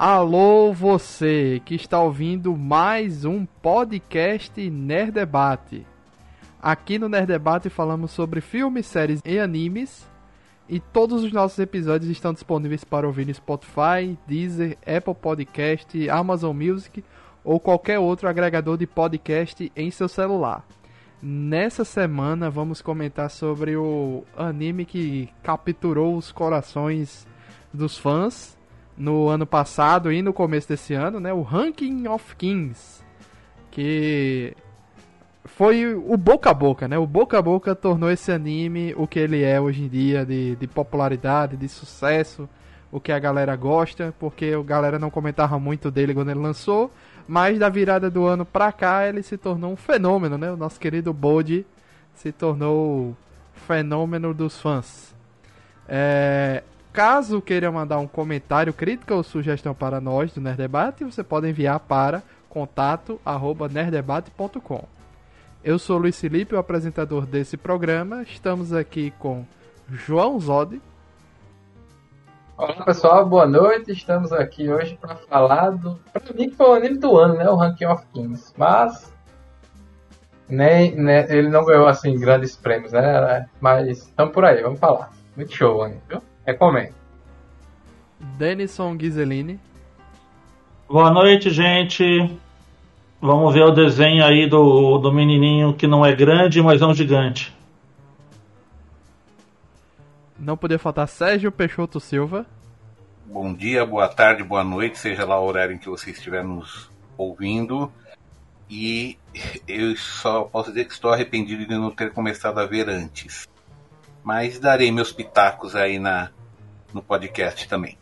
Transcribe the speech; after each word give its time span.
Alô, 0.00 0.72
você 0.72 1.60
que 1.64 1.74
está 1.74 2.00
ouvindo 2.00 2.56
mais 2.56 3.24
um 3.24 3.44
podcast 3.44 4.70
Nerd 4.70 5.10
Debate. 5.10 5.84
Aqui 6.62 7.00
no 7.00 7.08
Nerd 7.08 7.26
Debate 7.26 7.68
falamos 7.68 8.12
sobre 8.12 8.40
filmes, 8.40 8.86
séries 8.86 9.20
e 9.24 9.40
animes. 9.40 10.08
E 10.68 10.78
todos 10.78 11.24
os 11.24 11.32
nossos 11.32 11.58
episódios 11.58 12.08
estão 12.12 12.32
disponíveis 12.32 12.84
para 12.84 13.08
ouvir 13.08 13.26
no 13.26 13.34
Spotify, 13.34 14.16
Deezer, 14.24 14.78
Apple 14.82 15.16
Podcast, 15.20 16.08
Amazon 16.08 16.56
Music 16.56 17.02
ou 17.42 17.58
qualquer 17.58 17.98
outro 17.98 18.28
agregador 18.28 18.78
de 18.78 18.86
podcast 18.86 19.72
em 19.74 19.90
seu 19.90 20.06
celular. 20.06 20.64
Nessa 21.20 21.84
semana 21.84 22.48
vamos 22.48 22.80
comentar 22.80 23.30
sobre 23.30 23.76
o 23.76 24.22
anime 24.36 24.84
que 24.84 25.28
capturou 25.42 26.16
os 26.16 26.30
corações 26.30 27.26
dos 27.74 27.98
fãs 27.98 28.57
no 28.98 29.28
ano 29.28 29.46
passado 29.46 30.12
e 30.12 30.20
no 30.20 30.32
começo 30.32 30.68
desse 30.68 30.92
ano, 30.92 31.20
né? 31.20 31.32
O 31.32 31.42
Ranking 31.42 32.08
of 32.08 32.34
Kings, 32.36 33.02
que 33.70 34.54
foi 35.44 35.94
o 35.94 36.16
boca 36.16 36.50
a 36.50 36.54
boca, 36.54 36.88
né? 36.88 36.98
O 36.98 37.06
boca 37.06 37.38
a 37.38 37.42
boca 37.42 37.74
tornou 37.74 38.10
esse 38.10 38.32
anime 38.32 38.92
o 38.96 39.06
que 39.06 39.18
ele 39.18 39.42
é 39.42 39.60
hoje 39.60 39.84
em 39.84 39.88
dia 39.88 40.26
de, 40.26 40.56
de 40.56 40.66
popularidade, 40.66 41.56
de 41.56 41.68
sucesso, 41.68 42.48
o 42.90 43.00
que 43.00 43.12
a 43.12 43.18
galera 43.18 43.54
gosta, 43.54 44.14
porque 44.18 44.46
a 44.46 44.62
galera 44.62 44.98
não 44.98 45.10
comentava 45.10 45.58
muito 45.58 45.90
dele 45.90 46.12
quando 46.12 46.30
ele 46.30 46.40
lançou, 46.40 46.90
mas 47.26 47.58
da 47.58 47.68
virada 47.68 48.10
do 48.10 48.26
ano 48.26 48.44
pra 48.44 48.72
cá 48.72 49.06
ele 49.06 49.22
se 49.22 49.36
tornou 49.36 49.72
um 49.72 49.76
fenômeno, 49.76 50.36
né? 50.36 50.50
O 50.50 50.56
nosso 50.56 50.80
querido 50.80 51.12
Bode 51.12 51.64
se 52.14 52.32
tornou 52.32 53.16
fenômeno 53.66 54.34
dos 54.34 54.60
fãs. 54.60 55.14
É, 55.88 56.62
Caso 56.98 57.40
queira 57.40 57.70
mandar 57.70 58.00
um 58.00 58.08
comentário, 58.08 58.72
crítica 58.72 59.14
ou 59.14 59.22
sugestão 59.22 59.72
para 59.72 60.00
nós 60.00 60.32
do 60.32 60.40
Nerd 60.40 60.56
Debate, 60.56 61.04
você 61.04 61.22
pode 61.22 61.48
enviar 61.48 61.78
para 61.78 62.24
contato@nerddebate.com. 62.48 64.82
Eu 65.62 65.78
sou 65.78 65.96
Luiz 65.96 66.20
Felipe, 66.20 66.56
o 66.56 66.58
apresentador 66.58 67.24
desse 67.24 67.56
programa. 67.56 68.22
Estamos 68.22 68.72
aqui 68.72 69.12
com 69.16 69.46
João 69.88 70.40
Zodi. 70.40 70.82
Olá 72.56 72.84
pessoal, 72.84 73.24
boa 73.24 73.46
noite. 73.46 73.92
Estamos 73.92 74.32
aqui 74.32 74.68
hoje 74.68 74.98
para 75.00 75.14
falar 75.14 75.70
do. 75.70 76.00
Para 76.12 76.34
mim, 76.34 76.50
foi 76.50 76.68
o 76.68 76.74
anime 76.74 76.98
do 76.98 77.16
ano, 77.16 77.34
né? 77.34 77.48
O 77.48 77.54
Ranking 77.54 77.86
of 77.86 78.04
Kings. 78.12 78.52
Mas. 78.56 79.12
Nem, 80.48 80.96
nem, 80.96 81.30
ele 81.30 81.48
não 81.48 81.64
ganhou 81.64 81.86
assim 81.86 82.18
grandes 82.18 82.56
prêmios, 82.56 82.90
né? 82.90 83.46
Mas 83.60 83.86
estamos 83.86 84.34
por 84.34 84.44
aí, 84.44 84.60
vamos 84.60 84.80
falar. 84.80 85.12
Muito 85.36 85.54
show, 85.54 85.84
anime, 85.84 86.02
viu? 86.08 86.20
Recomendo. 86.48 86.94
Denison 88.38 88.96
Ghiseline. 88.96 89.60
Boa 90.88 91.10
noite, 91.10 91.50
gente. 91.50 92.02
Vamos 93.20 93.52
ver 93.52 93.64
o 93.64 93.70
desenho 93.70 94.24
aí 94.24 94.48
do, 94.48 94.96
do 94.96 95.12
menininho 95.12 95.74
que 95.74 95.86
não 95.86 96.06
é 96.06 96.16
grande, 96.16 96.62
mas 96.62 96.80
é 96.80 96.86
um 96.86 96.94
gigante. 96.94 97.54
Não 100.38 100.56
podia 100.56 100.78
faltar 100.78 101.06
Sérgio 101.06 101.52
Peixoto 101.52 102.00
Silva. 102.00 102.46
Bom 103.26 103.52
dia, 103.52 103.84
boa 103.84 104.08
tarde, 104.08 104.42
boa 104.42 104.64
noite, 104.64 104.96
seja 104.96 105.26
lá 105.26 105.38
o 105.38 105.44
horário 105.44 105.74
em 105.74 105.78
que 105.78 105.90
você 105.90 106.12
estiver 106.12 106.42
nos 106.42 106.90
ouvindo. 107.18 107.92
E 108.70 109.18
eu 109.66 109.94
só 109.98 110.44
posso 110.44 110.70
dizer 110.70 110.86
que 110.86 110.94
estou 110.94 111.12
arrependido 111.12 111.66
de 111.66 111.74
não 111.74 111.90
ter 111.90 112.10
começado 112.10 112.58
a 112.58 112.64
ver 112.64 112.88
antes. 112.88 113.46
Mas 114.24 114.58
darei 114.58 114.90
meus 114.90 115.12
pitacos 115.12 115.76
aí 115.76 115.98
na, 115.98 116.30
no 116.92 117.02
podcast 117.02 117.68
também. 117.68 117.96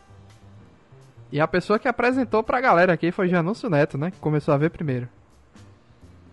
E 1.31 1.41
a 1.41 1.47
pessoa 1.47 1.77
que 1.77 1.87
apresentou 1.87 2.41
pra 2.41 2.61
galera 2.61 2.93
aqui 2.93 3.11
foi 3.11 3.27
Janúncio 3.27 3.69
Neto, 3.69 3.97
né? 3.97 4.11
Que 4.11 4.19
começou 4.19 4.53
a 4.53 4.57
ver 4.57 4.69
primeiro. 4.69 5.09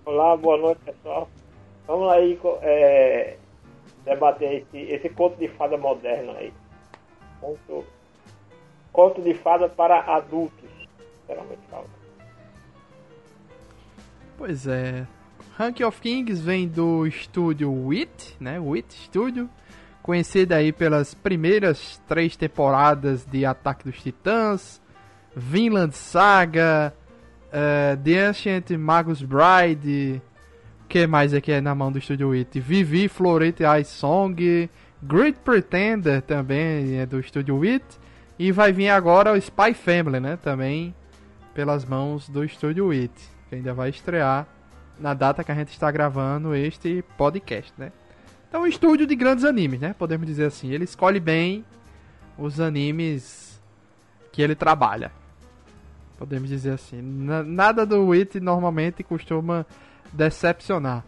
Olá, 0.04 0.36
boa 0.36 0.56
noite 0.56 0.80
pessoal. 0.84 1.28
Vamos 1.86 2.12
aí 2.12 2.38
é, 2.62 3.36
debater 4.04 4.62
esse, 4.62 4.78
esse 4.78 5.08
conto 5.08 5.36
de 5.36 5.48
fada 5.48 5.76
moderno 5.76 6.32
aí. 6.36 6.52
Conto, 7.40 7.84
conto 8.92 9.20
de 9.20 9.34
fada 9.34 9.68
para 9.68 10.00
adultos, 10.00 10.70
geralmente 11.26 11.60
fala. 11.70 11.86
Pois 14.38 14.66
é. 14.66 15.06
Rank 15.56 15.80
of 15.80 16.00
Kings 16.00 16.42
vem 16.42 16.68
do 16.68 17.06
estúdio 17.06 17.70
WIT, 17.70 18.36
né? 18.40 18.58
WIT 18.58 18.92
Studio 18.92 19.48
conhecida 20.04 20.56
aí 20.56 20.70
pelas 20.70 21.14
primeiras 21.14 21.98
três 22.06 22.36
temporadas 22.36 23.24
de 23.24 23.46
Ataque 23.46 23.84
dos 23.84 24.02
Titãs, 24.02 24.78
Vinland 25.34 25.96
Saga, 25.96 26.92
uh, 27.48 27.96
The 28.04 28.26
Ancient 28.26 28.70
Magus 28.72 29.22
Bride, 29.22 30.20
que 30.90 31.06
mais 31.06 31.32
aqui 31.32 31.52
é 31.52 31.60
na 31.62 31.74
mão 31.74 31.90
do 31.90 31.98
Estúdio 31.98 32.32
It? 32.32 32.60
Vivi, 32.60 33.08
Florete 33.08 33.62
Ice 33.80 33.92
Song, 33.92 34.68
Great 35.02 35.38
Pretender 35.42 36.20
também 36.20 36.98
é 36.98 37.06
do 37.06 37.18
Estúdio 37.18 37.62
It, 37.62 37.82
e 38.38 38.52
vai 38.52 38.74
vir 38.74 38.90
agora 38.90 39.32
o 39.32 39.36
Spy 39.36 39.72
Family, 39.72 40.20
né? 40.20 40.36
Também 40.36 40.94
pelas 41.54 41.82
mãos 41.82 42.28
do 42.28 42.44
Estúdio 42.44 42.90
It, 42.90 43.14
que 43.48 43.54
ainda 43.54 43.72
vai 43.72 43.88
estrear 43.88 44.46
na 45.00 45.14
data 45.14 45.42
que 45.42 45.50
a 45.50 45.54
gente 45.54 45.70
está 45.70 45.90
gravando 45.90 46.54
este 46.54 47.02
podcast, 47.16 47.72
né? 47.78 47.90
É 48.54 48.58
um 48.58 48.68
estúdio 48.68 49.04
de 49.04 49.16
grandes 49.16 49.44
animes, 49.44 49.80
né? 49.80 49.96
Podemos 49.98 50.28
dizer 50.28 50.44
assim. 50.44 50.70
Ele 50.70 50.84
escolhe 50.84 51.18
bem 51.18 51.64
os 52.38 52.60
animes 52.60 53.60
que 54.30 54.40
ele 54.40 54.54
trabalha. 54.54 55.10
Podemos 56.16 56.48
dizer 56.48 56.70
assim. 56.70 57.02
nada 57.02 57.84
do 57.84 58.06
Wit 58.06 58.38
normalmente 58.38 59.02
costuma 59.02 59.66
decepcionar. 60.12 61.04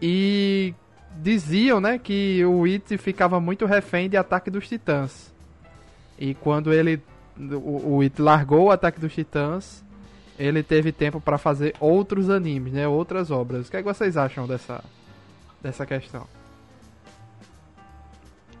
E 0.00 0.72
diziam, 1.16 1.80
né, 1.80 1.98
que 1.98 2.44
o 2.44 2.60
Wit 2.60 2.96
ficava 2.98 3.40
muito 3.40 3.66
refém 3.66 4.08
de 4.08 4.16
Ataque 4.16 4.48
dos 4.48 4.68
Titãs. 4.68 5.34
E 6.16 6.34
quando 6.34 6.72
ele 6.72 7.02
o, 7.36 7.96
o 7.96 8.00
It 8.00 8.22
largou 8.22 8.66
o 8.66 8.70
Ataque 8.70 9.00
dos 9.00 9.12
Titãs, 9.12 9.84
ele 10.38 10.62
teve 10.62 10.92
tempo 10.92 11.20
para 11.20 11.36
fazer 11.36 11.74
outros 11.80 12.30
animes, 12.30 12.72
né, 12.72 12.86
outras 12.86 13.28
obras. 13.28 13.66
O 13.66 13.70
que, 13.72 13.78
é 13.78 13.82
que 13.82 13.92
vocês 13.92 14.16
acham 14.16 14.46
dessa 14.46 14.84
dessa 15.62 15.84
questão. 15.86 16.26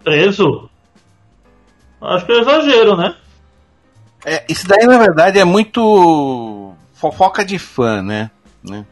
Preso? 0.02 0.68
Acho 2.00 2.26
que 2.26 2.32
é 2.32 2.40
exagero, 2.40 2.96
né? 2.96 3.16
É, 4.24 4.44
isso 4.48 4.66
daí, 4.66 4.86
na 4.86 4.98
verdade, 4.98 5.38
é 5.38 5.44
muito 5.44 6.72
fofoca 6.92 7.44
de 7.44 7.58
fã, 7.58 8.02
né? 8.02 8.30
né? 8.62 8.84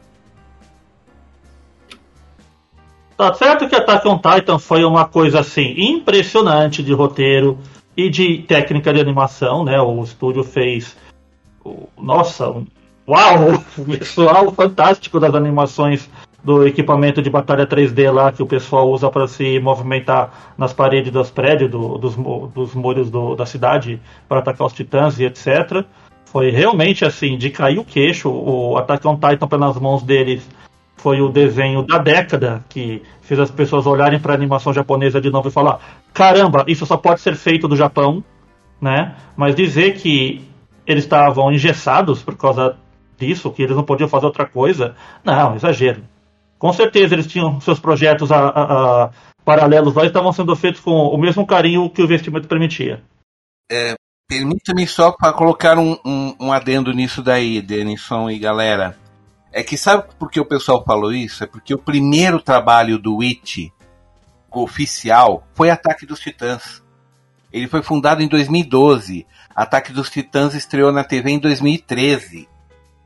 Tá 3.17 3.33
certo 3.33 3.69
que 3.69 3.75
Attack 3.75 4.06
on 4.06 4.19
Titan 4.19 4.59
foi 4.59 4.84
uma 4.84 5.06
coisa 5.06 5.41
assim 5.41 5.75
impressionante 5.77 6.83
de 6.83 6.93
roteiro 6.93 7.59
e 7.97 8.11
de 8.11 8.43
técnica 8.43 8.93
de 8.93 9.00
animação, 9.00 9.65
né? 9.65 9.81
O 9.81 10.03
estúdio 10.05 10.44
fez, 10.44 10.97
nossa, 11.97 12.50
um, 12.50 12.67
uau, 13.09 13.65
visual 13.78 14.53
fantástico 14.53 15.19
das 15.19 15.34
animações 15.34 16.11
do 16.46 16.64
equipamento 16.64 17.20
de 17.20 17.28
batalha 17.28 17.66
3D 17.66 18.08
lá 18.12 18.30
que 18.30 18.40
o 18.40 18.46
pessoal 18.46 18.88
usa 18.88 19.10
para 19.10 19.26
se 19.26 19.58
movimentar 19.58 20.54
nas 20.56 20.72
paredes 20.72 21.10
dos 21.10 21.28
prédios, 21.28 21.68
do, 21.68 21.98
dos, 21.98 22.14
dos 22.14 22.72
muros 22.72 23.10
do, 23.10 23.34
da 23.34 23.44
cidade 23.44 24.00
para 24.28 24.38
atacar 24.38 24.64
os 24.64 24.72
titãs 24.72 25.18
e 25.18 25.24
etc. 25.24 25.84
Foi 26.26 26.50
realmente 26.50 27.04
assim, 27.04 27.36
de 27.36 27.50
cair 27.50 27.80
o 27.80 27.84
queixo. 27.84 28.30
O 28.30 28.76
Attack 28.76 29.04
on 29.08 29.16
Titan 29.16 29.48
pelas 29.48 29.76
mãos 29.76 30.04
deles 30.04 30.48
foi 30.96 31.20
o 31.20 31.28
desenho 31.28 31.82
da 31.82 31.98
década 31.98 32.64
que 32.68 33.02
fez 33.22 33.40
as 33.40 33.50
pessoas 33.50 33.84
olharem 33.84 34.20
para 34.20 34.32
a 34.32 34.36
animação 34.36 34.72
japonesa 34.72 35.20
de 35.20 35.30
novo 35.30 35.48
e 35.48 35.50
falar: 35.50 35.80
caramba, 36.14 36.64
isso 36.68 36.86
só 36.86 36.96
pode 36.96 37.22
ser 37.22 37.34
feito 37.34 37.66
do 37.66 37.74
Japão, 37.74 38.22
né? 38.80 39.16
Mas 39.36 39.56
dizer 39.56 39.96
que 39.96 40.44
eles 40.86 41.02
estavam 41.02 41.50
engessados 41.50 42.22
por 42.22 42.37
causa 42.37 42.76
disso, 43.19 43.50
que 43.50 43.64
eles 43.64 43.75
não 43.75 43.82
podiam 43.82 44.08
fazer 44.08 44.26
outra 44.26 44.46
coisa, 44.46 44.94
não, 45.25 45.56
exagero. 45.56 46.02
Com 46.58 46.73
certeza 46.73 47.14
eles 47.14 47.26
tinham 47.26 47.61
seus 47.61 47.79
projetos 47.79 48.32
a, 48.32 48.38
a, 48.38 49.05
a 49.05 49.11
paralelos 49.44 49.94
lá 49.94 50.05
e 50.05 50.08
estavam 50.08 50.32
sendo 50.32 50.56
feitos 50.56 50.81
com 50.81 50.91
o 50.91 51.19
mesmo 51.19 51.47
carinho 51.47 51.91
que 51.91 52.03
o 52.03 52.05
investimento 52.05 52.49
permitia. 52.49 53.03
É, 53.70 53.94
Permita-me 54.29 54.88
só 54.88 55.12
para 55.12 55.32
colocar 55.32 55.79
um, 55.79 55.97
um, 56.05 56.35
um, 56.41 56.53
adendo 56.53 56.93
nisso 56.93 57.23
daí, 57.23 57.62
Denison 57.62 58.29
e 58.29 58.41
galera. 58.41 58.99
É 59.53 59.62
que 59.62 59.79
sabe 59.79 60.08
por 60.19 60.29
que 60.29 60.41
o 60.41 60.44
pessoal 60.44 60.85
falou 60.85 61.12
isso? 61.12 61.44
É 61.44 61.47
porque 61.47 61.73
o 61.73 61.79
primeiro 61.79 62.41
trabalho 62.41 62.99
do 62.99 63.23
It 63.23 63.73
oficial 64.50 65.47
foi 65.55 65.70
Ataque 65.70 66.05
dos 66.05 66.19
Titãs. 66.19 66.82
Ele 67.52 67.69
foi 67.69 67.85
fundado 67.85 68.20
em 68.20 68.26
2012. 68.26 69.25
Ataque 69.55 69.93
dos 69.93 70.11
Titãs 70.11 70.55
estreou 70.55 70.91
na 70.91 71.05
TV 71.05 71.31
em 71.31 71.38
2013. 71.38 72.49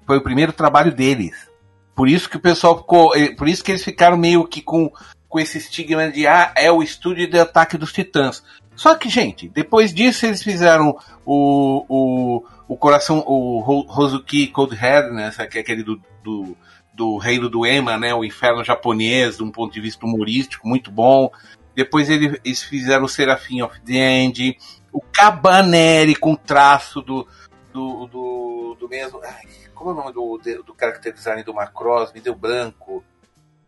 Foi 0.07 0.17
o 0.17 0.23
primeiro 0.23 0.55
trabalho 0.55 0.91
deles. 0.91 1.50
Por 1.95 2.09
isso 2.09 2.29
que 2.29 2.37
o 2.37 2.41
pessoal 2.41 2.79
ficou. 2.79 3.15
Eh, 3.17 3.35
por 3.35 3.49
isso 3.49 3.63
que 3.63 3.71
eles 3.73 3.85
ficaram 3.85 4.17
meio 4.17 4.47
que 4.47 4.63
com, 4.63 4.91
com 5.29 5.39
esse 5.39 5.59
estigma 5.59 6.11
de 6.11 6.27
ah, 6.27 6.53
é 6.57 6.71
o 6.71 6.83
estúdio 6.83 7.29
de 7.29 7.39
ataque 7.39 7.77
dos 7.77 7.93
titãs. 7.93 8.43
Só 8.75 8.95
que, 8.95 9.09
gente, 9.11 9.49
depois 9.49 9.93
disso 9.93 10.25
eles 10.25 10.43
fizeram 10.43 10.97
o, 11.27 11.85
o, 11.89 12.45
o 12.67 12.77
coração, 12.77 13.23
o 13.27 13.85
Hozuki 13.89 14.47
Coldhead, 14.47 15.11
né? 15.13 15.31
Que 15.51 15.59
é 15.59 15.61
aquele 15.61 15.83
do, 15.83 16.01
do, 16.25 16.57
do 16.95 17.19
Reino 17.19 17.51
do 17.51 17.67
Ema, 17.67 17.99
né? 17.99 18.15
O 18.15 18.25
inferno 18.25 18.65
japonês, 18.65 19.37
de 19.37 19.43
um 19.43 19.51
ponto 19.51 19.75
de 19.75 19.81
vista 19.81 20.07
humorístico, 20.07 20.67
muito 20.67 20.91
bom. 20.91 21.31
Depois 21.75 22.09
ele- 22.09 22.41
eles 22.45 22.63
fizeram 22.63 23.05
o 23.05 23.09
Seraphim 23.09 23.63
of 23.63 23.79
the 23.83 23.95
End, 23.95 24.57
o 24.93 25.01
Cabaneri 25.01 26.15
com 26.15 26.35
traço 26.35 27.03
do, 27.03 27.27
do, 27.73 28.07
do, 28.07 28.77
do 28.81 28.89
mesmo. 28.89 29.21
Ai, 29.23 29.47
como 29.81 29.91
é 29.91 29.93
o 29.95 29.97
nome 29.97 30.13
do, 30.13 30.63
do, 30.63 30.77
character 30.79 31.11
design 31.11 31.43
do 31.43 31.55
Macross? 31.55 32.13
Me 32.13 32.21
deu 32.21 32.35
branco. 32.35 33.03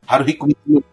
Haruhiko 0.06 0.46
Mikimoto. 0.46 0.86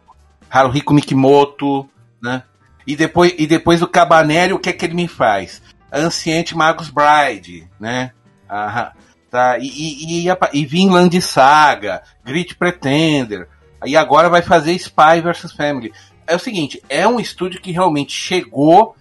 Haruhiko 0.49 0.93
Mikimoto, 0.93 1.89
né? 2.21 2.43
E 2.87 2.95
depois, 2.95 3.35
e 3.37 3.45
depois 3.45 3.81
do 3.81 3.87
Cabaneri, 3.87 4.53
o 4.53 4.59
que 4.59 4.69
é 4.69 4.73
que 4.73 4.85
ele 4.85 4.93
me 4.93 5.09
faz? 5.09 5.61
Anciente 5.91 6.55
Magus 6.55 6.89
Bride, 6.89 7.69
né? 7.77 8.13
Ah, 8.47 8.93
tá. 9.29 9.57
E, 9.59 9.67
e, 9.67 10.29
e, 10.29 10.37
e 10.53 10.65
Vinland 10.65 11.21
Saga, 11.21 12.01
Grit 12.23 12.55
Pretender. 12.55 13.49
E 13.85 13.97
agora 13.97 14.29
vai 14.29 14.41
fazer 14.41 14.71
Spy 14.73 15.21
vs 15.21 15.51
Family. 15.51 15.91
É 16.25 16.33
o 16.33 16.39
seguinte, 16.39 16.81
é 16.87 17.05
um 17.05 17.19
estúdio 17.19 17.59
que 17.59 17.73
realmente 17.73 18.13
chegou 18.13 18.95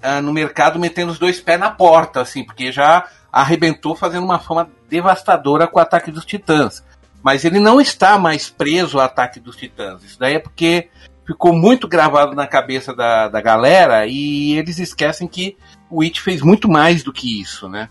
ah, 0.00 0.22
no 0.22 0.32
mercado 0.32 0.78
metendo 0.78 1.10
os 1.10 1.18
dois 1.18 1.40
pés 1.40 1.58
na 1.58 1.70
porta, 1.72 2.20
assim, 2.20 2.44
porque 2.44 2.70
já 2.70 3.08
arrebentou 3.34 3.96
fazendo 3.96 4.24
uma 4.24 4.38
fama 4.38 4.70
devastadora 4.88 5.66
com 5.66 5.78
o 5.78 5.82
Ataque 5.82 6.12
dos 6.12 6.24
Titãs. 6.24 6.84
Mas 7.20 7.44
ele 7.44 7.58
não 7.58 7.80
está 7.80 8.16
mais 8.16 8.48
preso 8.48 8.98
ao 8.98 9.04
Ataque 9.04 9.40
dos 9.40 9.56
Titãs. 9.56 10.04
Isso 10.04 10.18
daí 10.18 10.34
é 10.34 10.38
porque 10.38 10.88
ficou 11.26 11.52
muito 11.52 11.88
gravado 11.88 12.36
na 12.36 12.46
cabeça 12.46 12.94
da, 12.94 13.28
da 13.28 13.40
galera 13.40 14.06
e 14.06 14.56
eles 14.56 14.78
esquecem 14.78 15.26
que 15.26 15.56
o 15.90 16.02
It 16.02 16.20
fez 16.20 16.42
muito 16.42 16.68
mais 16.68 17.02
do 17.02 17.12
que 17.12 17.40
isso, 17.40 17.68
né? 17.68 17.88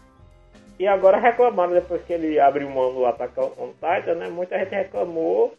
E 0.80 0.88
agora 0.88 1.20
reclamaram 1.20 1.74
depois 1.74 2.02
que 2.04 2.14
ele 2.14 2.40
abriu 2.40 2.70
mão 2.70 2.94
do 2.94 3.06
Attack 3.06 3.38
on 3.40 3.74
Titan, 3.74 4.16
né? 4.16 4.30
Muita 4.30 4.58
gente 4.60 4.76
reclamou 4.76 5.54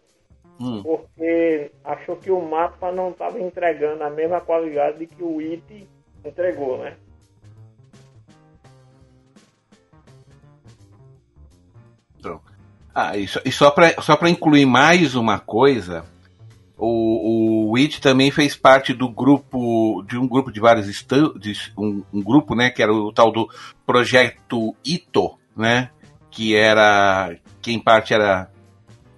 Hum. 0.61 0.83
porque 0.85 1.73
achou 1.83 2.15
que 2.15 2.31
o 2.31 2.41
mapa 2.41 2.93
não 2.93 3.11
estava 3.11 3.41
entregando 3.41 4.05
a 4.05 4.11
mesma 4.11 4.41
qualidade 4.41 5.05
que 5.05 5.21
o 5.21 5.41
It 5.41 5.89
entregou, 6.25 6.79
né? 6.79 6.97
Ah, 12.95 13.17
e 13.17 13.27
só, 13.27 13.41
e 13.45 13.51
só 13.53 13.71
para 13.71 14.01
só 14.01 14.17
pra 14.17 14.31
incluir 14.31 14.67
mais 14.67 15.15
uma 15.15 15.39
coisa, 15.39 16.05
o, 16.77 17.71
o 17.73 17.77
It 17.77 18.01
também 18.01 18.31
fez 18.31 18.55
parte 18.57 18.93
do 18.93 19.09
grupo, 19.09 20.05
de 20.09 20.19
um 20.19 20.29
grupo 20.29 20.53
de 20.53 20.61
vários 20.61 20.89
estúdios, 20.89 21.73
um, 21.77 22.03
um 22.13 22.23
grupo, 22.23 22.55
né, 22.55 22.71
que 22.71 22.83
era 22.83 22.93
o 22.93 23.13
tal 23.13 23.33
do 23.33 23.49
Projeto 23.87 24.75
Ito, 24.85 25.39
né, 25.57 25.91
que 26.31 26.55
era, 26.55 27.35
que 27.61 27.73
em 27.73 27.79
parte 27.79 28.15
era 28.15 28.51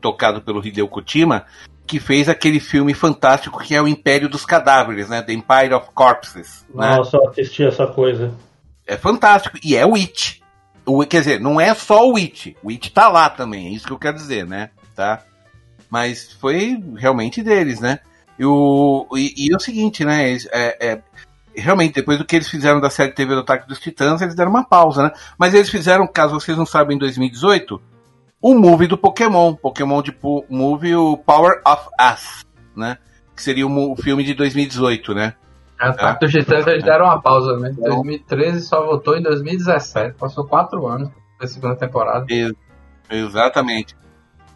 tocado 0.00 0.40
pelo 0.40 0.64
Hideo 0.64 0.88
Kojima, 0.88 1.44
que 1.86 2.00
fez 2.00 2.28
aquele 2.28 2.60
filme 2.60 2.94
fantástico 2.94 3.60
que 3.60 3.74
é 3.74 3.80
o 3.80 3.88
Império 3.88 4.28
dos 4.28 4.44
Cadáveres, 4.44 5.08
né, 5.08 5.22
The 5.22 5.32
Empire 5.32 5.74
of 5.74 5.90
Corpses, 5.94 6.64
né? 6.74 6.96
Nossa, 6.96 7.16
eu 7.16 7.28
assisti 7.28 7.64
essa 7.64 7.86
coisa. 7.86 8.34
É 8.86 8.96
fantástico. 8.96 9.58
E 9.64 9.74
é 9.74 9.84
o 9.84 9.96
It. 9.96 10.42
O, 10.86 11.04
quer 11.04 11.18
dizer, 11.20 11.40
não 11.40 11.60
é 11.60 11.74
só 11.74 12.08
o 12.08 12.16
It. 12.16 12.56
O 12.62 12.70
It 12.70 12.92
tá 12.92 13.08
lá 13.08 13.28
também, 13.28 13.66
é 13.66 13.70
isso 13.70 13.86
que 13.86 13.92
eu 13.92 13.98
quero 13.98 14.16
dizer, 14.16 14.46
né? 14.46 14.70
Tá? 14.94 15.22
Mas 15.90 16.32
foi 16.32 16.82
realmente 16.96 17.42
deles, 17.42 17.80
né? 17.80 17.98
E, 18.38 18.44
o, 18.44 19.06
e, 19.14 19.34
e 19.36 19.52
é 19.52 19.56
o 19.56 19.60
seguinte, 19.60 20.04
né? 20.04 20.36
É, 20.52 20.92
é- 20.92 21.02
realmente, 21.56 21.94
depois 21.94 22.18
do 22.18 22.24
que 22.24 22.36
eles 22.36 22.48
fizeram 22.48 22.80
da 22.80 22.90
série 22.90 23.12
TV 23.12 23.34
do 23.34 23.40
Ataque 23.40 23.66
dos 23.66 23.80
Titãs, 23.80 24.20
eles 24.20 24.34
deram 24.34 24.50
uma 24.50 24.64
pausa, 24.64 25.02
né? 25.02 25.10
Mas 25.38 25.54
eles 25.54 25.70
fizeram, 25.70 26.06
caso 26.06 26.34
vocês 26.34 26.56
não 26.56 26.66
sabem, 26.66 26.96
em 26.96 27.00
2018, 27.00 27.80
o 28.40 28.54
movie 28.54 28.86
do 28.86 28.98
Pokémon. 28.98 29.54
Pokémon 29.54 30.02
de 30.02 30.14
movie, 30.48 30.94
o 30.94 31.16
Power 31.16 31.60
of 31.66 31.88
Us, 32.00 32.46
né? 32.76 32.98
Que 33.34 33.42
seria 33.42 33.66
o 33.66 33.96
filme 33.96 34.22
de 34.22 34.34
2018, 34.34 35.14
né? 35.14 35.34
Ataque 35.78 36.20
dos 36.26 36.32
Titãs 36.32 36.66
eles 36.66 36.82
deram 36.84 37.04
uma 37.06 37.20
pausa, 37.20 37.56
né? 37.58 37.68
Em 37.68 37.72
Então- 37.72 37.96
2013 37.96 38.60
só 38.62 38.84
voltou 38.84 39.16
em 39.16 39.22
2017. 39.22 40.16
Passou 40.18 40.46
quatro 40.46 40.86
anos 40.86 41.10
da 41.40 41.46
segunda 41.46 41.76
temporada. 41.76 42.24
Ex- 42.30 42.52
Exatamente. 43.10 43.94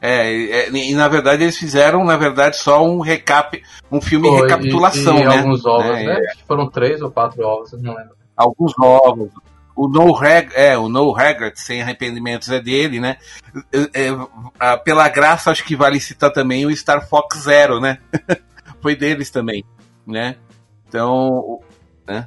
É, 0.02 0.66
é, 0.66 0.70
e 0.70 0.94
na 0.94 1.08
verdade 1.08 1.42
eles 1.42 1.58
fizeram, 1.58 2.04
na 2.04 2.16
verdade, 2.16 2.56
só 2.56 2.82
um 2.82 3.00
recap, 3.00 3.62
um 3.92 4.00
filme 4.00 4.28
Foi, 4.28 4.40
recapitulação, 4.42 5.18
e, 5.18 5.20
e 5.20 5.24
né? 5.26 5.36
alguns 5.38 5.66
ovos, 5.66 5.90
É, 5.90 6.04
né? 6.04 6.20
Acho 6.26 6.38
que 6.38 6.44
Foram 6.46 6.70
três 6.70 7.02
ou 7.02 7.10
quatro 7.10 7.42
ovos, 7.46 7.72
eu 7.74 7.80
não 7.80 7.94
lembro. 7.94 8.14
Alguns 8.36 8.72
novos. 8.78 9.30
O 9.76 9.88
No 9.88 10.12
Reg, 10.12 10.50
é, 10.54 10.76
o 10.76 10.88
No 10.88 11.12
Regret, 11.12 11.52
sem 11.56 11.80
arrependimentos, 11.82 12.48
é 12.50 12.60
dele, 12.60 12.98
né? 12.98 13.16
É, 13.72 14.06
é, 14.08 14.16
ah, 14.58 14.76
pela 14.78 15.08
graça, 15.08 15.50
acho 15.50 15.64
que 15.64 15.76
vale 15.76 16.00
citar 16.00 16.32
também 16.32 16.64
o 16.66 16.74
Star 16.76 17.06
Fox 17.06 17.38
Zero, 17.42 17.78
né? 17.80 17.98
Foi 18.82 18.96
deles 18.96 19.30
também, 19.30 19.62
né? 20.06 20.36
Então, 20.90 21.60
né? 22.04 22.26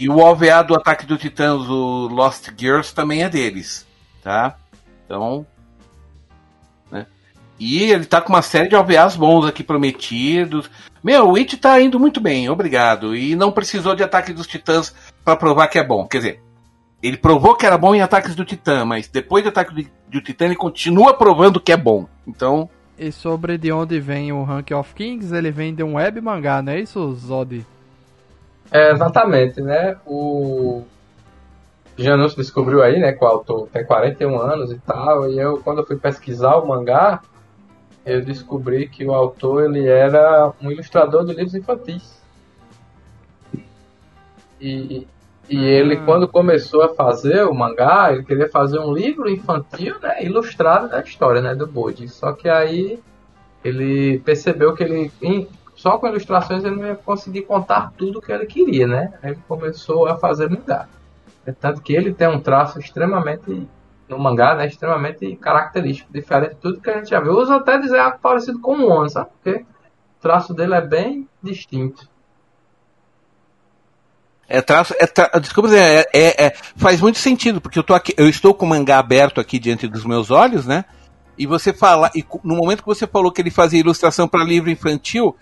E 0.00 0.08
o 0.08 0.18
OVA 0.18 0.64
do 0.64 0.74
Ataque 0.74 1.06
do 1.06 1.16
Titãs, 1.16 1.68
o 1.68 2.08
Lost 2.08 2.48
Girls, 2.58 2.92
também 2.92 3.22
é 3.22 3.28
deles, 3.28 3.86
tá? 4.20 4.56
Então, 5.04 5.46
né? 6.90 7.06
E 7.60 7.84
ele 7.84 8.04
tá 8.04 8.20
com 8.20 8.30
uma 8.30 8.42
série 8.42 8.68
de 8.68 8.74
OVAs 8.74 9.14
bons 9.14 9.46
aqui 9.46 9.62
prometidos. 9.62 10.68
Meu, 11.04 11.30
o 11.30 11.36
It 11.36 11.56
tá 11.56 11.80
indo 11.80 12.00
muito 12.00 12.20
bem, 12.20 12.50
obrigado. 12.50 13.14
E 13.14 13.36
não 13.36 13.52
precisou 13.52 13.94
de 13.94 14.02
Ataque 14.02 14.32
dos 14.32 14.48
Titãs 14.48 14.92
pra 15.24 15.36
provar 15.36 15.68
que 15.68 15.78
é 15.78 15.86
bom. 15.86 16.04
Quer 16.08 16.18
dizer, 16.18 16.42
ele 17.00 17.16
provou 17.16 17.54
que 17.54 17.64
era 17.64 17.78
bom 17.78 17.94
em 17.94 18.02
Ataques 18.02 18.34
do 18.34 18.44
Titã, 18.44 18.84
mas 18.84 19.06
depois 19.06 19.44
do 19.44 19.50
Ataque 19.50 19.88
do 20.08 20.20
Titã 20.20 20.46
ele 20.46 20.56
continua 20.56 21.14
provando 21.14 21.60
que 21.60 21.70
é 21.70 21.76
bom. 21.76 22.08
Então, 22.26 22.68
E 23.02 23.10
sobre 23.10 23.58
de 23.58 23.72
onde 23.72 23.98
vem 23.98 24.30
o 24.30 24.44
Rank 24.44 24.70
of 24.70 24.94
Kings, 24.94 25.34
ele 25.34 25.50
vem 25.50 25.74
de 25.74 25.82
um 25.82 25.94
web 25.96 26.20
mangá, 26.20 26.62
não 26.62 26.72
é 26.72 26.78
isso, 26.78 27.12
Zod? 27.14 27.66
É, 28.70 28.92
exatamente, 28.92 29.60
né? 29.60 29.96
O 30.06 30.84
Janus 31.98 32.36
descobriu 32.36 32.80
aí, 32.80 33.00
né, 33.00 33.12
que 33.12 33.24
o 33.24 33.26
autor 33.26 33.68
tem 33.72 33.84
41 33.84 34.38
anos 34.38 34.70
e 34.70 34.78
tal, 34.78 35.28
e 35.28 35.36
eu, 35.36 35.58
quando 35.58 35.78
eu 35.78 35.86
fui 35.86 35.96
pesquisar 35.96 36.54
o 36.58 36.68
mangá, 36.68 37.20
eu 38.06 38.24
descobri 38.24 38.88
que 38.88 39.04
o 39.04 39.12
autor, 39.12 39.64
ele 39.64 39.88
era 39.88 40.52
um 40.62 40.70
ilustrador 40.70 41.24
de 41.24 41.34
livros 41.34 41.56
infantis. 41.56 42.22
E, 44.60 45.08
e 45.52 45.64
ele, 45.64 45.96
Ah. 45.96 46.04
quando 46.04 46.26
começou 46.26 46.82
a 46.82 46.94
fazer 46.94 47.44
o 47.44 47.54
mangá, 47.54 48.12
ele 48.12 48.24
queria 48.24 48.48
fazer 48.48 48.78
um 48.78 48.92
livro 48.92 49.28
infantil, 49.28 49.96
né, 50.00 50.24
ilustrado 50.24 50.88
da 50.88 51.00
história, 51.00 51.40
né, 51.42 51.54
do 51.54 51.66
Bode. 51.66 52.08
Só 52.08 52.32
que 52.32 52.48
aí 52.48 52.98
ele 53.64 54.18
percebeu 54.20 54.74
que 54.74 54.82
ele 54.82 55.12
só 55.74 55.98
com 55.98 56.06
ilustrações 56.06 56.64
ele 56.64 56.76
não 56.76 56.86
ia 56.86 56.94
conseguir 56.94 57.42
contar 57.42 57.92
tudo 57.96 58.20
que 58.20 58.30
ele 58.30 58.46
queria, 58.46 58.86
né? 58.86 59.14
Aí 59.22 59.32
ele 59.32 59.40
começou 59.48 60.06
a 60.06 60.16
fazer 60.16 60.48
mangá. 60.48 60.86
É 61.44 61.52
tanto 61.52 61.80
que 61.82 61.92
ele 61.92 62.14
tem 62.14 62.28
um 62.28 62.38
traço 62.40 62.78
extremamente 62.78 63.66
no 64.08 64.18
mangá, 64.18 64.54
né, 64.54 64.66
extremamente 64.66 65.34
característico, 65.36 66.12
diferente 66.12 66.54
de 66.54 66.60
tudo 66.60 66.80
que 66.80 66.90
a 66.90 66.98
gente 66.98 67.10
já 67.10 67.20
viu. 67.20 67.32
Eu 67.32 67.38
uso 67.40 67.52
até 67.52 67.78
dizer 67.78 67.98
algo 67.98 68.18
parecido 68.20 68.60
com 68.60 68.76
o 68.76 68.88
One, 68.90 69.10
sabe? 69.10 69.30
Porque 69.42 69.60
o 69.60 70.20
traço 70.20 70.54
dele 70.54 70.74
é 70.74 70.80
bem 70.80 71.28
distinto. 71.42 72.08
É 74.58 74.60
traço. 74.62 74.94
É 74.98 75.06
tra... 75.06 75.30
Desculpa 75.40 75.68
dizer, 75.70 75.82
é, 75.82 76.06
é- 76.12 76.44
é- 76.46 76.54
faz 76.76 77.00
muito 77.00 77.18
sentido, 77.18 77.60
porque 77.60 77.78
eu, 77.78 77.82
tô 77.82 77.94
aqui, 77.94 78.14
eu 78.16 78.28
estou 78.28 78.52
com 78.54 78.66
o 78.66 78.68
mangá 78.68 78.98
aberto 78.98 79.40
aqui 79.40 79.58
diante 79.58 79.88
dos 79.88 80.04
meus 80.04 80.30
olhos, 80.30 80.66
né? 80.66 80.84
E 81.38 81.46
você 81.46 81.72
fala, 81.72 82.10
e 82.14 82.24
no 82.44 82.54
momento 82.56 82.80
que 82.82 82.86
você 82.86 83.06
falou 83.06 83.32
que 83.32 83.40
ele 83.40 83.50
fazia 83.50 83.80
ilustração 83.80 84.28
para 84.28 84.44
livro 84.44 84.70
infantil, 84.70 85.34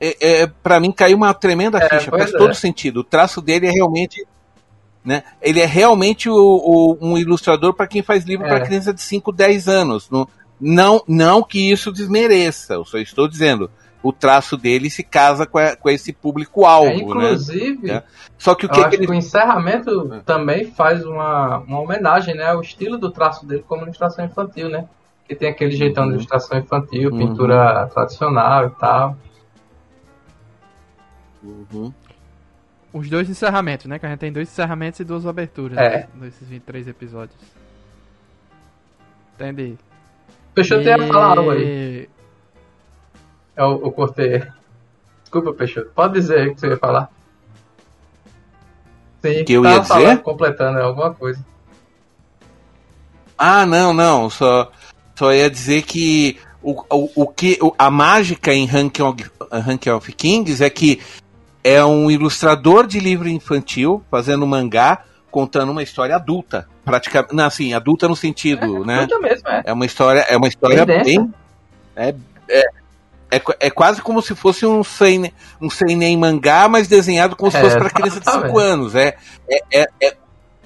é, 0.00 0.42
é, 0.42 0.46
para 0.46 0.78
mim 0.78 0.92
caiu 0.92 1.16
uma 1.16 1.32
tremenda 1.34 1.80
ficha, 1.80 2.10
pois 2.10 2.22
faz 2.24 2.34
é. 2.34 2.38
todo 2.38 2.54
sentido. 2.54 3.00
O 3.00 3.04
traço 3.04 3.40
dele 3.40 3.66
é 3.66 3.70
realmente. 3.70 4.24
Né? 5.04 5.22
Ele 5.40 5.60
é 5.60 5.64
realmente 5.64 6.28
o, 6.28 6.34
o- 6.36 6.98
um 7.00 7.16
ilustrador 7.16 7.72
para 7.72 7.86
quem 7.86 8.02
faz 8.02 8.24
livro 8.24 8.44
É. 8.44 8.48
para 8.48 8.60
criança 8.66 8.92
de 8.92 9.00
5, 9.00 9.32
10 9.32 9.66
anos. 9.66 10.10
Não, 10.10 10.28
não, 10.60 11.02
não 11.08 11.42
que 11.42 11.70
isso 11.70 11.90
desmereça, 11.90 12.74
eu 12.74 12.84
só 12.84 12.98
estou 12.98 13.26
dizendo. 13.26 13.70
O 14.02 14.12
traço 14.12 14.56
dele 14.56 14.88
se 14.90 15.02
casa 15.02 15.44
com, 15.44 15.58
a- 15.58 15.74
com 15.76 15.90
esse 15.90 16.12
público-alvo, 16.12 16.86
É, 16.90 16.94
né? 16.96 17.02
inclusive, 17.02 17.90
É. 17.90 18.02
Só 18.38 18.54
que 18.54 18.64
o 18.64 18.68
eu 18.68 18.70
que, 18.70 18.80
acho 18.80 18.90
que 18.90 18.96
que 18.98 19.02
ele 19.04 19.10
o 19.10 19.14
encerramento 19.14 20.22
também 20.24 20.70
faz 20.70 21.04
uma, 21.04 21.58
uma 21.58 21.80
homenagem, 21.80 22.34
né? 22.36 22.46
ao 22.50 22.60
estilo 22.60 22.96
do 22.96 23.10
traço 23.10 23.44
dele 23.44 23.64
como 23.66 23.82
ilustração 23.82 24.24
infantil, 24.24 24.68
né? 24.68 24.88
Que 25.26 25.34
tem 25.34 25.48
aquele 25.50 25.72
jeitão 25.72 26.06
de 26.06 26.12
ilustração 26.14 26.56
infantil, 26.58 27.10
Uhum. 27.10 27.18
pintura 27.18 27.86
tradicional 27.92 28.66
e 28.66 28.70
tal. 28.70 29.16
Uhum. 31.42 31.92
Os 32.92 33.08
dois 33.10 33.28
encerramentos, 33.28 33.86
né? 33.86 33.98
Que 33.98 34.06
a 34.06 34.08
gente 34.08 34.18
tem 34.20 34.32
dois 34.32 34.48
encerramentos 34.48 35.00
e 35.00 35.04
duas 35.04 35.26
aberturas 35.26 35.76
É. 35.76 35.90
né, 35.98 36.08
nesses 36.14 36.48
23 36.48 36.88
episódios. 36.88 37.36
Entendi. 39.34 39.76
Peixoto 40.54 40.82
ia 40.82 40.98
falar 41.06 41.38
algo 41.38 41.50
aí. 41.50 42.08
Eu, 43.58 43.80
eu 43.84 43.90
cortei. 43.92 44.42
Desculpa, 45.22 45.52
Peixoto. 45.52 45.90
Pode 45.94 46.14
dizer 46.14 46.48
o 46.48 46.54
que 46.54 46.60
você 46.60 46.68
ia 46.68 46.76
falar. 46.76 47.10
Sim, 49.20 49.44
Que 49.44 49.54
eu 49.54 49.64
ia 49.64 49.80
dizer? 49.80 49.88
falando, 49.94 50.20
completando 50.20 50.78
alguma 50.78 51.12
coisa. 51.12 51.44
Ah, 53.36 53.66
não, 53.66 53.92
não. 53.92 54.30
Só, 54.30 54.70
só 55.16 55.32
ia 55.32 55.50
dizer 55.50 55.82
que 55.82 56.38
o, 56.62 56.72
o, 56.88 57.10
o 57.22 57.26
que 57.26 57.58
o, 57.60 57.74
a 57.76 57.90
mágica 57.90 58.54
em 58.54 58.64
Ranking 58.64 59.02
of, 59.02 59.24
Ranking 59.50 59.90
of 59.90 60.12
Kings 60.12 60.62
é 60.62 60.70
que 60.70 61.00
é 61.64 61.84
um 61.84 62.08
ilustrador 62.10 62.86
de 62.86 63.00
livro 63.00 63.28
infantil 63.28 64.02
fazendo 64.10 64.46
mangá 64.46 65.02
contando 65.30 65.70
uma 65.72 65.82
história 65.82 66.14
adulta, 66.16 66.66
praticamente, 66.84 67.34
não, 67.34 67.44
assim, 67.44 67.74
adulta 67.74 68.08
no 68.08 68.16
sentido, 68.16 68.82
É, 68.82 68.86
né? 68.86 68.94
adulta 69.00 69.18
mesmo, 69.20 69.48
é. 69.48 69.62
É 69.66 69.72
uma 69.74 69.84
história, 69.84 70.20
é 70.20 70.36
uma 70.36 70.48
história 70.48 70.86
Bem 70.86 71.02
bem, 71.04 71.34
é, 71.94 72.14
é, 72.48 72.62
é, 73.30 73.38
qu- 73.38 73.54
é 73.60 73.70
quase 73.70 74.00
como 74.02 74.20
se 74.22 74.34
fosse 74.34 74.64
um 74.66 74.82
seinen, 74.82 75.32
um 75.60 75.68
seinen 75.70 76.16
mangá, 76.16 76.68
mas 76.68 76.88
desenhado 76.88 77.36
como 77.36 77.50
se 77.50 77.56
É, 77.58 77.60
fosse 77.60 77.76
para 77.78 77.90
criança 77.90 78.18
de 78.20 78.24
5 78.24 78.36
exatamente. 78.38 78.60
anos. 78.66 78.94
É, 78.94 79.16
é, 79.50 79.80
é, 79.82 79.88
é, 80.02 80.16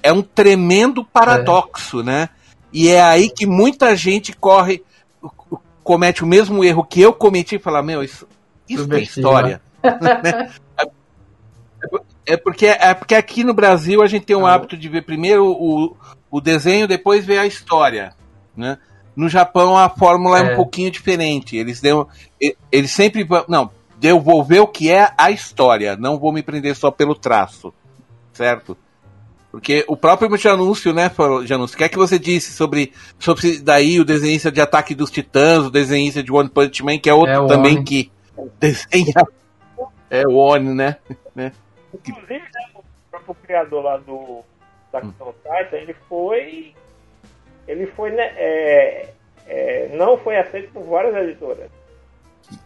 é 0.04 0.12
um 0.12 0.22
tremendo 0.22 1.04
paradoxo, 1.04 2.02
né? 2.02 2.28
E 2.72 2.88
é 2.88 3.02
aí 3.02 3.28
que 3.28 3.46
muita 3.46 3.94
gente 3.96 4.32
corre, 4.32 4.82
comete 5.84 6.22
o 6.24 6.26
mesmo 6.26 6.64
erro 6.64 6.84
que 6.84 7.00
eu 7.00 7.12
cometi 7.12 7.56
e 7.56 7.58
fala, 7.58 7.82
meu, 7.82 8.02
isso, 8.02 8.26
isso 8.68 8.88
tem 8.88 9.02
história. 9.02 9.60
né? 9.82 10.50
É 12.24 12.36
porque, 12.36 12.66
é 12.66 12.94
porque 12.94 13.16
aqui 13.16 13.42
no 13.42 13.52
Brasil 13.52 14.00
a 14.00 14.06
gente 14.06 14.24
tem 14.24 14.36
um 14.36 14.46
Ah. 14.46 14.54
hábito 14.54 14.76
de 14.76 14.88
ver 14.88 15.02
primeiro 15.02 15.44
o, 15.44 15.96
o 16.30 16.40
desenho, 16.40 16.86
depois 16.86 17.24
ver 17.26 17.38
a 17.38 17.46
história. 17.46 18.14
Né? 18.56 18.78
No 19.14 19.28
Japão 19.28 19.76
a 19.76 19.88
fórmula 19.88 20.38
é. 20.38 20.50
É. 20.50 20.52
um 20.52 20.56
pouquinho 20.56 20.90
diferente. 20.90 21.56
Eles 21.56 21.80
deu, 21.80 22.08
eles 22.70 22.90
sempre 22.90 23.24
vão. 23.24 23.44
Não, 23.48 23.70
eu 24.02 24.20
vou 24.20 24.42
ver 24.42 24.60
o 24.60 24.66
que 24.66 24.90
é 24.90 25.10
a 25.16 25.30
história, 25.30 25.96
não 25.96 26.18
vou 26.18 26.32
me 26.32 26.42
prender 26.42 26.74
só 26.74 26.90
pelo 26.90 27.14
traço. 27.14 27.72
Certo? 28.32 28.76
Porque 29.50 29.84
o 29.86 29.94
próprio 29.94 30.34
Janúncio, 30.38 30.94
né, 30.94 31.10
falou, 31.10 31.46
Janúncio, 31.46 31.74
o 31.74 31.78
que 31.78 31.84
é 31.84 31.88
que 31.88 31.98
você 31.98 32.18
disse 32.18 32.52
sobre, 32.52 32.90
sobre 33.18 33.58
daí 33.58 34.00
o 34.00 34.04
desenhista 34.04 34.50
de 34.50 34.62
Ataque 34.62 34.94
dos 34.94 35.10
Titãs, 35.10 35.66
o 35.66 35.70
desenhista 35.70 36.22
de 36.22 36.32
One 36.32 36.48
Punch 36.48 36.82
Man, 36.82 36.98
que 36.98 37.10
é 37.10 37.12
outro 37.12 37.44
É 37.44 37.46
também 37.46 37.76
Oni. 37.76 37.84
que 37.84 38.12
desenha. 38.58 39.12
É 40.08 40.26
o 40.26 40.36
Oni, 40.36 40.74
né? 40.74 40.96
Inclusive, 41.94 42.40
né, 42.40 42.70
o 42.74 42.82
próprio 43.10 43.34
criador 43.42 43.84
lá 43.84 43.98
do 43.98 44.42
Attack 44.88 45.06
on 45.20 45.34
Titan, 45.42 45.76
ele 45.76 45.94
foi. 46.08 46.74
Ele 47.66 47.86
foi, 47.86 48.10
né, 48.10 48.32
é, 48.36 49.08
é, 49.46 49.90
não 49.94 50.18
foi 50.18 50.36
aceito 50.36 50.72
por 50.72 50.82
várias 50.84 51.14
editoras 51.16 51.70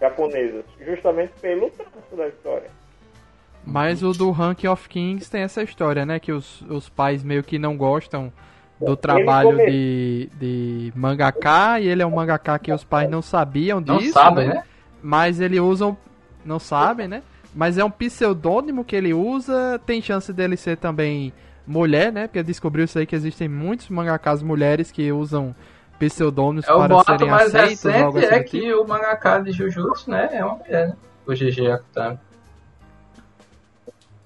japonesas, 0.00 0.64
justamente 0.84 1.32
pelo 1.40 1.70
traço 1.70 2.16
da 2.16 2.28
história. 2.28 2.70
Mas 3.64 4.02
o 4.02 4.12
do 4.12 4.30
Ranking 4.30 4.68
of 4.68 4.88
Kings 4.88 5.30
tem 5.30 5.42
essa 5.42 5.62
história, 5.62 6.06
né? 6.06 6.20
Que 6.20 6.32
os, 6.32 6.62
os 6.62 6.88
pais 6.88 7.22
meio 7.24 7.42
que 7.42 7.58
não 7.58 7.76
gostam 7.76 8.32
do 8.80 8.96
trabalho 8.96 9.50
come- 9.56 9.66
de, 9.70 10.30
de 10.38 10.92
mangaka 10.94 11.80
e 11.80 11.88
ele 11.88 12.02
é 12.02 12.06
um 12.06 12.14
mangaka 12.14 12.58
que 12.58 12.72
os 12.72 12.84
pais 12.84 13.10
não 13.10 13.22
sabiam 13.22 13.80
Não 13.80 13.98
disso, 13.98 14.12
sabem, 14.12 14.48
né? 14.48 14.62
Mas 15.02 15.40
ele 15.40 15.58
usa 15.58 15.86
um, 15.86 15.96
não 16.44 16.58
sabem, 16.58 17.08
né? 17.08 17.22
Mas 17.54 17.76
é 17.78 17.84
um 17.84 17.90
pseudônimo 17.90 18.84
que 18.84 18.94
ele 18.94 19.12
usa, 19.14 19.80
tem 19.84 20.00
chance 20.00 20.32
dele 20.32 20.56
ser 20.56 20.76
também 20.76 21.32
mulher, 21.66 22.12
né? 22.12 22.26
Porque 22.26 22.42
descobriu 22.42 22.84
isso 22.84 22.98
aí 22.98 23.06
que 23.06 23.16
existem 23.16 23.48
muitos 23.48 23.88
mangakas 23.88 24.42
mulheres 24.42 24.90
que 24.92 25.10
usam 25.12 25.54
pseudônimos 25.98 26.68
É 26.68 26.72
o 26.72 26.76
para 26.78 26.88
boato 26.88 27.12
serem 27.12 27.30
mais 27.30 27.54
aceitos, 27.54 27.84
recente 27.84 28.02
algo 28.02 28.18
assim 28.18 28.26
é 28.26 28.38
do 28.38 28.44
tipo. 28.44 28.50
que 28.64 28.74
o 28.74 28.86
mangaka 28.86 29.38
de 29.40 29.52
Jujutsu, 29.52 30.10
né, 30.10 30.28
é 30.32 30.44
uma 30.44 30.56
mulher, 30.56 30.88
né? 30.88 30.96
O 31.26 31.32
GG 31.32 31.70
Akutami. 31.72 32.18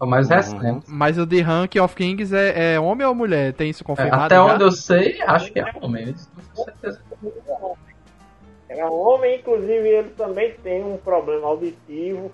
É 0.01 0.05
o 0.05 0.07
mais 0.07 0.29
Uhum. 0.31 0.37
recente. 0.37 0.87
Mas 0.89 1.19
o 1.19 1.27
de 1.27 1.41
Ranking 1.41 1.79
of 1.79 1.95
Kings 1.95 2.35
é, 2.35 2.75
é 2.75 2.81
homem 2.81 3.07
ou 3.07 3.15
mulher? 3.15 3.53
Tem 3.53 3.71
isso 3.71 3.83
É, 3.83 3.87
confirmado? 3.87 4.25
até 4.25 4.35
já? 4.35 4.45
onde 4.55 4.65
eu 4.65 4.71
sei, 4.73 5.21
acho 5.23 5.53
que 5.53 5.61
é 5.61 5.65
homem. 5.81 6.15
Com 6.55 6.65
certeza. 6.65 7.01
Era 8.69 8.89
homem, 8.91 9.39
inclusive 9.41 9.89
ele 9.89 10.11
também 10.11 10.55
tem 10.63 10.83
um 10.85 10.97
problema 10.97 11.47
auditivo. 11.47 12.31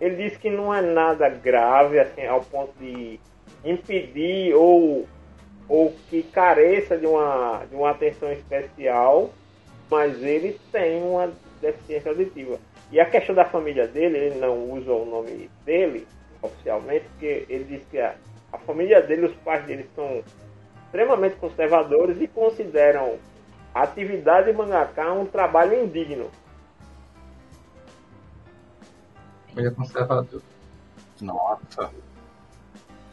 Ele 0.00 0.16
disse 0.16 0.38
que 0.38 0.48
não 0.50 0.72
é 0.74 0.80
nada 0.80 1.28
grave, 1.28 1.98
assim, 1.98 2.24
ao 2.26 2.40
ponto 2.40 2.72
de 2.80 3.20
impedir 3.64 4.54
ou, 4.54 5.06
ou 5.68 5.94
que 6.08 6.22
careça 6.22 6.96
de 6.96 7.06
uma, 7.06 7.64
de 7.68 7.74
uma 7.74 7.90
atenção 7.90 8.32
especial, 8.32 9.30
mas 9.90 10.22
ele 10.22 10.58
tem 10.72 11.02
uma 11.02 11.30
deficiência 11.60 12.10
auditiva. 12.10 12.58
E 12.90 12.98
a 12.98 13.08
questão 13.08 13.34
da 13.34 13.44
família 13.44 13.86
dele, 13.86 14.18
ele 14.18 14.38
não 14.38 14.70
usa 14.70 14.92
o 14.92 15.04
nome 15.04 15.50
dele 15.64 16.06
oficialmente, 16.42 17.04
porque 17.10 17.46
ele 17.48 17.64
diz 17.64 17.82
que 17.90 17.98
a, 17.98 18.14
a 18.52 18.58
família 18.58 19.00
dele, 19.02 19.26
os 19.26 19.36
pais 19.36 19.64
dele 19.64 19.88
são 19.94 20.22
extremamente 20.84 21.36
conservadores 21.36 22.20
e 22.20 22.26
consideram 22.26 23.18
a 23.74 23.82
atividade 23.82 24.50
de 24.50 24.56
mangaká 24.56 25.12
um 25.12 25.26
trabalho 25.26 25.84
indigno. 25.84 26.30
Família 29.48 29.70
conservadora. 29.70 30.42
Nossa. 31.20 31.90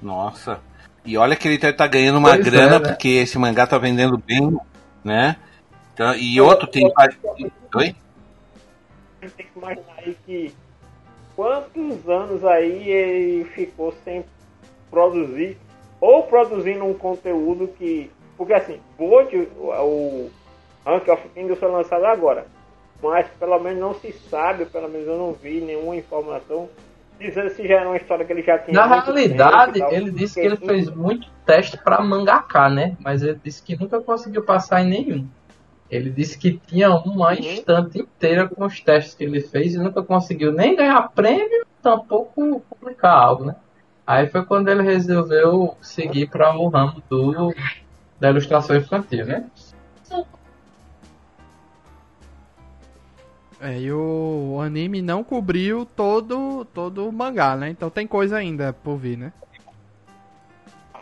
Nossa. 0.01 0.59
E 1.05 1.17
olha 1.17 1.35
que 1.35 1.47
ele 1.47 1.57
tá, 1.57 1.71
tá 1.71 1.87
ganhando 1.87 2.17
uma 2.17 2.31
Pois 2.31 2.45
é, 2.45 2.49
grana 2.49 2.79
né? 2.79 2.89
porque 2.89 3.07
esse 3.07 3.37
mangá 3.37 3.65
tá 3.65 3.77
vendendo 3.77 4.17
bem, 4.17 4.57
né? 5.03 5.37
Então, 5.93 6.13
e 6.15 6.39
outro 6.41 6.67
tem. 6.67 6.91
Oi? 7.75 7.95
Tem 9.19 9.29
que 9.29 9.47
imaginar 9.55 9.95
aí 9.97 10.17
que 10.25 10.53
quantos 11.35 12.09
anos 12.09 12.43
aí 12.43 12.89
ele 12.89 13.45
ficou 13.45 13.93
sem 14.03 14.25
produzir, 14.91 15.57
ou 15.99 16.23
produzindo 16.23 16.83
um 16.83 16.93
conteúdo 16.93 17.67
que. 17.69 18.11
Porque 18.35 18.53
assim, 18.53 18.79
Bold, 18.97 19.35
o, 19.57 19.69
o 19.69 20.31
Rank 20.85 21.07
of 21.07 21.29
Kings 21.29 21.55
foi 21.55 21.71
lançado 21.71 22.05
agora. 22.05 22.45
Mas 23.01 23.27
pelo 23.39 23.59
menos 23.59 23.79
não 23.79 23.93
se 23.93 24.11
sabe, 24.29 24.65
pelo 24.65 24.89
menos 24.89 25.07
eu 25.07 25.17
não 25.17 25.33
vi 25.33 25.61
nenhuma 25.61 25.95
informação 25.95 26.69
dizendo 27.19 27.49
se 27.49 27.67
já 27.67 27.75
era 27.75 27.87
uma 27.87 27.97
história 27.97 28.25
que 28.25 28.31
ele 28.31 28.41
já 28.41 28.57
tinha. 28.59 28.73
Na 28.73 28.85
realidade, 28.85 29.79
tal, 29.79 29.93
ele 29.93 30.11
disse 30.11 30.39
que 30.39 30.45
ele 30.45 30.57
fez 30.57 30.89
muito 30.89 31.27
teste 31.45 31.77
pra 31.77 32.01
mangaka, 32.01 32.69
né? 32.69 32.95
Mas 32.99 33.21
ele 33.21 33.39
disse 33.43 33.63
que 33.63 33.75
nunca 33.75 33.99
conseguiu 34.01 34.43
passar 34.43 34.81
em 34.81 34.89
nenhum. 34.89 35.27
Ele 35.89 36.09
disse 36.09 36.37
que 36.37 36.59
tinha 36.67 36.89
uma 36.89 37.33
estante 37.33 37.99
inteira 37.99 38.47
com 38.47 38.65
os 38.65 38.79
testes 38.81 39.13
que 39.13 39.23
ele 39.23 39.39
fez 39.39 39.73
e 39.73 39.77
nunca 39.77 40.03
conseguiu 40.03 40.51
nem 40.51 40.75
ganhar 40.75 41.01
prêmio, 41.13 41.65
tampouco 41.81 42.61
publicar 42.69 43.13
algo, 43.13 43.45
né? 43.45 43.55
Aí 44.05 44.27
foi 44.27 44.45
quando 44.45 44.69
ele 44.69 44.83
resolveu 44.83 45.75
seguir 45.81 46.29
para 46.29 46.55
o 46.57 46.67
ramo 46.67 47.01
do 47.09 47.53
da 48.19 48.29
ilustração 48.29 48.75
infantil, 48.75 49.25
né? 49.25 49.45
É, 53.59 53.79
e 53.79 53.91
o, 53.91 54.59
anime 54.61 55.01
não 55.01 55.23
cobriu 55.23 55.85
todo, 55.85 56.63
todo 56.65 57.07
o 57.07 57.11
mangá, 57.11 57.55
né? 57.55 57.69
Então 57.69 57.89
tem 57.89 58.05
coisa 58.05 58.37
ainda 58.37 58.71
por 58.71 58.97
vir, 58.97 59.17
né? 59.17 59.33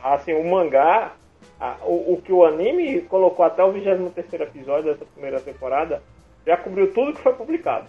assim, 0.04 0.34
o 0.34 0.44
mangá, 0.48 1.14
a- 1.60 1.78
o, 1.82 2.14
o 2.14 2.22
que 2.22 2.32
o 2.32 2.46
anime 2.46 3.02
colocou 3.02 3.44
até 3.44 3.64
o 3.64 3.72
23 3.72 4.42
episódio 4.42 4.94
dessa 4.94 5.04
primeira 5.06 5.40
temporada, 5.42 6.02
já 6.46 6.56
cobriu 6.56 6.94
tudo 6.94 7.14
que 7.14 7.22
foi 7.22 7.34
publicado. 7.34 7.88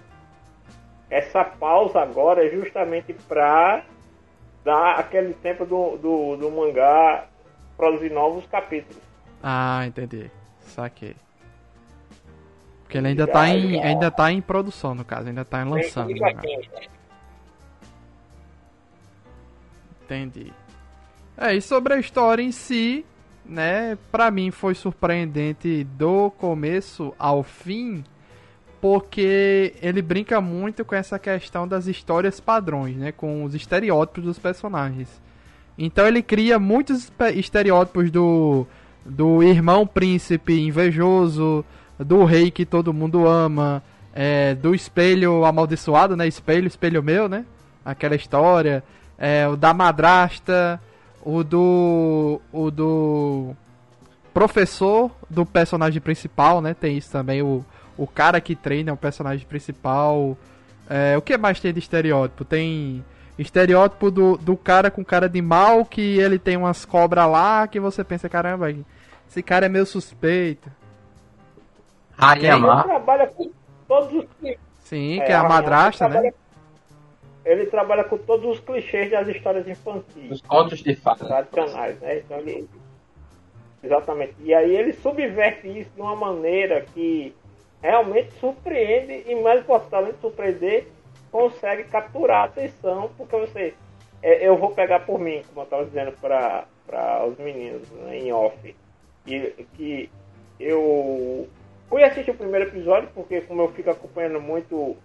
Essa 1.10 1.44
pausa 1.44 2.00
agora 2.00 2.44
é 2.44 2.50
justamente 2.50 3.12
pra 3.12 3.84
dar 4.64 4.98
aquele 4.98 5.34
tempo 5.34 5.64
do, 5.64 5.96
do, 5.98 6.36
do 6.36 6.50
mangá 6.50 7.26
produzir 7.76 8.10
novos 8.10 8.46
capítulos. 8.46 9.02
Ah, 9.42 9.84
entendi. 9.86 10.30
Saquei. 10.60 11.14
Porque 12.86 12.98
ele 12.98 13.08
ainda 13.08 13.26
tá 13.26 13.48
em, 13.48 13.82
ainda 13.82 14.10
tá 14.12 14.30
em 14.30 14.40
produção, 14.40 14.94
no 14.94 15.04
caso, 15.04 15.26
ainda 15.26 15.44
tá 15.44 15.64
lançando. 15.64 16.12
o 16.12 16.20
mangá. 16.20 16.40
Entendi. 20.04 20.52
É, 21.36 21.52
e 21.52 21.60
sobre 21.60 21.94
a 21.94 21.98
história 21.98 22.40
em 22.40 22.52
si, 22.52 23.04
né, 23.44 23.98
pra 24.12 24.30
mim 24.30 24.52
foi 24.52 24.72
surpreendente 24.76 25.82
do 25.82 26.30
começo 26.30 27.12
ao 27.18 27.42
fim, 27.42 28.04
porque 28.80 29.74
ele 29.82 30.00
brinca 30.00 30.40
muito 30.40 30.84
com 30.84 30.94
essa 30.94 31.18
questão 31.18 31.66
das 31.66 31.88
histórias 31.88 32.38
padrões, 32.38 32.96
né, 32.96 33.10
com 33.10 33.42
os 33.42 33.52
estereótipos 33.52 34.22
dos 34.22 34.38
personagens. 34.38 35.20
Então 35.76 36.06
ele 36.06 36.22
cria 36.22 36.56
muitos 36.56 37.12
estereótipos 37.34 38.12
do 38.12 38.64
do 39.08 39.42
irmão 39.42 39.86
príncipe 39.86 40.60
invejoso, 40.60 41.64
do 41.98 42.24
rei 42.24 42.50
que 42.50 42.64
todo 42.64 42.92
mundo 42.92 43.26
ama, 43.26 43.82
é, 44.14 44.54
do 44.54 44.74
espelho 44.74 45.44
amaldiçoado, 45.44 46.16
né, 46.16 46.26
espelho, 46.26 46.66
espelho 46.66 47.02
meu, 47.02 47.28
né, 47.28 47.44
aquela 47.84 48.14
história, 48.14 48.82
é, 49.18 49.46
o 49.48 49.56
da 49.56 49.72
madrasta, 49.72 50.80
o 51.24 51.42
do 51.42 52.40
o 52.52 52.70
do 52.70 53.56
professor 54.32 55.10
do 55.30 55.46
personagem 55.46 56.00
principal, 56.00 56.60
né? 56.60 56.74
Tem 56.74 56.98
isso 56.98 57.10
também 57.10 57.42
o, 57.42 57.64
o 57.96 58.06
cara 58.06 58.40
que 58.40 58.54
treina 58.54 58.92
o 58.92 58.96
personagem 58.96 59.46
principal. 59.46 60.36
É, 60.88 61.16
o 61.16 61.22
que 61.22 61.36
mais 61.38 61.58
tem 61.58 61.72
de 61.72 61.78
estereótipo? 61.78 62.44
Tem 62.44 63.02
estereótipo 63.38 64.10
do, 64.10 64.36
do 64.36 64.56
cara 64.56 64.90
com 64.90 65.04
cara 65.04 65.28
de 65.28 65.40
mal 65.40 65.84
que 65.84 66.18
ele 66.18 66.38
tem 66.38 66.56
umas 66.56 66.84
cobras 66.84 67.28
lá 67.28 67.66
que 67.66 67.80
você 67.80 68.04
pensa, 68.04 68.28
caramba, 68.28 68.70
esse 69.28 69.42
cara 69.42 69.66
é 69.66 69.68
meio 69.68 69.86
suspeito. 69.86 70.70
Rainha 72.16 72.52
Ele 72.52 72.60
Má. 72.60 72.82
trabalha 72.82 73.26
com 73.26 73.50
todos 73.86 74.12
os 74.12 74.24
clichês. 74.38 74.60
Sim, 74.80 75.20
que 75.24 75.32
é 75.32 75.34
a 75.34 75.42
Rainha 75.42 75.48
madrasta, 75.48 76.08
né? 76.08 76.32
Ele 77.44 77.66
trabalha 77.66 78.02
com 78.02 78.18
todos 78.18 78.44
os 78.44 78.60
clichês 78.60 79.10
das 79.10 79.28
histórias 79.28 79.68
infantis. 79.68 80.28
Dos 80.28 80.42
contos 80.42 80.80
de 80.82 80.96
fadas. 80.96 81.28
tradicionais, 81.28 82.00
né? 82.00 82.18
Então 82.18 82.38
ele. 82.38 82.68
Exatamente. 83.82 84.34
E 84.40 84.52
aí 84.52 84.74
ele 84.74 84.92
subverte 84.94 85.68
isso 85.68 85.90
de 85.94 86.00
uma 86.00 86.16
maneira 86.16 86.80
que 86.92 87.32
realmente 87.80 88.32
surpreende 88.40 89.24
e 89.30 89.34
mais 89.36 89.60
importante, 89.60 89.94
além 89.94 90.12
de 90.12 90.20
surpreender, 90.20 90.88
consegue 91.30 91.84
capturar 91.84 92.42
a 92.42 92.44
atenção, 92.44 93.10
porque 93.16 93.36
você. 93.36 93.74
é, 94.22 94.48
eu 94.48 94.56
vou 94.56 94.70
pegar 94.70 95.00
por 95.00 95.20
mim, 95.20 95.42
como 95.48 95.60
eu 95.60 95.64
estava 95.64 95.84
dizendo 95.84 96.12
para 96.20 97.26
os 97.26 97.38
meninos 97.38 97.88
né, 97.90 98.18
em 98.18 98.32
off, 98.32 98.74
e, 99.24 99.66
que 99.76 100.10
eu 100.58 101.48
fui 101.88 102.02
assistir 102.02 102.30
o 102.30 102.34
primeiro 102.34 102.68
episódio, 102.68 103.08
porque 103.14 103.40
como 103.42 103.62
eu 103.62 103.68
fico 103.72 103.90
acompanhando 103.90 104.40
muito 104.40 104.96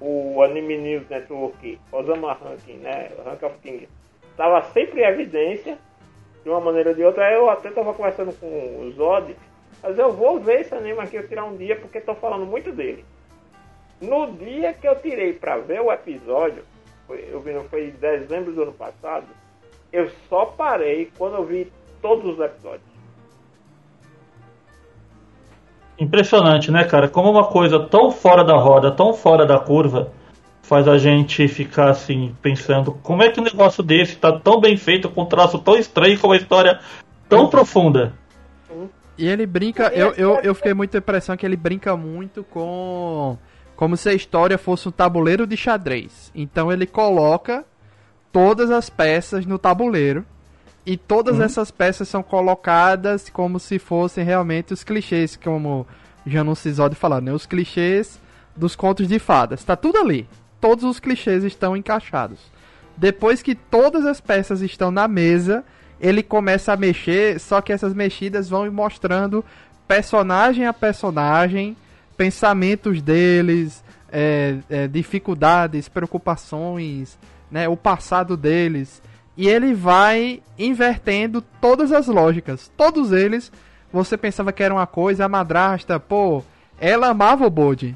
o 0.00 0.42
Anime 0.42 0.76
News 0.78 1.08
Network, 1.08 1.78
Osama 1.92 2.32
Ranking, 2.34 2.78
né? 2.78 3.10
Rank 3.24 3.42
of 3.42 3.58
Kings, 3.58 3.88
estava 4.30 4.62
sempre 4.72 5.00
em 5.02 5.04
evidência, 5.06 5.78
de 6.42 6.50
uma 6.50 6.60
maneira 6.60 6.90
ou 6.90 6.96
de 6.96 7.02
outra. 7.04 7.30
Eu 7.32 7.48
até 7.48 7.68
estava 7.68 7.94
conversando 7.94 8.32
com 8.38 8.46
o 8.46 8.92
Zod, 8.92 9.34
mas 9.82 9.98
eu 9.98 10.12
vou 10.12 10.38
ver 10.38 10.60
esse 10.60 10.74
anime 10.74 11.00
aqui, 11.00 11.16
eu 11.16 11.26
tirar 11.26 11.44
um 11.44 11.56
dia, 11.56 11.76
porque 11.76 11.98
estou 11.98 12.14
falando 12.14 12.44
muito 12.44 12.70
dele. 12.70 13.04
No 14.00 14.32
dia 14.32 14.74
que 14.74 14.86
eu 14.86 14.96
tirei 15.00 15.32
para 15.32 15.56
ver 15.56 15.80
o 15.80 15.90
episódio, 15.92 16.64
foi- 17.06 17.26
eu 17.30 17.40
vi, 17.40 17.52
foi 17.70 17.86
em 17.86 17.90
dezembro 17.92 18.52
do 18.52 18.62
ano 18.62 18.72
passado, 18.72 19.26
eu 19.92 20.10
só 20.28 20.46
parei 20.46 21.10
quando 21.16 21.36
eu 21.36 21.44
vi 21.44 21.72
todos 22.02 22.34
os 22.34 22.40
episódios. 22.44 22.93
Impressionante, 25.98 26.70
né, 26.70 26.84
cara? 26.84 27.08
Como 27.08 27.30
uma 27.30 27.44
coisa 27.44 27.78
tão 27.78 28.10
fora 28.10 28.44
da 28.44 28.56
roda, 28.56 28.90
tão 28.90 29.14
fora 29.14 29.46
da 29.46 29.58
curva, 29.58 30.12
faz 30.62 30.88
a 30.88 30.98
gente 30.98 31.46
ficar 31.46 31.90
assim, 31.90 32.34
pensando 32.42 32.92
como 33.02 33.22
é 33.22 33.30
que 33.30 33.40
um 33.40 33.44
negócio 33.44 33.82
desse 33.82 34.16
tá 34.16 34.32
tão 34.32 34.60
bem 34.60 34.76
feito, 34.76 35.08
com 35.08 35.22
um 35.22 35.26
traço 35.26 35.58
tão 35.58 35.76
estranho, 35.76 36.18
com 36.18 36.28
uma 36.28 36.36
história 36.36 36.80
tão 37.28 37.48
profunda. 37.48 38.12
E 39.16 39.28
ele 39.28 39.46
brinca, 39.46 39.92
eu, 39.94 40.12
eu, 40.14 40.40
eu 40.42 40.54
fiquei 40.54 40.74
muito 40.74 40.96
a 40.96 40.98
impressão 40.98 41.36
que 41.36 41.46
ele 41.46 41.56
brinca 41.56 41.96
muito 41.96 42.42
com. 42.42 43.38
Como 43.76 43.96
se 43.96 44.08
a 44.08 44.14
história 44.14 44.56
fosse 44.56 44.88
um 44.88 44.92
tabuleiro 44.92 45.46
de 45.46 45.56
xadrez. 45.56 46.32
Então 46.34 46.72
ele 46.72 46.86
coloca 46.86 47.64
todas 48.32 48.70
as 48.70 48.90
peças 48.90 49.46
no 49.46 49.58
tabuleiro. 49.58 50.24
E 50.86 50.96
todas 50.96 51.40
essas 51.40 51.70
peças 51.70 52.08
são 52.08 52.22
colocadas 52.22 53.30
como 53.30 53.58
se 53.58 53.78
fossem 53.78 54.22
realmente 54.22 54.74
os 54.74 54.84
clichês, 54.84 55.34
como 55.34 55.86
o 56.26 56.30
Janus 56.30 56.58
Cisode 56.58 56.94
falou, 56.94 57.20
né? 57.20 57.32
Os 57.32 57.46
clichês 57.46 58.20
dos 58.54 58.76
contos 58.76 59.08
de 59.08 59.18
fadas. 59.18 59.64
Tá 59.64 59.76
tudo 59.76 59.98
ali. 59.98 60.28
Todos 60.60 60.84
os 60.84 61.00
clichês 61.00 61.42
estão 61.42 61.76
encaixados. 61.76 62.38
Depois 62.96 63.42
que 63.42 63.54
todas 63.54 64.04
as 64.04 64.20
peças 64.20 64.60
estão 64.60 64.90
na 64.90 65.08
mesa, 65.08 65.64
ele 66.00 66.22
começa 66.22 66.72
a 66.72 66.76
mexer, 66.76 67.40
só 67.40 67.60
que 67.60 67.72
essas 67.72 67.94
mexidas 67.94 68.48
vão 68.48 68.70
mostrando 68.70 69.44
personagem 69.88 70.66
a 70.66 70.72
personagem, 70.72 71.76
pensamentos 72.16 73.02
deles, 73.02 73.82
é, 74.12 74.56
é, 74.70 74.88
dificuldades, 74.88 75.88
preocupações, 75.88 77.18
né, 77.50 77.68
o 77.68 77.76
passado 77.76 78.36
deles. 78.36 79.02
E 79.36 79.48
ele 79.48 79.74
vai 79.74 80.42
invertendo 80.58 81.42
todas 81.60 81.90
as 81.92 82.06
lógicas. 82.06 82.70
Todos 82.76 83.10
eles, 83.12 83.50
você 83.92 84.16
pensava 84.16 84.52
que 84.52 84.62
era 84.62 84.72
uma 84.74 84.86
coisa, 84.86 85.24
a 85.24 85.28
madrasta, 85.28 85.98
pô, 85.98 86.42
ela 86.80 87.08
amava 87.08 87.46
o 87.46 87.50
Bode. 87.50 87.94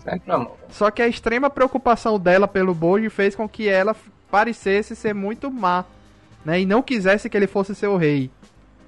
Só 0.70 0.90
que 0.90 1.02
a 1.02 1.08
extrema 1.08 1.48
preocupação 1.48 2.18
dela 2.18 2.48
pelo 2.48 2.74
Boji 2.74 3.08
fez 3.08 3.34
com 3.34 3.48
que 3.48 3.68
ela 3.68 3.94
parecesse 4.30 4.94
ser 4.94 5.14
muito 5.14 5.50
má, 5.50 5.84
né? 6.44 6.60
E 6.60 6.66
não 6.66 6.82
quisesse 6.82 7.28
que 7.30 7.36
ele 7.36 7.46
fosse 7.46 7.74
seu 7.74 7.96
rei, 7.96 8.30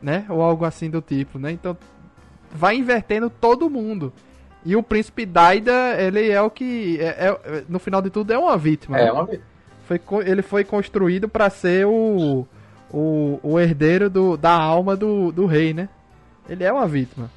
né? 0.03 0.25
Ou 0.29 0.43
algo 0.43 0.65
assim 0.65 0.91
do 0.91 1.01
tipo, 1.01 1.39
né? 1.39 1.53
Então 1.53 1.77
vai 2.53 2.77
invertendo 2.77 3.31
todo 3.31 3.71
mundo. 3.71 4.13
E 4.65 4.77
o 4.77 4.83
príncipe 4.83 5.25
Daida, 5.25 5.97
ele 5.99 6.31
é 6.31 6.43
o 6.43 6.51
que 6.51 6.99
é- 7.01 7.29
é- 7.29 7.65
no 7.69 7.79
final 7.79 8.03
de 8.03 8.11
tudo 8.11 8.33
é 8.33 8.39
uma 8.39 8.59
vítima. 8.59 8.99
É, 8.99 9.05
né? 9.07 9.13
uma 9.13 9.25
vez. 9.25 9.41
Foi, 9.99 10.29
ele 10.29 10.43
foi 10.43 10.65
construído 10.65 11.29
para 11.29 11.51
ser 11.51 11.87
o, 11.87 12.47
o, 12.93 13.41
o 13.43 13.59
herdeiro 13.59 14.09
do, 14.09 14.37
da 14.37 14.53
alma 14.53 14.95
do, 14.97 15.33
do 15.33 15.47
rei, 15.47 15.75
né? 15.75 15.89
Ele 16.49 16.63
é 16.63 16.73
uma 16.73 16.87
vítima. 16.87 17.31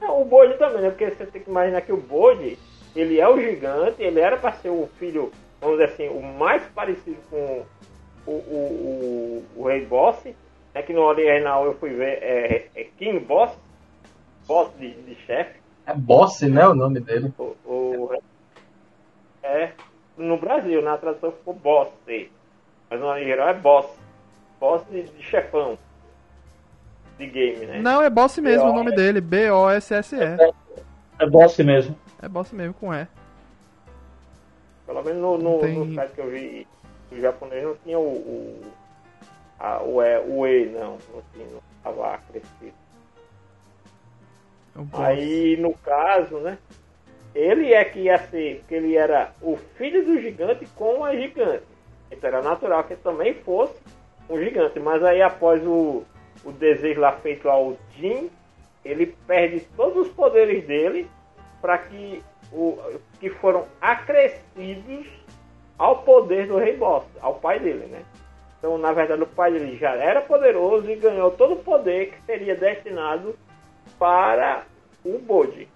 Não, 0.00 0.20
o 0.22 0.24
Bode 0.24 0.54
também, 0.58 0.82
né? 0.82 0.90
Porque 0.90 1.10
você 1.10 1.26
tem 1.26 1.42
que 1.42 1.50
imaginar 1.50 1.80
que 1.82 1.92
o 1.92 1.96
Bode, 1.96 2.58
ele 2.96 3.20
é 3.20 3.28
o 3.28 3.38
gigante, 3.38 4.02
ele 4.02 4.18
era 4.20 4.36
para 4.36 4.52
ser 4.54 4.70
o 4.70 4.88
filho, 4.98 5.30
vamos 5.60 5.78
dizer 5.78 5.92
assim, 5.92 6.08
o 6.08 6.22
mais 6.22 6.62
parecido 6.74 7.16
com 7.30 7.64
o, 8.26 8.30
o, 8.32 9.44
o, 9.56 9.60
o 9.62 9.66
Rei 9.68 9.84
Boss. 9.86 10.18
É 10.74 10.82
que 10.82 10.92
no 10.92 11.00
original 11.02 11.64
eu 11.64 11.74
fui 11.74 11.90
ver, 11.90 12.18
é, 12.22 12.66
é 12.76 12.84
King 12.98 13.18
Boss, 13.20 13.50
Boss 14.46 14.70
de, 14.78 14.90
de 14.92 15.14
chefe. 15.26 15.58
É 15.86 15.94
Boss, 15.94 16.40
né? 16.42 16.66
O 16.68 16.74
nome 16.74 17.00
dele. 17.00 17.32
O, 17.38 17.54
o- 17.64 18.22
é, 19.42 19.72
no 20.18 20.36
Brasil, 20.36 20.82
na 20.82 20.96
tradução 20.98 21.32
ficou 21.32 21.54
Boss, 21.54 21.88
mas 22.90 23.00
no 23.00 23.06
original 23.06 23.48
é 23.48 23.54
Boss. 23.54 23.86
Boss 24.60 24.82
de, 24.90 25.04
de 25.04 25.22
chefão. 25.22 25.78
De 27.16 27.26
game, 27.26 27.66
né? 27.66 27.80
Não, 27.80 28.02
é 28.02 28.08
boss 28.08 28.38
mesmo 28.38 28.68
o 28.68 28.72
nome 28.72 28.92
dele. 28.92 29.20
B-O-S-S-E. 29.20 30.36
É 31.18 31.26
boss 31.26 31.58
mesmo. 31.58 31.98
É 32.22 32.28
boss 32.28 32.52
mesmo 32.52 32.74
com 32.74 32.94
E. 32.94 33.08
Pelo 34.86 35.02
menos 35.02 35.20
no, 35.20 35.38
no, 35.38 35.58
Tem- 35.58 35.78
no 35.78 35.94
site 35.94 36.12
que 36.12 36.20
eu 36.20 36.30
vi 36.30 36.66
o 37.10 37.20
japonês 37.20 37.64
não 37.64 37.74
tinha 37.76 37.98
o, 37.98 38.12
o, 38.12 38.62
a, 39.58 39.82
o, 39.82 40.02
e, 40.02 40.18
o 40.20 40.46
E, 40.46 40.66
não. 40.66 40.98
Não 41.12 41.22
tinha, 41.32 41.46
não 41.46 41.60
estava 41.78 42.14
acrescido. 42.14 42.74
É 44.76 44.78
um. 44.78 44.88
Aí, 44.92 45.56
no 45.56 45.74
caso, 45.74 46.38
né? 46.38 46.58
Ele 47.38 47.72
é 47.72 47.84
que 47.84 48.00
ia 48.00 48.18
ser, 48.18 48.64
que 48.66 48.74
ele 48.74 48.96
era 48.96 49.30
o 49.40 49.56
filho 49.76 50.04
do 50.04 50.20
gigante 50.20 50.66
com 50.74 51.04
a 51.04 51.14
gigante. 51.14 51.62
Então 52.10 52.30
era 52.30 52.42
natural 52.42 52.82
que 52.82 52.94
ele 52.94 53.00
também 53.00 53.32
fosse 53.32 53.78
um 54.28 54.36
gigante. 54.36 54.80
Mas 54.80 55.04
aí 55.04 55.22
após 55.22 55.64
o, 55.64 56.02
o 56.44 56.50
desejo 56.50 57.00
lá 57.00 57.12
feito 57.12 57.48
ao 57.48 57.76
Jin, 57.96 58.28
ele 58.84 59.14
perde 59.24 59.60
todos 59.76 60.08
os 60.08 60.12
poderes 60.12 60.66
dele 60.66 61.08
para 61.60 61.78
que 61.78 62.20
o 62.52 62.76
que 63.20 63.30
foram 63.30 63.66
acrescidos 63.80 65.06
ao 65.78 66.02
poder 66.02 66.48
do 66.48 66.58
rei 66.58 66.76
boss, 66.76 67.04
ao 67.20 67.34
pai 67.34 67.60
dele, 67.60 67.86
né? 67.86 68.02
Então, 68.58 68.76
na 68.78 68.90
verdade, 68.90 69.22
o 69.22 69.26
pai 69.28 69.52
dele 69.52 69.76
já 69.76 69.94
era 69.94 70.20
poderoso 70.20 70.90
e 70.90 70.96
ganhou 70.96 71.30
todo 71.30 71.54
o 71.54 71.62
poder 71.62 72.10
que 72.10 72.22
seria 72.22 72.56
destinado 72.56 73.38
para 73.96 74.64
o 75.04 75.20
Bode. 75.20 75.68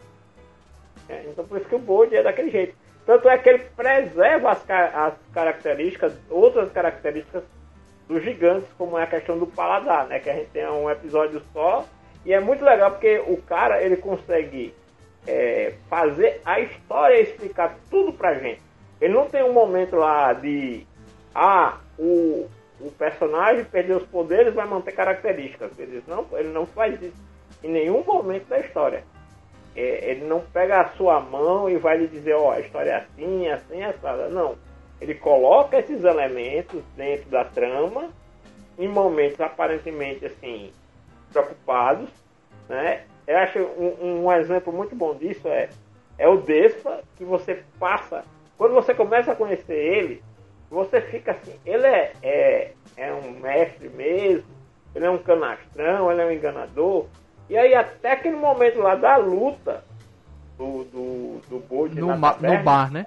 É, 1.12 1.24
então, 1.28 1.44
por 1.44 1.58
isso 1.58 1.68
que 1.68 1.74
o 1.74 1.78
Bode 1.78 2.16
é 2.16 2.22
daquele 2.22 2.50
jeito. 2.50 2.74
Tanto 3.04 3.28
é 3.28 3.36
que 3.36 3.48
ele 3.48 3.58
preserva 3.76 4.52
as, 4.52 4.70
as 4.70 5.14
características, 5.34 6.14
outras 6.30 6.72
características 6.72 7.42
dos 8.08 8.22
gigantes, 8.22 8.68
como 8.78 8.98
é 8.98 9.02
a 9.02 9.06
questão 9.06 9.38
do 9.38 9.46
paladar, 9.46 10.06
né? 10.06 10.18
Que 10.20 10.30
a 10.30 10.34
gente 10.34 10.50
tem 10.50 10.66
um 10.66 10.90
episódio 10.90 11.42
só. 11.52 11.84
E 12.24 12.32
é 12.32 12.40
muito 12.40 12.64
legal 12.64 12.92
porque 12.92 13.22
o 13.26 13.36
cara, 13.42 13.82
ele 13.82 13.96
consegue 13.96 14.74
é, 15.26 15.74
fazer 15.90 16.40
a 16.44 16.60
história 16.60 17.20
explicar 17.20 17.76
tudo 17.90 18.12
pra 18.12 18.34
gente. 18.34 18.62
Ele 19.00 19.12
não 19.12 19.28
tem 19.28 19.42
um 19.42 19.52
momento 19.52 19.96
lá 19.96 20.32
de 20.32 20.86
ah, 21.34 21.78
o, 21.98 22.48
o 22.80 22.90
personagem 22.96 23.64
perdeu 23.64 23.98
os 23.98 24.06
poderes, 24.06 24.54
vai 24.54 24.66
manter 24.66 24.92
características. 24.92 25.78
Ele, 25.78 26.02
não, 26.06 26.26
ele 26.32 26.48
não 26.48 26.64
faz 26.64 27.02
isso 27.02 27.22
em 27.62 27.70
nenhum 27.70 28.02
momento 28.04 28.46
da 28.46 28.60
história. 28.60 29.04
É, 29.74 30.10
ele 30.10 30.24
não 30.24 30.40
pega 30.40 30.80
a 30.80 30.88
sua 30.90 31.20
mão 31.20 31.68
e 31.68 31.76
vai 31.76 31.96
lhe 31.96 32.06
dizer, 32.06 32.34
ó, 32.34 32.52
a 32.52 32.60
história 32.60 32.90
é 32.90 32.96
assim, 32.96 33.48
assim, 33.48 33.82
assada. 33.82 34.28
Não. 34.28 34.56
Ele 35.00 35.14
coloca 35.14 35.78
esses 35.78 36.04
elementos 36.04 36.82
dentro 36.96 37.28
da 37.30 37.44
trama 37.44 38.10
em 38.78 38.88
momentos 38.88 39.40
aparentemente 39.40 40.24
assim 40.24 40.70
preocupados, 41.32 42.08
né? 42.68 43.02
Eu 43.26 43.38
acho 43.38 43.58
um, 43.58 44.24
um 44.24 44.32
exemplo 44.32 44.72
muito 44.72 44.94
bom 44.94 45.14
disso 45.14 45.48
é 45.48 45.68
é 46.18 46.28
o 46.28 46.36
Despa 46.36 47.02
que 47.16 47.24
você 47.24 47.62
passa 47.78 48.24
quando 48.56 48.74
você 48.74 48.94
começa 48.94 49.32
a 49.32 49.34
conhecer 49.34 49.74
ele, 49.74 50.22
você 50.70 51.00
fica 51.00 51.32
assim, 51.32 51.58
ele 51.66 51.84
é, 51.84 52.12
é, 52.22 52.72
é 52.96 53.12
um 53.12 53.32
mestre 53.40 53.88
mesmo, 53.88 54.46
ele 54.94 55.04
é 55.04 55.10
um 55.10 55.18
canastrão, 55.18 56.10
ele 56.10 56.22
é 56.22 56.26
um 56.26 56.30
enganador. 56.30 57.06
E 57.52 57.58
aí 57.58 57.74
até 57.74 58.12
aquele 58.12 58.36
momento 58.36 58.78
lá 58.78 58.94
da 58.94 59.18
luta 59.18 59.84
do, 60.56 60.84
do, 60.84 61.40
do 61.50 61.58
Bode 61.58 62.00
No, 62.00 62.06
na 62.06 62.16
ma- 62.16 62.32
taverna, 62.32 62.56
no 62.58 62.64
bar, 62.64 62.90
né? 62.90 63.06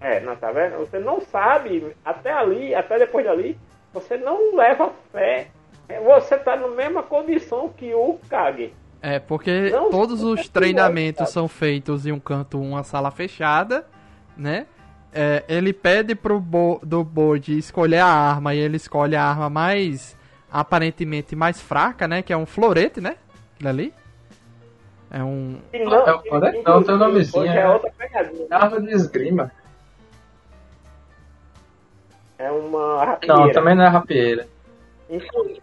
é, 0.00 0.20
na 0.20 0.34
taverna, 0.36 0.78
você 0.78 0.98
não 0.98 1.20
sabe, 1.20 1.94
até 2.02 2.32
ali, 2.32 2.74
até 2.74 2.98
depois 2.98 3.26
dali, 3.26 3.58
você 3.92 4.16
não 4.16 4.56
leva 4.56 4.90
fé. 5.12 5.48
É, 5.86 6.00
Você 6.00 6.38
tá 6.38 6.56
na 6.56 6.68
mesma 6.68 7.02
condição 7.02 7.68
que 7.68 7.92
o 7.92 8.18
Kage. 8.26 8.72
É, 9.02 9.18
porque 9.18 9.68
Não, 9.68 9.90
todos 9.90 10.22
os 10.22 10.48
treinamentos 10.48 11.28
são 11.28 11.46
feitos 11.46 12.06
em 12.06 12.12
um 12.12 12.18
canto, 12.18 12.58
uma 12.58 12.82
sala 12.84 13.10
fechada, 13.10 13.84
né? 14.34 14.66
É, 15.12 15.44
ele 15.46 15.74
pede 15.74 16.14
pro 16.14 16.40
bo 16.40 16.80
do 16.82 17.04
Bode 17.04 17.58
escolher 17.58 17.98
a 17.98 18.06
arma 18.06 18.54
e 18.54 18.58
ele 18.58 18.78
escolhe 18.78 19.14
a 19.14 19.22
arma 19.22 19.50
mais 19.50 20.16
aparentemente 20.50 21.36
mais 21.36 21.60
fraca, 21.60 22.08
né? 22.08 22.22
Que 22.22 22.32
é 22.32 22.36
um 22.36 22.46
florete, 22.46 22.98
né? 22.98 23.16
Aquilo 23.56 23.68
ali. 23.68 23.94
É 25.10 25.22
um. 25.22 25.60
E 25.72 25.76
É 25.78 25.86
o 25.86 26.22
Florete? 26.22 26.62
Não, 26.64 26.82
tem 26.82 26.94
um 26.94 26.98
nomezinho, 26.98 27.46
é. 27.46 27.58
é 27.60 27.68
outra 27.68 27.90
pegadinha. 27.96 28.46
Arma 28.50 28.80
de 28.80 28.90
esgrima. 28.92 29.52
É 32.38 32.50
uma 32.50 33.04
rapieira. 33.04 33.34
Não, 33.36 33.50
também 33.52 33.74
não 33.74 33.84
é 33.84 33.88
rapieira. 33.88 34.46
Inclusive- 35.08 35.62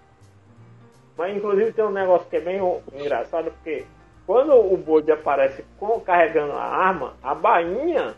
Mas 1.18 1.38
inclusive 1.38 1.74
tem 1.74 1.86
um 1.86 1.92
negócio 1.92 2.28
que 2.30 2.38
é 2.38 2.42
bem 2.42 2.60
engraçado, 2.94 3.52
porque 3.52 3.86
quando 4.26 4.54
o 4.56 4.76
Bode 4.78 5.12
aparece 5.12 5.64
com, 5.78 6.00
carregando 6.00 6.54
a 6.54 6.64
arma, 6.64 7.14
a 7.22 7.36
bainha 7.36 8.16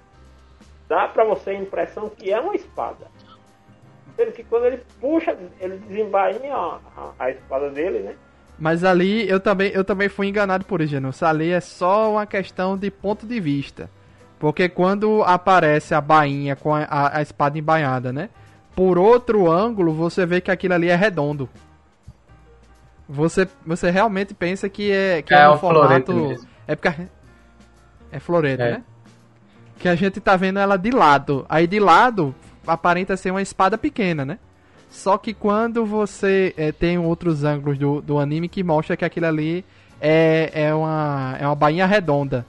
dá 0.88 1.08
pra 1.08 1.26
você 1.26 1.50
a 1.50 1.54
impressão 1.56 2.10
que 2.10 2.32
é 2.32 2.40
uma 2.40 2.56
espada. 2.56 3.08
Sendo 4.16 4.32
que 4.32 4.44
quando 4.46 4.68
ele 4.68 4.82
puxa, 5.02 5.36
ele 5.60 5.78
desembainha 5.80 6.56
a, 6.56 6.80
a- 6.96 7.12
a 7.20 7.32
espada 7.32 7.70
dele, 7.70 8.00
né? 8.00 8.16
Mas 8.58 8.84
ali 8.84 9.28
eu 9.30 9.39
também, 9.39 9.70
eu 9.72 9.84
também 9.84 10.08
fui 10.08 10.28
enganado 10.28 10.63
por 10.65 10.80
isso, 10.82 10.91
Genus. 10.91 11.22
Ali 11.22 11.52
é 11.52 11.60
só 11.60 12.12
uma 12.13 12.26
questão 12.26 12.78
de 12.78 12.89
ponto 12.89 13.26
de 13.28 13.39
vista. 13.39 13.89
Porque 14.39 14.70
quando 14.70 15.24
aparece 15.24 15.94
a 15.94 16.00
bainha 16.02 16.56
com 16.56 16.74
a, 16.74 16.84
a- 16.84 17.18
a 17.18 17.22
espada 17.22 17.58
embainhada, 17.58 18.13
né? 18.13 18.30
Por 18.76 18.98
outro 18.98 19.50
ângulo, 19.52 19.94
você 19.94 20.26
vê 20.26 20.39
que 20.41 20.52
aquilo 20.52 20.74
ali 20.74 20.89
é 20.89 20.96
redondo. 20.96 21.50
Você, 23.08 23.48
você 23.65 23.91
realmente 23.91 24.34
pensa 24.34 24.68
que 24.68 24.91
é, 24.91 25.22
que 25.22 25.34
é, 25.34 25.41
É 25.41 25.50
um 25.50 25.58
formato. 25.58 26.36
É 26.68 26.76
porque. 26.76 26.88
a- 26.88 26.96
É 28.12 28.20
floreta, 28.20 28.63
É. 28.63 28.72
né? 28.74 28.84
Que 29.78 29.89
a 29.89 29.96
gente 29.96 30.20
tá 30.22 30.36
vendo 30.38 30.58
ela 30.60 30.78
de 30.78 30.89
lado. 30.91 31.46
Aí 31.50 31.68
de 31.68 31.80
lado 31.80 32.34
aparenta 32.65 33.15
ser 33.18 33.32
uma 33.32 33.41
espada 33.41 33.78
pequena, 33.78 34.24
né? 34.26 34.39
Só 34.96 35.18
que 35.18 35.34
quando 35.34 35.86
você 35.86 36.54
eh, 36.58 36.72
tem 36.72 36.98
outros 36.98 37.44
ângulos 37.44 37.78
do, 37.78 38.02
do 38.02 38.18
anime 38.18 38.48
que 38.48 38.64
mostra 38.64 38.96
que 38.96 39.04
aquilo 39.04 39.28
ali 39.28 39.64
é, 40.00 40.50
é, 40.54 40.74
uma, 40.74 41.38
é 41.40 41.46
uma 41.46 41.54
bainha 41.54 41.86
redonda, 41.86 42.46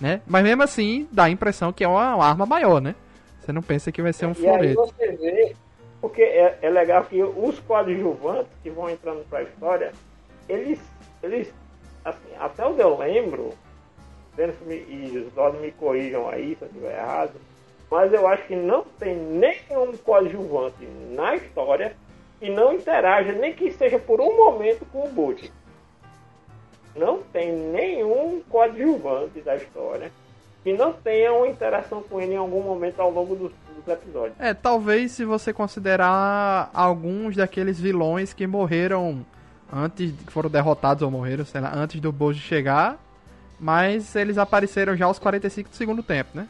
né? 0.00 0.22
Mas 0.24 0.44
mesmo 0.44 0.62
assim, 0.62 1.08
dá 1.10 1.24
a 1.24 1.30
impressão 1.30 1.72
que 1.72 1.82
é 1.82 1.88
uma, 1.88 2.14
uma 2.14 2.24
arma 2.24 2.46
maior, 2.46 2.80
né? 2.80 2.94
Você 3.40 3.52
não 3.52 3.60
pensa 3.60 3.90
que 3.90 4.00
vai 4.00 4.12
ser 4.12 4.26
um 4.26 4.32
e 4.38 4.46
aí 4.46 4.72
florete. 4.72 4.74
você 4.76 5.16
vê, 5.16 5.56
porque 6.00 6.22
é, 6.22 6.60
é 6.62 6.70
legal 6.70 7.04
que 7.04 7.20
os 7.22 7.58
coadjuvantes 7.58 8.52
que 8.62 8.70
vão 8.70 8.88
entrando 8.88 9.28
pra 9.28 9.42
história, 9.42 9.92
eles, 10.48 10.78
eles 11.24 11.52
assim, 12.04 12.30
até 12.38 12.64
onde 12.64 12.80
eu 12.80 12.96
lembro, 12.96 13.50
e 14.38 15.18
os 15.18 15.32
dois 15.32 15.60
me 15.60 15.72
corrijam 15.72 16.28
aí 16.28 16.54
se 16.54 16.62
eu 16.62 16.68
estiver 16.68 16.96
errado, 16.96 17.32
mas 17.90 18.12
eu 18.12 18.26
acho 18.28 18.46
que 18.46 18.54
não 18.54 18.84
tem 18.98 19.16
nenhum 19.16 19.96
coadjuvante 20.04 20.86
na 21.10 21.34
história 21.34 21.96
que 22.38 22.48
não 22.48 22.72
interaja, 22.72 23.32
nem 23.32 23.52
que 23.52 23.70
seja 23.72 23.98
por 23.98 24.20
um 24.20 24.36
momento 24.36 24.86
com 24.92 25.04
o 25.04 25.08
Boot. 25.08 25.52
Não 26.94 27.18
tem 27.32 27.52
nenhum 27.52 28.40
coadjuvante 28.48 29.40
da 29.40 29.56
história 29.56 30.10
que 30.62 30.72
não 30.72 30.92
tenha 30.92 31.32
uma 31.32 31.48
interação 31.48 32.02
com 32.02 32.20
ele 32.20 32.34
em 32.34 32.36
algum 32.36 32.62
momento 32.62 33.00
ao 33.00 33.10
longo 33.10 33.34
dos, 33.34 33.52
dos 33.74 33.88
episódios. 33.88 34.38
É, 34.38 34.54
talvez 34.54 35.12
se 35.12 35.24
você 35.24 35.52
considerar 35.52 36.70
alguns 36.72 37.36
daqueles 37.36 37.80
vilões 37.80 38.32
que 38.32 38.46
morreram 38.46 39.24
antes, 39.72 40.12
que 40.12 40.32
foram 40.32 40.50
derrotados 40.50 41.02
ou 41.02 41.10
morreram, 41.10 41.44
sei 41.44 41.60
lá, 41.60 41.72
antes 41.74 42.00
do 42.00 42.12
Boji 42.12 42.40
chegar, 42.40 42.98
mas 43.58 44.14
eles 44.14 44.38
apareceram 44.38 44.96
já 44.96 45.06
aos 45.06 45.18
45 45.18 45.70
do 45.70 45.76
segundo 45.76 46.02
tempo, 46.02 46.30
né? 46.34 46.46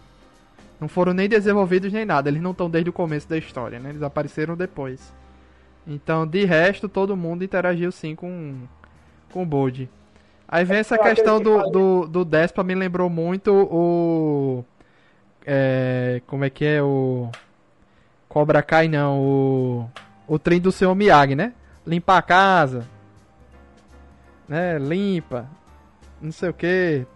Não 0.80 0.88
foram 0.88 1.12
nem 1.12 1.28
desenvolvidos 1.28 1.92
nem 1.92 2.06
nada, 2.06 2.30
eles 2.30 2.40
não 2.40 2.52
estão 2.52 2.70
desde 2.70 2.88
o 2.88 2.92
começo 2.92 3.28
da 3.28 3.36
história, 3.36 3.78
né? 3.78 3.90
Eles 3.90 4.02
apareceram 4.02 4.56
depois. 4.56 5.12
Então, 5.86 6.26
de 6.26 6.44
resto, 6.44 6.88
todo 6.88 7.16
mundo 7.16 7.44
interagiu 7.44 7.92
sim 7.92 8.14
com, 8.14 8.54
com 9.30 9.42
o 9.42 9.46
Boji. 9.46 9.88
Aí 10.48 10.64
vem 10.64 10.78
essa 10.78 10.94
só 10.96 11.00
aquele 11.00 11.14
questão 11.14 11.38
que 11.38 11.44
do, 11.44 11.70
do, 11.70 12.08
do 12.08 12.24
Despa, 12.24 12.64
me 12.64 12.74
lembrou 12.74 13.10
muito 13.10 13.52
o. 13.52 14.64
É, 15.46 16.22
como 16.26 16.44
é 16.44 16.50
que 16.50 16.64
é 16.64 16.82
o. 16.82 17.30
Cobra 18.28 18.62
Kai 18.62 18.88
não, 18.88 19.20
o. 19.20 19.90
O 20.26 20.38
trem 20.38 20.60
do 20.60 20.72
seu 20.72 20.94
Miyagi, 20.94 21.34
né? 21.34 21.52
Limpa 21.86 22.16
a 22.16 22.22
casa. 22.22 22.86
Né? 24.48 24.78
Limpa. 24.78 25.46
Não 26.20 26.32
sei 26.32 26.48
o 26.48 26.54
que. 26.54 27.06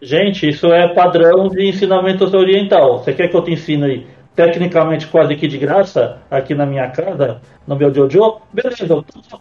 Gente, 0.00 0.48
isso 0.48 0.66
é 0.72 0.94
padrão 0.94 1.48
de 1.48 1.68
ensinamento 1.68 2.24
oriental. 2.36 2.98
Você 2.98 3.12
quer 3.12 3.28
que 3.28 3.36
eu 3.36 3.42
te 3.42 3.52
ensine 3.52 4.06
tecnicamente 4.34 5.08
quase 5.08 5.34
que 5.34 5.48
de 5.48 5.58
graça 5.58 6.18
aqui 6.30 6.54
na 6.54 6.64
minha 6.64 6.88
casa, 6.88 7.40
no 7.66 7.74
meu 7.74 7.92
Jojo? 7.92 8.40
Beleza, 8.52 8.86
eu 8.94 9.02
tô 9.02 9.22
só 9.22 9.40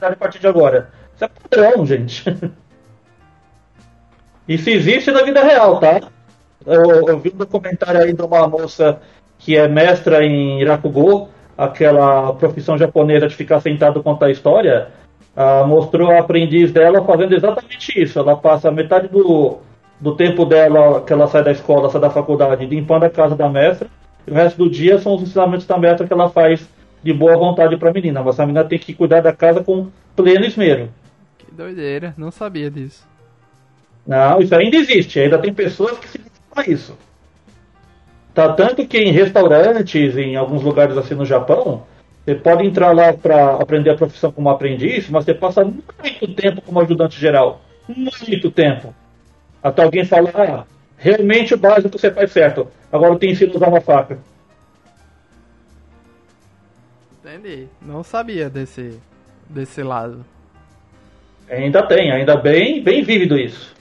a 0.00 0.14
partir 0.14 0.38
de 0.38 0.46
agora. 0.46 0.90
Isso 1.14 1.24
é 1.24 1.28
padrão, 1.28 1.84
gente. 1.84 2.24
Isso 4.46 4.70
existe 4.70 5.10
na 5.10 5.22
vida 5.22 5.42
real, 5.42 5.80
tá? 5.80 6.00
Eu, 6.64 7.08
eu 7.08 7.18
vi 7.18 7.30
um 7.34 7.38
documentário 7.38 8.00
aí 8.00 8.12
de 8.12 8.22
uma 8.22 8.46
moça 8.46 9.00
que 9.38 9.56
é 9.56 9.66
mestra 9.68 10.24
em 10.24 10.60
Irakugo, 10.60 11.28
aquela 11.56 12.32
profissão 12.34 12.78
japonesa 12.78 13.26
de 13.26 13.34
ficar 13.34 13.60
sentado 13.60 14.02
contar 14.02 14.30
história. 14.30 14.88
Ah, 15.40 15.64
mostrou 15.64 16.10
a 16.10 16.18
aprendiz 16.18 16.72
dela 16.72 17.04
fazendo 17.04 17.32
exatamente 17.32 18.02
isso. 18.02 18.18
Ela 18.18 18.36
passa 18.36 18.72
metade 18.72 19.06
do, 19.06 19.58
do 20.00 20.16
tempo 20.16 20.44
dela 20.44 21.00
que 21.00 21.12
ela 21.12 21.28
sai 21.28 21.44
da 21.44 21.52
escola, 21.52 21.88
sai 21.88 22.00
da 22.00 22.10
faculdade, 22.10 22.66
limpando 22.66 23.04
a 23.04 23.08
casa 23.08 23.36
da 23.36 23.48
mestra. 23.48 23.86
E 24.26 24.32
o 24.32 24.34
resto 24.34 24.58
do 24.58 24.68
dia 24.68 24.98
são 24.98 25.14
os 25.14 25.22
ensinamentos 25.22 25.64
da 25.64 25.78
mestra 25.78 26.08
que 26.08 26.12
ela 26.12 26.28
faz 26.28 26.68
de 27.04 27.12
boa 27.12 27.36
vontade 27.36 27.76
para 27.76 27.90
a 27.90 27.92
menina. 27.92 28.20
Mas 28.20 28.40
a 28.40 28.46
menina 28.46 28.64
tem 28.64 28.80
que 28.80 28.92
cuidar 28.92 29.20
da 29.20 29.32
casa 29.32 29.62
com 29.62 29.86
pleno 30.16 30.44
esmero. 30.44 30.88
Que 31.38 31.54
doideira, 31.54 32.14
não 32.18 32.32
sabia 32.32 32.68
disso. 32.68 33.06
Não, 34.04 34.40
isso 34.40 34.52
ainda 34.56 34.76
existe. 34.76 35.20
Ainda 35.20 35.38
tem 35.38 35.54
pessoas 35.54 35.96
que 36.00 36.08
se 36.08 36.18
dedicam 36.18 36.40
a 36.56 36.68
isso. 36.68 36.98
Tá 38.34 38.52
tanto 38.54 38.84
que 38.84 38.98
em 38.98 39.12
restaurantes, 39.12 40.16
em 40.16 40.34
alguns 40.34 40.64
lugares 40.64 40.96
assim 40.96 41.14
no 41.14 41.24
Japão, 41.24 41.84
você 42.28 42.34
pode 42.34 42.66
entrar 42.66 42.92
lá 42.92 43.14
para 43.14 43.54
aprender 43.54 43.88
a 43.88 43.96
profissão 43.96 44.30
como 44.30 44.50
aprendiz, 44.50 45.08
mas 45.08 45.24
você 45.24 45.32
passa 45.32 45.64
muito 45.64 46.34
tempo 46.34 46.60
como 46.60 46.78
ajudante 46.78 47.18
geral. 47.18 47.62
Muito 47.88 48.50
tempo. 48.50 48.94
Até 49.62 49.82
alguém 49.82 50.04
falar, 50.04 50.32
ah, 50.36 50.64
realmente 50.98 51.54
o 51.54 51.58
básico 51.58 51.98
você 51.98 52.10
faz 52.10 52.30
certo. 52.30 52.68
Agora 52.92 53.14
eu 53.14 53.18
te 53.18 53.26
ensino 53.28 53.54
a 53.54 53.56
usar 53.56 53.68
uma 53.68 53.80
faca. 53.80 54.18
Entendi. 57.18 57.66
Não 57.80 58.02
sabia 58.02 58.50
desse, 58.50 59.00
desse 59.48 59.82
lado. 59.82 60.22
Ainda 61.48 61.82
tem, 61.86 62.12
ainda 62.12 62.36
bem, 62.36 62.82
bem 62.82 63.02
vívido 63.02 63.38
isso. 63.38 63.74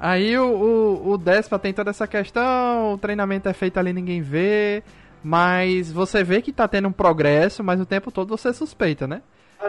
Aí 0.00 0.36
o, 0.36 0.48
o, 0.48 1.10
o 1.12 1.16
Despa 1.16 1.60
tem 1.60 1.72
toda 1.72 1.90
essa 1.90 2.08
questão, 2.08 2.94
o 2.94 2.98
treinamento 2.98 3.48
é 3.48 3.52
feito 3.52 3.78
ali, 3.78 3.92
ninguém 3.92 4.20
vê. 4.20 4.82
Mas 5.22 5.90
você 5.92 6.24
vê 6.24 6.42
que 6.42 6.52
tá 6.52 6.66
tendo 6.66 6.88
um 6.88 6.92
progresso, 6.92 7.62
mas 7.62 7.80
o 7.80 7.86
tempo 7.86 8.10
todo 8.10 8.36
você 8.36 8.52
suspeita, 8.52 9.06
né? 9.06 9.22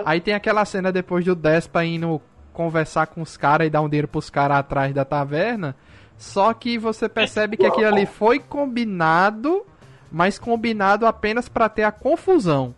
Aí 0.06 0.20
tem 0.20 0.34
aquela 0.34 0.66
cena 0.66 0.92
depois 0.92 1.24
do 1.24 1.36
Despa 1.36 1.86
indo 1.86 2.20
conversar 2.52 3.08
com 3.08 3.22
os 3.22 3.38
caras 3.38 3.68
e 3.68 3.70
dar 3.70 3.82
um 3.82 3.90
dinheiro 3.90 4.08
pros 4.08 4.30
caras 4.30 4.58
atrás 4.58 4.94
da 4.94 5.06
taverna. 5.06 5.76
Só 6.18 6.54
que 6.54 6.78
você 6.78 7.08
percebe 7.10 7.58
que 7.58 7.66
aquilo 7.66 7.88
ali 7.88 8.06
foi 8.08 8.40
combinado, 8.40 9.64
mas 10.12 10.40
combinado 10.40 11.06
apenas 11.06 11.48
pra 11.50 11.70
ter 11.70 11.84
a 11.84 11.92
confusão. 11.92 12.74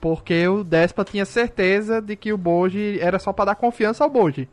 Porque 0.00 0.46
o 0.46 0.62
Despa 0.62 1.04
tinha 1.04 1.24
certeza 1.24 2.00
de 2.00 2.14
que 2.14 2.32
o 2.32 2.38
Boji 2.38 2.98
era 3.00 3.18
só 3.18 3.32
pra 3.32 3.46
dar 3.46 3.54
confiança 3.56 4.04
ao 4.04 4.10
Boji. 4.10 4.48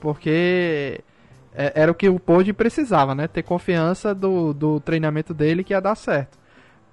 Porque 0.00 1.00
é- 1.54 1.72
era 1.74 1.90
o 1.90 1.94
que 1.94 2.08
o 2.08 2.18
Boji 2.24 2.52
precisava, 2.52 3.14
né? 3.14 3.26
Ter 3.26 3.42
confiança 3.42 4.14
do, 4.14 4.52
do 4.54 4.80
treinamento 4.80 5.34
dele 5.34 5.64
que 5.64 5.72
ia 5.72 5.80
dar 5.80 5.94
certo. 5.94 6.38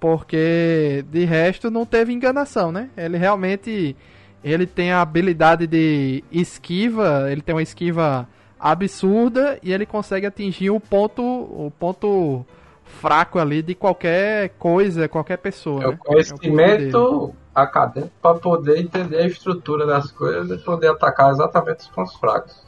Porque 0.02 1.04
de 1.12 1.24
resto 1.24 1.70
não 1.70 1.86
teve 1.86 2.12
enganação, 2.12 2.72
né? 2.72 2.90
Ele 2.96 3.16
realmente 3.16 3.94
ele 4.42 4.66
tem 4.66 4.90
a 4.90 5.00
habilidade 5.00 5.64
de 5.64 6.24
esquiva, 6.32 7.30
ele 7.30 7.40
tem 7.40 7.54
uma 7.54 7.62
esquiva 7.62 8.28
absurda 8.58 9.60
e 9.62 9.72
ele 9.72 9.86
consegue 9.86 10.26
atingir 10.26 10.70
o 10.70 10.80
ponto 10.80 11.22
o 11.22 11.72
ponto 11.78 12.44
fraco 12.84 13.38
ali 13.38 13.62
de 13.62 13.76
qualquer 13.76 14.48
coisa, 14.58 15.08
qualquer 15.08 15.38
pessoa, 15.38 15.84
É 15.84 15.86
né? 15.86 15.94
o 15.94 15.98
conhecimento 15.98 17.32
acadêmico 17.54 18.12
para 18.20 18.40
poder 18.40 18.78
entender 18.78 19.18
a 19.18 19.26
estrutura 19.28 19.86
das 19.86 20.10
coisas 20.10 20.50
e 20.50 20.64
poder 20.64 20.88
atacar 20.88 21.30
exatamente 21.30 21.78
os 21.78 21.86
pontos 21.86 22.16
fracos. 22.16 22.66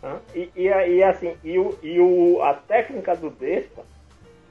Hã? 0.00 0.14
E, 0.32 0.48
e, 0.54 0.68
e 0.68 1.02
assim, 1.02 1.34
e, 1.42 1.58
o, 1.58 1.76
e 1.82 1.98
o, 1.98 2.40
a 2.40 2.54
técnica 2.54 3.16
do 3.16 3.30
Despa 3.30 3.82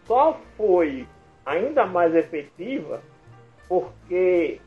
só 0.08 0.40
foi 0.56 1.06
ainda 1.46 1.86
mais 1.86 2.16
efetiva 2.16 3.02
porque 3.68 4.60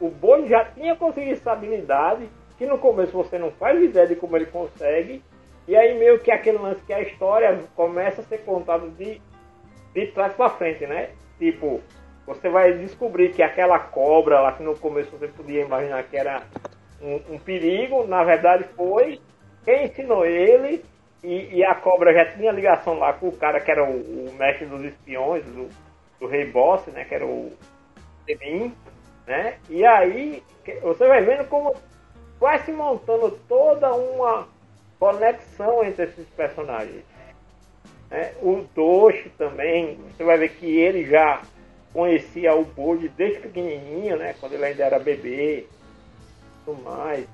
O 0.00 0.08
Bode 0.08 0.48
já 0.48 0.64
tinha 0.64 0.94
conseguido 0.94 1.32
essa 1.32 1.52
habilidade, 1.52 2.28
que 2.56 2.66
no 2.66 2.78
começo 2.78 3.12
você 3.12 3.38
não 3.38 3.50
faz 3.50 3.82
ideia 3.82 4.06
de 4.06 4.14
como 4.14 4.36
ele 4.36 4.46
consegue, 4.46 5.22
e 5.66 5.74
aí 5.74 5.98
meio 5.98 6.20
que 6.20 6.30
aquele 6.30 6.58
lance 6.58 6.80
que 6.82 6.92
a 6.92 7.02
história 7.02 7.58
começa 7.74 8.20
a 8.20 8.24
ser 8.24 8.38
contada 8.44 8.88
de, 8.90 9.20
de 9.92 10.06
trás 10.08 10.32
para 10.34 10.50
frente, 10.50 10.86
né? 10.86 11.10
Tipo, 11.38 11.80
você 12.26 12.48
vai 12.48 12.72
descobrir 12.74 13.32
que 13.32 13.42
aquela 13.42 13.78
cobra 13.78 14.40
lá 14.40 14.52
que 14.52 14.62
no 14.62 14.76
começo 14.76 15.10
você 15.10 15.26
podia 15.26 15.62
imaginar 15.62 16.04
que 16.04 16.16
era 16.16 16.42
um, 17.02 17.34
um 17.34 17.38
perigo, 17.38 18.06
na 18.06 18.22
verdade 18.22 18.64
foi 18.76 19.20
quem 19.64 19.86
ensinou 19.86 20.24
ele 20.24 20.84
e, 21.22 21.56
e, 21.56 21.64
a 21.64 21.74
cobra 21.74 22.12
já 22.12 22.32
tinha 22.32 22.52
ligação 22.52 22.98
lá 22.98 23.12
com 23.12 23.28
o 23.28 23.36
cara 23.36 23.60
que 23.60 23.70
era 23.70 23.84
o, 23.84 24.28
o 24.28 24.34
mestre 24.34 24.66
dos 24.66 24.84
espiões, 24.84 25.44
do, 25.44 25.68
do 26.20 26.26
rei 26.26 26.50
boss, 26.50 26.86
né? 26.86 27.04
Que 27.04 27.14
era 27.14 27.26
o 27.26 27.52
Semin, 28.24 28.74
né? 29.26 29.58
E 29.68 29.84
aí 29.84 30.42
você 30.82 31.06
vai 31.06 31.22
vendo 31.22 31.48
como 31.48 31.74
vai 32.38 32.58
se 32.60 32.72
montando 32.72 33.30
toda 33.48 33.92
uma 33.94 34.46
conexão 34.98 35.84
entre 35.84 36.04
esses 36.04 36.26
personagens. 36.28 37.04
Né? 38.10 38.32
O 38.42 38.64
Doshi 38.74 39.30
também, 39.30 39.96
você 39.96 40.24
vai 40.24 40.38
ver 40.38 40.50
que 40.50 40.66
ele 40.66 41.04
já 41.06 41.42
conhecia 41.92 42.54
o 42.54 42.64
Bode 42.64 43.08
desde 43.08 43.40
pequenininho, 43.40 44.16
né? 44.16 44.34
Quando 44.38 44.52
ele 44.52 44.64
ainda 44.64 44.84
era 44.84 44.98
bebê, 44.98 45.66
tudo 46.64 46.82
mais. 46.82 47.26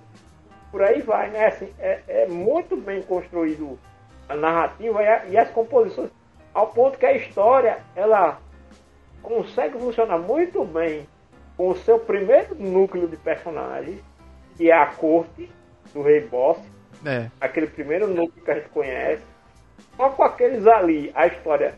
Por 0.72 0.82
aí 0.82 1.02
vai, 1.02 1.28
né? 1.28 1.46
Assim, 1.46 1.72
é, 1.78 2.00
é 2.08 2.26
muito 2.26 2.74
bem 2.76 3.02
construído 3.02 3.78
a 4.26 4.34
narrativa 4.34 5.02
e, 5.02 5.06
a, 5.06 5.24
e 5.26 5.38
as 5.38 5.50
composições, 5.50 6.10
ao 6.54 6.68
ponto 6.68 6.98
que 6.98 7.04
a 7.04 7.12
história 7.12 7.78
ela 7.94 8.40
consegue 9.22 9.78
funcionar 9.78 10.18
muito 10.18 10.64
bem 10.64 11.06
com 11.56 11.68
o 11.68 11.76
seu 11.76 11.98
primeiro 11.98 12.54
núcleo 12.54 13.06
de 13.06 13.16
personagens, 13.18 14.00
que 14.56 14.70
é 14.70 14.74
a 14.74 14.86
corte 14.86 15.50
do 15.92 16.02
Rei 16.02 16.22
Boss, 16.22 16.58
é. 17.04 17.30
aquele 17.38 17.66
primeiro 17.66 18.08
núcleo 18.08 18.42
que 18.42 18.50
a 18.50 18.54
gente 18.54 18.70
conhece. 18.70 19.22
Só 19.96 20.08
com 20.08 20.22
aqueles 20.22 20.66
ali, 20.66 21.12
a 21.14 21.26
história 21.26 21.74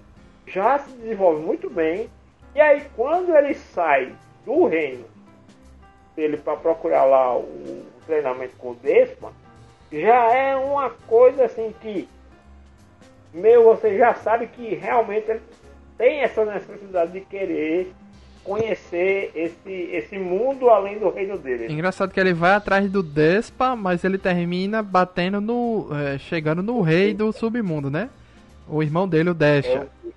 já 0.46 0.78
se 0.78 0.90
desenvolve 0.92 1.42
muito 1.42 1.68
bem. 1.68 2.08
E 2.54 2.60
aí, 2.60 2.86
quando 2.94 3.34
ele 3.36 3.54
sai 3.54 4.14
do 4.46 4.66
reino 4.66 5.04
dele 6.14 6.36
para 6.36 6.56
procurar 6.56 7.04
lá 7.04 7.36
o 7.36 7.84
treinamento 8.06 8.56
com 8.56 8.70
o 8.70 8.74
Despa, 8.74 9.32
já 9.92 10.32
é 10.32 10.56
uma 10.56 10.90
coisa 10.90 11.44
assim 11.44 11.74
que 11.80 12.08
meu, 13.34 13.64
você 13.64 13.98
já 13.98 14.14
sabe 14.14 14.46
que 14.46 14.76
realmente 14.76 15.28
ele 15.28 15.42
tem 15.98 16.20
essa 16.20 16.44
necessidade 16.44 17.10
de 17.10 17.20
querer 17.20 17.92
conhecer 18.44 19.32
esse, 19.34 19.72
esse 19.92 20.18
mundo 20.18 20.70
além 20.70 20.98
do 20.98 21.10
reino 21.10 21.36
dele. 21.36 21.72
Engraçado 21.72 22.12
que 22.12 22.20
ele 22.20 22.32
vai 22.32 22.52
atrás 22.52 22.88
do 22.88 23.02
Despa, 23.02 23.74
mas 23.74 24.04
ele 24.04 24.18
termina 24.18 24.82
batendo 24.82 25.40
no. 25.40 25.88
É, 25.92 26.18
chegando 26.18 26.62
no 26.62 26.80
rei 26.80 27.12
do 27.12 27.32
submundo, 27.32 27.90
né? 27.90 28.08
O 28.68 28.82
irmão 28.82 29.08
dele, 29.08 29.30
o 29.30 29.34
Desha. 29.34 29.88
É, 30.04 30.10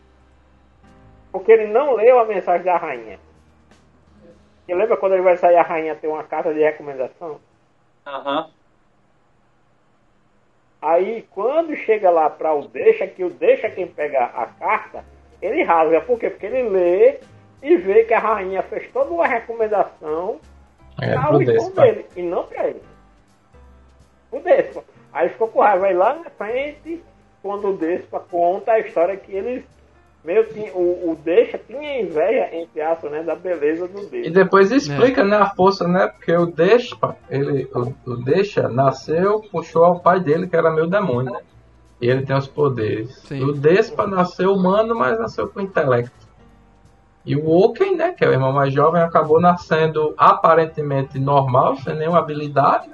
porque 1.32 1.52
ele 1.52 1.68
não 1.68 1.96
leu 1.96 2.20
a 2.20 2.26
mensagem 2.26 2.66
da 2.66 2.78
rainha. 2.78 3.20
Você 4.66 4.76
lembra 4.76 4.98
quando 4.98 5.14
ele 5.14 5.24
vai 5.24 5.38
sair 5.38 5.56
a 5.56 5.64
rainha 5.64 5.96
ter 5.96 6.08
uma 6.08 6.24
carta 6.24 6.54
de 6.54 6.60
recomendação? 6.60 7.40
Aham. 8.08 8.42
Uhum. 8.42 8.50
Aí 10.82 11.28
quando 11.32 11.76
chega 11.76 12.10
lá 12.10 12.30
para 12.30 12.54
o 12.54 12.68
deixa, 12.68 13.08
que 13.08 13.24
o 13.24 13.30
deixa 13.30 13.70
quem 13.70 13.88
pega 13.88 14.26
a 14.26 14.46
carta, 14.46 15.04
ele 15.42 15.64
rasga. 15.64 16.02
Por 16.02 16.20
quê? 16.20 16.30
Porque 16.30 16.46
ele 16.46 16.70
lê 16.70 17.20
e 17.62 17.76
vê 17.76 18.04
que 18.04 18.14
a 18.14 18.20
rainha 18.20 18.62
fez 18.64 18.90
toda 18.92 19.12
uma 19.12 19.28
recomendação 19.28 20.40
é, 21.02 21.14
ao 21.16 21.42
irmão 21.42 21.72
dele 21.72 22.06
e 22.16 22.22
não 22.22 22.46
pra 22.46 22.68
ele. 22.68 22.82
O 24.32 24.40
Despa. 24.40 24.84
Aí 25.12 25.30
ficou 25.30 25.48
com 25.48 25.62
raiva. 25.62 25.88
Aí 25.88 25.94
lá 25.94 26.14
na 26.14 26.30
frente, 26.30 27.04
quando 27.42 27.70
o 27.70 27.78
Despa 27.78 28.20
conta 28.20 28.74
a 28.74 28.80
história 28.80 29.18
que 29.18 29.32
eles 29.32 29.66
meio 30.28 30.46
que 30.46 30.70
o, 30.76 31.12
o 31.12 31.18
Deixa 31.24 31.58
tinha 31.58 32.02
inveja, 32.02 32.50
entre 32.54 32.82
aspas, 32.82 33.10
né, 33.10 33.24
da 33.24 33.34
beleza 33.34 33.88
do 33.88 34.06
Deixa. 34.10 34.28
E 34.28 34.30
depois 34.30 34.74
explica, 34.74 35.22
é. 35.22 35.24
né, 35.24 35.38
a 35.38 35.50
força, 35.52 35.88
né, 35.88 36.08
porque 36.08 36.36
o 36.36 36.46
Deixa, 36.48 36.98
ele, 37.30 37.66
o, 37.74 38.12
o 38.12 38.18
Deixa 38.18 38.68
nasceu, 38.68 39.42
puxou 39.50 39.86
ao 39.86 40.02
pai 40.02 40.20
dele, 40.20 40.46
que 40.46 40.56
era 40.58 40.70
meio 40.70 40.88
demônio, 40.88 41.32
né? 41.32 41.40
E 42.02 42.10
ele 42.10 42.26
tem 42.26 42.36
os 42.36 42.46
poderes. 42.46 43.16
Sim. 43.20 43.42
O 43.42 43.54
Despa 43.54 44.06
nasceu 44.06 44.54
humano, 44.54 44.94
mas 44.94 45.18
nasceu 45.18 45.48
com 45.48 45.62
intelecto. 45.62 46.28
E 47.26 47.34
o 47.34 47.50
Oken, 47.50 47.96
né, 47.96 48.12
que 48.12 48.26
é 48.26 48.28
o 48.28 48.34
irmão 48.34 48.52
mais 48.52 48.74
jovem, 48.74 49.02
acabou 49.02 49.40
nascendo 49.40 50.14
aparentemente 50.18 51.18
normal, 51.18 51.78
sem 51.78 51.96
nenhuma 51.96 52.20
habilidade, 52.20 52.90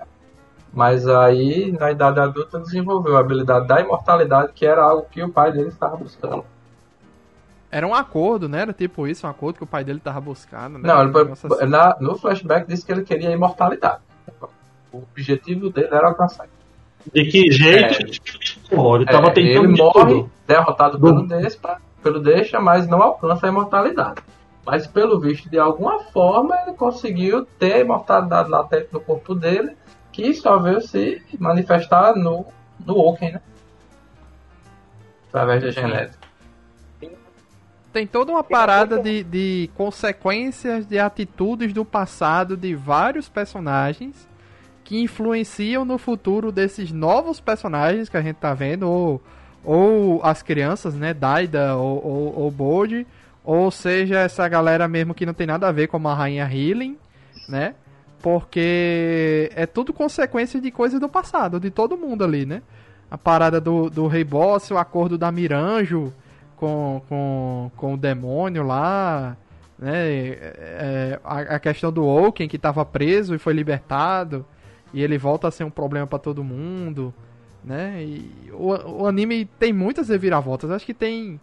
mas 0.72 1.08
aí 1.08 1.72
na 1.72 1.92
idade 1.92 2.20
adulta 2.20 2.60
desenvolveu 2.60 3.18
a 3.18 3.20
habilidade 3.20 3.68
da 3.68 3.82
imortalidade, 3.82 4.54
que 4.54 4.68
era 4.68 4.84
algo 4.84 5.08
que 5.10 5.24
o 5.24 5.30
pai 5.30 5.52
dele 5.52 5.70
estava 5.70 5.98
buscando. 5.98 6.46
Era 7.74 7.88
um 7.88 7.96
acordo, 7.96 8.48
né? 8.48 8.62
Era 8.62 8.72
tipo 8.72 9.08
isso, 9.08 9.26
um 9.26 9.30
acordo 9.32 9.58
que 9.58 9.64
o 9.64 9.68
pai 9.68 9.84
dele 9.84 9.98
estava 9.98 10.22
buscando. 10.22 10.78
Né? 10.78 10.88
Não, 10.88 11.02
ele, 11.02 11.32
assim. 11.32 11.48
na, 11.66 11.98
no 12.00 12.16
flashback 12.16 12.68
disse 12.68 12.86
que 12.86 12.92
ele 12.92 13.02
queria 13.02 13.30
a 13.30 13.32
imortalidade. 13.32 14.00
O 14.92 15.00
objetivo 15.00 15.72
dele 15.72 15.90
era 15.92 16.10
alcançar. 16.10 16.48
De 17.12 17.26
que 17.26 17.52
jeito? 17.52 17.96
É, 17.96 18.76
Pô, 18.76 18.96
ele 18.96 19.06
estava 19.06 19.30
é, 19.30 19.32
tentando 19.32 19.70
ele 19.70 19.82
morre 19.82 20.14
tudo. 20.14 20.32
derrotado 20.48 21.00
pelo 21.00 21.28
Despa 21.28 21.82
pelo 22.04 22.20
deixa, 22.20 22.60
mas 22.60 22.88
não 22.88 23.02
alcança 23.02 23.48
a 23.48 23.50
imortalidade. 23.50 24.22
Mas 24.64 24.86
pelo 24.86 25.20
visto, 25.20 25.50
de 25.50 25.58
alguma 25.58 26.00
forma, 26.06 26.56
ele 26.62 26.74
conseguiu 26.74 27.46
ter 27.58 27.74
a 27.74 27.80
imortalidade 27.80 28.50
latente 28.50 28.90
no 28.92 29.00
corpo 29.00 29.34
dele, 29.34 29.76
que 30.12 30.32
só 30.34 30.60
veio 30.60 30.80
se 30.80 31.24
manifestar 31.40 32.16
no, 32.16 32.46
no 32.86 33.00
Oken, 33.00 33.34
né? 33.34 33.42
Através 35.30 35.64
da 35.64 35.72
genética. 35.72 36.24
Tem 37.94 38.08
toda 38.08 38.32
uma 38.32 38.44
parada 38.44 39.00
de, 39.00 39.24
de 39.24 39.70
consequências 39.78 40.86
de 40.86 40.98
atitudes 40.98 41.72
do 41.72 41.86
passado 41.86 42.58
de 42.58 42.74
vários 42.74 43.30
personagens 43.30 44.28
que 44.84 45.00
influenciam 45.00 45.86
no 45.86 46.00
futuro 46.00 46.52
desses 46.52 46.92
novos 46.92 47.40
personagens 47.40 48.10
que 48.10 48.18
a 48.18 48.22
gente 48.22 48.38
tá 48.38 48.54
vendo, 48.54 48.90
ou 48.90 49.22
ou 49.64 50.20
as 50.24 50.42
crianças, 50.42 50.94
né, 50.96 51.14
Daida 51.14 51.78
ou, 51.78 52.06
ou, 52.06 52.40
ou 52.42 52.52
Bold, 52.52 53.08
ou 53.46 53.72
seja, 53.72 54.20
essa 54.20 54.48
galera 54.48 54.88
mesmo 54.88 55.14
que 55.14 55.26
não 55.26 55.34
tem 55.34 55.48
nada 55.48 55.68
a 55.68 55.72
ver 55.72 55.88
com 55.88 56.06
a 56.08 56.14
Rainha 56.14 56.44
Healing, 56.52 56.98
né? 57.48 57.76
Porque 58.22 59.52
é 59.56 59.66
tudo 59.66 59.94
consequência 59.94 60.60
de 60.60 60.72
coisas 60.72 61.00
do 61.00 61.10
passado, 61.10 61.60
de 61.60 61.70
todo 61.70 61.98
mundo 61.98 62.24
ali, 62.24 62.46
né? 62.46 62.62
A 63.10 63.18
parada 63.18 63.60
do, 63.60 63.90
do 63.90 64.08
Rei 64.08 64.24
Boss, 64.24 64.72
o 64.72 64.78
acordo 64.78 65.18
da 65.18 65.32
Miranjo 65.32 66.14
com, 66.58 67.02
com, 67.08 67.72
com 67.76 67.94
o 67.94 67.98
demônio 67.98 68.64
lá, 68.64 69.36
né? 69.78 70.28
É, 70.30 71.20
a, 71.24 71.40
a, 71.56 71.60
questão 71.60 71.92
do 71.92 72.06
Oaken 72.06 72.48
que 72.48 72.56
estava 72.56 72.86
preso 72.86 73.36
e 73.36 73.38
foi 73.38 73.54
libertado, 73.54 74.46
e 74.94 75.02
ele 75.02 75.18
volta 75.18 75.48
a 75.48 75.52
ser 75.52 75.64
um 75.64 75.70
problema 75.70 76.08
para 76.08 76.20
todo 76.20 76.44
mundo 76.44 77.14
né? 77.64 78.04
E 78.04 78.52
o, 78.52 79.04
o 79.04 79.08
anime 79.08 79.46
tem 79.46 79.72
muitas 79.72 80.10
reviravoltas. 80.10 80.70
Acho 80.70 80.86
que 80.86 80.94
tem 80.94 81.40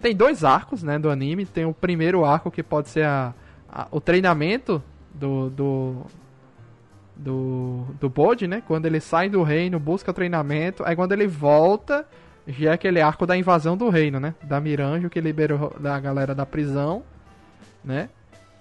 tem 0.00 0.16
dois 0.16 0.42
arcos, 0.42 0.82
né, 0.82 0.98
do 0.98 1.08
anime. 1.08 1.46
Tem 1.46 1.64
o 1.64 1.72
primeiro 1.72 2.24
arco 2.24 2.50
que 2.50 2.62
pode 2.62 2.88
ser 2.88 3.04
a, 3.04 3.32
a 3.68 3.86
o 3.90 4.00
treinamento 4.00 4.82
do 5.14 5.50
do 5.50 5.96
do, 7.14 7.86
do 8.00 8.08
Bode, 8.08 8.48
né? 8.48 8.62
Quando 8.66 8.86
ele 8.86 8.98
sai 8.98 9.28
do 9.28 9.42
reino, 9.42 9.78
busca 9.78 10.12
treinamento. 10.12 10.82
Aí 10.84 10.96
quando 10.96 11.12
ele 11.12 11.28
volta, 11.28 12.06
já 12.46 12.70
é 12.70 12.74
aquele 12.74 13.00
arco 13.00 13.26
da 13.26 13.36
invasão 13.36 13.76
do 13.76 13.88
reino, 13.88 14.18
né? 14.18 14.34
Da 14.42 14.60
Miranjo 14.60 15.10
que 15.10 15.20
liberou 15.20 15.74
da 15.78 15.98
galera 16.00 16.34
da 16.34 16.44
prisão, 16.44 17.02
né? 17.84 18.08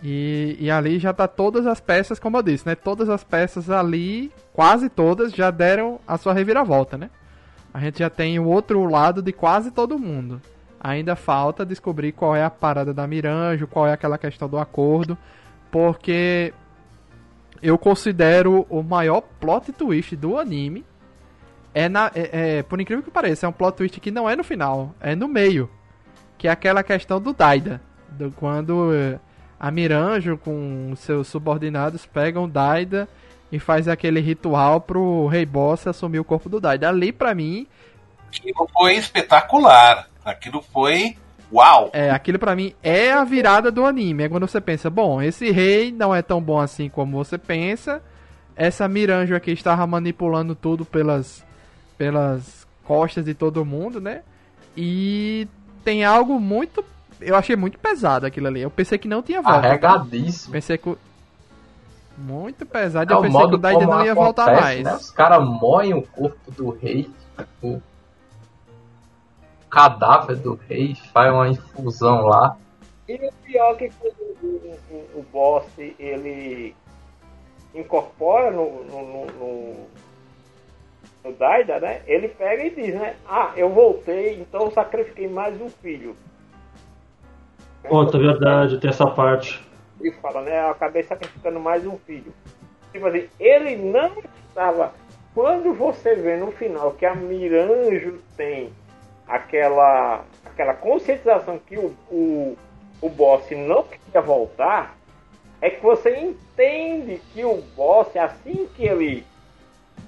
E, 0.04 0.58
e 0.60 0.72
ali 0.72 0.98
já 0.98 1.14
tá 1.14 1.28
todas 1.28 1.68
as 1.68 1.80
peças, 1.80 2.20
como 2.20 2.38
eu 2.38 2.42
disse, 2.42 2.66
né? 2.66 2.76
Todas 2.76 3.10
as 3.10 3.24
peças 3.24 3.70
ali, 3.70 4.32
quase 4.54 4.90
todas, 4.90 5.32
já 5.32 5.52
deram 5.52 6.00
a 6.08 6.18
sua 6.18 6.34
reviravolta, 6.34 6.98
né? 6.98 7.10
A 7.74 7.80
gente 7.80 8.00
já 8.00 8.10
tem 8.10 8.40
o 8.40 8.46
outro 8.46 8.84
lado 8.86 9.22
de 9.22 9.32
quase 9.32 9.72
todo 9.72 10.00
mundo. 10.00 10.42
Ainda 10.80 11.16
falta 11.16 11.66
descobrir 11.66 12.12
qual 12.12 12.36
é 12.36 12.44
a 12.44 12.50
parada 12.50 12.94
da 12.94 13.06
Miranjo, 13.06 13.68
qual 13.68 13.88
é 13.88 13.94
aquela 13.94 14.18
questão 14.18 14.50
do 14.50 14.58
acordo, 14.58 15.16
porque 15.70 16.52
eu 17.62 17.78
considero 17.78 18.66
o 18.70 18.82
maior 18.82 19.22
plot 19.22 19.72
twist 19.72 20.16
do 20.16 20.38
anime. 20.38 20.84
É, 21.74 21.88
na, 21.88 22.12
é, 22.14 22.58
é, 22.58 22.64
por 22.64 22.80
incrível 22.82 23.04
que 23.04 23.12
pareça, 23.12 23.46
é 23.46 23.50
um 23.50 23.54
plot 23.54 23.78
twist 23.78 24.00
que 24.00 24.12
não 24.12 24.30
é 24.30 24.36
no 24.36 24.44
final, 24.44 24.94
é 25.00 25.16
no 25.16 25.28
meio. 25.28 25.70
Que 26.38 26.48
é 26.48 26.52
aquela 26.52 26.84
questão 26.84 27.22
do 27.22 27.34
Daida. 27.34 27.82
Do, 28.10 28.32
quando 28.32 28.92
a 29.60 29.72
Miranjo 29.72 30.38
com 30.38 30.94
seus 30.98 31.28
subordinados 31.28 32.06
pegam 32.06 32.50
Daida 32.50 33.08
e 33.52 33.60
faz 33.60 33.88
aquele 33.88 34.20
ritual 34.20 34.82
pro 34.82 35.28
Rei 35.28 35.46
Boss 35.46 35.88
assumir 35.88 36.20
o 36.20 36.26
corpo 36.26 36.50
do 36.50 36.60
Daida. 36.60 36.90
Ali, 36.90 37.12
para 37.12 37.34
mim. 37.36 37.68
Aquilo 38.28 38.68
foi 38.74 38.96
espetacular. 38.96 40.08
Aquilo 40.26 40.62
foi 40.62 41.16
Uau! 41.52 41.90
É, 41.92 42.10
aquilo 42.10 42.40
pra 42.40 42.56
mim 42.56 42.74
é 42.82 43.12
a 43.12 43.24
virada 43.24 43.70
do 43.70 43.86
anime. 43.86 44.24
É 44.24 44.30
quando 44.30 44.48
você 44.48 44.62
pensa, 44.62 44.90
bom, 44.90 45.22
esse 45.22 45.52
rei 45.52 45.92
não 45.92 46.16
é 46.16 46.22
tão 46.22 46.42
bom 46.42 46.60
assim 46.60 46.88
como 46.90 47.18
você 47.18 47.38
pensa. 47.38 48.02
Essa 48.56 48.88
Miranjo 48.88 49.36
aqui 49.36 49.52
estava 49.52 49.86
manipulando 49.86 50.56
tudo 50.56 50.86
pelas, 50.86 51.46
pelas 52.02 52.66
costas 52.84 53.24
de 53.24 53.36
todo 53.36 53.64
mundo, 53.64 54.02
né? 54.02 54.24
E 54.76 55.48
tem 55.84 56.04
algo 56.04 56.40
muito. 56.40 56.84
Eu 57.20 57.36
achei 57.36 57.56
muito 57.56 57.78
pesado 57.78 58.26
aquilo 58.26 58.48
ali. 58.48 58.60
Eu 58.60 58.72
pensei 58.72 58.98
que 58.98 59.08
não 59.08 59.22
tinha 59.22 59.40
volta. 59.40 59.68
Arregadíssimo. 59.68 60.52
Pensei 60.52 60.80
que. 60.80 60.98
Muito 62.18 62.66
pesado. 62.66 63.14
É 63.14 63.16
eu 63.16 63.20
o 63.20 63.22
pensei 63.22 63.40
que 63.40 63.46
modo 63.46 63.58
o 63.58 63.62
como 63.62 63.88
não 63.88 64.04
ia 64.04 64.16
voltar 64.16 64.46
acontece, 64.46 64.64
mais. 64.64 64.84
Né? 64.84 64.96
Os 64.96 65.12
caras 65.12 65.48
moem 65.48 65.94
o 65.94 66.02
corpo 66.02 66.50
do 66.50 66.72
rei, 66.72 67.08
o 67.62 67.80
cadáver 69.70 70.38
do 70.38 70.60
rei, 70.68 70.96
faz 71.14 71.32
uma 71.32 71.50
infusão 71.50 72.22
lá. 72.26 72.58
E 73.08 73.14
o 73.14 73.32
pior 73.46 73.74
é 73.74 73.76
que 73.76 73.92
quando 73.92 74.16
o, 74.42 74.80
o, 74.90 75.20
o 75.20 75.26
boss 75.32 75.68
ele 75.78 76.76
incorpora 77.76 78.50
no, 78.50 78.84
no, 78.86 79.02
no, 79.06 79.26
no, 79.28 79.88
no 81.24 81.32
Daida, 81.34 81.80
né? 81.80 82.02
Ele 82.08 82.28
pega 82.28 82.64
e 82.64 82.70
diz, 82.70 82.94
né? 82.94 83.16
Ah, 83.28 83.52
eu 83.56 83.70
voltei, 83.70 84.40
então 84.40 84.62
eu 84.66 84.72
sacrifiquei 84.72 85.28
mais 85.28 85.60
um 85.62 85.70
filho. 85.70 86.16
Outra 87.90 88.20
verdade, 88.20 88.80
tem 88.80 88.90
essa 88.90 89.08
parte. 89.08 89.66
Ele 90.00 90.12
fala, 90.14 90.42
né? 90.42 90.60
Eu 90.66 90.72
acabei 90.72 91.04
sacrificando 91.04 91.60
mais 91.60 91.86
um 91.86 91.98
filho. 91.98 92.34
Tipo 92.92 93.08
assim, 93.08 93.28
ele 93.40 93.76
não 93.76 94.12
estava. 94.50 94.94
Quando 95.34 95.74
você 95.74 96.16
vê 96.16 96.36
no 96.38 96.52
final 96.52 96.92
que 96.92 97.06
a 97.06 97.16
Miranjo 97.16 98.20
tem 98.36 98.72
aquela, 99.28 100.26
aquela 100.46 100.74
conscientização 100.74 101.58
que 101.58 101.78
o, 101.78 101.96
o, 102.10 102.58
o 103.02 103.10
boss 103.10 103.50
não 103.52 103.84
queria 103.84 104.22
voltar, 104.22 104.98
é 105.62 105.70
que 105.70 105.82
você 105.82 106.18
entende 106.18 107.22
que 107.34 107.46
o 107.46 107.62
boss, 107.76 108.16
assim 108.18 108.68
que 108.76 108.86
ele 108.86 109.26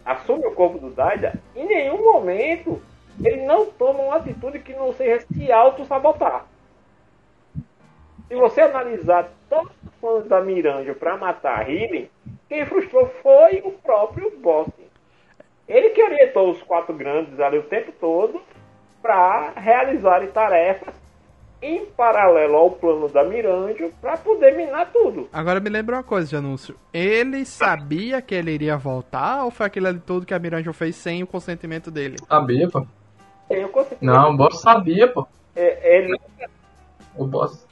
assume 0.05 0.45
o 0.45 0.51
corpo 0.51 0.79
do 0.79 0.89
Daida, 0.89 1.33
em 1.55 1.65
nenhum 1.65 2.03
momento 2.03 2.81
ele 3.23 3.45
não 3.45 3.65
toma 3.67 3.99
uma 4.01 4.15
atitude 4.15 4.59
que 4.59 4.73
não 4.73 4.91
seja 4.93 5.25
se 5.31 5.51
auto-sabotar. 5.51 6.45
Se 8.27 8.35
você 8.35 8.61
analisar 8.61 9.29
todos 9.49 9.71
os 9.83 9.93
planos 10.01 10.27
da 10.27 10.41
Miranjo 10.41 10.95
para 10.95 11.17
matar 11.17 11.59
a 11.59 11.69
Healing, 11.69 12.09
quem 12.49 12.65
frustrou 12.65 13.07
foi 13.21 13.61
o 13.63 13.71
próprio 13.71 14.31
boss. 14.39 14.69
Ele 15.67 15.89
que 15.89 16.03
orientou 16.03 16.49
os 16.49 16.61
quatro 16.63 16.93
grandes 16.93 17.39
ali 17.39 17.57
o 17.57 17.63
tempo 17.63 17.91
todo 17.99 18.41
para 19.01 19.51
realizarem 19.51 20.29
tarefas 20.29 21.02
em 21.65 21.85
paralelo 21.85 22.55
ao 22.57 22.71
plano 22.71 23.07
da 23.07 23.23
Miranjo 23.23 23.89
para 24.01 24.17
poder 24.17 24.55
minar 24.57 24.91
tudo. 24.91 25.29
Agora 25.31 25.59
me 25.59 25.69
lembra 25.69 25.95
uma 25.95 26.03
coisa 26.03 26.27
de 26.27 26.35
anúncio. 26.35 26.75
Ele 26.93 27.45
sabia 27.45 28.21
que 28.21 28.35
ele 28.35 28.51
iria 28.51 28.75
voltar 28.77 29.45
ou 29.45 29.51
foi 29.51 29.65
aquilo 29.65 29.87
ali 29.87 29.99
tudo 29.99 30.25
que 30.25 30.33
a 30.33 30.39
Miranjo 30.39 30.73
fez 30.73 30.95
sem 30.95 31.23
o 31.23 31.27
consentimento 31.27 31.89
dele? 31.89 32.17
Sabia, 32.27 32.69
pô? 32.69 32.85
Eu 33.49 33.69
consegui- 33.69 34.05
Não, 34.05 34.31
o 34.31 34.37
boss 34.37 34.59
sabia, 34.61 35.07
pô. 35.07 35.25
É, 35.55 35.97
ele, 35.99 36.17
O 37.15 37.25
boss. 37.25 37.65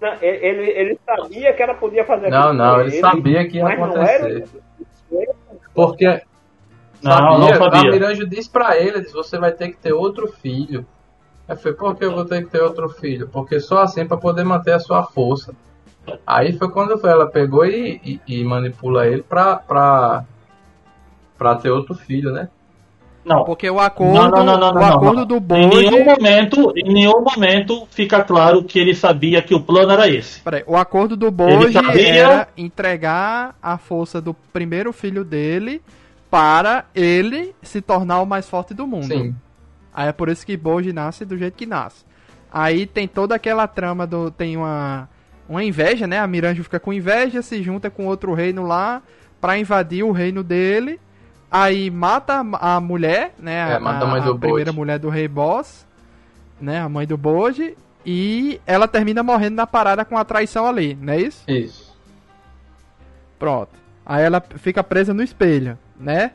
não, 0.00 0.12
ele, 0.22 0.70
ele 0.70 0.98
sabia 1.04 1.52
que 1.52 1.62
ela 1.62 1.74
podia 1.74 2.04
fazer 2.04 2.30
Não, 2.30 2.52
não, 2.54 2.74
com 2.76 2.80
ele 2.82 3.00
sabia 3.00 3.48
que 3.48 3.56
ia 3.58 3.64
não 3.64 3.70
era- 3.70 3.84
acontecer. 3.84 4.44
Porque 5.74 6.06
Não, 7.02 7.38
não 7.38 7.48
sabia, 7.48 7.56
sabia. 7.58 7.80
a 7.80 7.92
Miranjo 7.92 8.26
disse 8.26 8.48
pra 8.50 8.76
ele, 8.78 9.00
disse, 9.00 9.12
você 9.12 9.38
vai 9.38 9.52
ter 9.52 9.68
que 9.70 9.76
ter 9.76 9.92
outro 9.92 10.28
filho. 10.28 10.86
Aí 11.48 11.56
foi, 11.56 11.72
por 11.72 11.94
que 11.96 12.04
eu 12.04 12.12
vou 12.14 12.24
ter 12.24 12.44
que 12.44 12.50
ter 12.50 12.60
outro 12.60 12.88
filho? 12.88 13.28
Porque 13.28 13.60
só 13.60 13.82
assim 13.82 14.06
pra 14.06 14.16
poder 14.16 14.44
manter 14.44 14.72
a 14.72 14.80
sua 14.80 15.04
força. 15.04 15.54
Aí 16.26 16.52
foi 16.56 16.70
quando 16.70 16.98
foi, 16.98 17.10
ela 17.10 17.26
pegou 17.26 17.64
e, 17.64 18.00
e- 18.04 18.20
e 18.40 18.44
manipula 18.44 19.06
ele 19.06 19.22
pra, 19.22 19.56
pra, 19.56 20.24
pra 21.38 21.54
ter 21.56 21.70
outro 21.70 21.94
filho, 21.94 22.32
né? 22.32 22.48
Não. 23.24 23.42
Porque 23.44 23.68
o 23.68 23.80
acordo, 23.80 24.14
Não, 24.14 24.28
não, 24.28 24.44
não, 24.44 24.58
não, 24.58 24.70
o 24.70 24.74
não, 24.74 24.80
não, 24.80 24.86
acordo 24.96 25.16
não. 25.26 25.40
do 25.40 25.54
Em 25.56 25.68
nenhum 25.68 26.04
momento, 26.04 26.72
em 26.76 26.92
nenhum 26.92 27.20
momento 27.22 27.86
fica 27.90 28.22
claro 28.22 28.62
que 28.62 28.78
ele 28.78 28.94
sabia 28.94 29.42
que 29.42 29.52
o 29.54 29.60
plano 29.60 29.90
era 29.92 30.08
esse. 30.08 30.40
Peraí, 30.42 30.62
o 30.66 30.76
acordo 30.76 31.16
do 31.16 31.28
Bode 31.30 31.72
sabia- 31.72 32.14
era 32.14 32.48
entregar 32.56 33.56
a 33.60 33.76
força 33.76 34.20
do 34.20 34.32
primeiro 34.52 34.92
filho 34.92 35.24
dele 35.24 35.82
para 36.30 36.84
ele 36.94 37.52
se 37.62 37.80
tornar 37.80 38.20
o 38.20 38.26
mais 38.26 38.48
forte 38.48 38.72
do 38.74 38.86
mundo. 38.86 39.06
Sim. 39.06 39.34
Aí 39.96 40.08
é 40.08 40.12
por 40.12 40.28
isso 40.28 40.44
que 40.44 40.58
Boji 40.58 40.92
nasce 40.92 41.24
do 41.24 41.38
jeito 41.38 41.54
que 41.54 41.64
nasce. 41.64 42.04
Aí 42.52 42.86
tem 42.86 43.08
toda 43.08 43.34
aquela 43.34 43.66
trama 43.66 44.06
do. 44.06 44.30
Tem 44.30 44.54
uma. 44.54 45.08
Uma 45.48 45.64
inveja, 45.64 46.06
né? 46.06 46.18
A 46.18 46.26
Miranjo 46.26 46.62
fica 46.64 46.78
com 46.78 46.92
inveja, 46.92 47.40
se 47.40 47.62
junta 47.62 47.88
com 47.88 48.04
outro 48.04 48.34
reino 48.34 48.66
lá 48.66 49.00
pra 49.40 49.56
invadir 49.56 50.02
o 50.04 50.10
reino 50.12 50.42
dele. 50.42 51.00
Aí 51.50 51.88
mata 51.90 52.44
a 52.52 52.76
a 52.76 52.80
mulher, 52.80 53.32
né? 53.38 53.74
É, 53.74 53.78
mata 53.78 54.04
a 54.04 54.08
mãe 54.08 54.20
do 54.20 54.36
primeira 54.38 54.72
Bode. 54.72 54.76
mulher 54.76 54.98
do 54.98 55.08
rei 55.08 55.28
boss, 55.28 55.86
né? 56.60 56.80
A 56.80 56.88
mãe 56.88 57.06
do 57.06 57.16
Boji. 57.16 57.76
E 58.04 58.60
ela 58.66 58.86
termina 58.86 59.22
morrendo 59.22 59.56
na 59.56 59.66
parada 59.66 60.04
com 60.04 60.18
a 60.18 60.24
traição 60.24 60.66
ali, 60.66 60.96
não 61.00 61.12
é 61.12 61.20
isso? 61.20 61.42
Isso. 61.48 61.96
Pronto. 63.38 63.70
Aí 64.04 64.24
ela 64.24 64.40
fica 64.56 64.82
presa 64.84 65.14
no 65.14 65.22
espelho, 65.22 65.78
né? 65.98 66.32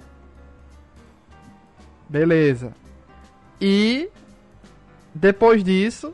Beleza. 2.09 2.73
E 3.61 4.09
depois 5.13 5.63
disso, 5.63 6.13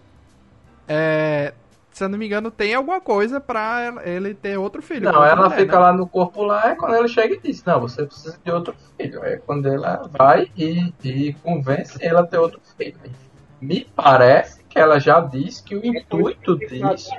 é, 0.88 1.54
se 1.92 2.04
eu 2.04 2.10
não 2.10 2.18
me 2.18 2.26
engano, 2.26 2.52
tem 2.52 2.76
alguma 2.76 3.02
coisa 3.02 3.40
pra 3.40 4.02
ele 4.04 4.34
ter 4.34 4.58
outro 4.58 4.82
filho. 4.82 5.12
Não, 5.12 5.24
ela 5.24 5.50
mulher, 5.50 5.58
fica 5.58 5.78
né? 5.78 5.82
lá 5.82 5.94
no 5.94 6.08
corpo 6.08 6.44
lá, 6.44 6.72
é 6.72 6.76
quando 6.76 6.96
ele 6.96 7.08
chega 7.08 7.36
e 7.36 7.40
diz, 7.40 7.64
não, 7.64 7.80
você 7.80 8.06
precisa 8.06 8.38
de 8.44 8.52
outro 8.52 8.76
filho. 8.98 9.24
É 9.24 9.38
quando 9.38 9.68
ela 9.68 10.08
vai 10.12 10.52
e, 10.56 10.94
e 11.04 11.34
convence 11.42 11.98
ela 12.00 12.22
a 12.22 12.28
ter 12.28 12.38
outro 12.38 12.60
filho. 12.78 12.98
Me 13.60 13.88
parece 13.96 14.64
que 14.66 14.78
ela 14.78 15.00
já 15.00 15.20
disse 15.20 15.64
que 15.64 15.76
o 15.76 15.84
intuito 15.84 16.56
disso 16.58 17.10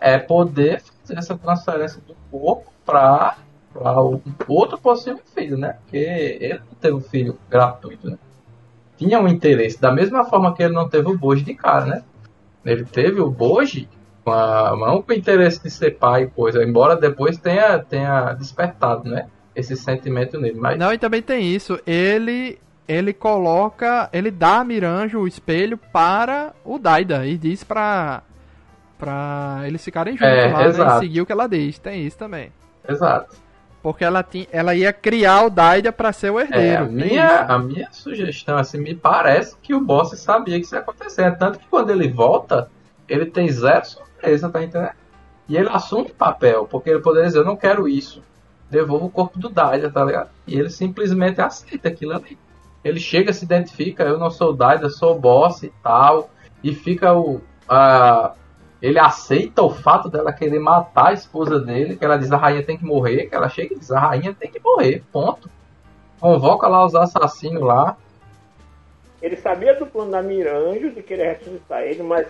é 0.00 0.18
poder 0.18 0.80
fazer 0.80 1.18
essa 1.18 1.36
transferência 1.36 2.00
do 2.06 2.14
corpo 2.30 2.70
para 2.84 3.36
o 3.74 4.20
outro 4.46 4.78
possível 4.78 5.20
filho, 5.34 5.58
né? 5.58 5.78
Porque 5.82 5.96
ele 5.96 6.58
não 6.58 6.74
teve 6.80 6.94
um 6.94 7.00
filho 7.00 7.36
gratuito, 7.48 8.10
né? 8.10 8.18
Tinha 9.00 9.18
um 9.18 9.26
interesse, 9.26 9.80
da 9.80 9.90
mesma 9.90 10.24
forma 10.24 10.54
que 10.54 10.62
ele 10.62 10.74
não 10.74 10.86
teve 10.86 11.08
o 11.08 11.16
Boji 11.16 11.42
de 11.42 11.54
cara, 11.54 11.86
né? 11.86 12.02
Ele 12.62 12.84
teve 12.84 13.18
o 13.18 13.30
Boji 13.30 13.88
com 14.22 14.30
a 14.30 14.76
mão 14.76 15.00
com 15.00 15.10
o 15.10 15.14
interesse 15.16 15.62
de 15.62 15.70
ser 15.70 15.92
pai 15.92 16.24
e 16.24 16.26
coisa, 16.26 16.62
embora 16.62 16.94
depois 16.96 17.38
tenha, 17.38 17.78
tenha 17.78 18.34
despertado, 18.34 19.08
né? 19.08 19.28
Esse 19.56 19.74
sentimento 19.74 20.38
nele. 20.38 20.60
Mas 20.60 20.78
Não, 20.78 20.92
e 20.92 20.98
também 20.98 21.22
tem 21.22 21.50
isso. 21.50 21.80
Ele 21.86 22.58
ele 22.86 23.14
coloca, 23.14 24.10
ele 24.12 24.30
dá 24.30 24.58
a 24.58 24.64
Miranjo 24.64 25.20
o 25.20 25.26
espelho 25.26 25.78
para 25.78 26.52
o 26.62 26.78
Daida 26.78 27.26
e 27.26 27.38
diz 27.38 27.64
pra 27.64 28.22
para 28.98 29.62
eles 29.64 29.82
ficarem 29.82 30.14
juntos 30.14 30.28
É, 30.28 30.52
lá, 30.52 30.68
né, 30.68 30.96
e 30.96 30.98
seguir 30.98 31.20
o 31.22 31.26
que 31.26 31.32
ela 31.32 31.46
diz. 31.46 31.78
Tem 31.78 32.04
isso 32.06 32.18
também. 32.18 32.52
exato. 32.86 33.34
Porque 33.82 34.04
ela, 34.04 34.22
tinha, 34.22 34.46
ela 34.52 34.74
ia 34.74 34.92
criar 34.92 35.44
o 35.44 35.50
Daida 35.50 35.90
pra 35.90 36.12
ser 36.12 36.30
o 36.30 36.38
É, 36.38 36.42
herdeiro. 36.42 36.84
a, 36.84 36.86
tem 36.86 36.94
minha, 36.96 37.26
isso. 37.42 37.52
a 37.52 37.58
minha 37.58 37.88
sugestão, 37.92 38.58
assim, 38.58 38.78
me 38.78 38.94
parece 38.94 39.56
que 39.62 39.74
o 39.74 39.80
boss 39.80 40.10
sabia 40.18 40.58
que 40.58 40.66
isso 40.66 40.74
ia 40.74 40.80
acontecer. 40.80 41.22
É 41.22 41.30
Tanto 41.30 41.58
que 41.58 41.66
quando 41.66 41.88
ele 41.90 42.08
volta, 42.08 42.70
ele 43.08 43.26
tem 43.26 43.48
zero 43.48 43.84
surpresa, 43.86 44.50
tá 44.50 44.62
entendendo? 44.62 44.90
E 45.48 45.56
ele 45.56 45.68
assume 45.70 46.10
o 46.10 46.14
papel, 46.14 46.66
porque 46.66 46.90
ele 46.90 47.00
poderia 47.00 47.26
dizer, 47.28 47.38
eu 47.40 47.44
não 47.44 47.56
quero 47.56 47.88
isso. 47.88 48.22
Devolva 48.70 49.06
o 49.06 49.10
corpo 49.10 49.38
do 49.38 49.48
Daida, 49.48 49.90
tá 49.90 50.04
ligado? 50.04 50.28
E 50.46 50.58
ele 50.58 50.70
simplesmente 50.70 51.40
aceita 51.40 51.88
aquilo 51.88 52.12
ali. 52.12 52.38
Ele 52.84 53.00
chega, 53.00 53.32
se 53.32 53.44
identifica, 53.44 54.04
eu 54.04 54.18
não 54.18 54.30
sou 54.30 54.50
o 54.50 54.52
Daida, 54.56 54.88
sou 54.90 55.16
o 55.16 55.18
boss 55.18 55.62
e 55.62 55.72
tal. 55.82 56.30
E 56.62 56.74
fica 56.74 57.12
o. 57.14 57.40
a- 57.68 58.32
ele 58.82 58.98
aceita 58.98 59.62
o 59.62 59.70
fato 59.70 60.08
dela 60.08 60.32
querer 60.32 60.58
matar 60.58 61.08
a 61.08 61.12
esposa 61.12 61.60
dele, 61.60 61.96
que 61.96 62.04
ela 62.04 62.16
diz 62.16 62.32
a 62.32 62.36
rainha 62.36 62.62
tem 62.62 62.78
que 62.78 62.84
morrer, 62.84 63.26
que 63.26 63.34
ela 63.34 63.48
chega 63.48 63.74
e 63.74 63.78
diz 63.78 63.90
a 63.90 64.00
rainha 64.00 64.34
tem 64.38 64.50
que 64.50 64.60
morrer, 64.60 65.02
ponto. 65.12 65.50
Convoca 66.18 66.66
lá 66.66 66.84
os 66.84 66.94
assassinos 66.94 67.62
lá. 67.62 67.96
Ele 69.20 69.36
sabia 69.36 69.74
do 69.74 69.86
plano 69.86 70.10
da 70.10 70.22
Miranjo 70.22 70.90
de 70.90 71.02
querer 71.02 71.36
ressuscitar 71.36 71.82
ele, 71.82 72.02
mas 72.02 72.26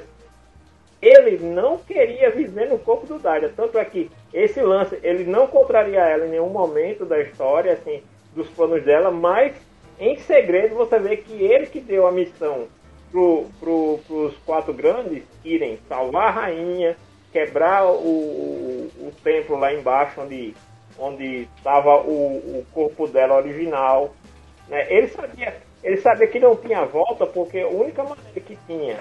ele 1.00 1.38
não 1.38 1.78
queria 1.78 2.30
viver 2.30 2.68
no 2.68 2.78
corpo 2.78 3.06
do 3.06 3.18
Daida. 3.18 3.52
Tanto 3.56 3.78
é 3.78 3.84
que 3.84 4.10
esse 4.34 4.60
lance, 4.60 4.98
ele 5.02 5.24
não 5.24 5.46
contraria 5.46 6.00
ela 6.00 6.26
em 6.26 6.30
nenhum 6.30 6.50
momento 6.50 7.04
da 7.04 7.20
história, 7.20 7.72
assim, 7.72 8.02
dos 8.34 8.48
planos 8.48 8.82
dela, 8.82 9.10
mas 9.10 9.54
em 9.98 10.16
segredo 10.18 10.74
você 10.74 10.98
vê 10.98 11.16
que 11.16 11.32
ele 11.32 11.66
que 11.66 11.80
deu 11.80 12.06
a 12.06 12.12
missão 12.12 12.66
pro, 13.10 13.46
pro, 13.58 14.00
pros 14.06 14.36
quatro 14.44 14.72
grandes 14.72 15.24
irem 15.44 15.78
salvar 15.88 16.28
a 16.28 16.30
rainha, 16.30 16.96
quebrar 17.32 17.86
o, 17.86 17.96
o, 17.96 18.90
o 18.98 19.12
templo 19.22 19.58
lá 19.58 19.72
embaixo 19.72 20.20
onde 20.20 20.54
onde 20.98 21.48
estava 21.56 21.96
o, 22.02 22.36
o 22.58 22.66
corpo 22.72 23.06
dela 23.06 23.36
original. 23.36 24.14
Né? 24.68 24.86
Ele 24.92 25.08
sabia 25.08 25.54
ele 25.82 25.96
sabia 25.96 26.26
que 26.26 26.38
não 26.38 26.54
tinha 26.56 26.84
volta 26.84 27.26
porque 27.26 27.60
a 27.60 27.68
única 27.68 28.02
maneira 28.02 28.40
que 28.40 28.58
tinha 28.66 29.00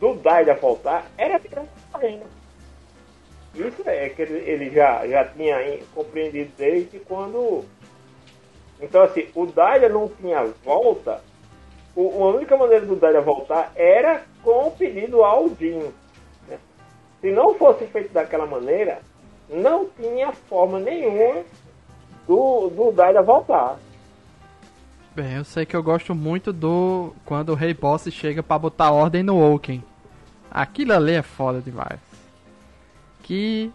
do 0.00 0.14
Daida 0.14 0.54
voltar 0.54 1.06
era 1.16 1.38
Miranda 1.38 1.68
correndo. 1.92 2.24
Isso 3.54 3.82
é 3.86 4.08
que 4.08 4.22
ele, 4.22 4.38
ele 4.50 4.70
já, 4.70 5.06
já 5.06 5.24
tinha 5.24 5.78
compreendido 5.94 6.50
desde 6.58 6.98
quando. 6.98 7.64
Então, 8.80 9.02
assim, 9.02 9.28
o 9.34 9.46
Daida 9.46 9.88
não 9.88 10.08
tinha 10.08 10.44
volta. 10.64 11.22
O, 11.96 12.24
a 12.24 12.34
única 12.34 12.56
maneira 12.56 12.84
do 12.84 12.96
Daida 12.96 13.20
voltar 13.20 13.72
era 13.76 14.22
com 14.42 14.68
o 14.68 14.70
pedido 14.70 15.22
ao 15.22 15.48
Dinho. 15.48 15.92
Né? 16.48 16.58
Se 17.20 17.30
não 17.30 17.54
fosse 17.54 17.86
feito 17.86 18.12
daquela 18.12 18.46
maneira, 18.46 19.00
não 19.48 19.86
tinha 19.86 20.32
forma 20.32 20.80
nenhuma 20.80 21.42
do, 22.26 22.68
do 22.70 22.92
voltar. 23.24 23.78
Bem, 25.14 25.34
eu 25.34 25.44
sei 25.44 25.64
que 25.64 25.76
eu 25.76 25.82
gosto 25.82 26.14
muito 26.14 26.52
do 26.52 27.14
quando 27.24 27.50
o 27.50 27.54
Rei 27.54 27.72
Boss 27.72 28.08
chega 28.10 28.42
para 28.42 28.58
botar 28.58 28.90
ordem 28.90 29.22
no 29.22 29.38
Woken. 29.38 29.82
Aquilo 30.50 30.92
ali 30.92 31.12
é 31.12 31.22
foda 31.22 31.60
demais. 31.60 32.00
Que 33.22 33.72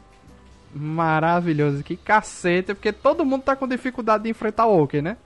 maravilhoso, 0.74 1.84
que 1.84 1.96
cacete, 1.96 2.74
porque 2.74 2.92
todo 2.92 3.26
mundo 3.26 3.44
tá 3.44 3.56
com 3.56 3.68
dificuldade 3.68 4.24
de 4.24 4.30
enfrentar 4.30 4.66
o 4.66 4.78
Woken, 4.78 5.02
né? 5.02 5.18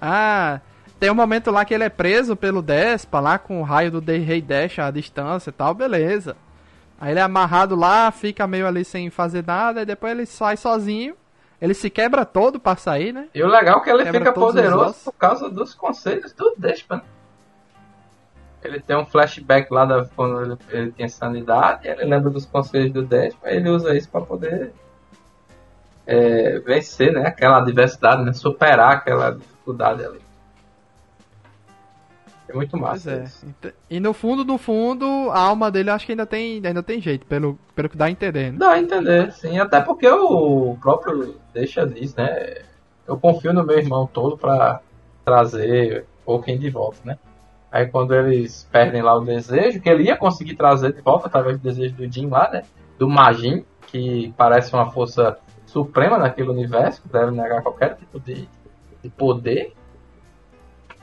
Ah, 0.00 0.60
tem 0.98 1.10
um 1.10 1.14
momento 1.14 1.50
lá 1.50 1.64
que 1.64 1.74
ele 1.74 1.84
é 1.84 1.88
preso 1.88 2.36
pelo 2.36 2.62
Despa, 2.62 3.20
lá 3.20 3.38
com 3.38 3.60
o 3.60 3.64
raio 3.64 3.90
do 3.90 4.00
Rei 4.00 4.42
Dash 4.42 4.78
à 4.78 4.90
distância 4.90 5.50
e 5.50 5.52
tal, 5.52 5.74
beleza. 5.74 6.36
Aí 7.00 7.12
ele 7.12 7.20
é 7.20 7.22
amarrado 7.22 7.76
lá, 7.76 8.10
fica 8.10 8.46
meio 8.46 8.66
ali 8.66 8.84
sem 8.84 9.08
fazer 9.08 9.44
nada, 9.46 9.82
e 9.82 9.86
depois 9.86 10.12
ele 10.12 10.26
sai 10.26 10.56
sozinho 10.56 11.14
ele 11.60 11.74
se 11.74 11.90
quebra 11.90 12.24
todo 12.24 12.60
pra 12.60 12.76
sair, 12.76 13.12
né? 13.12 13.28
E 13.34 13.42
o 13.42 13.48
legal 13.48 13.80
é 13.80 13.84
que 13.84 13.90
ele 13.90 14.04
quebra 14.04 14.20
fica 14.20 14.32
poderoso 14.32 15.04
por 15.04 15.12
causa 15.12 15.50
dos 15.50 15.74
conselhos 15.74 16.32
do 16.32 16.54
Despa. 16.56 16.96
Né? 16.96 17.02
Ele 18.62 18.80
tem 18.80 18.96
um 18.96 19.06
flashback 19.06 19.72
lá 19.72 19.84
da, 19.84 20.04
quando 20.14 20.40
ele, 20.40 20.56
ele 20.70 20.92
tinha 20.92 21.08
sanidade, 21.08 21.88
ele 21.88 22.04
lembra 22.04 22.30
dos 22.30 22.46
conselhos 22.46 22.92
do 22.92 23.02
Despa, 23.02 23.50
e 23.50 23.56
ele 23.56 23.70
usa 23.70 23.96
isso 23.96 24.08
pra 24.08 24.20
poder 24.20 24.72
é, 26.06 26.60
vencer, 26.60 27.12
né? 27.12 27.26
Aquela 27.26 27.58
adversidade, 27.58 28.22
né? 28.22 28.32
Superar 28.32 28.92
aquela 28.92 29.32
dificuldade 29.32 30.04
ali. 30.04 30.20
É 32.48 32.54
muito 32.54 32.76
massa. 32.76 33.24
É. 33.62 33.72
E 33.90 34.00
no 34.00 34.12
fundo, 34.14 34.44
no 34.44 34.56
fundo, 34.56 35.04
a 35.30 35.40
alma 35.40 35.70
dele 35.70 35.90
acho 35.90 36.06
que 36.06 36.12
ainda 36.12 36.26
tem, 36.26 36.62
ainda 36.64 36.82
tem 36.82 37.00
jeito, 37.00 37.26
pelo, 37.26 37.58
pelo 37.74 37.88
que 37.88 37.96
dá 37.96 38.06
a 38.06 38.10
entender. 38.10 38.52
Né? 38.52 38.58
Dá 38.58 38.70
a 38.72 38.80
entender, 38.80 39.32
sim. 39.32 39.58
Até 39.58 39.80
porque 39.80 40.08
o 40.08 40.76
próprio 40.80 41.36
deixa 41.52 41.86
disso, 41.86 42.14
né? 42.16 42.62
Eu 43.06 43.18
confio 43.18 43.52
no 43.52 43.64
meu 43.64 43.78
irmão 43.78 44.06
todo 44.06 44.36
pra 44.36 44.80
trazer 45.24 46.06
pouquinho 46.24 46.58
de 46.58 46.70
volta, 46.70 46.98
né? 47.04 47.18
Aí 47.70 47.86
quando 47.86 48.14
eles 48.14 48.66
perdem 48.72 49.02
lá 49.02 49.14
o 49.14 49.24
desejo, 49.24 49.80
que 49.80 49.88
ele 49.88 50.04
ia 50.04 50.16
conseguir 50.16 50.56
trazer 50.56 50.92
de 50.92 51.02
volta 51.02 51.26
através 51.26 51.58
do 51.58 51.62
desejo 51.62 51.94
do 51.94 52.10
Jin 52.10 52.28
lá, 52.28 52.50
né? 52.50 52.62
Do 52.98 53.08
Majin, 53.08 53.64
que 53.86 54.32
parece 54.36 54.72
uma 54.72 54.90
força 54.90 55.38
suprema 55.66 56.18
naquele 56.18 56.48
universo, 56.48 57.02
que 57.02 57.08
deve 57.08 57.30
negar 57.30 57.62
qualquer 57.62 57.96
tipo 57.96 58.18
de, 58.20 58.48
de 59.02 59.10
poder. 59.10 59.74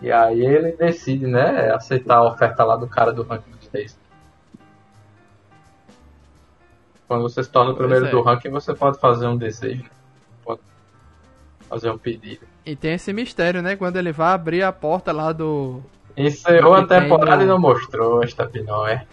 E 0.01 0.11
aí 0.11 0.45
ele 0.45 0.73
decide, 0.73 1.25
né, 1.25 1.71
aceitar 1.73 2.17
a 2.17 2.27
oferta 2.27 2.63
lá 2.63 2.75
do 2.75 2.87
cara 2.87 3.13
do 3.13 3.23
ranking 3.23 3.51
dos 3.51 3.67
três. 3.67 3.97
Quando 7.07 7.21
você 7.21 7.43
se 7.43 7.49
torna 7.49 7.71
o 7.71 7.75
primeiro 7.75 8.07
é. 8.07 8.09
do 8.09 8.21
ranking, 8.21 8.49
você 8.49 8.73
pode 8.73 8.99
fazer 8.99 9.27
um 9.27 9.37
desejo. 9.37 9.83
Pode 10.43 10.59
fazer 11.69 11.89
um 11.89 11.97
pedido. 11.97 12.45
E 12.65 12.75
tem 12.75 12.93
esse 12.93 13.13
mistério, 13.13 13.61
né? 13.61 13.75
Quando 13.75 13.97
ele 13.97 14.11
vai 14.11 14.33
abrir 14.33 14.63
a 14.63 14.71
porta 14.71 15.11
lá 15.11 15.31
do. 15.31 15.81
Encerrou 16.17 16.73
a 16.73 16.85
temporada 16.85 17.37
no... 17.37 17.43
e 17.43 17.45
não 17.45 17.59
mostrou 17.59 18.23
esta 18.23 18.47
pinóia. 18.47 19.07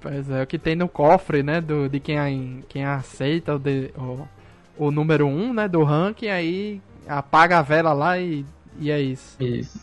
Pois 0.00 0.30
é, 0.30 0.42
o 0.42 0.46
que 0.46 0.58
tem 0.58 0.76
no 0.76 0.88
cofre, 0.88 1.42
né? 1.42 1.60
Do, 1.60 1.88
de 1.88 2.00
quem, 2.00 2.64
quem 2.68 2.84
aceita 2.84 3.54
o, 3.54 3.58
de, 3.58 3.92
o, 3.96 4.28
o 4.76 4.90
número 4.90 5.26
1, 5.26 5.28
um, 5.28 5.52
né? 5.54 5.68
Do 5.68 5.82
ranking, 5.84 6.28
aí 6.28 6.82
apaga 7.08 7.58
a 7.58 7.62
vela 7.62 7.92
lá 7.92 8.18
e 8.18 8.44
e 8.78 8.90
é 8.90 9.00
isso. 9.00 9.36
Isso. 9.42 9.80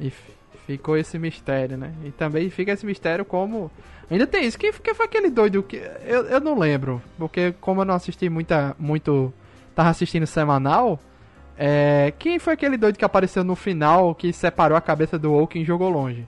E 0.00 0.12
ficou 0.66 0.96
esse 0.96 1.18
mistério, 1.18 1.76
né? 1.76 1.92
E 2.04 2.10
também 2.10 2.50
fica 2.50 2.72
esse 2.72 2.84
mistério 2.84 3.24
como. 3.24 3.70
Ainda 4.10 4.26
tem 4.26 4.44
isso. 4.44 4.58
Quem, 4.58 4.72
quem 4.72 4.94
foi 4.94 5.06
aquele 5.06 5.30
doido 5.30 5.62
que. 5.62 5.76
Eu, 6.04 6.24
eu 6.26 6.40
não 6.40 6.58
lembro. 6.58 7.02
Porque 7.16 7.52
como 7.60 7.80
eu 7.80 7.84
não 7.84 7.94
assisti 7.94 8.28
muita, 8.28 8.76
muito. 8.78 9.32
Tava 9.74 9.90
assistindo 9.90 10.26
semanal. 10.26 10.98
É, 11.56 12.12
quem 12.18 12.38
foi 12.38 12.52
aquele 12.52 12.76
doido 12.76 12.96
que 12.96 13.04
apareceu 13.04 13.42
no 13.42 13.56
final 13.56 14.14
que 14.14 14.32
separou 14.32 14.78
a 14.78 14.80
cabeça 14.80 15.18
do 15.18 15.32
Oaken 15.32 15.62
e 15.62 15.64
jogou 15.64 15.88
longe? 15.88 16.24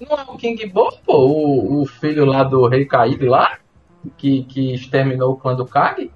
Não 0.00 0.18
é 0.18 0.22
o 0.22 0.36
King 0.36 0.66
Boss, 0.66 0.96
pô? 1.04 1.16
O, 1.16 1.82
o 1.82 1.86
filho 1.86 2.24
lá 2.24 2.42
do 2.42 2.66
Rei 2.66 2.84
Caído 2.84 3.26
lá? 3.26 3.58
Que, 4.18 4.42
que 4.44 4.74
exterminou 4.74 5.32
o 5.32 5.36
clã 5.36 5.54
do 5.54 5.64
Kage? 5.64 6.10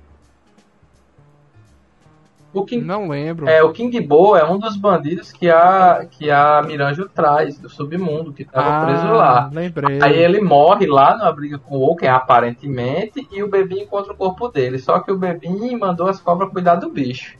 O 2.56 2.64
King, 2.64 2.84
não 2.84 3.08
lembro. 3.08 3.46
É, 3.46 3.62
o 3.62 3.70
King 3.70 4.00
Bo 4.00 4.34
é 4.34 4.42
um 4.42 4.58
dos 4.58 4.78
bandidos 4.78 5.30
que 5.30 5.50
a, 5.50 6.06
que 6.10 6.30
a 6.30 6.62
Miranjo 6.62 7.06
traz 7.06 7.58
do 7.58 7.68
submundo, 7.68 8.32
que 8.32 8.44
estava 8.44 8.68
ah, 8.68 8.86
preso 8.86 9.12
lá. 9.12 9.50
Lembrei. 9.52 9.98
Aí 10.02 10.16
ele 10.16 10.40
morre 10.40 10.86
lá 10.86 11.18
numa 11.18 11.30
briga 11.32 11.58
com 11.58 11.76
o 11.76 11.80
Woken, 11.80 12.08
aparentemente, 12.08 13.28
e 13.30 13.42
o 13.42 13.50
Bebim 13.50 13.80
encontra 13.80 14.14
o 14.14 14.16
corpo 14.16 14.48
dele. 14.48 14.78
Só 14.78 15.00
que 15.00 15.12
o 15.12 15.18
Bebim 15.18 15.76
mandou 15.76 16.08
as 16.08 16.18
cobras 16.18 16.50
cuidar 16.50 16.76
do 16.76 16.88
bicho. 16.88 17.36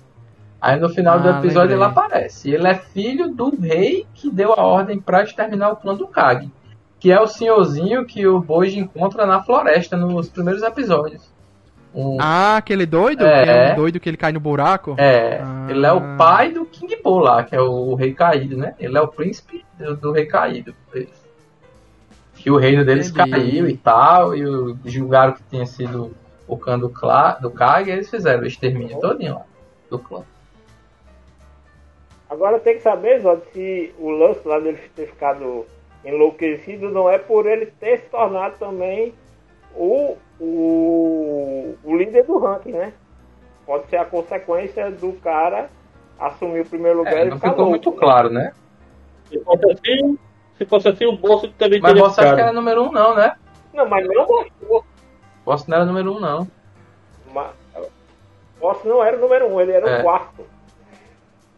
Aí 0.61 0.79
no 0.79 0.91
final 0.91 1.15
ah, 1.15 1.19
do 1.19 1.29
episódio 1.31 1.77
lembrei. 1.77 1.77
ele 1.77 1.85
aparece. 1.85 2.51
Ele 2.51 2.69
é 2.69 2.75
filho 2.75 3.29
do 3.29 3.59
rei 3.59 4.07
que 4.13 4.31
deu 4.31 4.53
a 4.53 4.63
ordem 4.63 5.01
para 5.01 5.23
exterminar 5.23 5.71
o 5.71 5.77
clã 5.77 5.95
do 5.95 6.07
Kag. 6.07 6.51
Que 7.01 7.11
é 7.11 7.19
o 7.19 7.27
senhorzinho 7.27 8.05
que 8.05 8.27
o 8.27 8.39
Boji 8.39 8.79
encontra 8.79 9.25
na 9.25 9.43
floresta 9.43 9.97
nos 9.97 10.29
primeiros 10.29 10.63
episódios. 10.63 11.35
Um... 11.97 12.19
Ah, 12.21 12.59
aquele 12.59 12.85
doido? 12.85 13.25
É. 13.25 13.43
Que 13.43 13.51
é 13.51 13.73
um 13.73 13.77
doido 13.77 13.99
que 13.99 14.07
ele 14.07 14.19
cai 14.19 14.31
no 14.31 14.39
buraco? 14.39 14.95
É. 14.99 15.41
Ah. 15.43 15.67
Ele 15.71 15.87
é 15.87 15.93
o 15.93 16.17
pai 16.19 16.53
do 16.53 16.67
King 16.67 16.95
Bo 17.03 17.19
lá, 17.19 17.43
que 17.43 17.57
é 17.57 17.61
o, 17.61 17.71
o 17.71 17.95
rei 17.95 18.13
caído, 18.13 18.55
né? 18.55 18.75
Ele 18.79 18.99
é 18.99 19.01
o 19.01 19.09
príncipe 19.09 19.65
do, 19.79 19.97
do 19.97 20.13
rei 20.13 20.27
caído. 20.27 20.75
Que 22.35 22.51
o 22.51 22.59
reino 22.59 22.85
deles 22.85 23.09
Entendi. 23.09 23.31
caiu 23.31 23.67
e 23.67 23.77
tal, 23.79 24.37
e 24.37 24.47
o, 24.47 24.77
julgaram 24.85 25.33
que 25.33 25.43
tinha 25.45 25.65
sido 25.65 26.15
o 26.47 26.59
clã 26.59 26.79
do, 26.79 26.91
Clá, 26.91 27.33
do 27.33 27.51
Kag, 27.51 27.89
e 27.89 27.93
eles 27.93 28.11
fizeram 28.11 28.43
o 28.43 28.47
extermínio 28.47 29.01
todinho 29.01 29.37
lá, 29.37 29.47
do 29.91 29.99
clã. 29.99 30.23
Agora 32.29 32.59
tem 32.59 32.75
que 32.75 32.83
saber, 32.83 33.21
Zod, 33.21 33.41
se 33.53 33.95
o 33.99 34.11
lance 34.11 34.47
lá 34.47 34.61
dele 34.61 34.79
ter 34.95 35.07
ficado 35.07 35.65
enlouquecido 36.05 36.91
não 36.91 37.09
é 37.09 37.19
por 37.19 37.47
ele 37.47 37.67
ter 37.67 38.01
se 38.01 38.11
tornado 38.11 38.57
também 38.59 39.15
o, 39.75 40.17
o, 40.41 41.75
o 41.85 41.97
líder 41.97 42.25
do 42.25 42.39
ranking, 42.39 42.73
né? 42.73 42.93
Pode 43.65 43.89
ser 43.89 43.97
a 43.97 44.05
consequência 44.05 44.91
do 44.91 45.13
cara 45.15 45.69
assumir 46.19 46.61
o 46.61 46.67
primeiro 46.67 46.99
lugar 46.99 47.15
é, 47.15 47.27
e 47.27 47.31
Não 47.31 47.37
ficou 47.37 47.57
louco, 47.57 47.71
muito 47.71 47.91
né? 47.91 47.97
claro, 47.99 48.31
né? 48.31 48.53
Se 49.29 49.41
fosse 49.41 49.73
assim, 49.73 50.19
se 50.57 50.65
fosse 50.65 50.89
assim 50.89 51.07
o 51.07 51.17
Bolso 51.17 51.49
também 51.59 51.81
Mas 51.81 51.99
você 51.99 52.21
acha 52.21 52.35
que 52.35 52.41
era 52.41 52.53
número 52.53 52.85
1 52.85 52.87
um, 52.87 52.93
não, 52.93 53.15
né? 53.15 53.37
Não, 53.75 53.89
mas 53.89 54.07
não 54.07 54.27
mostrou. 54.27 54.85
Bolso 55.45 55.71
não 55.71 55.77
era 55.77 55.85
número 55.85 56.13
1 56.13 56.17
um, 56.17 56.21
não. 56.21 56.49
Mas, 57.33 57.51
Bolso 58.61 58.89
não 58.89 59.05
era 59.05 59.17
o 59.17 59.21
número 59.21 59.47
1, 59.49 59.55
um, 59.55 59.61
ele 59.61 59.73
era 59.73 59.89
é. 59.89 60.01
o 60.01 60.03
quarto. 60.03 60.47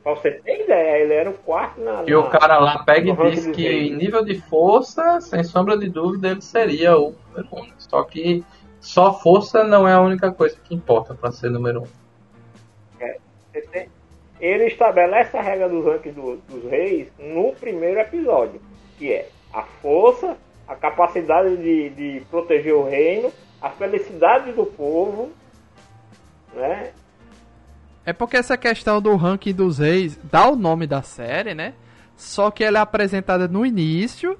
Pra 0.02 0.14
você 0.14 0.30
ter 0.30 0.64
ideia, 0.64 1.02
ele 1.02 1.12
era 1.12 1.30
o 1.30 1.34
quarto 1.34 1.80
na. 1.80 2.02
E 2.06 2.10
na, 2.10 2.18
o 2.18 2.30
cara 2.30 2.58
lá 2.58 2.82
pega 2.84 3.10
e 3.10 3.30
diz 3.30 3.46
que 3.48 3.68
em 3.68 3.94
nível 3.94 4.24
de 4.24 4.40
força, 4.40 5.20
sem 5.20 5.44
sombra 5.44 5.76
de 5.76 5.88
dúvida, 5.88 6.28
ele 6.28 6.40
seria 6.40 6.96
o 6.96 7.14
número 7.28 7.48
1. 7.52 7.58
Um. 7.58 7.72
Só 7.78 8.02
que 8.02 8.44
só 8.88 9.12
força 9.12 9.62
não 9.64 9.86
é 9.86 9.92
a 9.92 10.00
única 10.00 10.32
coisa 10.32 10.56
que 10.64 10.74
importa 10.74 11.14
para 11.14 11.30
ser 11.30 11.50
número 11.50 11.80
1. 11.80 11.82
Um. 11.82 11.88
É, 13.02 13.86
ele 14.40 14.64
estabelece 14.64 15.36
a 15.36 15.42
regra 15.42 15.68
dos 15.68 15.84
rankings 15.84 16.18
do, 16.18 16.36
dos 16.48 16.70
reis 16.70 17.12
no 17.18 17.52
primeiro 17.52 18.00
episódio, 18.00 18.62
que 18.96 19.12
é 19.12 19.28
a 19.52 19.62
força, 19.62 20.38
a 20.66 20.74
capacidade 20.74 21.54
de, 21.58 21.90
de 21.90 22.22
proteger 22.30 22.72
o 22.72 22.88
reino, 22.88 23.30
a 23.60 23.68
felicidade 23.68 24.52
do 24.52 24.64
povo, 24.64 25.32
né? 26.54 26.92
É 28.06 28.14
porque 28.14 28.38
essa 28.38 28.56
questão 28.56 29.02
do 29.02 29.14
ranking 29.16 29.52
dos 29.52 29.76
reis 29.76 30.18
dá 30.24 30.48
o 30.48 30.56
nome 30.56 30.86
da 30.86 31.02
série, 31.02 31.54
né? 31.54 31.74
Só 32.16 32.50
que 32.50 32.64
ela 32.64 32.78
é 32.78 32.82
apresentada 32.82 33.46
no 33.46 33.66
início, 33.66 34.38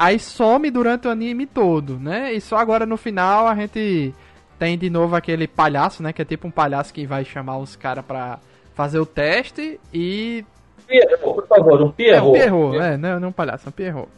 aí 0.00 0.18
some 0.18 0.70
durante 0.70 1.06
o 1.06 1.10
anime 1.10 1.44
todo, 1.44 1.98
né? 1.98 2.32
E 2.32 2.40
só 2.40 2.56
agora 2.56 2.86
no 2.86 2.96
final 2.96 3.46
a 3.46 3.54
gente 3.54 4.14
tem 4.58 4.78
de 4.78 4.88
novo 4.88 5.14
aquele 5.14 5.46
palhaço, 5.46 6.02
né? 6.02 6.10
Que 6.10 6.22
é 6.22 6.24
tipo 6.24 6.48
um 6.48 6.50
palhaço 6.50 6.92
que 6.92 7.06
vai 7.06 7.22
chamar 7.22 7.58
os 7.58 7.76
caras 7.76 8.02
pra 8.02 8.38
fazer 8.74 8.98
o 8.98 9.04
teste 9.04 9.78
e. 9.92 10.42
Pierrot, 10.86 11.18
por 11.22 11.46
favor, 11.46 11.82
um 11.82 11.92
Pierrot. 11.92 12.26
É 12.26 12.30
um 12.30 12.32
Pierrot, 12.32 12.78
é, 12.78 12.96
não, 12.96 13.20
não 13.20 13.26
é 13.26 13.28
um 13.28 13.32
palhaço, 13.32 13.66
é 13.66 13.68
um 13.68 13.72
Pierrot. 13.72 14.08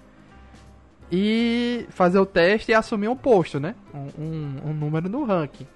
E 1.11 1.85
fazer 1.91 2.21
o 2.21 2.25
teste 2.25 2.71
e 2.71 2.75
assumir 2.75 3.09
um 3.09 3.17
posto, 3.17 3.59
né? 3.59 3.75
Um, 3.93 4.23
um, 4.23 4.71
um 4.71 4.73
número 4.73 5.09
no 5.09 5.25
ranking. 5.25 5.67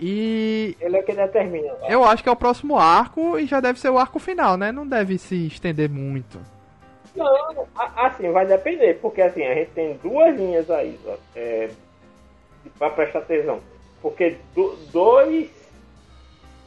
E. 0.00 0.76
Ele 0.80 0.96
é 0.96 1.02
que 1.02 1.14
determina. 1.14 1.72
Né? 1.72 1.86
Eu 1.88 2.04
acho 2.04 2.20
que 2.20 2.28
é 2.28 2.32
o 2.32 2.36
próximo 2.36 2.76
arco 2.76 3.38
e 3.38 3.46
já 3.46 3.60
deve 3.60 3.78
ser 3.78 3.90
o 3.90 3.96
arco 3.98 4.18
final, 4.18 4.56
né? 4.56 4.72
Não 4.72 4.86
deve 4.86 5.16
se 5.18 5.46
estender 5.46 5.88
muito. 5.88 6.40
Não, 7.16 7.66
assim, 7.96 8.30
vai 8.30 8.46
depender, 8.46 8.94
porque 9.00 9.22
assim, 9.22 9.42
a 9.44 9.54
gente 9.54 9.70
tem 9.70 9.94
duas 10.02 10.36
linhas 10.36 10.70
aí, 10.70 10.98
ó, 11.06 11.16
é, 11.34 11.68
para 12.78 12.90
prestar 12.90 13.20
atenção. 13.20 13.60
Porque 14.02 14.36
do- 14.54 14.76
dois, 14.92 15.50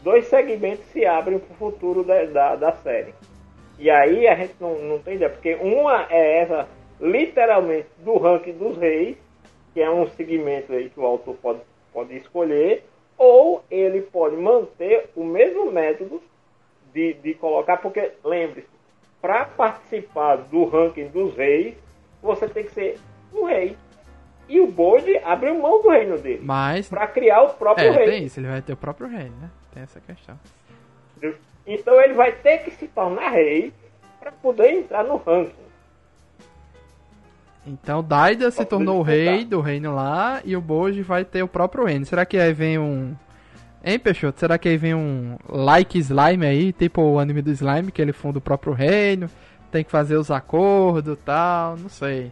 dois 0.03 0.25
segmentos 0.25 0.85
se 0.87 1.05
abrem 1.05 1.39
para 1.39 1.53
o 1.53 1.57
futuro 1.57 2.03
da, 2.03 2.25
da, 2.25 2.55
da 2.55 2.71
série. 2.73 3.13
E 3.77 3.89
aí 3.89 4.27
a 4.27 4.35
gente 4.35 4.55
não, 4.59 4.77
não 4.79 4.99
tem 4.99 5.15
ideia, 5.15 5.29
porque 5.29 5.55
uma 5.55 6.05
é 6.09 6.41
essa, 6.41 6.67
literalmente, 6.99 7.87
do 7.99 8.17
ranking 8.17 8.53
dos 8.53 8.77
reis, 8.77 9.17
que 9.73 9.81
é 9.81 9.89
um 9.89 10.07
segmento 10.07 10.73
aí 10.73 10.89
que 10.89 10.99
o 10.99 11.05
autor 11.05 11.35
pode, 11.41 11.59
pode 11.93 12.15
escolher, 12.17 12.83
ou 13.17 13.63
ele 13.69 14.01
pode 14.01 14.35
manter 14.35 15.09
o 15.15 15.23
mesmo 15.23 15.71
método 15.71 16.21
de, 16.93 17.13
de 17.13 17.33
colocar, 17.35 17.77
porque 17.77 18.11
lembre-se, 18.23 18.78
para 19.21 19.45
participar 19.45 20.37
do 20.37 20.65
ranking 20.65 21.07
dos 21.07 21.35
reis, 21.35 21.75
você 22.21 22.47
tem 22.47 22.63
que 22.63 22.71
ser 22.71 22.97
um 23.33 23.45
rei. 23.45 23.75
E 24.47 24.59
o 24.59 24.67
Bode 24.67 25.15
abriu 25.17 25.53
mão 25.59 25.81
do 25.81 25.89
reino 25.89 26.17
dele 26.17 26.41
Mas. 26.43 26.87
para 26.89 27.05
criar 27.05 27.43
o 27.43 27.49
próprio 27.53 27.87
É, 27.87 27.91
rei. 27.91 28.05
tem 28.09 28.23
isso, 28.25 28.39
ele 28.39 28.47
vai 28.47 28.61
ter 28.61 28.73
o 28.73 28.77
próprio 28.77 29.07
reino, 29.07 29.35
né? 29.41 29.49
Tem 29.73 29.83
essa 29.83 29.99
questão. 30.01 30.39
Então 31.67 32.01
ele 32.01 32.13
vai 32.15 32.31
ter 32.31 32.59
que 32.59 32.71
se 32.71 32.87
tornar 32.87 33.29
rei 33.29 33.71
para 34.19 34.31
poder 34.31 34.71
entrar 34.73 35.03
no 35.03 35.17
ranking. 35.17 35.53
Então 37.67 38.01
Daida 38.03 38.49
se 38.49 38.57
Pra 38.57 38.65
tornou 38.65 39.01
rei 39.03 39.45
do 39.45 39.61
reino 39.61 39.93
lá 39.93 40.41
e 40.43 40.55
o 40.55 40.61
Boji 40.61 41.01
vai 41.03 41.23
ter 41.23 41.43
o 41.43 41.47
próprio 41.47 41.85
reino. 41.85 42.05
Será 42.05 42.25
que 42.25 42.37
aí 42.37 42.53
vem 42.53 42.79
um. 42.79 43.15
Hein, 43.83 43.97
Peixoto? 43.99 44.39
Será 44.39 44.57
que 44.57 44.67
aí 44.67 44.77
vem 44.77 44.93
um 44.93 45.37
like 45.47 45.97
slime 45.99 46.45
aí, 46.45 46.73
tipo 46.73 47.01
o 47.01 47.19
anime 47.19 47.41
do 47.41 47.51
slime, 47.51 47.91
que 47.91 48.01
ele 48.01 48.11
funda 48.11 48.37
o 48.37 48.41
próprio 48.41 48.73
reino, 48.73 49.29
tem 49.71 49.83
que 49.83 49.91
fazer 49.91 50.17
os 50.17 50.29
acordos 50.29 51.13
e 51.13 51.21
tal, 51.21 51.77
não 51.77 51.89
sei. 51.89 52.31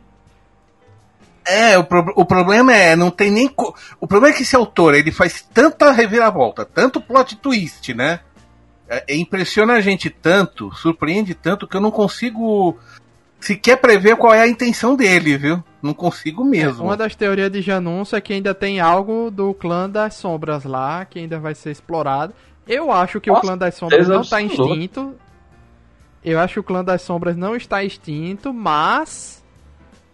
É, 1.46 1.78
o, 1.78 1.84
pro- 1.86 2.14
o 2.18 2.26
problema 2.26 2.74
é, 2.76 2.96
não 2.96 3.10
tem 3.10 3.32
nem. 3.32 3.50
O 4.02 4.06
problema 4.08 4.34
é 4.34 4.38
que 4.38 4.44
esse 4.44 4.56
autor, 4.56 4.94
ele 4.94 5.12
faz 5.14 5.42
tanta 5.42 5.92
reviravolta, 5.92 6.66
tanto 6.66 7.00
plot 7.00 7.38
twist, 7.38 7.94
né? 7.94 8.20
É, 8.90 9.16
impressiona 9.16 9.74
a 9.74 9.82
gente 9.82 10.10
tanto, 10.10 10.74
surpreende 10.76 11.34
tanto, 11.34 11.66
que 11.66 11.78
eu 11.78 11.82
não 11.82 11.92
consigo 11.92 12.78
sequer 13.40 13.78
prever 13.78 14.16
qual 14.18 14.34
é 14.34 14.42
a 14.42 14.48
intenção 14.48 14.96
dele, 14.96 15.38
viu? 15.38 15.64
Não 15.82 15.94
consigo 15.94 16.44
mesmo. 16.44 16.84
Uma 16.84 16.98
das 16.98 17.16
teorias 17.16 17.52
de 17.52 17.62
Janúncio 17.62 18.16
é 18.16 18.22
que 18.22 18.34
ainda 18.34 18.54
tem 18.54 18.80
algo 18.80 19.30
do 19.32 19.54
clã 19.54 19.90
das 19.90 20.16
sombras 20.16 20.64
lá, 20.64 21.06
que 21.06 21.20
ainda 21.20 21.40
vai 21.40 21.54
ser 21.56 21.72
explorado. 21.72 22.34
Eu 22.68 22.92
acho 22.92 23.22
que 23.22 23.30
o 23.30 23.34
Nossa, 23.34 23.46
clã 23.48 23.58
das 23.58 23.76
sombras 23.76 24.08
não 24.08 24.22
está 24.22 24.40
absoluta. 24.40 24.74
extinto. 24.74 25.16
Eu 26.24 26.40
acho 26.40 26.56
que 26.56 26.60
o 26.60 26.64
clã 26.64 26.84
das 26.84 27.02
sombras 27.02 27.38
não 27.38 27.56
está 27.56 27.84
extinto, 27.84 28.54
mas 28.54 29.42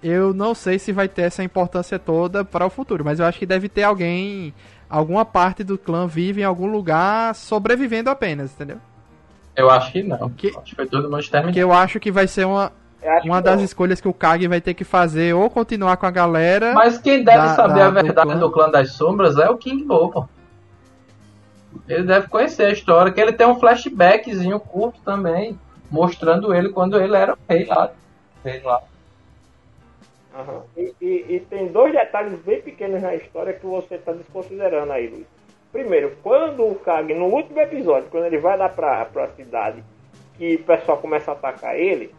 eu 0.03 0.33
não 0.33 0.53
sei 0.53 0.77
se 0.77 0.91
vai 0.91 1.07
ter 1.07 1.23
essa 1.23 1.43
importância 1.43 1.97
toda 1.97 2.43
para 2.45 2.65
o 2.65 2.69
futuro. 2.69 3.03
Mas 3.03 3.19
eu 3.19 3.25
acho 3.25 3.39
que 3.39 3.45
deve 3.45 3.67
ter 3.69 3.83
alguém, 3.83 4.53
alguma 4.89 5.25
parte 5.25 5.63
do 5.63 5.77
clã 5.77 6.05
vive 6.05 6.41
em 6.41 6.43
algum 6.43 6.67
lugar 6.67 7.33
sobrevivendo 7.33 8.09
apenas, 8.11 8.51
entendeu? 8.51 8.77
Eu 9.55 9.69
acho 9.71 9.91
que 9.91 10.03
não. 10.03 10.29
Que- 10.29 10.49
Acho 10.49 10.61
que 10.63 10.75
foi 10.75 10.85
todo 10.85 11.03
mundo 11.09 11.19
exterminado. 11.19 11.47
Porque 11.53 11.63
eu 11.63 11.71
acho 11.71 11.99
que 11.99 12.11
vai 12.11 12.27
ser 12.27 12.45
uma, 12.45 12.71
uma 13.25 13.41
das 13.41 13.57
não. 13.57 13.63
escolhas 13.65 13.99
que 14.01 14.07
o 14.07 14.13
Kage 14.13 14.47
vai 14.47 14.61
ter 14.61 14.73
que 14.73 14.83
fazer 14.83 15.33
ou 15.33 15.49
continuar 15.49 15.97
com 15.97 16.05
a 16.05 16.11
galera. 16.11 16.73
Mas 16.73 16.97
quem 16.97 17.23
deve 17.23 17.37
da- 17.37 17.55
saber 17.55 17.79
da- 17.79 17.85
a 17.87 17.89
do 17.89 17.93
verdade 17.95 18.27
clã. 18.29 18.39
do 18.39 18.51
clã 18.51 18.69
das 18.69 18.91
sombras 18.93 19.37
é 19.37 19.49
o 19.49 19.57
King 19.57 19.83
Bo, 19.83 20.09
pô. 20.09 20.25
Ele 21.87 22.03
deve 22.03 22.27
conhecer 22.27 22.65
a 22.65 22.71
história, 22.71 23.11
que 23.11 23.19
ele 23.19 23.33
tem 23.33 23.47
um 23.47 23.59
flashbackzinho 23.59 24.59
curto 24.59 24.99
também, 25.03 25.59
mostrando 25.89 26.53
ele 26.53 26.69
quando 26.69 26.99
ele 27.01 27.15
era 27.15 27.33
o 27.33 27.37
rei 27.49 27.65
lá. 27.65 27.91
Rei 28.43 28.61
lá. 28.61 28.81
Aham. 30.35 30.61
E, 30.77 30.93
e- 31.01 31.25
e 31.35 31.39
tem 31.41 31.67
dois 31.67 31.91
detalhes 31.93 32.39
bem 32.39 32.61
pequenos 32.61 33.01
na 33.01 33.13
história 33.15 33.53
que 33.53 33.65
você 33.65 33.95
está 33.95 34.11
desconsiderando 34.13 34.91
aí, 34.91 35.07
Luiz. 35.07 35.25
Primeiro, 35.71 36.15
quando 36.23 36.63
o 36.65 36.75
Kag, 36.75 37.13
no 37.13 37.25
último 37.25 37.59
episódio, 37.59 38.07
quando 38.09 38.25
ele 38.25 38.37
vai 38.37 38.57
lá 38.57 38.69
pra, 38.69 39.05
pra 39.05 39.27
cidade, 39.29 39.83
que 40.37 40.55
o 40.55 40.63
pessoal 40.63 40.97
começa 40.99 41.31
a 41.31 41.33
atacar 41.33 41.75
ele, 41.77 42.13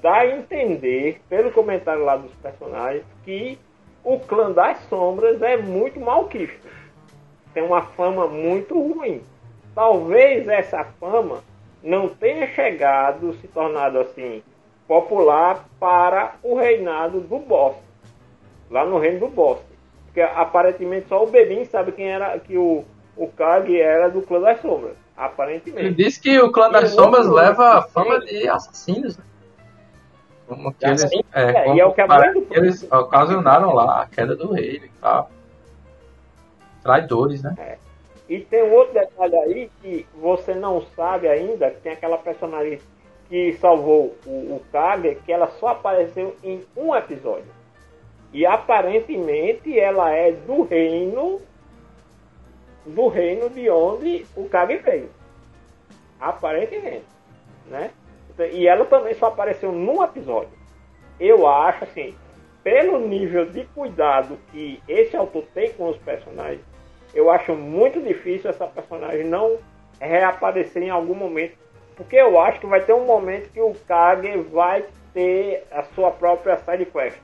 dá 0.00 0.18
a 0.18 0.26
entender, 0.26 1.20
pelo 1.28 1.50
comentário 1.50 2.04
lá 2.04 2.16
dos 2.16 2.32
personagens, 2.34 3.04
que 3.24 3.58
o 4.04 4.18
clã 4.18 4.50
das 4.52 4.78
sombras 4.88 5.42
é 5.42 5.56
muito 5.56 6.00
malquisto. 6.00 6.66
Tem 7.52 7.62
uma 7.62 7.82
fama 7.82 8.26
muito 8.26 8.74
ruim. 8.74 9.22
Talvez 9.74 10.46
essa 10.48 10.84
fama 10.98 11.42
não 11.82 12.08
tenha 12.08 12.46
chegado, 12.48 13.32
se 13.34 13.48
tornado 13.48 13.98
assim, 13.98 14.42
popular 14.86 15.68
para 15.78 16.34
o 16.42 16.56
reinado 16.56 17.20
do 17.20 17.38
boss. 17.38 17.76
Lá 18.70 18.84
no 18.84 18.98
reino 18.98 19.20
do 19.20 19.28
boss. 19.28 19.60
Porque 20.06 20.20
aparentemente 20.20 21.08
só 21.08 21.22
o 21.22 21.26
Bebin 21.26 21.64
sabe 21.64 21.92
quem 21.92 22.08
era, 22.08 22.38
que 22.38 22.56
o, 22.56 22.84
o 23.16 23.28
Kag 23.28 23.78
era 23.80 24.08
do 24.08 24.22
clã 24.22 24.40
das 24.40 24.60
sombras. 24.60 24.92
Ele 24.92 24.98
Aparentemente. 25.16 25.94
disse 25.94 26.20
que 26.20 26.38
o 26.38 26.52
clã 26.52 26.70
das 26.70 26.90
sombras 26.90 27.26
leva 27.26 27.78
a 27.78 27.82
fama 27.82 28.20
de 28.20 28.48
assassinos. 28.48 29.18
Né? 29.18 29.24
Como 30.48 30.72
que 30.72 30.86
eles, 30.86 31.04
é, 31.04 31.18
é, 31.34 31.64
como 31.64 31.76
e 31.76 31.80
é 31.80 31.86
o 31.86 31.92
que 31.92 32.02
que 32.46 32.58
eles 32.58 32.90
ocasionaram 32.90 33.74
lá 33.74 34.02
a 34.02 34.06
queda 34.06 34.34
do 34.34 34.52
rei 34.52 34.76
e 34.76 34.88
tal. 35.00 35.30
Traidores, 36.82 37.42
né? 37.42 37.76
E 38.28 38.40
tem 38.40 38.62
um 38.62 38.72
outro 38.72 38.94
detalhe 38.94 39.36
aí 39.36 39.70
que 39.82 40.06
você 40.14 40.54
não 40.54 40.82
sabe 40.96 41.28
ainda, 41.28 41.70
que 41.70 41.80
tem 41.80 41.92
aquela 41.92 42.16
personagem 42.16 42.80
que 43.28 43.52
salvou 43.54 44.16
o, 44.26 44.30
o 44.30 44.62
Kage, 44.72 45.18
que 45.24 45.32
ela 45.32 45.48
só 45.60 45.68
apareceu 45.68 46.34
em 46.42 46.64
um 46.74 46.94
episódio. 46.94 47.58
E 48.32 48.46
aparentemente 48.46 49.78
ela 49.78 50.10
é 50.10 50.32
do 50.32 50.62
reino 50.62 51.40
do 52.86 53.08
reino 53.08 53.50
de 53.50 53.68
onde 53.68 54.24
o 54.34 54.48
Kage 54.48 54.78
veio. 54.78 55.10
Aparentemente, 56.18 57.04
né? 57.66 57.90
E 58.46 58.66
ela 58.66 58.84
também 58.84 59.14
só 59.14 59.26
apareceu 59.26 59.72
num 59.72 60.02
episódio. 60.02 60.50
Eu 61.18 61.46
acho 61.46 61.84
assim, 61.84 62.14
pelo 62.62 63.00
nível 63.00 63.46
de 63.46 63.64
cuidado 63.74 64.38
que 64.52 64.80
esse 64.88 65.16
autor 65.16 65.44
tem 65.54 65.72
com 65.72 65.88
os 65.88 65.96
personagens, 65.98 66.60
eu 67.14 67.30
acho 67.30 67.54
muito 67.54 68.00
difícil 68.00 68.50
essa 68.50 68.66
personagem 68.66 69.24
não 69.24 69.58
reaparecer 70.00 70.82
em 70.82 70.90
algum 70.90 71.14
momento. 71.14 71.56
Porque 71.96 72.16
eu 72.16 72.38
acho 72.40 72.60
que 72.60 72.66
vai 72.66 72.80
ter 72.80 72.92
um 72.92 73.04
momento 73.04 73.50
que 73.50 73.60
o 73.60 73.74
Kage 73.86 74.36
vai 74.52 74.84
ter 75.12 75.66
a 75.70 75.82
sua 75.82 76.10
própria 76.10 76.56
side 76.58 76.86
quest. 76.86 77.18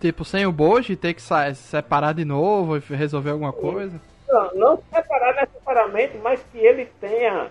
Tipo, 0.00 0.24
sem 0.24 0.46
o 0.46 0.52
Boji, 0.52 0.96
ter 0.96 1.14
que 1.14 1.22
separar 1.54 2.14
de 2.14 2.24
novo 2.24 2.76
e 2.76 2.80
resolver 2.94 3.30
alguma 3.30 3.52
coisa. 3.52 4.00
Não, 4.34 4.50
não 4.54 4.82
separar 4.92 5.34
necessariamente, 5.36 6.18
mas 6.22 6.40
que 6.50 6.58
ele 6.58 6.86
tenha. 7.00 7.46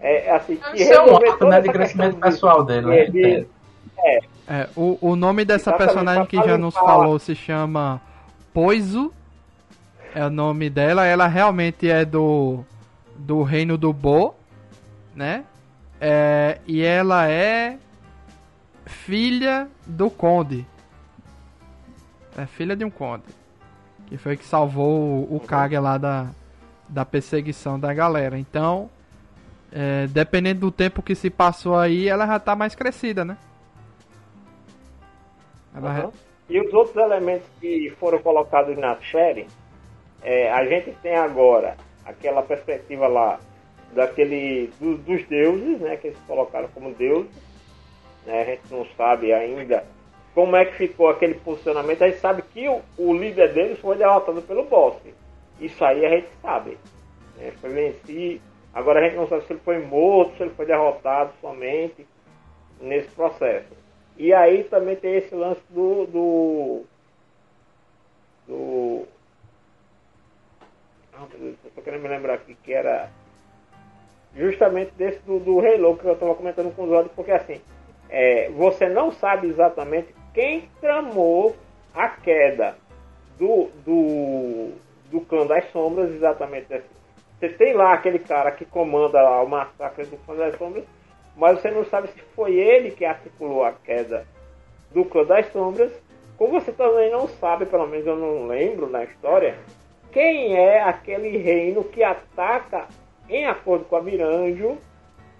É, 0.00 0.30
assim, 0.30 0.56
que 0.56 0.82
é 0.82 1.00
um 1.00 1.18
toda 1.38 1.46
né, 1.46 1.60
de 1.62 1.72
crescimento 1.72 2.14
de- 2.14 2.20
pessoal 2.20 2.62
dele, 2.62 2.86
né? 2.86 3.04
de- 3.06 3.10
de- 3.10 3.46
É, 4.46 4.68
o, 4.76 4.96
o 5.00 5.16
nome 5.16 5.44
dessa 5.44 5.70
Exatamente, 5.70 5.86
personagem 5.94 6.26
que 6.26 6.36
já 6.36 6.56
nos 6.56 6.74
falou 6.74 7.18
se 7.18 7.34
chama 7.34 8.00
Poiso. 8.54 9.12
É 10.14 10.24
o 10.24 10.30
nome 10.30 10.70
dela. 10.70 11.04
Ela 11.04 11.26
realmente 11.26 11.90
é 11.90 12.04
do 12.04 12.64
do 13.16 13.42
reino 13.42 13.76
do 13.76 13.92
Bo, 13.92 14.34
né? 15.14 15.44
É, 16.00 16.58
e 16.66 16.82
ela 16.82 17.28
é 17.28 17.76
filha 18.86 19.68
do 19.84 20.08
conde. 20.08 20.64
É 22.36 22.46
filha 22.46 22.76
de 22.76 22.84
um 22.84 22.90
conde. 22.90 23.24
Que 24.08 24.16
foi 24.16 24.36
que 24.36 24.44
salvou 24.44 25.26
o, 25.30 25.36
o 25.36 25.40
Kage 25.40 25.78
lá 25.78 25.98
da, 25.98 26.28
da 26.88 27.04
perseguição 27.04 27.78
da 27.78 27.92
galera. 27.92 28.38
Então, 28.38 28.88
é, 29.70 30.06
dependendo 30.06 30.60
do 30.60 30.70
tempo 30.70 31.02
que 31.02 31.14
se 31.14 31.28
passou 31.28 31.76
aí, 31.78 32.08
ela 32.08 32.26
já 32.26 32.38
tá 32.38 32.56
mais 32.56 32.74
crescida, 32.74 33.24
né? 33.24 33.36
Ela 35.74 35.90
Aham. 35.90 36.12
E 36.48 36.58
os 36.60 36.72
outros 36.72 36.96
elementos 36.96 37.46
que 37.60 37.90
foram 38.00 38.18
colocados 38.20 38.76
na 38.78 38.96
série, 39.10 39.46
é, 40.22 40.50
a 40.50 40.64
gente 40.64 40.92
tem 41.02 41.14
agora 41.14 41.76
aquela 42.06 42.42
perspectiva 42.42 43.06
lá 43.06 43.38
daquele 43.94 44.70
do- 44.80 44.96
dos 44.96 45.26
deuses, 45.28 45.78
né, 45.80 45.96
que 45.96 46.08
eles 46.08 46.18
colocaram 46.26 46.68
como 46.68 46.94
deuses. 46.94 47.30
Né, 48.26 48.40
a 48.40 48.44
gente 48.46 48.62
não 48.70 48.86
sabe 48.96 49.32
ainda 49.32 49.84
como 50.34 50.56
é 50.56 50.64
que 50.64 50.76
ficou 50.76 51.08
aquele 51.08 51.34
posicionamento. 51.34 52.02
A 52.02 52.08
gente 52.08 52.20
sabe 52.20 52.42
que 52.42 52.68
o, 52.68 52.80
o 52.96 53.12
líder 53.12 53.52
deles 53.52 53.78
foi 53.78 53.96
derrotado 53.96 54.40
pelo 54.42 54.64
boss. 54.64 54.96
Isso 55.60 55.84
aí 55.84 56.04
a 56.04 56.10
gente 56.10 56.28
sabe. 56.40 56.78
Né, 57.36 57.52
foi 57.60 57.70
vencido. 57.70 58.40
Agora 58.72 59.00
a 59.00 59.02
gente 59.02 59.16
não 59.16 59.26
sabe 59.26 59.44
se 59.46 59.52
ele 59.52 59.60
foi 59.64 59.78
morto, 59.78 60.36
se 60.36 60.42
ele 60.42 60.54
foi 60.54 60.66
derrotado 60.66 61.32
somente 61.40 62.06
nesse 62.80 63.08
processo. 63.08 63.68
E 64.16 64.32
aí 64.32 64.64
também 64.64 64.96
tem 64.96 65.16
esse 65.16 65.34
lance 65.34 65.62
do. 65.70 66.06
do. 66.06 66.84
do 68.46 69.06
ah, 71.14 71.26
eu 71.40 71.56
tô 71.74 71.82
querendo 71.82 72.02
me 72.02 72.08
lembrar 72.08 72.34
aqui 72.34 72.56
que 72.62 72.72
era. 72.72 73.10
justamente 74.34 74.92
desse 74.92 75.20
do, 75.20 75.38
do 75.38 75.60
Louco 75.78 76.00
que 76.00 76.06
eu 76.06 76.12
estava 76.12 76.34
comentando 76.34 76.74
com 76.74 76.84
os 76.84 76.90
olhos, 76.90 77.12
porque 77.12 77.30
assim, 77.30 77.60
é, 78.08 78.50
você 78.50 78.88
não 78.88 79.10
sabe 79.12 79.48
exatamente 79.48 80.14
quem 80.32 80.68
tramou 80.80 81.56
a 81.94 82.08
queda 82.08 82.76
do, 83.38 83.68
do, 83.84 84.72
do 85.10 85.20
clã 85.22 85.46
das 85.46 85.70
sombras, 85.70 86.10
exatamente 86.10 86.72
assim. 86.72 86.98
Você 87.38 87.48
tem 87.50 87.72
lá 87.72 87.92
aquele 87.92 88.18
cara 88.18 88.50
que 88.50 88.64
comanda 88.64 89.22
o 89.42 89.48
massacre 89.48 90.04
do 90.06 90.16
clã 90.18 90.36
das 90.36 90.56
sombras, 90.56 90.84
mas 91.36 91.60
você 91.60 91.70
não 91.70 91.84
sabe 91.84 92.08
se 92.08 92.20
foi 92.34 92.54
ele 92.54 92.90
que 92.90 93.04
articulou 93.04 93.64
a 93.64 93.72
queda 93.72 94.26
do 94.92 95.04
clã 95.04 95.24
das 95.24 95.46
sombras. 95.52 95.92
Como 96.36 96.60
você 96.60 96.72
também 96.72 97.10
não 97.10 97.28
sabe, 97.28 97.66
pelo 97.66 97.86
menos 97.86 98.06
eu 98.06 98.16
não 98.16 98.46
lembro 98.46 98.88
na 98.88 99.04
história, 99.04 99.56
quem 100.12 100.56
é 100.56 100.80
aquele 100.82 101.36
reino 101.36 101.84
que 101.84 102.02
ataca, 102.02 102.86
em 103.28 103.46
acordo 103.46 103.84
com 103.84 103.96
a 103.96 104.02
Miranjo, 104.02 104.78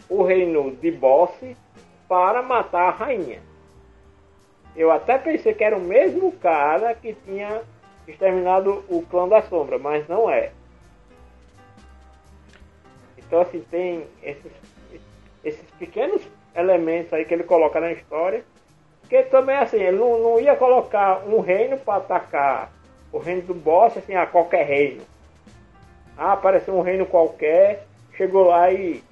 o 0.09 0.23
reino 0.23 0.73
de 0.73 0.91
Bosse 0.91 1.57
para 2.09 2.43
matar 2.43 2.89
a 2.89 2.91
rainha. 2.91 3.41
Eu 4.75 4.91
até 4.91 5.19
pensei 5.19 5.53
que 5.55 5.65
era 5.65 5.77
o 5.77 5.81
mesmo 5.81 6.33
cara 6.33 6.95
que 6.95 7.13
tinha 7.25 7.63
exterminado 8.07 8.85
o 8.89 9.03
clã 9.03 9.29
da 9.29 9.43
sombra, 9.43 9.79
mas 9.79 10.09
não 10.09 10.31
é. 10.31 10.53
Então 13.17 13.41
assim, 13.41 13.61
tem 13.71 14.07
esses, 14.23 14.53
esses 15.45 15.71
pequenos 15.79 16.23
elementos 16.55 17.13
aí 17.13 17.25
que 17.25 17.35
ele 17.35 17.45
coloca 17.45 17.79
na 17.81 17.93
história. 17.93 18.43
Que 19.09 19.23
também 19.25 19.57
assim, 19.57 19.79
ele 19.79 19.99
não, 19.99 20.19
não 20.19 20.41
ia 20.41 20.57
colocar 20.57 21.27
um 21.27 21.41
reino 21.41 21.79
para 21.79 21.97
atacar 21.97 22.73
o 23.13 23.19
reino 23.19 23.43
do 23.43 23.55
boss, 23.55 23.97
assim, 23.97 24.15
a 24.15 24.27
qualquer 24.27 24.67
reino. 24.67 25.03
Ah, 26.17 26.33
apareceu 26.33 26.75
um 26.75 26.83
reino 26.83 27.07
qualquer, 27.07 27.87
chegou 28.17 28.49
lá 28.49 28.71
e. 28.71 29.03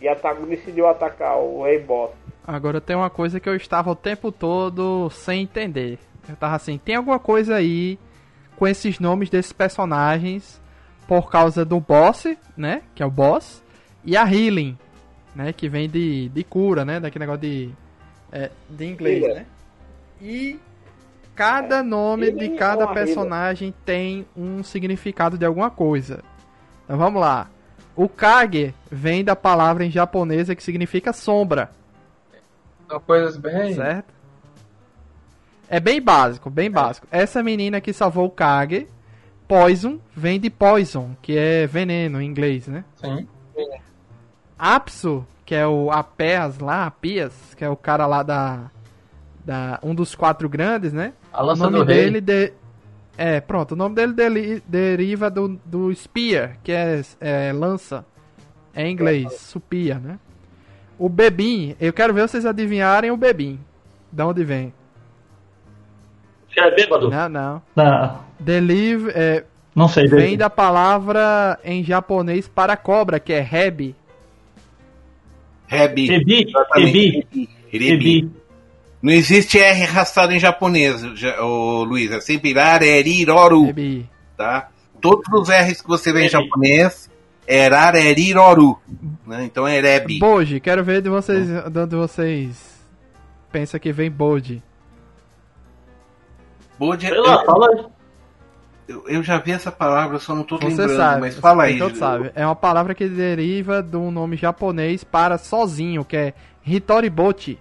E 0.00 0.08
atacou, 0.08 0.46
decidiu 0.46 0.86
atacar 0.86 1.38
o 1.38 1.64
rei 1.64 1.78
boss. 1.78 2.10
Agora 2.46 2.80
tem 2.80 2.94
uma 2.94 3.10
coisa 3.10 3.40
que 3.40 3.48
eu 3.48 3.56
estava 3.56 3.90
o 3.90 3.96
tempo 3.96 4.30
todo 4.30 5.08
sem 5.10 5.42
entender. 5.42 5.98
Eu 6.28 6.36
tava 6.36 6.56
assim, 6.56 6.78
tem 6.78 6.96
alguma 6.96 7.18
coisa 7.18 7.56
aí 7.56 7.98
com 8.56 8.66
esses 8.66 8.98
nomes 8.98 9.30
desses 9.30 9.52
personagens 9.52 10.60
por 11.06 11.30
causa 11.30 11.64
do 11.64 11.80
boss, 11.80 12.26
né? 12.56 12.82
Que 12.94 13.02
é 13.02 13.06
o 13.06 13.10
boss. 13.10 13.62
E 14.04 14.16
a 14.16 14.24
healing, 14.24 14.76
né? 15.34 15.52
Que 15.52 15.68
vem 15.68 15.88
de, 15.88 16.28
de 16.28 16.44
cura, 16.44 16.84
né? 16.84 17.00
Daquele 17.00 17.24
negócio 17.24 17.42
de, 17.42 17.70
é, 18.32 18.50
de 18.68 18.84
inglês, 18.86 19.22
Healer. 19.22 19.36
né? 19.36 19.46
E 20.20 20.58
cada 21.34 21.82
nome 21.82 22.30
de 22.30 22.44
Healing 22.44 22.56
cada 22.56 22.84
ou 22.84 22.90
a 22.90 22.94
personagem 22.94 23.74
tem 23.84 24.26
um 24.36 24.62
significado 24.62 25.36
de 25.36 25.44
alguma 25.44 25.70
coisa. 25.70 26.22
Então 26.84 26.98
vamos 26.98 27.20
lá. 27.20 27.48
O 27.96 28.08
Kage 28.08 28.74
vem 28.90 29.22
da 29.24 29.36
palavra 29.36 29.84
em 29.84 29.90
japonesa 29.90 30.54
que 30.54 30.62
significa 30.62 31.12
sombra, 31.12 31.70
São 32.88 32.98
coisas 33.00 33.36
bem. 33.36 33.74
certo? 33.74 34.12
É 35.68 35.78
bem 35.80 36.00
básico, 36.00 36.50
bem 36.50 36.70
básico. 36.70 37.06
Essa 37.10 37.42
menina 37.42 37.80
que 37.80 37.92
salvou 37.92 38.26
o 38.26 38.30
Kage, 38.30 38.86
Poison, 39.46 39.98
vem 40.16 40.40
de 40.40 40.48
poison, 40.50 41.14
que 41.22 41.36
é 41.36 41.66
veneno 41.66 42.20
em 42.20 42.26
inglês, 42.26 42.66
né? 42.66 42.84
Sim. 42.96 43.28
Apsu, 44.58 45.26
que 45.44 45.54
é 45.54 45.66
o 45.66 45.90
Apeas 45.90 46.58
lá, 46.58 46.86
Apias, 46.86 47.32
que 47.56 47.64
é 47.64 47.68
o 47.68 47.76
cara 47.76 48.06
lá 48.06 48.22
da, 48.22 48.70
da 49.44 49.78
um 49.82 49.94
dos 49.94 50.14
quatro 50.14 50.48
grandes, 50.48 50.92
né? 50.92 51.12
A 51.32 51.42
O 51.42 51.46
lança 51.46 51.64
nome 51.64 51.78
do 51.78 51.84
rei. 51.84 52.04
dele 52.04 52.20
de... 52.20 52.52
é, 53.16 53.40
pronto, 53.40 53.72
o 53.72 53.76
nome 53.76 53.94
dele 53.94 54.12
deli- 54.12 54.62
deriva 54.66 55.30
do, 55.30 55.60
do 55.64 55.94
spear, 55.94 56.56
que 56.62 56.72
é, 56.72 57.00
é 57.20 57.52
lança. 57.52 58.04
É 58.74 58.86
em 58.86 58.92
inglês, 58.92 59.32
supia, 59.34 59.98
né? 59.98 60.18
O 60.98 61.08
Bebim, 61.08 61.76
eu 61.80 61.92
quero 61.92 62.12
ver 62.12 62.28
vocês 62.28 62.44
adivinharem 62.44 63.10
o 63.10 63.16
Bebim. 63.16 63.58
Da 64.10 64.26
onde 64.26 64.44
vem? 64.44 64.72
Você 66.48 66.60
é 66.60 66.74
bêbado? 66.74 67.10
Não, 67.10 67.28
não. 67.28 67.62
Não, 67.74 68.20
Deliv 68.38 69.08
é, 69.14 69.44
não 69.74 69.88
sei. 69.88 70.06
vem 70.06 70.36
da 70.36 70.48
palavra 70.50 71.58
em 71.64 71.82
japonês 71.82 72.46
para 72.48 72.76
cobra, 72.76 73.18
que 73.20 73.32
é 73.32 73.48
hebi. 73.52 73.94
Rebi. 75.66 76.12
Ebi, 76.12 76.48
Exatamente. 76.48 77.48
Ebi, 77.72 77.88
Rebi. 77.90 78.30
Não 79.04 79.12
existe 79.12 79.58
R 79.58 79.82
arrastado 79.84 80.32
em 80.32 80.38
japonês, 80.38 81.04
ô, 81.38 81.84
Luiz. 81.84 82.10
É 82.10 82.22
sempre 82.22 82.48
irareriroru, 82.48 83.68
Hebi. 83.68 84.08
tá? 84.34 84.70
Todos 84.98 85.26
os 85.30 85.50
R's 85.50 85.82
que 85.82 85.88
você 85.88 86.10
vê 86.10 86.24
em 86.24 86.28
japonês 86.30 87.10
é 87.46 87.68
rareriroru. 87.68 88.80
Né? 89.26 89.44
Então 89.44 89.68
é 89.68 89.78
rebi. 89.78 90.18
Boji, 90.18 90.58
quero 90.58 90.82
ver 90.82 91.02
de 91.02 91.10
vocês, 91.10 91.46
de 91.46 91.78
onde 91.78 91.94
vocês 91.94 92.82
pensa 93.52 93.78
que 93.78 93.92
vem 93.92 94.10
Boji. 94.10 94.62
Lá, 96.80 96.96
eu, 96.96 97.44
fala 97.44 97.90
eu, 98.88 99.04
eu 99.06 99.22
já 99.22 99.36
vi 99.36 99.52
essa 99.52 99.70
palavra, 99.70 100.16
eu 100.16 100.20
só 100.20 100.34
não 100.34 100.44
tô 100.44 100.56
Você 100.56 100.68
lembrando, 100.68 100.96
sabe, 100.96 101.20
mas 101.20 101.38
fala 101.38 101.64
aí. 101.64 101.74
então 101.74 101.94
sabe. 101.94 102.32
É 102.34 102.46
uma 102.46 102.56
palavra 102.56 102.94
que 102.94 103.06
deriva 103.06 103.82
de 103.82 103.98
um 103.98 104.10
nome 104.10 104.38
japonês 104.38 105.04
para 105.04 105.36
sozinho, 105.36 106.06
que 106.06 106.16
é 106.16 106.34
Hitoribochi. 106.66 107.58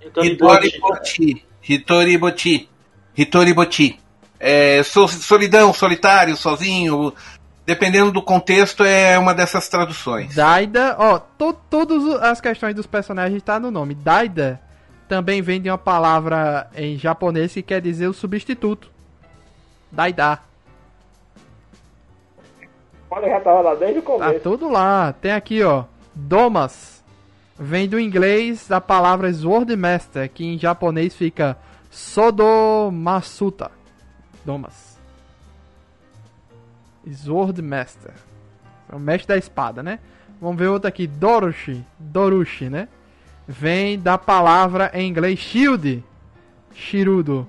Storyboard. 0.00 0.66
Então, 0.68 0.88
Hitoriboti. 0.88 1.46
Hitoriboti. 1.68 2.68
Hitoriboti. 3.16 4.00
É, 4.40 4.82
so- 4.82 5.08
solidão, 5.08 5.72
solitário, 5.72 6.36
sozinho. 6.36 7.12
Dependendo 7.66 8.10
do 8.12 8.22
contexto, 8.22 8.82
é 8.84 9.18
uma 9.18 9.34
dessas 9.34 9.68
traduções. 9.68 10.34
Daida, 10.34 10.96
ó, 10.98 11.18
to, 11.18 11.52
todas 11.68 12.02
as 12.22 12.40
questões 12.40 12.74
dos 12.74 12.86
personagens 12.86 13.42
tá 13.42 13.60
no 13.60 13.70
nome. 13.70 13.94
Daida 13.94 14.58
também 15.06 15.42
vem 15.42 15.60
de 15.60 15.68
uma 15.68 15.76
palavra 15.76 16.70
em 16.74 16.96
japonês 16.96 17.52
que 17.52 17.60
quer 17.62 17.82
dizer 17.82 18.06
o 18.06 18.14
substituto. 18.14 18.90
Daida. 19.92 20.38
Olha, 23.10 23.28
já 23.28 23.40
tava 23.40 23.60
lá 23.60 23.74
desde 23.74 23.98
o 23.98 24.02
Tá 24.02 24.06
começo. 24.06 24.40
tudo 24.40 24.68
lá. 24.70 25.12
Tem 25.14 25.32
aqui, 25.32 25.62
ó. 25.62 25.84
Domas. 26.14 26.97
Vem 27.58 27.88
do 27.88 27.98
inglês 27.98 28.68
da 28.68 28.80
palavra 28.80 29.32
Swordmaster, 29.32 30.30
que 30.30 30.44
em 30.44 30.58
japonês 30.58 31.16
fica 31.16 31.58
Sodomasuta. 31.90 33.70
Domas. 34.44 34.96
Swordmaster. 37.10 38.12
É 38.90 38.94
o 38.94 39.00
mestre 39.00 39.28
da 39.28 39.36
espada, 39.36 39.82
né? 39.82 39.98
Vamos 40.40 40.56
ver 40.56 40.68
outro 40.68 40.88
aqui. 40.88 41.06
Dorushi. 41.06 41.84
Dorushi, 41.98 42.70
né? 42.70 42.88
Vem 43.46 43.98
da 43.98 44.16
palavra 44.16 44.90
em 44.94 45.08
inglês 45.08 45.38
shield. 45.38 46.04
Shirudo. 46.72 47.46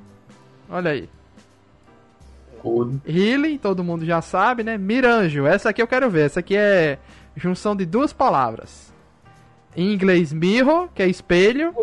Olha 0.70 0.92
aí. 0.92 1.10
Cool. 2.62 3.00
Healing, 3.08 3.58
todo 3.58 3.84
mundo 3.84 4.06
já 4.06 4.22
sabe, 4.22 4.64
né? 4.64 4.78
Miranjo, 4.78 5.46
essa 5.46 5.70
aqui 5.70 5.82
eu 5.82 5.88
quero 5.88 6.10
ver. 6.10 6.26
Essa 6.26 6.40
aqui 6.40 6.56
é 6.58 6.98
junção 7.36 7.76
de 7.76 7.86
duas 7.86 8.12
palavras. 8.12 8.89
Em 9.76 9.94
inglês, 9.94 10.34
mirror, 10.34 10.90
que 10.94 11.02
é 11.04 11.08
espelho. 11.08 11.74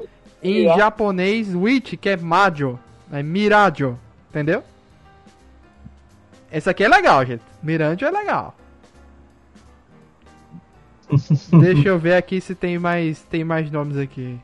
Em 0.43 0.63
Mirror. 0.63 0.79
japonês, 0.79 1.55
witch, 1.55 1.95
que 1.95 2.09
é 2.09 2.17
majo. 2.17 2.79
É 3.13 3.23
mirajo. 3.23 3.99
Entendeu? 4.31 4.63
Esse 6.51 6.71
aqui 6.71 6.85
é 6.85 6.89
legal, 6.89 7.25
gente. 7.25 7.43
Miranjo 7.63 8.05
é 8.05 8.11
legal. 8.11 8.55
Deixa 11.61 11.89
eu 11.89 11.99
ver 11.99 12.15
aqui 12.15 12.41
se 12.41 12.55
tem 12.55 12.79
mais, 12.79 13.21
tem 13.23 13.45
mais 13.45 13.71
nomes 13.71 13.97
aqui. 13.97 14.39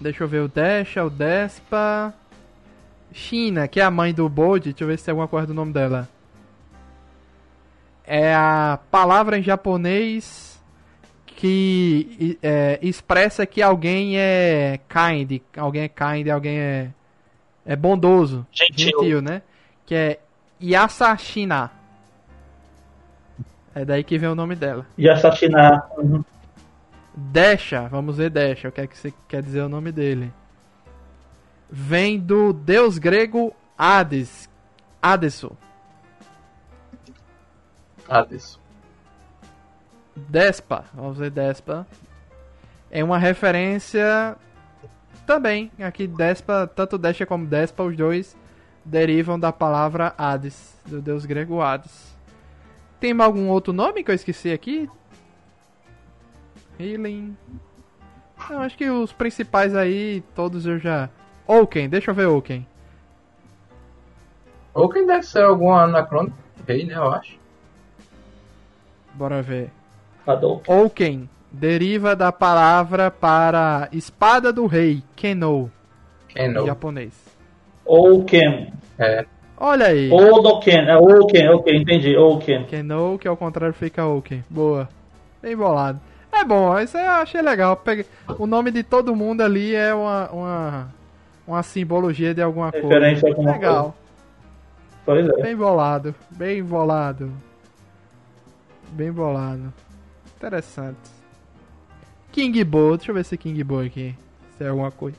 Deixa 0.00 0.24
eu 0.24 0.28
ver 0.28 0.40
o 0.40 0.48
Desha, 0.48 1.04
o 1.04 1.10
Despa. 1.10 2.14
China, 3.12 3.66
que 3.66 3.80
é 3.80 3.84
a 3.84 3.90
mãe 3.90 4.14
do 4.14 4.28
Bode. 4.28 4.70
Deixa 4.70 4.84
eu 4.84 4.88
ver 4.88 4.98
se 4.98 5.04
tem 5.04 5.12
alguma 5.12 5.28
coisa 5.28 5.46
do 5.46 5.54
nome 5.54 5.72
dela. 5.72 6.08
É 8.04 8.34
a 8.34 8.78
palavra 8.90 9.38
em 9.38 9.42
japonês 9.42 10.49
que 11.40 12.38
é, 12.42 12.78
expressa 12.82 13.46
que 13.46 13.62
alguém 13.62 14.18
é 14.18 14.78
kind. 14.86 15.40
Alguém 15.56 15.84
é 15.84 15.88
kind, 15.88 16.28
alguém 16.28 16.58
é, 16.58 16.90
é 17.64 17.74
bondoso. 17.74 18.46
Gentil. 18.52 19.22
né? 19.22 19.40
Que 19.86 19.94
é 19.94 20.20
Yasashina. 20.62 21.70
É 23.74 23.86
daí 23.86 24.04
que 24.04 24.18
vem 24.18 24.28
o 24.28 24.34
nome 24.34 24.54
dela. 24.54 24.86
Assassinar. 25.10 25.88
Uhum. 25.96 26.22
Desha, 27.14 27.88
vamos 27.88 28.18
ver 28.18 28.28
Desha, 28.28 28.68
o 28.68 28.72
que 28.72 28.82
é 28.82 28.86
que 28.86 28.98
você 28.98 29.12
quer 29.26 29.42
dizer 29.42 29.62
o 29.62 29.68
nome 29.68 29.90
dele? 29.90 30.30
Vem 31.70 32.18
do 32.18 32.52
deus 32.52 32.98
grego 32.98 33.56
Hades, 33.78 34.46
Adesso. 35.00 35.56
Hades. 38.06 38.59
Despa, 40.16 40.84
vamos 40.92 41.18
ver 41.18 41.30
Despa. 41.30 41.86
É 42.90 43.02
uma 43.04 43.18
referência 43.18 44.36
também, 45.26 45.70
aqui 45.80 46.06
Despa, 46.06 46.66
tanto 46.66 46.98
Desha 46.98 47.24
como 47.24 47.46
Despa, 47.46 47.82
os 47.82 47.96
dois 47.96 48.36
derivam 48.84 49.38
da 49.38 49.52
palavra 49.52 50.14
Hades, 50.18 50.74
do 50.86 51.00
deus 51.00 51.24
grego 51.24 51.60
Hades. 51.60 52.14
Tem 52.98 53.18
algum 53.20 53.48
outro 53.48 53.72
nome 53.72 54.02
que 54.02 54.10
eu 54.10 54.14
esqueci 54.14 54.52
aqui? 54.52 54.90
Healing. 56.78 57.36
Não, 58.48 58.60
acho 58.60 58.76
que 58.76 58.88
os 58.90 59.12
principais 59.12 59.74
aí, 59.76 60.22
todos 60.34 60.66
eu 60.66 60.78
já. 60.78 61.08
Oaken, 61.46 61.88
deixa 61.88 62.10
eu 62.10 62.14
ver 62.14 62.26
Oaken. 62.26 62.66
Ou 64.72 64.88
quem 64.88 65.06
deve 65.06 65.22
ser 65.24 65.42
algum 65.42 65.72
anacrônico 65.72 66.36
rei, 66.66 66.84
né? 66.84 66.94
Eu 66.94 67.10
acho. 67.10 67.38
Bora 69.14 69.42
ver. 69.42 69.70
Hadouken. 70.32 71.28
Deriva 71.52 72.14
da 72.14 72.30
palavra 72.30 73.10
para 73.10 73.88
espada 73.92 74.52
do 74.52 74.66
rei, 74.66 75.02
Keno, 75.16 75.70
Quem 76.28 76.46
em 76.46 76.66
japonês. 76.66 77.12
Ouken. 77.84 78.72
É. 78.98 79.24
Olha 79.56 79.86
aí. 79.86 80.10
Odoken. 80.10 80.88
É 80.88 80.96
Ouken, 80.96 81.48
ok, 81.50 81.76
entendi. 81.76 82.16
Ouken. 82.16 82.64
Keno, 82.64 83.18
que 83.18 83.26
ao 83.28 83.36
contrário 83.36 83.74
fica 83.74 84.06
Oaken. 84.06 84.44
Boa. 84.48 84.88
Bem 85.42 85.56
bolado. 85.56 86.00
É 86.32 86.44
bom, 86.44 86.78
isso 86.78 86.96
eu 86.96 87.10
achei 87.10 87.42
legal. 87.42 87.76
Peguei- 87.76 88.06
O 88.38 88.46
nome 88.46 88.70
de 88.70 88.82
todo 88.84 89.16
mundo 89.16 89.40
ali 89.40 89.74
é 89.74 89.92
uma, 89.92 90.30
uma, 90.30 90.88
uma 91.46 91.62
simbologia 91.64 92.32
de 92.32 92.40
alguma 92.40 92.70
coisa. 92.70 92.86
A 92.86 93.28
alguma 93.28 93.52
Legal. 93.52 93.94
Pois 95.04 95.28
é. 95.28 95.42
Bem 95.42 95.56
bolado. 95.56 96.14
Bem 96.30 96.62
bolado. 96.62 97.32
Bem 98.92 99.10
bolado. 99.10 99.72
Interessante. 100.40 100.96
King 102.32 102.64
Bo, 102.64 102.96
deixa 102.96 103.10
eu 103.10 103.14
ver 103.14 103.26
se 103.26 103.36
King 103.36 103.62
Bo 103.62 103.80
aqui. 103.80 104.16
Se 104.56 104.64
é 104.64 104.68
alguma 104.68 104.90
coisa. 104.90 105.18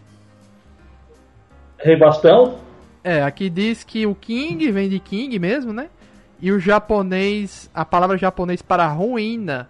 Rei 1.78 1.96
Bastão. 1.96 2.58
É, 3.04 3.22
aqui 3.22 3.48
diz 3.48 3.84
que 3.84 4.08
o 4.08 4.16
King 4.16 4.72
vem 4.72 4.90
de 4.90 5.00
King 5.00 5.38
mesmo, 5.38 5.72
né? 5.72 5.90
E 6.40 6.52
o 6.52 6.60
japonês, 6.60 7.70
a 7.72 7.86
palavra 7.86 8.18
japonês 8.18 8.64
para 8.64 8.88
ruína 8.88 9.70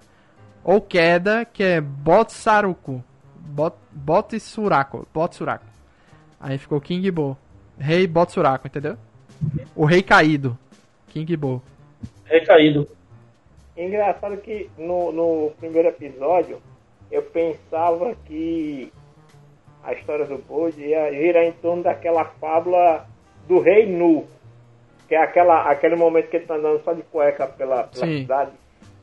ou 0.64 0.80
queda, 0.80 1.44
que 1.44 1.62
é 1.62 1.82
Botsaruku. 1.82 3.04
Bot, 3.36 3.76
Botsuraku. 3.92 5.06
Botsuraku. 5.14 5.66
Aí 6.40 6.58
ficou 6.58 6.80
King 6.80 7.12
Bo. 7.12 7.38
Rei 7.78 8.08
Botsuraku, 8.08 8.68
entendeu? 8.68 8.96
O 9.76 9.84
rei 9.84 10.02
caído. 10.02 10.58
King 11.10 11.36
Bo. 11.36 11.62
Rei 12.24 12.46
Caído. 12.46 12.88
Engraçado 13.86 14.38
que 14.38 14.70
no, 14.78 15.12
no 15.12 15.52
primeiro 15.60 15.88
episódio 15.90 16.62
eu 17.12 17.22
pensava 17.24 18.16
que 18.26 18.92
a 19.84 19.94
história 19.94 20.26
do 20.26 20.38
Bode 20.38 20.82
ia 20.82 21.12
girar 21.12 21.44
em 21.44 21.52
torno 21.54 21.84
daquela 21.84 22.26
fábula 22.26 23.06
do 23.48 23.60
rei 23.60 23.86
nu. 23.86 24.28
Que 25.08 25.16
é 25.16 25.22
aquela, 25.22 25.64
aquele 25.70 25.96
momento 25.96 26.30
que 26.30 26.38
ele 26.38 26.46
tá 26.46 26.56
andando 26.56 26.82
só 26.84 26.94
de 26.94 27.02
cueca 27.04 27.48
pela, 27.48 27.84
pela 27.84 28.06
cidade. 28.06 28.52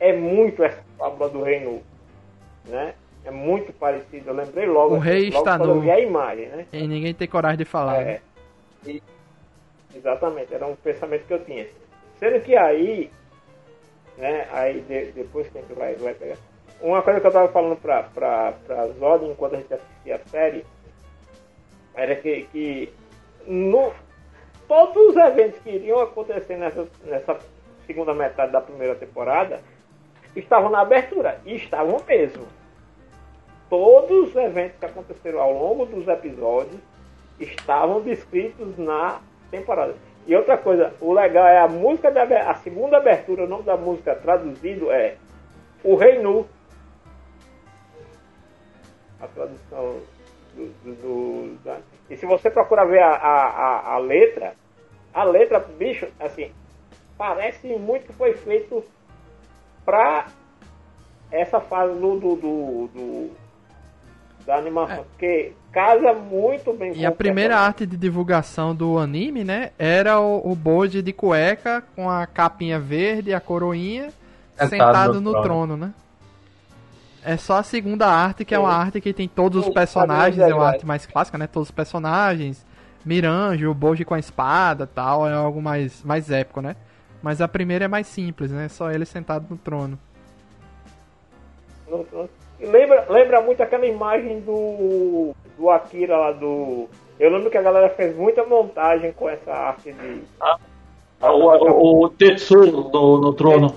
É 0.01 0.13
muito 0.13 0.63
essa 0.63 0.83
fábula 0.97 1.29
do 1.29 1.43
rei 1.43 1.61
nu. 1.61 1.83
Né? 2.67 2.95
É 3.25 3.31
muito 3.31 3.73
parecido. 3.73 4.31
Eu 4.31 4.35
lembrei 4.35 4.65
logo. 4.67 4.95
O 4.95 4.99
rei 4.99 5.29
logo 5.31 5.39
está 5.39 5.59
nu. 5.59 5.81
vi 5.81 5.91
a 5.91 6.01
imagem, 6.01 6.47
né? 6.47 6.67
E 6.73 6.87
ninguém 6.87 7.13
tem 7.13 7.27
coragem 7.29 7.59
de 7.59 7.65
falar. 7.65 8.05
né? 8.05 8.13
É. 8.13 8.21
E- 8.91 9.03
exatamente, 9.95 10.55
era 10.55 10.67
um 10.67 10.77
pensamento 10.77 11.27
que 11.27 11.35
eu 11.35 11.45
tinha. 11.45 11.67
Sendo 12.19 12.41
que 12.41 12.57
aí, 12.57 13.11
né, 14.19 14.47
aí 14.53 14.81
de- 14.83 15.13
depois 15.13 15.49
que 15.49 15.59
a 15.59 15.61
gente 15.63 15.73
vai, 15.73 15.95
vai 15.95 16.13
pegar. 16.15 16.37
Uma 16.81 17.03
coisa 17.03 17.21
que 17.21 17.27
eu 17.27 17.33
tava 17.33 17.49
falando 17.49 17.77
pra, 17.81 18.03
pra, 18.05 18.53
pra 18.67 18.87
Zod 18.89 19.25
enquanto 19.25 19.55
a 19.55 19.59
gente 19.59 19.73
assistia 19.75 20.17
a 20.17 20.29
série 20.29 20.65
era 21.95 22.15
que, 22.15 22.43
que 22.53 22.93
no, 23.47 23.93
todos 24.69 24.97
os 25.11 25.17
eventos 25.17 25.59
que 25.61 25.71
iriam 25.71 26.01
acontecer 26.01 26.57
nessa, 26.57 26.87
nessa 27.05 27.39
segunda 27.87 28.15
metade 28.15 28.53
da 28.53 28.61
primeira 28.61 28.95
temporada 28.95 29.61
estavam 30.37 30.71
na 30.71 30.81
abertura. 30.83 31.41
E 31.45 31.57
estavam 31.57 32.01
mesmo. 32.07 32.47
Todos 33.69 34.29
os 34.29 34.37
eventos 34.37 34.79
que 34.79 34.87
aconteceram 34.87 35.41
ao 35.41 35.53
longo 35.53 35.85
dos 35.87 36.07
episódios 36.07 36.81
estavam 37.41 38.01
descritos 38.01 38.79
na 38.79 39.21
temporada. 39.51 39.95
E 40.29 40.37
outra 40.37 40.59
coisa, 40.59 40.93
o 41.01 41.11
legal 41.15 41.47
é 41.47 41.59
a 41.59 41.67
música 41.67 42.11
da 42.11 42.23
a 42.23 42.55
segunda 42.57 42.99
abertura, 42.99 43.45
o 43.45 43.49
nome 43.49 43.63
da 43.63 43.79
música 43.79 44.15
traduzido 44.15 44.91
é 44.93 45.17
O 45.83 45.95
Rei 45.97 46.19
Nu. 46.19 46.47
A 49.19 49.27
tradução 49.27 50.01
do, 50.55 50.67
do- 50.85 50.95
do- 50.97 51.59
da- 51.65 51.79
E 52.11 52.17
se 52.19 52.27
você 52.27 52.51
procurar 52.51 52.85
ver 52.85 53.03
a, 53.03 53.09
a, 53.15 53.95
a, 53.95 53.99
letra, 53.99 54.53
a 55.15 55.25
letra, 55.25 55.61
bicho, 55.61 56.07
assim, 56.21 56.53
parece 57.17 57.67
muito 57.79 58.07
que 58.07 58.13
foi 58.13 58.35
feito 58.35 58.85
pra 59.83 60.27
essa 61.31 61.59
fase 61.59 61.95
do, 61.95 62.21
do, 62.21 62.37
do- 62.37 62.87
do- 62.89 63.31
da 64.49 64.57
animação, 64.57 65.05
porque 65.05 65.53
casa 65.71 66.15
muito 66.15 66.73
bem 66.73 66.91
É. 66.91 66.95
E 66.95 67.01
com 67.03 67.07
a 67.07 67.13
primeira 67.13 67.51
personagem. 67.51 67.69
arte 67.69 67.87
de 67.87 67.97
divulgação 67.99 68.75
do 68.75 68.99
anime, 68.99 69.45
né? 69.45 69.73
Era 69.79 70.19
o, 70.21 70.51
o 70.53 70.57
Bode 70.57 71.03
de 71.03 71.13
cueca 71.13 71.85
com 71.95 72.09
a 72.09 72.27
capinha 72.27 72.81
verde, 72.81 73.35
a 73.35 73.41
coroinha, 73.41 74.11
Sentado 74.57 74.71
sentado, 74.71 75.15
no 75.17 75.21
no 75.21 75.31
trono. 75.33 75.45
trono. 75.45 75.77
né? 75.77 75.93
É 77.23 77.37
só 77.37 77.59
a 77.59 77.63
segunda 77.63 78.07
arte, 78.07 78.43
que 78.43 78.55
é 78.55 78.59
uma 78.59 78.71
Sim. 78.71 78.77
arte 78.81 79.01
que 79.03 79.13
tem 79.13 79.29
todos 79.29 79.61
os 79.61 79.67
Sim, 79.67 79.73
personagens, 79.75 80.41
é 80.41 80.55
uma 80.55 80.65
de 80.71 80.75
arte 80.77 80.87
mais 80.87 81.05
clássica, 81.05 81.37
né? 81.37 81.47
Todos 81.47 81.69
os 81.69 81.75
personagens, 81.75 82.65
Miranjo, 83.05 83.71
o 83.71 83.75
Boji 83.75 84.03
com 84.05 84.15
a 84.15 84.19
espada 84.19 84.87
tal, 84.87 85.29
é 85.29 85.35
algo 85.35 85.61
mais, 85.61 86.03
mais 86.03 86.31
épico, 86.31 86.63
né? 86.63 86.75
Mas 87.23 87.43
a 87.43 87.49
primeira 87.49 87.85
é 87.85 87.89
mais 87.89 88.07
simples, 88.07 88.51
né? 88.51 88.67
Só 88.69 88.91
ele 88.91 89.05
sentado 89.05 89.45
no 89.51 89.59
trono. 89.59 89.99
No- 91.87 91.99
no- 92.13 92.25
e 92.25 92.38
Lembra, 92.61 93.07
lembra 93.09 93.41
muito 93.41 93.63
aquela 93.63 93.87
imagem 93.87 94.41
do, 94.41 95.35
do 95.57 95.71
Akira 95.71 96.17
lá 96.17 96.33
do. 96.33 96.89
Eu 97.19 97.31
lembro 97.31 97.51
que 97.51 97.59
a 97.59 97.63
galera 97.63 97.89
fez 97.91 98.17
muita 98.17 98.45
montagem 98.45 99.13
com 99.13 99.29
essa 99.29 99.53
arte 99.53 99.93
de. 99.93 100.23
O, 101.21 101.27
o, 101.27 102.05
o 102.05 102.09
Tetsu 102.11 102.67
do, 102.67 103.19
no 103.19 103.33
trono. 103.33 103.75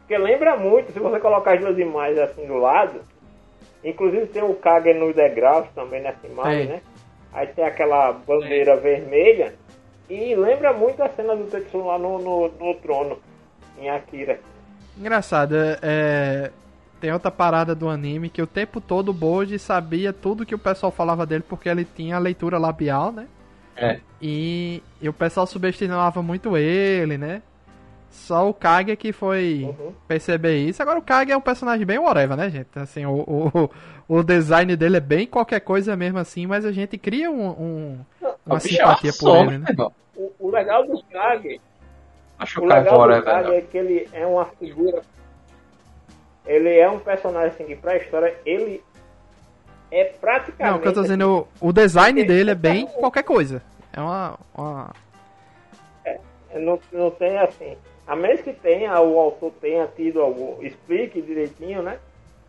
Porque 0.00 0.16
lembra 0.16 0.56
muito, 0.56 0.90
se 0.92 0.98
você 0.98 1.20
colocar 1.20 1.54
as 1.54 1.60
duas 1.60 1.78
imagens 1.78 2.18
assim 2.18 2.46
do 2.46 2.56
lado, 2.56 3.00
inclusive 3.84 4.26
tem 4.26 4.42
o 4.42 4.54
Kage 4.54 4.94
nos 4.94 5.14
degraus 5.14 5.66
também 5.74 6.02
nessa 6.02 6.26
imagem, 6.26 6.66
Tem. 6.66 6.76
né? 6.76 6.82
Aí 7.32 7.46
tem 7.48 7.64
aquela 7.64 8.12
bandeira 8.12 8.74
vermelha 8.76 9.54
e 10.08 10.34
lembra 10.34 10.72
muito 10.72 11.02
a 11.02 11.10
cena 11.10 11.36
do 11.36 11.44
Tetsu 11.44 11.84
lá 11.84 11.98
no, 11.98 12.18
no, 12.18 12.48
no 12.48 12.74
trono, 12.76 13.18
em 13.78 13.90
Akira. 13.90 14.40
Engraçado, 14.96 15.54
é, 15.54 15.78
é, 15.82 16.50
tem 17.00 17.12
outra 17.12 17.30
parada 17.30 17.74
do 17.74 17.88
anime 17.88 18.28
que 18.28 18.42
o 18.42 18.46
tempo 18.46 18.80
todo 18.80 19.10
o 19.10 19.12
Boji 19.14 19.58
sabia 19.58 20.12
tudo 20.12 20.44
que 20.46 20.54
o 20.54 20.58
pessoal 20.58 20.90
falava 20.92 21.24
dele 21.24 21.44
porque 21.48 21.68
ele 21.68 21.84
tinha 21.84 22.16
a 22.16 22.18
leitura 22.18 22.58
labial, 22.58 23.12
né? 23.12 23.26
É. 23.76 24.00
E, 24.20 24.82
e 25.00 25.08
o 25.08 25.12
pessoal 25.12 25.46
subestimava 25.46 26.20
muito 26.22 26.56
ele, 26.56 27.16
né? 27.16 27.42
Só 28.10 28.48
o 28.48 28.54
Kage 28.54 28.96
que 28.96 29.12
foi 29.12 29.64
Uhum. 29.78 29.92
perceber 30.08 30.58
isso. 30.58 30.82
Agora 30.82 30.98
o 30.98 31.02
Kage 31.02 31.30
é 31.30 31.36
um 31.36 31.40
personagem 31.40 31.86
bem 31.86 31.98
whatever, 31.98 32.36
né, 32.36 32.50
gente? 32.50 32.68
Assim, 32.74 33.04
o, 33.06 33.12
o, 33.20 33.70
o 34.18 34.22
design 34.22 34.74
dele 34.76 34.96
é 34.96 35.00
bem 35.00 35.26
qualquer 35.26 35.60
coisa 35.60 35.94
mesmo 35.96 36.18
assim, 36.18 36.46
mas 36.46 36.64
a 36.64 36.72
gente 36.72 36.96
cria 36.98 37.30
um, 37.30 37.48
um- 37.50 37.98
uma 38.44 38.54
O 38.54 38.56
é 38.56 38.60
simpatia 38.60 39.12
por 39.12 39.18
sombra, 39.18 39.54
ele, 39.54 39.58
né? 39.64 39.66
irmão. 39.70 39.92
O, 40.16 40.32
o 40.40 40.50
legal 40.50 40.84
do 40.86 41.00
Kage 41.04 41.60
Acho 42.40 42.60
O 42.60 42.64
o 42.64 42.68
cara 42.68 42.80
legal 42.80 42.96
fora, 42.96 43.16
do 43.18 43.24
Kage 43.24 43.48
velho. 43.50 43.58
é 43.58 43.60
que 43.62 43.76
ele 43.78 44.08
é 44.12 44.26
uma 44.26 44.44
figura. 44.46 45.02
Ele 46.48 46.76
é 46.76 46.90
um 46.90 46.98
personagem 46.98 47.50
assim 47.50 47.64
que 47.64 47.76
pra 47.76 47.96
história 47.96 48.34
ele 48.44 48.82
é 49.92 50.04
praticamente. 50.04 50.70
Não, 50.72 50.78
o 50.78 50.82
que 50.82 50.88
eu 50.88 50.92
tô 50.94 51.02
dizendo, 51.02 51.48
o, 51.60 51.68
o 51.68 51.72
design 51.72 52.24
dele 52.24 52.50
é 52.50 52.54
bem 52.56 52.86
qualquer 52.86 53.22
coisa. 53.22 53.62
É 53.92 54.00
uma, 54.00 54.38
uma 54.52 54.92
assim, 56.58 56.64
não, 56.64 56.80
não 56.92 57.10
tem 57.10 57.38
assim. 57.38 57.76
A 58.06 58.16
menos 58.16 58.40
que 58.40 58.52
tenha, 58.52 58.98
o 59.00 59.18
autor 59.18 59.52
tenha 59.60 59.86
tido 59.86 60.20
algum. 60.20 60.62
explique 60.62 61.20
direitinho, 61.20 61.82
né? 61.82 61.98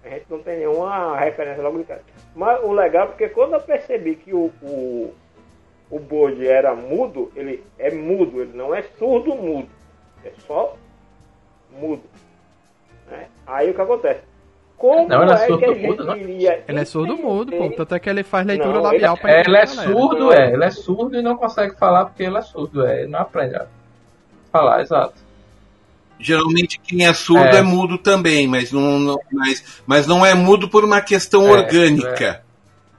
A 0.04 0.10
gente 0.10 0.26
não 0.30 0.39
tem 0.39 0.60
nenhuma 0.60 1.18
referência 1.18 1.62
logo 1.62 1.80
de 1.80 1.84
cara. 1.84 2.02
Mas 2.34 2.64
o 2.64 2.72
legal 2.72 3.04
é 3.04 3.08
porque 3.08 3.28
quando 3.28 3.54
eu 3.54 3.62
percebi 3.62 4.16
que 4.16 4.34
o, 4.34 4.52
o, 4.62 5.14
o 5.91 6.00
Bode 6.00 6.47
era 6.47 6.74
mudo, 6.74 7.32
ele 7.36 7.64
é 7.78 7.91
mudo, 7.91 8.41
ele 8.41 8.56
não 8.56 8.74
é 8.74 8.82
surdo 8.97 9.36
mudo. 9.36 9.70
É 10.24 10.32
só 10.47 10.78
mudo. 11.70 12.04
Né? 13.10 13.26
Aí 13.47 13.70
o 13.72 13.74
que 13.74 13.82
acontece? 13.82 14.22
Como 14.78 15.10
Não, 15.10 15.24
ele 15.24 15.32
é 15.32 15.36
é 15.36 15.38
que 15.39 15.47
surdo 15.47 15.66
a 15.66 15.74
gente 15.74 15.86
mudo, 15.88 16.05
não? 16.05 16.16
iria. 16.18 16.64
Ele 16.68 16.80
é 16.80 16.86
surdo 16.86 17.18
mudo, 17.18 17.51
pô. 17.51 17.70
Tanto 17.72 17.95
é 17.95 17.99
que 17.99 18.10
ele 18.10 18.24
faz 18.24 18.47
leitura 18.47 18.76
Não, 18.76 18.82
labial 18.84 19.14
ele- 19.16 19.22
pra 19.22 19.32
É, 19.34 19.41
ele 19.41 19.57
é 19.57 19.66
surdo, 19.66 20.32
é. 20.34 20.53
Ele 20.53 20.64
é 20.64 20.72
surdo 20.72 21.18
e 21.18 21.22
não 21.22 21.36
consegue 21.36 21.76
falar 21.76 22.05
porque 22.05 22.24
ele 22.24 22.38
é 22.38 22.41
surdo, 22.41 22.86
é. 22.86 23.01
Ele 23.01 23.12
não 23.12 23.20
aprende 23.20 23.55
a 23.57 23.66
falar, 24.51 24.82
exato. 24.82 25.16
Geralmente 26.18 26.80
quem 26.80 27.05
é 27.05 27.14
surdo 27.14 27.55
É. 27.55 27.60
é, 27.60 27.62
mudo 27.62 27.97
também, 27.97 28.47
mas 28.47 28.72
não, 28.72 28.99
não- 28.99 29.20
mas, 29.32 29.82
mas 29.86 30.05
não 30.07 30.26
é 30.26 30.34
mudo 30.34 30.70
por 30.70 30.84
uma 30.84 31.01
questão 31.01 31.47
É, 31.47 31.51
orgânica. 31.51 32.41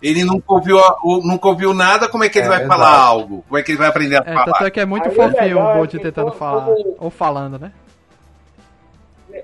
Ele 0.03 0.25
nunca 0.25 0.45
ouviu, 0.55 0.79
nunca 1.23 1.49
ouviu 1.49 1.75
nada, 1.75 2.09
como 2.09 2.25
é 2.25 2.29
que 2.31 2.39
ele 2.39 2.47
É, 2.47 2.49
vai 2.49 2.59
exato. 2.63 2.69
falar 2.79 2.97
algo? 2.97 3.43
Como 3.47 3.59
é 3.59 3.63
que 3.63 3.71
ele 3.73 3.79
vai 3.79 3.89
aprender 3.89 4.17
a 4.17 4.21
É, 4.21 4.23
tanto 4.23 4.45
falar? 4.45 4.67
é 4.67 4.71
que 4.71 4.81
é 4.81 4.87
muito 4.87 5.09
Aí 5.09 5.13
o 5.13 5.15
fofinho 5.15 5.59
o 5.59 5.71
é 5.71 5.75
Boji 5.75 5.97
que 5.99 6.03
tentando 6.03 6.33
falar. 6.33 6.69
Ou 6.99 7.11
falando, 7.11 7.59
né? 7.59 7.73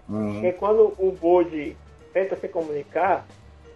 Uhum. 0.09 0.33
Porque 0.35 0.53
quando 0.53 0.93
o 0.99 1.11
Bode 1.13 1.77
tenta 2.13 2.37
se 2.37 2.49
comunicar, 2.49 3.27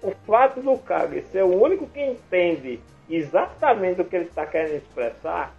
o 0.03 0.13
fato 0.27 0.61
do 0.61 0.77
Kage 0.79 1.23
ser 1.31 1.45
o 1.45 1.63
único 1.63 1.87
que 1.87 2.01
entende 2.03 2.81
exatamente 3.09 4.01
o 4.01 4.05
que 4.05 4.17
ele 4.17 4.25
está 4.27 4.47
querendo 4.47 4.77
expressar 4.77 5.55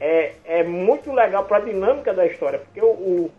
é, 0.00 0.32
é 0.44 0.62
muito 0.64 1.12
legal 1.12 1.44
para 1.44 1.58
a 1.58 1.60
dinâmica 1.60 2.12
da 2.12 2.26
história, 2.26 2.58
porque 2.58 2.80
o, 2.80 2.86
o, 2.86 3.30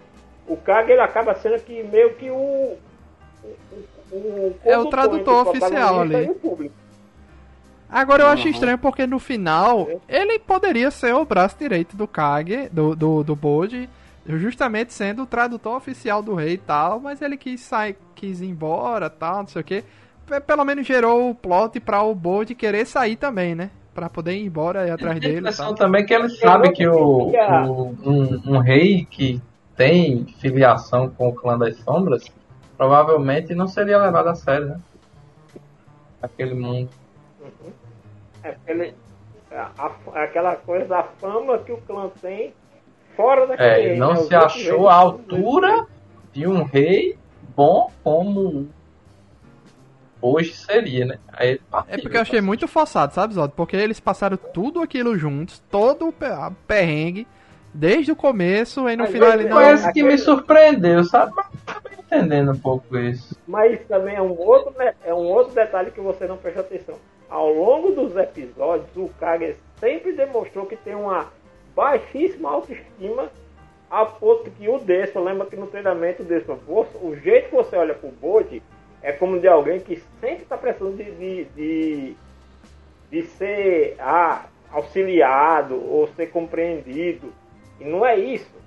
o 0.48 0.58
Kage 0.58 0.92
ele 0.92 1.02
acaba 1.02 1.36
sendo 1.36 1.60
que 1.60 1.84
meio 1.84 2.14
que 2.16 2.30
o, 2.32 2.78
o, 3.44 4.16
o 4.16 4.56
É 4.64 4.78
o 4.78 4.86
tradutor 4.88 5.48
oficial 5.48 6.02
ali. 6.02 6.32
e. 6.62 6.72
Agora 7.90 8.24
eu 8.24 8.28
acho 8.28 8.44
Uhum. 8.46 8.52
estranho 8.52 8.78
porque 8.78 9.08
no 9.08 9.18
final 9.20 9.88
ele 10.10 10.40
poderia 10.40 10.92
ser 10.92 11.14
o 11.14 11.24
braço 11.24 11.56
direito 11.58 11.96
do 11.96 12.08
Kage, 12.08 12.68
do, 12.70 12.96
do, 12.96 13.24
do 13.24 13.36
Bode, 13.36 13.90
justamente 14.28 14.94
sendo 14.94 15.24
o 15.24 15.26
tradutor 15.28 15.78
oficial 15.78 16.22
do 16.22 16.36
rei 16.36 16.54
e 16.54 16.58
tal, 16.58 17.00
mas 17.00 17.22
ele 17.22 17.38
quis 17.38 17.62
sair, 17.62 17.96
quis 18.16 18.42
ir 18.42 18.48
embora 18.48 19.10
tal, 19.10 19.38
não 19.40 19.48
sei 19.48 19.62
o 19.62 19.66
que. 19.66 19.84
Pelo 20.46 20.66
menos 20.66 20.86
gerou 20.86 21.30
o 21.30 21.36
plot 21.36 21.80
pra 21.80 22.02
o 22.02 22.14
Bode 22.14 22.54
querer 22.54 22.86
sair 22.86 23.16
também, 23.16 23.56
né? 23.56 23.70
Pra 23.96 24.10
poder 24.10 24.34
ir 24.34 24.46
embora 24.46 24.84
e 24.86 24.90
ir 24.90 24.92
atrás 24.92 25.16
a 25.16 25.20
dele. 25.20 25.36
e 25.36 25.40
impressão 25.40 25.74
também 25.74 26.06
que 26.06 26.14
ele 26.14 26.30
sabe 26.30 26.72
que 26.72 26.86
o, 26.88 27.32
o- 27.32 27.98
um, 28.06 28.42
um 28.56 28.58
rei 28.60 29.06
que 29.06 29.42
tem 29.76 30.26
filiação 30.40 31.10
com 31.10 31.30
o 31.30 31.34
clã 31.34 31.58
das 31.58 31.78
sombras 31.78 32.26
provavelmente 32.76 33.56
não 33.56 33.68
seria 33.68 33.98
levado 33.98 34.28
a 34.28 34.36
sério, 34.36 34.68
né? 34.68 34.80
Aquele 36.22 36.54
mundo. 36.54 36.90
É 38.44 38.50
aquele, 38.50 38.94
a- 39.52 39.72
a- 39.78 40.24
aquela 40.24 40.56
coisa 40.56 40.86
da 40.86 41.04
fama 41.04 41.58
que 41.60 41.72
o 41.72 41.78
clã 41.78 42.10
tem 42.22 42.54
fora 43.18 43.46
daquele 43.48 43.68
É, 43.70 43.76
rei, 43.76 43.86
ele 43.92 44.00
não 44.00 44.14
né? 44.14 44.22
Se 44.22 44.34
achou 44.36 44.88
à 44.88 44.94
altura 44.94 45.86
de 46.32 46.48
um 46.48 46.64
rei 46.64 47.18
bom 47.56 47.92
como 48.04 48.70
hoje 50.22 50.54
seria, 50.54 51.06
né? 51.06 51.20
Aí 51.34 51.50
ele 51.50 51.62
partiu, 51.70 51.94
É 51.96 51.98
porque 52.02 52.18
eu 52.18 52.22
achei 52.22 52.42
muito 52.42 52.68
forçado, 52.68 53.14
sabe, 53.14 53.34
Zod? 53.34 53.54
Porque 53.56 53.76
eles 53.76 54.00
passaram 54.00 54.38
tudo 54.38 54.82
aquilo 54.82 55.18
juntos, 55.18 55.62
todo 55.70 56.08
o 56.08 56.12
pe- 56.14 56.26
a 56.26 56.52
perrengue, 56.68 57.28
desde 57.74 58.12
o 58.12 58.16
começo, 58.16 58.90
e 58.90 58.96
no 58.96 59.04
Mas 59.04 59.12
final 59.12 59.30
ele 59.34 59.44
ele 59.44 59.50
não- 59.50 59.62
esse 59.74 59.92
que 59.94 60.04
me 60.04 60.18
surpreendeu, 60.18 61.04
sabe? 61.04 61.32
Mas 61.36 61.46
eu 61.54 61.60
tava 61.66 61.90
entendendo 62.00 62.52
um 62.52 62.58
pouco 62.60 62.98
isso. 62.98 63.36
Mas 63.48 63.74
isso 63.74 63.84
também 63.88 64.16
é 64.16 64.22
um 64.22 64.32
outro, 64.40 64.74
é 65.04 65.14
um 65.14 65.26
outro 65.28 65.54
detalhe 65.54 65.92
que 65.92 66.00
você 66.02 66.26
não 66.28 66.38
prestou 66.38 66.64
atenção. 66.64 66.96
Ao 67.30 67.52
longo 67.52 67.92
dos 67.92 68.16
episódios, 68.16 68.88
o 68.96 69.10
Kage 69.20 69.56
sempre 69.80 70.14
demonstrou 70.14 70.66
que 70.66 70.78
tem 70.78 70.96
uma 70.96 71.28
baixíssima 71.78 72.50
autoestima, 72.50 73.32
a 73.90 74.04
ponto 74.04 74.50
que 74.50 74.68
o 74.68 74.80
Despa, 74.80 75.20
lembra 75.20 75.46
que 75.46 75.56
no 75.56 75.68
treinamento 75.68 76.24
o 76.24 76.26
você- 76.66 76.98
o 77.00 77.16
jeito 77.16 77.50
que 77.50 77.56
você 77.56 77.76
olha 77.76 77.94
pro 77.94 78.10
Bode 78.10 78.64
é 79.04 79.12
como 79.12 79.40
de 79.40 79.48
alguém 79.48 79.80
que 79.80 80.02
sempre 80.20 80.42
está 80.42 80.58
precisando 80.58 80.98
de, 80.98 81.12
de, 81.12 81.46
de, 81.56 82.16
de 83.12 83.22
ser 83.28 83.96
ah, 84.00 84.46
auxiliado 84.74 85.76
ou 85.76 86.10
ser 86.16 86.32
compreendido. 86.32 87.32
E 87.80 87.86
não 87.86 88.04
é 88.04 88.18
isso. 88.18 88.58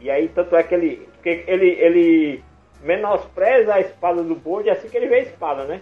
E 0.00 0.10
aí, 0.10 0.28
tanto 0.28 0.56
é 0.56 0.62
que 0.64 0.74
ele, 0.74 1.08
que 1.22 1.44
ele, 1.46 1.70
ele 1.70 2.44
menospreza 2.82 3.74
a 3.74 3.80
espada 3.80 4.22
do 4.22 4.34
Bode 4.34 4.68
assim 4.68 4.88
que 4.88 4.96
ele 4.96 5.06
vê 5.06 5.16
a 5.16 5.22
espada, 5.22 5.64
né? 5.64 5.80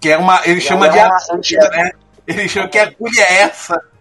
Que 0.00 0.10
é 0.10 0.18
uma. 0.18 0.46
Ele 0.46 0.60
chama 0.60 0.88
de 0.90 0.98
agulha, 0.98 1.70
né? 1.70 1.92
Ele 2.26 2.46
chama 2.46 2.68
que 2.68 2.78
agulha 2.78 3.22
é 3.22 3.42
essa. 3.42 3.95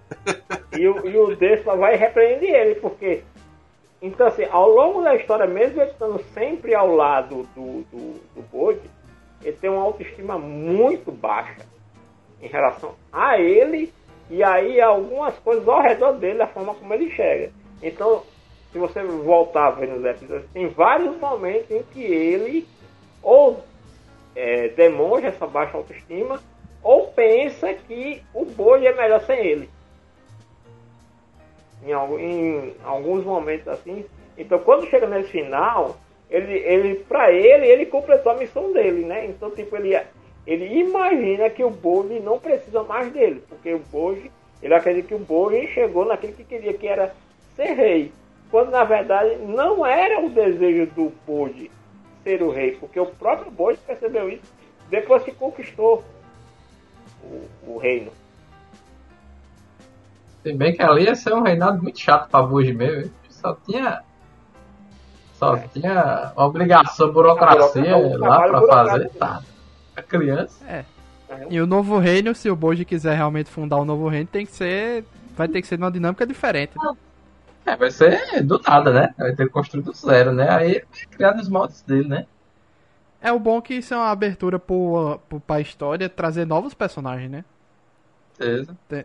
E 0.78 0.88
o, 0.88 1.08
e 1.08 1.18
o 1.18 1.78
vai 1.78 1.96
e 1.96 1.98
repreende 1.98 2.46
ele, 2.46 2.76
porque. 2.76 3.24
Então, 4.02 4.28
assim, 4.28 4.46
ao 4.52 4.70
longo 4.70 5.02
da 5.02 5.16
história, 5.16 5.48
mesmo 5.48 5.82
ele 5.82 5.90
estando 5.90 6.22
sempre 6.34 6.76
ao 6.76 6.94
lado 6.94 7.48
do, 7.56 7.82
do, 7.92 8.14
do 8.36 8.42
Bode, 8.52 8.82
ele 9.42 9.56
tem 9.58 9.70
uma 9.70 9.82
autoestima 9.82 10.38
muito 10.38 11.12
baixa 11.12 11.66
em 12.42 12.48
relação 12.48 12.94
a 13.12 13.40
ele 13.40 13.92
e 14.30 14.44
aí 14.44 14.82
algumas 14.82 15.36
coisas 15.40 15.68
ao 15.68 15.82
redor 15.82 16.14
dele, 16.14 16.42
a 16.42 16.48
forma 16.48 16.76
como 16.76 16.94
ele 16.94 17.10
chega. 17.12 17.52
Então, 17.82 18.24
se 18.72 18.78
você 18.78 19.02
voltar 19.02 19.68
a 19.68 19.72
ver 19.72 19.88
nos 19.88 20.04
episódios, 20.04 20.52
tem 20.52 20.68
vários 20.68 21.18
momentos 21.18 21.72
em 21.72 21.82
que 21.84 22.04
ele 22.04 22.68
ou 23.24 23.64
é, 24.36 24.68
demonstra 24.70 25.30
essa 25.30 25.48
baixa 25.48 25.78
autoestima 25.78 26.40
ou 26.84 27.08
pensa 27.08 27.74
que 27.74 28.22
o 28.34 28.46
Bode 28.46 28.86
é 28.86 28.94
melhor 28.94 29.22
sem 29.22 29.40
ele 29.40 29.70
em, 31.92 32.70
em 32.70 32.76
alguns 32.84 33.24
momentos 33.24 33.68
assim. 33.68 34.06
Então, 34.38 34.60
quando 34.60 34.88
chega 34.88 35.08
nesse 35.08 35.30
final, 35.30 35.98
ele, 36.30 36.54
ele 36.54 36.96
para 36.96 37.32
ele, 37.32 37.68
ele 37.68 37.86
completou 37.86 38.32
a 38.32 38.38
missão 38.38 38.74
dele, 38.74 39.06
né? 39.06 39.26
Então, 39.26 39.50
tipo, 39.52 39.76
ele, 39.76 39.98
ele 40.46 40.80
imagina 40.80 41.50
que 41.50 41.64
o 41.64 41.70
Boji 41.70 42.20
não 42.20 42.40
precisa 42.40 42.84
mais 42.84 43.12
dele, 43.12 43.44
porque 43.48 43.74
o 43.74 43.80
Boji, 43.80 44.32
ele 44.62 44.74
acredita 44.74 45.10
que 45.10 45.16
o 45.16 45.20
Boji 45.20 45.68
chegou 45.68 46.06
naquilo 46.06 46.34
que 46.34 46.44
queria, 46.44 46.74
que 46.74 46.88
era 46.88 47.14
ser 47.56 47.74
rei. 47.74 48.12
Quando, 48.52 48.72
na 48.72 48.84
verdade, 48.84 49.38
não 49.38 49.86
era 49.86 50.24
o 50.24 50.30
desejo 50.30 50.86
do 50.92 51.12
Boji 51.26 51.72
ser 52.24 52.42
o 52.42 52.50
rei, 52.50 52.72
porque 52.80 53.00
o 53.00 53.06
próprio 53.06 53.52
Boji 53.52 53.80
percebeu 53.86 54.30
isso 54.30 54.54
depois 54.90 55.24
que 55.24 55.32
conquistou 55.32 56.04
o, 57.24 57.74
o 57.74 57.78
reino. 57.78 58.12
Se 60.46 60.54
bem 60.54 60.76
que 60.76 60.82
ali 60.84 61.06
ia 61.06 61.16
ser 61.16 61.34
um 61.34 61.42
reinado 61.42 61.82
muito 61.82 62.00
chato 62.00 62.30
pra 62.30 62.44
Buji 62.44 62.72
mesmo. 62.72 63.02
hein? 63.02 63.12
Só 63.32 63.58
tinha. 63.66 64.04
Só 65.34 65.58
tinha 65.74 66.32
obrigação, 66.36 67.12
burocracia 67.12 67.98
lá 68.20 68.48
pra 68.48 68.62
fazer. 68.68 69.10
Tá. 69.10 69.42
A 69.96 70.04
criança. 70.04 70.86
E 71.50 71.60
o 71.60 71.66
novo 71.66 71.98
reino, 71.98 72.36
se 72.36 72.48
o 72.48 72.56
Boji 72.56 72.86
quiser 72.86 73.16
realmente 73.16 73.50
fundar 73.50 73.78
um 73.78 73.86
novo 73.86 74.08
reino, 74.08 74.28
tem 74.32 74.46
que 74.46 74.52
ser. 74.52 75.04
Vai 75.36 75.48
ter 75.48 75.64
que 75.64 75.68
ser 75.68 75.80
numa 75.80 75.92
dinâmica 75.92 76.28
diferente. 76.28 76.74
né? 76.78 76.96
É, 77.66 77.76
vai 77.76 77.90
ser 77.90 78.44
do 78.44 78.62
nada, 78.62 78.94
né? 78.94 79.16
Vai 79.18 79.34
ter 79.36 79.48
que 79.48 79.52
construir 79.52 79.82
do 79.82 79.94
zero, 79.94 80.32
né? 80.32 80.48
Aí 80.52 80.72
ele 80.76 80.86
vai 80.94 81.06
criar 81.10 81.34
nos 81.34 81.50
moldes 81.50 81.82
dele, 81.82 82.08
né? 82.08 82.28
É 83.20 83.32
o 83.32 83.40
bom 83.40 83.60
que 83.60 83.74
isso 83.74 83.96
é 83.96 83.98
uma 83.98 84.12
abertura 84.12 84.60
pro, 84.60 85.20
pro, 85.28 85.40
pra 85.40 85.60
história 85.60 86.08
trazer 86.08 86.46
novos 86.46 86.76
personagens, 86.76 87.32
né? 87.32 87.44
Beleza. 88.38 88.78
Tem, 88.88 89.04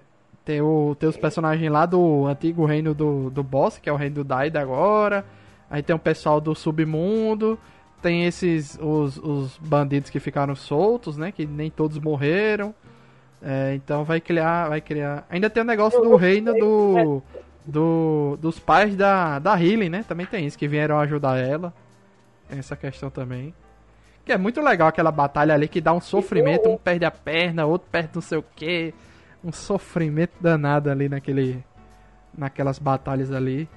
o, 0.61 0.97
tem 0.99 1.09
os 1.09 1.17
personagens 1.17 1.71
lá 1.71 1.87
do 1.87 2.27
antigo 2.27 2.65
reino 2.65 2.95
do, 2.95 3.31
do 3.31 3.43
boss, 3.43 3.79
que 3.79 3.89
é 3.89 3.93
o 3.93 3.97
reino 3.97 4.17
do 4.17 4.25
Daida 4.25 4.61
agora. 4.61 5.25
Aí 5.71 5.83
tem 5.83 5.95
o 5.95 5.99
pessoal 5.99 6.41
do 6.41 6.55
submundo. 6.55 7.59
Tem 8.03 8.25
esses. 8.25 8.79
Os, 8.81 9.17
os 9.19 9.59
bandidos 9.59 10.11
que 10.11 10.19
ficaram 10.19 10.57
soltos, 10.57 11.17
né? 11.17 11.31
Que 11.31 11.47
nem 11.47 11.71
todos 11.71 11.99
morreram. 11.99 12.75
É, 13.43 13.75
então 13.75 14.05
vai 14.05 14.21
criar. 14.21 14.69
Vai 14.69 14.81
criar. 14.81 15.27
Ainda 15.31 15.49
tem 15.49 15.63
o 15.63 15.67
negócio 15.67 16.01
do 16.01 16.17
reino 16.17 16.53
do. 16.55 17.23
do 17.65 18.39
dos 18.41 18.59
pais 18.59 18.97
da, 18.97 19.39
da 19.39 19.53
Healing, 19.53 19.91
né? 19.91 20.05
Também 20.09 20.27
tem 20.27 20.47
isso, 20.47 20.59
que 20.59 20.67
vieram 20.67 20.99
ajudar 20.99 21.39
ela. 21.39 21.73
Tem 22.49 22.59
essa 22.59 22.75
questão 22.75 23.11
também. 23.11 23.55
Que 24.25 24.33
é 24.33 24.39
muito 24.39 24.61
legal 24.61 24.89
aquela 24.89 25.13
batalha 25.13 25.55
ali 25.55 25.69
que 25.69 25.81
dá 25.81 25.93
um 25.93 26.01
sofrimento, 26.01 26.69
um 26.69 26.77
perde 26.77 27.05
a 27.05 27.11
perna, 27.11 27.67
outro 27.67 27.89
perde 27.91 28.11
não 28.15 28.23
sei 28.23 28.39
o 28.39 28.45
que. 28.57 28.93
Um 29.43 29.53
sofrimento 29.53 30.33
danado 30.41 30.91
ali 30.91 31.09
naquele. 31.09 31.65
Naquelas 32.37 32.79
batalhas 32.79 33.33
ali. 33.33 33.69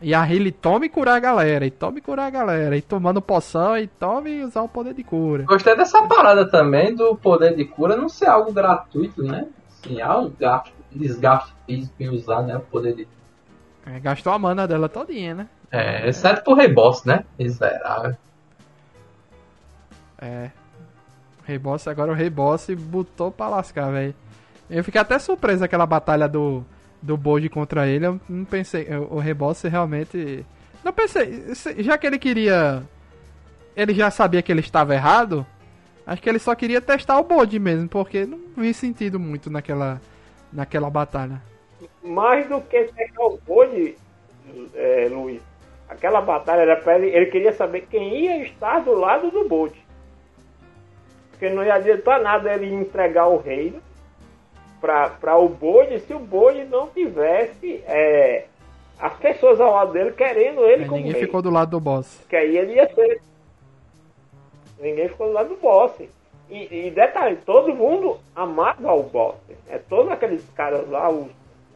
E 0.00 0.14
a 0.14 0.28
Healy 0.28 0.50
tome 0.50 0.88
curar 0.88 1.14
a 1.14 1.20
galera, 1.20 1.64
e 1.64 1.70
tome 1.70 2.00
curar 2.00 2.26
a 2.26 2.30
galera, 2.30 2.76
e 2.76 2.82
tomando 2.82 3.22
poção, 3.22 3.78
e 3.78 3.86
tome 3.86 4.42
usar 4.42 4.62
o 4.62 4.68
poder 4.68 4.94
de 4.94 5.04
cura. 5.04 5.44
Gostei 5.44 5.76
dessa 5.76 6.02
parada 6.08 6.50
também 6.50 6.92
do 6.92 7.14
poder 7.14 7.54
de 7.54 7.64
cura 7.64 7.96
não 7.96 8.08
ser 8.08 8.26
algo 8.26 8.52
gratuito, 8.52 9.22
né? 9.22 9.46
Assim, 9.68 10.00
há 10.00 10.18
um 10.18 10.28
gasto, 10.30 10.72
desgaste 10.90 11.54
físico 11.66 11.94
em 12.00 12.08
usar, 12.08 12.42
né? 12.42 12.56
O 12.56 12.60
poder 12.60 12.96
de 12.96 13.06
É, 13.86 14.00
gastou 14.00 14.32
a 14.32 14.38
mana 14.38 14.66
dela 14.66 14.88
todinha, 14.88 15.36
né? 15.36 15.48
É, 15.70 16.08
exceto 16.08 16.42
pro 16.42 16.54
Rei 16.54 16.68
Boss, 16.68 17.04
né? 17.04 17.24
Miserável. 17.38 18.16
É. 20.18 20.50
O 21.40 21.46
Rei 21.46 21.58
Boss, 21.58 21.86
agora 21.86 22.10
o 22.10 22.14
Rei 22.14 22.28
Boss 22.28 22.68
botou 22.70 23.30
pra 23.30 23.48
lascar, 23.48 23.92
velho. 23.92 24.14
Eu 24.72 24.82
fiquei 24.82 25.00
até 25.00 25.18
surpreso 25.18 25.62
aquela 25.64 25.84
batalha 25.86 26.26
do, 26.28 26.64
do 27.00 27.16
Boji 27.16 27.48
contra 27.48 27.86
ele. 27.86 28.06
Eu 28.06 28.20
não 28.28 28.44
pensei. 28.44 28.88
O 29.10 29.18
Rei 29.18 29.34
Boss 29.34 29.62
realmente. 29.62 30.44
Não 30.82 30.92
pensei. 30.92 31.54
se- 31.54 31.82
Já 31.82 31.98
que 31.98 32.06
ele 32.06 32.18
queria. 32.18 32.82
Ele 33.76 33.94
já 33.94 34.10
sabia 34.10 34.42
que 34.42 34.50
ele 34.50 34.60
estava 34.60 34.94
errado. 34.94 35.46
Acho 36.06 36.20
que 36.22 36.28
ele 36.28 36.38
só 36.38 36.54
queria 36.54 36.80
testar 36.80 37.18
o 37.20 37.24
Boji 37.24 37.58
mesmo, 37.58 37.88
porque 37.88 38.24
não 38.26 38.38
vi 38.56 38.74
sentido 38.74 39.20
muito 39.20 39.48
naquela, 39.50 40.00
naquela 40.52 40.90
batalha. 40.90 41.40
mais 42.02 42.48
do 42.48 42.60
que 42.60 42.82
pegar 42.96 43.24
o 43.24 43.38
Bode, 43.46 43.94
é, 44.74 45.08
Luiz, 45.10 45.40
aquela 45.88 46.20
batalha 46.20 46.62
era 46.62 46.76
pra 46.76 46.98
ele, 46.98 47.06
ele 47.14 47.26
queria 47.26 47.52
saber 47.52 47.86
quem 47.88 48.24
ia 48.24 48.42
estar 48.44 48.80
do 48.80 48.92
lado 48.92 49.30
do 49.30 49.46
Bode. 49.48 49.80
Porque 51.30 51.48
não 51.50 51.62
ia 51.64 51.74
adiantar 51.74 52.20
nada 52.20 52.52
ele 52.52 52.72
entregar 52.74 53.28
o 53.28 53.36
reino 53.40 53.80
para 54.82 55.38
o 55.38 55.48
Bode 55.48 56.00
se 56.00 56.12
o 56.12 56.18
Bode 56.18 56.64
não 56.64 56.88
tivesse 56.88 57.82
é, 57.86 58.44
as 58.98 59.14
pessoas 59.14 59.60
ao 59.60 59.72
lado 59.72 59.92
dele 59.92 60.10
querendo 60.12 60.64
ele 60.64 60.84
como 60.84 60.96
ninguém 60.98 61.12
rei. 61.12 61.20
ficou 61.22 61.40
do 61.40 61.50
lado 61.50 61.70
do 61.70 61.80
boss. 61.80 62.20
Que 62.28 62.36
aí 62.36 62.58
ele 62.58 62.74
ia 62.74 62.92
ser. 62.94 63.20
Ninguém 64.80 65.08
ficou 65.08 65.28
do 65.28 65.32
lado 65.32 65.50
do 65.50 65.56
boss. 65.56 65.92
E, 66.50 66.86
e 66.86 66.90
detalhe, 66.90 67.36
todo 67.46 67.74
mundo 67.74 68.18
amava 68.34 68.92
o 68.92 69.02
boss. 69.04 69.36
É, 69.70 69.78
todos 69.78 70.10
aqueles 70.12 70.44
caras 70.54 70.86
lá, 70.90 71.08
os, 71.08 71.28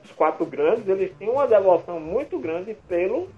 os 0.05 0.13
quatro 0.13 0.45
grandes, 0.45 0.87
eles 0.89 1.13
tinham 1.17 1.35
uma 1.35 1.47
devoção 1.47 1.99
muito 1.99 2.39
grande 2.39 2.77
pelo, 2.87 3.29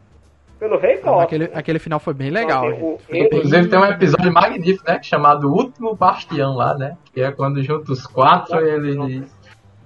pelo 0.58 0.78
rei 0.78 0.96
boss. 1.00 1.22
Aquele, 1.22 1.44
aquele 1.54 1.78
final 1.78 2.00
foi 2.00 2.14
bem 2.14 2.30
legal. 2.30 2.68
Então, 2.72 2.98
bem- 3.08 3.24
Inclusive 3.26 3.68
tem 3.68 3.78
um 3.78 3.84
episódio 3.84 4.32
magnífico, 4.32 4.84
né? 4.90 5.00
Chamado 5.02 5.52
Último 5.52 5.94
Bastião 5.94 6.54
lá, 6.56 6.74
né? 6.76 6.96
Que 7.12 7.20
é 7.20 7.30
quando 7.30 7.62
junta 7.62 7.92
os 7.92 8.04
quatro 8.06 8.58
ele 8.66 8.96
diz. 9.06 9.38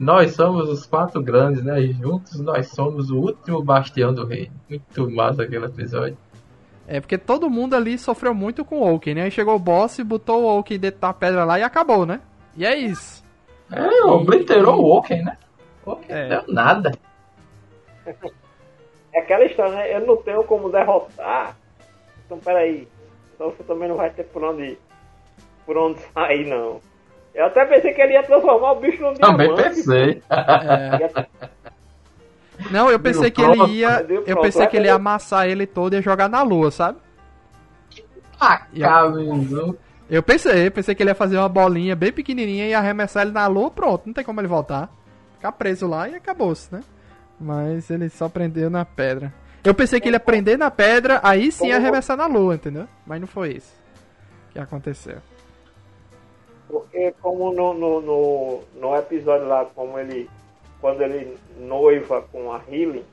Nós 0.03 0.35
somos 0.35 0.69
os 0.69 0.85
quatro 0.85 1.23
grandes, 1.23 1.63
né? 1.63 1.81
E 1.81 1.93
juntos 1.93 2.41
nós 2.41 2.67
somos 2.71 3.09
o 3.09 3.19
último 3.19 3.63
bastião 3.63 4.13
do 4.13 4.27
rei. 4.27 4.51
Muito 4.69 5.09
massa 5.09 5.45
aquele 5.45 5.67
episódio. 5.67 6.19
É 6.89 6.99
porque 7.01 7.17
todo 7.17 7.49
mundo 7.49 7.77
ali 7.77 7.97
sofreu 7.97 8.35
muito 8.35 8.65
com 8.65 8.81
o 8.81 8.93
Oaken, 8.93 9.15
né? 9.15 9.23
Aí 9.23 9.31
chegou 9.31 9.55
o 9.55 9.61
boss 9.61 10.01
e 10.01 10.05
botou 10.05 10.43
o 10.43 10.57
Oaken 10.57 10.81
dentro 10.81 11.01
da 11.01 11.13
pedra 11.13 11.45
lá 11.45 11.57
e 11.57 11.63
acabou, 11.63 12.05
né? 12.05 12.21
E 12.57 12.67
é 12.67 12.77
isso. 12.77 13.23
É, 13.71 14.05
obliterou 14.07 14.81
o 14.81 14.97
Oaken, 14.97 15.23
né? 15.23 15.39
O 15.87 15.91
Oaken 15.93 16.17
É. 16.17 16.29
não 16.29 16.29
deu 16.29 16.53
nada. 16.53 16.93
É 19.13 19.21
aquela 19.21 19.45
história, 19.45 19.73
né? 19.73 19.97
Eu 19.97 20.05
não 20.05 20.17
tenho 20.17 20.43
como 20.43 20.69
derrotar. 20.69 21.57
Então 22.27 22.39
peraí. 22.39 22.89
Então 23.37 23.51
você 23.51 23.63
também 23.63 23.89
não 23.89 23.97
vai 23.97 24.11
ter 24.11 24.25
por 24.25 24.43
onde. 24.43 24.77
Por 25.65 25.79
onde 25.79 26.01
sair, 26.13 26.45
não. 26.49 26.81
Eu 27.35 27.47
até 27.47 27.65
pensei 27.65 27.93
que 27.95 28.01
ele 28.03 28.13
ia 28.13 28.23
transformar 28.23 28.73
o 28.73 28.81
bicho 28.81 29.03
num 29.03 29.15
Também 29.15 29.47
diamante. 29.55 29.75
pensei. 29.77 30.23
É. 30.31 31.27
Não, 32.71 32.91
eu 32.91 33.01
pensei 33.01 33.31
que 33.31 33.43
Pronto. 33.43 33.65
ele 33.65 33.73
ia. 33.79 34.03
Deu 34.03 34.19
Eu 34.19 34.25
pronto. 34.25 34.43
pensei 34.43 34.67
que 34.67 34.77
ele 34.77 34.87
ia 34.87 34.95
amassar 34.95 35.47
ele 35.49 35.67
todo 35.67 35.95
e 35.95 35.97
ia 35.97 36.03
jogar 36.03 36.29
na 36.29 36.43
lua, 36.43 36.71
sabe? 36.71 36.99
Ah, 38.41 38.67
E 38.73 38.85
a- 38.85 38.89
cabeção. 38.89 39.77
Eu 40.11 40.23
pensei, 40.23 40.69
pensei 40.71 40.95
que 40.95 41.03
ele 41.03 41.11
ia 41.11 41.15
fazer 41.15 41.39
uma 41.39 41.49
bolinha 41.49 41.97
bem 41.97 42.13
pequenininha 42.13 42.67
e 42.69 42.75
arremessar 42.75 43.23
ele 43.23 43.33
na 43.33 43.47
lua, 43.47 43.71
pronto, 43.71 44.03
não 44.07 44.13
tem 44.13 44.23
como 44.25 44.41
ele 44.41 44.49
voltar. 44.49 44.91
Ficar 45.37 45.53
preso 45.53 45.87
lá 45.87 46.09
e 46.09 46.15
acabou-se, 46.17 46.73
né? 46.73 46.83
Mas 47.41 47.89
ele 47.91 48.09
só 48.11 48.29
prendeu 48.29 48.69
na 48.69 48.85
pedra. 48.85 49.33
Eu 49.65 49.73
pensei 49.75 50.01
que 50.01 50.09
ele 50.09 50.17
ia 50.17 50.21
prender 50.21 50.59
na 50.59 50.71
pedra, 50.71 51.19
aí 51.23 51.51
sim 51.51 51.69
ia 51.69 51.77
arremessar 51.77 52.17
na 52.17 52.27
lua, 52.27 52.55
entendeu? 52.57 52.87
Mas 53.07 53.21
não 53.21 53.27
foi 53.27 53.55
isso 53.55 53.73
que 54.53 54.59
aconteceu. 54.59 55.17
Porque 56.73 57.13
como 57.21 57.53
no, 57.53 57.75
no, 57.75 58.01
no, 58.01 58.61
no 58.75 58.97
episódio 58.97 59.47
lá, 59.47 59.67
como 59.75 59.99
ele. 59.99 60.31
Quando 60.81 61.03
ele 61.03 61.37
noiva 61.59 62.23
com 62.33 62.51
a 62.51 62.61
Healing, 62.67 63.05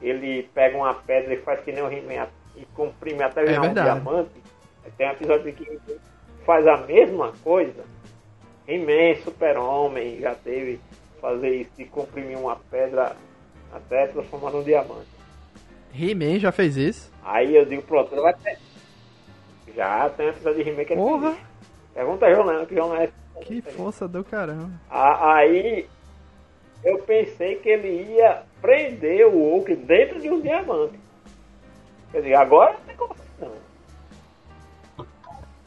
ele 0.00 0.42
pega 0.54 0.76
uma 0.76 0.94
pedra 0.94 1.34
e 1.34 1.38
faz 1.38 1.58
que 1.60 1.72
nem 1.72 1.82
o 1.82 1.90
He-Man 1.90 2.28
e 2.54 2.64
comprime 2.76 3.22
até 3.24 3.42
virar 3.42 3.60
um 3.60 3.62
verdade. 3.62 4.00
diamante. 4.00 4.30
Tem 4.96 5.08
um 5.08 5.12
episódio 5.12 5.52
que 5.52 5.80
faz 6.44 6.66
a 6.66 6.76
mesma 6.76 7.32
coisa. 7.42 7.82
He-Man, 8.68 9.20
Super-Homem, 9.24 10.20
já 10.20 10.34
teve 10.36 10.78
fazer 11.20 11.56
isso 11.56 11.72
de 11.76 11.86
comprimir 11.86 12.38
uma 12.38 12.56
pedra 12.70 13.16
até 13.72 14.06
transformar 14.06 14.50
num 14.50 14.62
diamante. 14.62 15.08
He-Man 15.92 16.38
já 16.38 16.52
fez 16.52 16.76
isso. 16.76 17.10
Aí 17.24 17.56
eu 17.56 17.64
digo, 17.64 17.82
pronto, 17.82 18.14
ele 18.14 18.20
vai 18.20 18.34
ter. 18.34 18.58
Já 19.74 20.08
tem 20.10 20.26
um 20.26 20.30
episódio 20.30 20.62
de 20.62 20.70
He-Man 20.70 20.84
que 20.84 20.92
é 20.92 20.96
Porra. 20.96 21.47
Pergunta 21.98 22.26
a 22.26 22.32
João 22.32 22.46
Leandro, 22.46 22.66
que 22.68 22.74
João 22.76 22.90
Leandro 22.92 23.12
é 23.40 23.40
que 23.44 23.60
força 23.60 24.06
do 24.06 24.22
caramba. 24.22 24.70
A- 24.88 25.34
Aí 25.34 25.84
eu 26.84 26.98
pensei 27.00 27.56
que 27.56 27.68
ele 27.68 28.14
ia 28.14 28.42
prender 28.62 29.26
o 29.26 29.30
Hulk 29.32 29.74
dentro 29.74 30.20
de 30.20 30.30
um 30.30 30.40
diamante. 30.40 30.94
Quer 32.12 32.18
dizer, 32.18 32.34
agora 32.36 32.74
não 32.74 32.80
tem 32.86 32.94
como 32.96 33.16
não. 33.40 35.06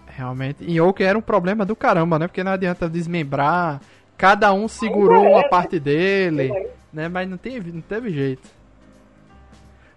Realmente. 0.08 0.64
E 0.66 0.80
Oaken 0.80 1.06
era 1.06 1.18
um 1.18 1.22
problema 1.22 1.66
do 1.66 1.76
caramba, 1.76 2.18
né? 2.18 2.28
Porque 2.28 2.46
não 2.46 2.54
adianta 2.54 2.88
desmembrar. 2.88 3.82
Cada 4.18 4.54
um 4.54 4.70
segurou 4.70 5.26
uma 5.32 5.50
parte 5.50 5.82
dele, 5.82 6.70
né? 6.94 7.10
Mas 7.10 7.28
não 7.28 7.36
teve, 7.38 7.74
não 7.74 7.82
teve 7.82 8.10
jeito. 8.10 8.48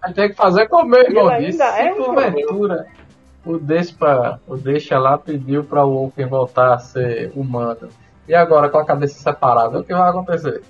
A 0.02 0.08
gente 0.08 0.16
tem 0.16 0.28
que 0.30 0.34
fazer 0.34 0.66
como 0.68 0.88
meu 0.90 1.00
irmão 1.00 1.28
ainda 1.28 1.64
é 1.78 1.92
um 1.92 1.96
porventura 1.96 2.86
o 3.44 3.58
Despa, 3.58 4.40
o 4.46 4.56
Deixa 4.56 4.98
lá 4.98 5.18
pediu 5.18 5.64
pra 5.64 5.84
o 5.84 6.04
Oaken 6.04 6.26
voltar 6.26 6.74
a 6.74 6.78
ser 6.78 7.32
humano. 7.34 7.88
E 8.26 8.34
agora 8.34 8.68
com 8.68 8.78
a 8.78 8.84
cabeça 8.84 9.18
separada, 9.18 9.80
o 9.80 9.84
que 9.84 9.92
vai 9.92 10.08
acontecer? 10.08 10.62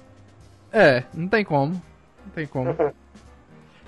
É, 0.73 1.05
não 1.15 1.29
tem 1.29 1.45
como. 1.45 1.73
Não 1.73 2.33
tem 2.35 2.47
como. 2.47 2.75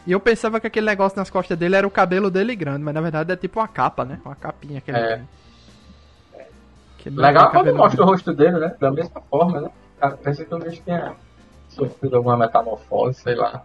E 0.07 0.13
eu 0.13 0.21
pensava 0.21 0.61
que 0.61 0.69
aquele 0.69 0.87
negócio 0.87 1.19
nas 1.19 1.29
costas 1.29 1.59
dele 1.59 1.75
era 1.75 1.87
o 1.87 1.91
cabelo 1.91 2.31
dele 2.31 2.55
grande, 2.55 2.85
mas 2.85 2.95
na 2.95 3.01
verdade 3.01 3.33
é 3.33 3.37
tipo 3.37 3.59
uma 3.59 3.67
capa, 3.67 4.05
né? 4.05 4.21
Uma 4.25 4.37
capinha 4.37 4.81
que 4.81 4.93
ele 4.93 4.99
É. 4.99 5.21
Que 6.99 7.11
Legal 7.11 7.51
quando 7.51 7.75
mostra 7.75 8.03
o 8.03 8.07
rosto 8.07 8.33
dele, 8.33 8.59
né? 8.59 8.77
Da 8.79 8.91
mesma 8.93 9.21
forma, 9.23 9.61
né? 9.63 9.71
Parece 9.99 10.45
que 10.45 10.55
o 10.55 10.59
bicho 10.59 10.81
tinha 10.83 11.17
sofrido 11.69 12.17
alguma 12.17 12.37
metamorfose, 12.37 13.21
sei 13.21 13.35
lá. 13.35 13.65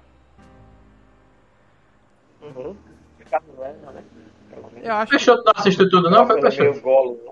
Uhum. 2.42 2.76
Velho, 3.58 3.92
né? 3.94 4.04
Eu 4.84 4.94
acho 4.96 5.10
Peixoto 5.12 5.44
não 5.46 5.54
assistiu 5.56 5.90
tudo, 5.90 6.10
não? 6.10 6.26
Foi 6.26 6.40
é 6.40 6.80
golo, 6.80 7.20
né? 7.26 7.32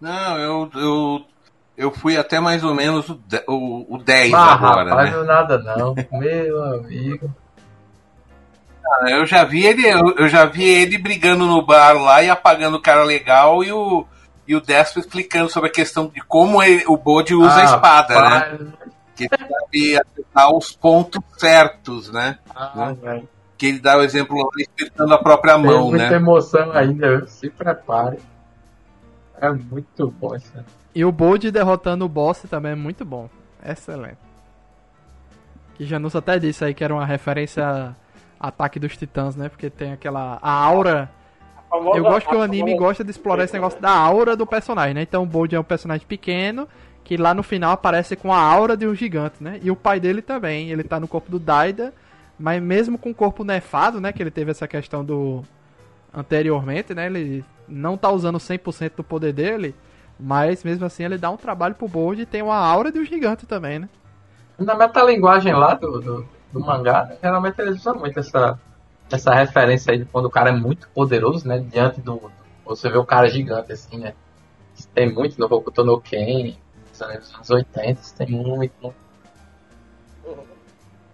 Não, 0.00 0.38
eu, 0.38 0.70
eu, 0.74 1.24
eu 1.76 1.90
fui 1.92 2.16
até 2.16 2.40
mais 2.40 2.64
ou 2.64 2.74
menos 2.74 3.08
o, 3.08 3.14
de- 3.14 3.44
o, 3.46 3.94
o 3.94 3.98
10 3.98 4.34
Ah, 4.34 4.52
agora, 4.54 4.90
rapaz, 4.90 5.10
né? 5.10 5.16
não 5.16 5.24
nada 5.24 5.58
não. 5.58 5.94
Meu 6.10 6.64
amigo. 6.74 7.30
Eu 9.08 9.24
já 9.24 9.44
vi 9.44 9.64
ele, 9.64 9.86
eu, 9.88 10.14
eu 10.16 10.28
já 10.28 10.44
vi 10.44 10.64
ele 10.64 10.98
brigando 10.98 11.46
no 11.46 11.64
bar 11.64 11.92
lá 11.94 12.22
e 12.22 12.28
apagando 12.28 12.76
o 12.76 12.82
cara 12.82 13.04
legal 13.04 13.62
e 13.64 13.72
o 13.72 14.04
e 14.46 14.56
o 14.56 14.60
Despo 14.60 14.98
explicando 14.98 15.48
sobre 15.48 15.70
a 15.70 15.72
questão 15.72 16.08
de 16.08 16.20
como 16.20 16.60
ele- 16.60 16.84
o 16.88 16.96
Bode 16.96 17.32
usa 17.32 17.60
a 17.60 17.60
Ah, 17.60 17.64
espada, 17.64 18.14
né? 18.20 18.28
rapaz. 18.38 18.60
Que 19.14 19.24
ele 19.24 19.36
sabe 19.38 19.96
acertar 19.96 20.52
os 20.52 20.72
pontos 20.72 21.22
certos, 21.38 22.10
né? 22.10 22.38
Ah, 22.54 22.92
velho. 23.00 23.28
Que 23.62 23.66
ele 23.68 23.78
dá 23.78 23.96
o 23.96 24.02
exemplo 24.02 24.36
lá 24.36 24.48
espetando 24.58 25.14
a 25.14 25.18
própria 25.18 25.54
Tem 25.54 25.62
mão, 25.62 25.90
muita 25.90 26.10
né? 26.10 26.16
emoção 26.16 26.72
ainda, 26.72 27.24
se 27.28 27.48
prepare. 27.48 28.18
É 29.40 29.48
muito 29.52 30.10
bom 30.10 30.34
isso. 30.34 30.52
E 30.92 31.04
o 31.04 31.12
Bold 31.12 31.48
derrotando 31.52 32.04
o 32.04 32.08
boss 32.08 32.42
também 32.50 32.72
é 32.72 32.74
muito 32.74 33.04
bom. 33.04 33.30
Excelente. 33.64 34.18
Que 35.76 35.84
Janus 35.84 36.16
até 36.16 36.40
disse 36.40 36.64
aí 36.64 36.74
que 36.74 36.82
era 36.82 36.92
uma 36.92 37.06
referência 37.06 37.64
a 37.64 38.48
Ataque 38.48 38.80
dos 38.80 38.96
Titãs, 38.96 39.36
né? 39.36 39.48
Porque 39.48 39.70
tem 39.70 39.92
aquela. 39.92 40.40
A 40.42 40.50
aura. 40.50 41.08
A 41.70 41.76
Eu 41.76 42.02
gosto 42.02 42.28
que 42.28 42.34
o 42.34 42.42
anime 42.42 42.76
gosta 42.76 43.04
de 43.04 43.12
explorar 43.12 43.44
esse 43.44 43.54
negócio 43.54 43.80
da 43.80 43.92
aura 43.92 44.34
do 44.34 44.44
personagem, 44.44 44.94
né? 44.94 45.02
Então 45.02 45.22
o 45.22 45.26
Bold 45.26 45.54
é 45.54 45.60
um 45.60 45.62
personagem 45.62 46.04
pequeno 46.04 46.66
que 47.04 47.16
lá 47.16 47.32
no 47.32 47.44
final 47.44 47.70
aparece 47.70 48.16
com 48.16 48.32
a 48.32 48.40
aura 48.40 48.76
de 48.76 48.88
um 48.88 48.94
gigante, 48.96 49.36
né? 49.40 49.60
E 49.62 49.70
o 49.70 49.76
pai 49.76 50.00
dele 50.00 50.20
também. 50.20 50.68
Ele 50.68 50.82
tá 50.82 50.98
no 50.98 51.06
corpo 51.06 51.30
do 51.30 51.38
Daida, 51.38 51.94
mas 52.42 52.60
mesmo 52.60 52.98
com 52.98 53.10
o 53.10 53.14
corpo 53.14 53.44
nefado, 53.44 54.00
né? 54.00 54.12
Que 54.12 54.20
ele 54.20 54.30
teve 54.30 54.50
essa 54.50 54.66
questão 54.66 55.04
do. 55.04 55.44
Anteriormente, 56.12 56.92
né? 56.92 57.06
Ele 57.06 57.44
não 57.68 57.96
tá 57.96 58.10
usando 58.10 58.36
100% 58.36 58.96
do 58.96 59.04
poder 59.04 59.32
dele, 59.32 59.74
mas 60.18 60.64
mesmo 60.64 60.84
assim 60.84 61.04
ele 61.04 61.16
dá 61.16 61.30
um 61.30 61.36
trabalho 61.36 61.76
pro 61.76 61.86
Bold 61.86 62.20
e 62.20 62.26
tem 62.26 62.42
uma 62.42 62.56
aura 62.56 62.90
de 62.90 62.98
um 62.98 63.04
gigante 63.04 63.46
também, 63.46 63.78
né? 63.78 63.88
Na 64.58 64.74
metalinguagem 64.74 65.54
lá 65.54 65.74
do, 65.74 66.00
do, 66.00 66.28
do 66.52 66.60
mangá, 66.60 67.04
né, 67.04 67.16
geralmente 67.22 67.58
eles 67.60 67.78
usam 67.78 67.94
muito 67.94 68.18
essa, 68.18 68.58
essa 69.10 69.32
referência 69.32 69.92
aí 69.92 69.98
de 70.00 70.04
quando 70.04 70.26
o 70.26 70.30
cara 70.30 70.50
é 70.50 70.52
muito 70.52 70.88
poderoso, 70.88 71.46
né? 71.46 71.60
Diante 71.60 72.00
do. 72.00 72.30
Você 72.66 72.90
vê 72.90 72.98
o 72.98 73.06
cara 73.06 73.28
gigante 73.28 73.72
assim, 73.72 73.98
né? 73.98 74.14
Tem 74.92 75.10
muito 75.14 75.38
no 75.38 75.46
Hokuto 75.46 75.84
no 75.84 76.00
Ken, 76.00 76.56
nos 76.90 77.00
anos 77.00 77.34
anos 77.34 77.50
80, 77.50 78.00
isso 78.00 78.16
tem 78.16 78.28
muito. 78.28 78.92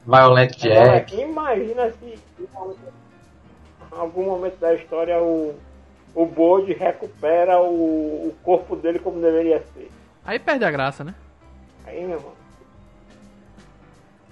Violent 0.09 0.65
Agora, 0.65 1.01
Jack. 1.01 1.21
imagina 1.21 1.91
se 1.93 2.19
em 2.41 2.49
algum 4.01 4.25
momento 4.25 4.57
da 4.59 4.73
história 4.75 5.21
o, 5.23 5.55
o 6.15 6.25
Bode 6.25 6.73
recupera 6.73 7.61
o, 7.61 8.29
o 8.29 8.35
corpo 8.43 8.75
dele 8.75 8.99
como 8.99 9.21
deveria 9.21 9.63
ser. 9.75 9.91
Aí 10.25 10.39
perde 10.39 10.65
a 10.65 10.71
graça, 10.71 11.05
né? 11.05 11.15
Aí, 11.87 12.01
meu 12.07 12.17
irmão. 12.17 12.33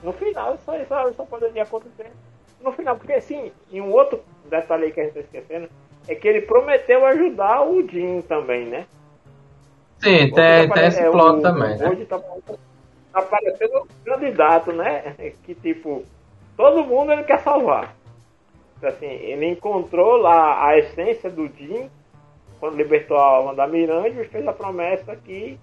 No 0.03 0.12
final, 0.14 0.57
só, 0.64 0.72
só, 0.87 1.12
só 1.12 1.24
poderia 1.24 1.62
acontecer. 1.62 2.11
No 2.61 2.72
final, 2.72 2.97
porque 2.97 3.12
assim, 3.12 3.53
e 3.70 3.81
um 3.81 3.93
outro 3.93 4.22
detalhe 4.49 4.91
que 4.93 5.01
a 5.01 5.05
gente 5.05 5.14
tá 5.14 5.20
esquecendo 5.20 5.68
é 6.09 6.14
que 6.14 6.27
ele 6.27 6.41
prometeu 6.43 7.05
ajudar 7.07 7.66
o 7.66 7.87
Jim 7.87 8.22
também, 8.22 8.64
né? 8.66 8.87
Sim, 9.99 10.31
tem, 10.31 10.68
tem 10.70 10.87
esse 10.87 11.01
É, 11.01 11.11
plot 11.11 11.39
o- 11.39 11.43
também, 11.43 11.74
o 11.74 11.79
né? 11.79 12.05
Tá, 12.07 12.20
tá 13.16 13.22
parecendo 13.22 13.78
um 13.80 14.04
candidato, 14.04 14.72
né? 14.72 15.14
Que 15.44 15.54
tipo, 15.54 16.04
todo 16.56 16.84
mundo 16.84 17.12
ele 17.12 17.24
quer 17.24 17.40
salvar. 17.40 17.94
Assim, 18.82 19.06
ele 19.06 19.46
encontrou 19.46 20.18
lá 20.18 20.68
a 20.68 20.78
essência 20.78 21.30
do 21.30 21.48
Jim 21.48 21.90
quando 22.60 22.76
libertou 22.76 23.16
a 23.16 23.22
alma 23.22 23.54
da 23.54 23.66
Miranda 23.66 24.08
e 24.08 24.28
fez 24.28 24.46
a 24.46 24.52
promessa 24.52 25.16
que 25.16 25.58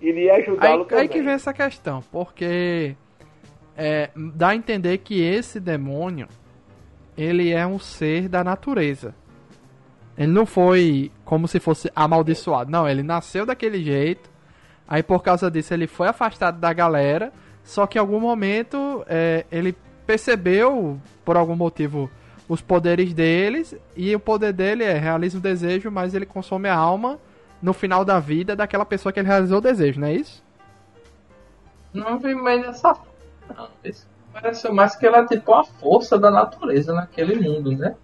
iria 0.00 0.34
ajudá-lo 0.34 0.82
Aí, 0.82 0.88
também. 0.88 1.02
aí 1.02 1.08
que 1.08 1.22
vem 1.22 1.32
essa 1.32 1.52
questão, 1.52 2.02
porque 2.10 2.96
é, 3.76 4.10
dá 4.16 4.48
a 4.48 4.56
entender 4.56 4.98
que 4.98 5.22
esse 5.22 5.60
demônio 5.60 6.28
ele 7.16 7.52
é 7.52 7.64
um 7.66 7.78
ser 7.78 8.28
da 8.28 8.42
natureza. 8.42 9.14
Ele 10.16 10.32
não 10.32 10.46
foi 10.46 11.10
como 11.24 11.48
se 11.48 11.58
fosse 11.58 11.90
amaldiçoado. 11.94 12.70
Não, 12.70 12.88
ele 12.88 13.02
nasceu 13.02 13.46
daquele 13.46 13.82
jeito. 13.82 14.30
Aí 14.86 15.02
por 15.02 15.22
causa 15.22 15.50
disso 15.50 15.72
ele 15.72 15.86
foi 15.86 16.08
afastado 16.08 16.58
da 16.58 16.72
galera. 16.72 17.32
Só 17.62 17.86
que 17.86 17.98
em 17.98 18.00
algum 18.00 18.20
momento 18.20 19.04
é, 19.08 19.46
ele 19.50 19.74
percebeu, 20.06 21.00
por 21.24 21.36
algum 21.36 21.56
motivo, 21.56 22.10
os 22.48 22.60
poderes 22.60 23.14
deles. 23.14 23.74
E 23.96 24.14
o 24.14 24.20
poder 24.20 24.52
dele 24.52 24.84
é 24.84 24.98
realiza 24.98 25.38
o 25.38 25.40
desejo, 25.40 25.90
mas 25.90 26.14
ele 26.14 26.26
consome 26.26 26.68
a 26.68 26.76
alma 26.76 27.18
no 27.62 27.72
final 27.72 28.04
da 28.04 28.20
vida 28.20 28.54
daquela 28.54 28.84
pessoa 28.84 29.12
que 29.12 29.20
ele 29.20 29.28
realizou 29.28 29.58
o 29.58 29.62
desejo, 29.62 30.00
não 30.00 30.08
é 30.08 30.14
isso? 30.14 30.42
Não 31.94 32.18
vi 32.18 32.34
mais 32.34 32.60
dessa 32.60 32.94
não, 33.56 33.68
isso 33.84 34.06
parece 34.34 34.68
mais 34.70 34.96
que 34.96 35.06
ela 35.06 35.18
é 35.18 35.26
tipo 35.26 35.54
a 35.54 35.62
força 35.62 36.18
da 36.18 36.30
natureza 36.30 36.92
naquele 36.92 37.36
mundo, 37.36 37.70
né? 37.72 37.94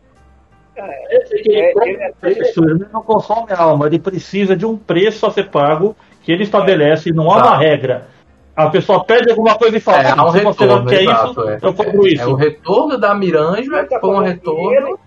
É, 0.76 1.16
é, 1.16 2.12
preço, 2.12 2.64
ele 2.64 2.86
não 2.92 3.02
consome 3.02 3.52
a 3.52 3.60
alma, 3.60 3.86
ele 3.86 3.98
precisa 3.98 4.56
de 4.56 4.64
um 4.64 4.78
preço 4.78 5.26
a 5.26 5.30
ser 5.30 5.50
pago 5.50 5.96
que 6.30 6.34
ele 6.34 6.44
estabelece, 6.44 7.12
não 7.12 7.28
há 7.32 7.42
tá. 7.42 7.46
uma 7.48 7.58
regra. 7.58 8.06
A 8.54 8.68
pessoa 8.68 9.04
pede 9.04 9.30
alguma 9.30 9.56
coisa 9.56 9.76
e 9.76 9.80
fala, 9.80 10.02
é, 10.02 10.10
ah, 10.10 10.24
um 10.24 10.30
se 10.30 10.38
retorno, 10.38 10.54
você 10.54 10.66
não 10.66 10.86
quer 10.86 11.02
exato, 11.02 11.30
isso, 11.30 11.48
é, 11.48 11.58
eu 11.60 11.74
compro 11.74 12.06
é, 12.06 12.10
isso. 12.10 12.22
É, 12.22 12.26
o 12.26 12.34
retorno 12.34 12.98
da 12.98 13.14
Miranjo 13.14 13.74
é 13.74 14.00
foi 14.00 14.10
um 14.10 14.22
retorno 14.22 14.98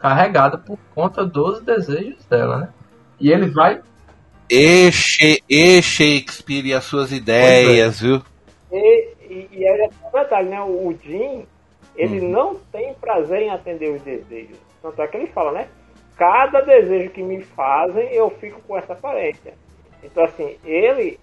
carregado 0.00 0.58
por 0.58 0.78
conta 0.92 1.24
dos 1.24 1.60
desejos 1.60 2.24
dela, 2.24 2.56
né? 2.58 2.68
E 3.20 3.30
ele 3.30 3.46
vai. 3.50 3.80
E, 4.50 4.90
e 5.48 5.82
Shakespeare 5.82 6.66
e 6.66 6.74
as 6.74 6.84
suas 6.84 7.12
ideias, 7.12 8.00
viu? 8.00 8.20
E, 8.72 9.08
e, 9.30 9.48
e 9.52 9.64
é 9.64 9.88
um 10.04 10.18
detalhe, 10.18 10.48
né? 10.48 10.60
O 10.62 10.92
Jim, 11.04 11.46
ele 11.94 12.20
uhum. 12.20 12.28
não 12.28 12.54
tem 12.72 12.92
prazer 12.94 13.42
em 13.42 13.50
atender 13.50 13.94
os 13.94 14.02
desejos. 14.02 14.56
Tanto 14.82 15.00
é 15.00 15.06
que 15.06 15.16
ele 15.16 15.26
fala, 15.28 15.52
né? 15.52 15.68
Cada 16.16 16.60
desejo 16.60 17.10
que 17.10 17.22
me 17.22 17.40
fazem, 17.42 18.12
eu 18.12 18.30
fico 18.30 18.60
com 18.62 18.76
essa 18.76 18.94
aparência. 18.94 19.54
Então, 20.02 20.24
assim, 20.24 20.56
ele, 20.64 21.18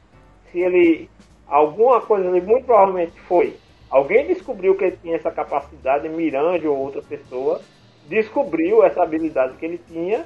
se 0.51 0.59
ele. 0.59 1.09
Alguma 1.47 1.99
coisa 2.01 2.27
ali, 2.29 2.41
muito 2.41 2.65
provavelmente 2.65 3.19
foi. 3.21 3.55
Alguém 3.89 4.27
descobriu 4.27 4.75
que 4.75 4.83
ele 4.83 4.97
tinha 5.01 5.15
essa 5.15 5.31
capacidade, 5.31 6.07
Mirande 6.07 6.67
ou 6.67 6.77
outra 6.77 7.01
pessoa, 7.01 7.59
descobriu 8.07 8.83
essa 8.83 9.01
habilidade 9.01 9.57
que 9.57 9.65
ele 9.65 9.81
tinha 9.87 10.25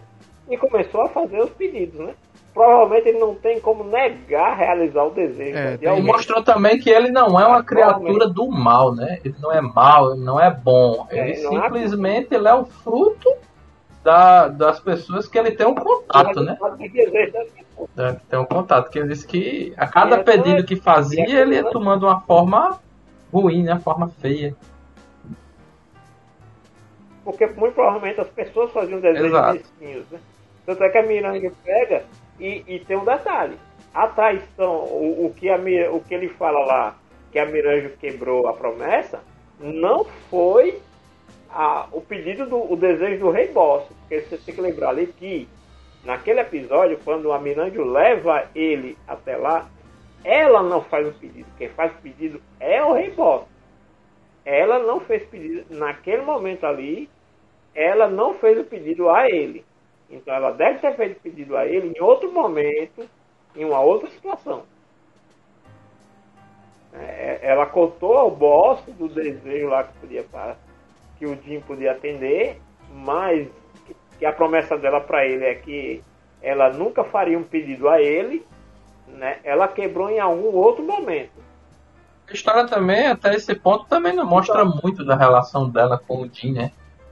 e 0.49 0.57
começou 0.57 1.01
a 1.01 1.07
fazer 1.07 1.41
os 1.41 1.49
pedidos, 1.51 1.97
né? 1.97 2.13
provavelmente 2.53 3.09
ele 3.09 3.19
não 3.19 3.33
tem 3.33 3.59
como 3.59 3.83
negar 3.83 4.55
realizar 4.55 5.03
o 5.03 5.09
desejo. 5.09 5.57
É, 5.57 5.77
de 5.77 6.01
mostrou 6.01 6.43
também 6.43 6.77
que 6.77 6.89
ele 6.89 7.11
não 7.11 7.39
é 7.39 7.47
uma 7.47 7.63
criatura 7.63 8.27
do 8.27 8.47
mal, 8.49 8.93
né? 8.93 9.19
Ele 9.25 9.35
não 9.41 9.51
é 9.51 9.59
mal, 9.59 10.13
ele 10.13 10.23
não 10.23 10.39
é 10.39 10.51
bom. 10.51 11.07
É, 11.09 11.29
ele 11.29 11.35
simplesmente 11.35 12.33
é 12.33 12.37
ele 12.37 12.47
é 12.47 12.53
o 12.53 12.65
fruto 12.65 13.29
da, 14.03 14.49
das 14.49 14.79
pessoas 14.79 15.27
que 15.27 15.37
ele 15.39 15.51
tem 15.51 15.65
um 15.65 15.75
contato, 15.75 16.41
né? 16.41 16.57
É, 17.97 18.11
tem 18.29 18.39
um 18.39 18.45
contato, 18.45 18.89
que 18.89 18.99
ele 18.99 19.07
disse 19.07 19.25
que 19.25 19.73
a 19.77 19.87
cada 19.87 20.17
é 20.17 20.23
pedido 20.23 20.65
que 20.65 20.75
fazia, 20.75 21.41
ele 21.41 21.55
ia 21.55 21.63
tomando 21.63 22.05
uma 22.05 22.19
forma 22.21 22.79
ruim, 23.31 23.63
né? 23.63 23.73
Uma 23.73 23.79
forma 23.79 24.09
feia. 24.09 24.55
Porque 27.23 27.45
muito 27.47 27.73
provavelmente 27.73 28.19
as 28.19 28.29
pessoas 28.29 28.71
faziam 28.71 28.99
desejos 28.99 29.31
mesquinhos, 29.53 30.05
né? 30.11 30.19
Tanto 30.65 30.83
é 30.83 30.89
que 30.89 30.97
a 30.97 31.03
Miranda 31.03 31.51
pega 31.63 32.03
e, 32.39 32.63
e 32.67 32.79
tem 32.79 32.97
um 32.97 33.05
detalhe: 33.05 33.57
a 33.93 34.07
traição, 34.07 34.83
o, 34.83 35.27
o, 35.27 35.33
que 35.33 35.49
a, 35.49 35.57
o 35.91 36.01
que 36.01 36.13
ele 36.13 36.27
fala 36.29 36.59
lá, 36.65 36.95
que 37.31 37.39
a 37.39 37.45
Miranjo 37.45 37.91
quebrou 37.99 38.47
a 38.47 38.53
promessa, 38.53 39.21
não 39.59 40.05
foi 40.29 40.81
a, 41.53 41.87
o 41.91 42.01
pedido 42.01 42.45
do 42.47 42.71
o 42.71 42.75
desejo 42.75 43.19
do 43.19 43.31
rei 43.31 43.47
boss. 43.49 43.83
Porque 43.99 44.21
você 44.21 44.37
tem 44.37 44.55
que 44.55 44.61
lembrar 44.61 44.89
ali 44.89 45.07
que 45.07 45.47
naquele 46.03 46.39
episódio, 46.39 46.99
quando 47.03 47.31
a 47.31 47.39
Miranjo 47.39 47.83
leva 47.83 48.49
ele 48.55 48.97
até 49.07 49.37
lá, 49.37 49.69
ela 50.23 50.63
não 50.63 50.81
faz 50.81 51.07
o 51.07 51.13
pedido. 51.13 51.47
Quem 51.57 51.69
faz 51.69 51.91
o 51.91 52.01
pedido 52.01 52.41
é 52.59 52.83
o 52.83 52.93
rei 52.93 53.11
boss. 53.11 53.45
Ela 54.43 54.79
não 54.79 54.99
fez 54.99 55.23
pedido 55.23 55.65
naquele 55.69 56.23
momento 56.23 56.65
ali. 56.65 57.09
Ela 57.75 58.07
não 58.07 58.33
fez 58.35 58.59
o 58.59 58.63
pedido 58.63 59.09
a 59.09 59.29
ele. 59.29 59.63
Então 60.09 60.33
ela 60.33 60.51
deve 60.51 60.79
ter 60.79 60.95
feito 60.95 61.21
pedido 61.21 61.55
a 61.57 61.65
ele 61.65 61.93
em 61.95 62.01
outro 62.01 62.31
momento, 62.31 63.07
em 63.55 63.65
uma 63.65 63.79
outra 63.79 64.09
situação. 64.09 64.63
É, 66.93 67.39
ela 67.41 67.65
contou 67.65 68.17
ao 68.17 68.29
boss 68.29 68.83
do 68.85 69.07
desejo 69.07 69.67
lá 69.67 69.83
que 69.83 69.97
podia 69.97 70.23
para 70.23 70.55
que 71.23 71.25
o 71.25 71.41
Jim 71.41 71.61
podia 71.61 71.93
atender, 71.93 72.59
mas 72.93 73.47
que 74.19 74.25
a 74.25 74.33
promessa 74.33 74.77
dela 74.77 74.99
para 74.99 75.25
ele 75.25 75.45
é 75.45 75.55
que 75.55 76.03
ela 76.41 76.69
nunca 76.69 77.03
faria 77.05 77.39
um 77.39 77.43
pedido 77.43 77.87
a 77.87 78.01
ele, 78.01 78.45
né? 79.07 79.37
Ela 79.43 79.69
quebrou 79.69 80.09
em 80.09 80.19
algum 80.19 80.53
outro 80.53 80.83
momento. 80.83 81.31
A 82.29 82.33
história 82.33 82.67
também, 82.67 83.07
até 83.07 83.33
esse 83.33 83.55
ponto, 83.55 83.85
também 83.85 84.13
não 84.13 84.25
mostra 84.25 84.63
então, 84.63 84.79
muito 84.83 85.05
da 85.05 85.15
relação 85.15 85.69
dela 85.69 85.97
com 86.05 86.21
o 86.21 86.29
Jim, 86.29 86.51
né? 86.51 86.71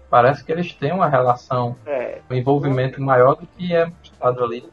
parece 0.09 0.43
que 0.43 0.51
eles 0.51 0.74
têm 0.74 0.91
uma 0.91 1.07
relação, 1.07 1.78
é. 1.86 2.20
um 2.30 2.36
envolvimento 2.36 3.01
maior 3.01 3.36
do 3.36 3.47
que 3.47 3.74
é 3.74 3.86
mostrado 3.86 4.43
ali. 4.43 4.66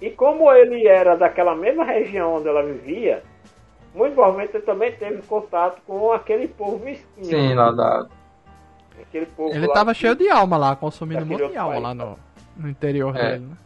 E 0.00 0.10
como 0.10 0.50
ele 0.50 0.86
era 0.86 1.14
daquela 1.14 1.54
mesma 1.54 1.84
região 1.84 2.36
onde 2.36 2.48
ela 2.48 2.62
vivia, 2.62 3.22
muito 3.94 4.14
provavelmente 4.14 4.56
ele 4.56 4.64
também 4.64 4.92
teve 4.92 5.22
contato 5.22 5.80
com 5.86 6.12
aquele 6.12 6.48
povo 6.48 6.84
mesquinho. 6.84 7.24
Sim, 7.24 7.54
lá 7.54 7.70
da. 7.70 8.06
Aquele 9.00 9.26
povo 9.26 9.54
ele 9.54 9.66
estava 9.66 9.94
cheio 9.94 10.14
de 10.14 10.28
alma 10.28 10.56
lá, 10.56 10.76
consumindo 10.76 11.22
um 11.22 11.26
monte 11.26 11.48
de 11.48 11.56
alma 11.56 11.78
lá 11.78 11.94
no, 11.94 12.18
no 12.56 12.68
interior 12.68 13.16
é. 13.16 13.32
dele, 13.32 13.46
né? 13.46 13.56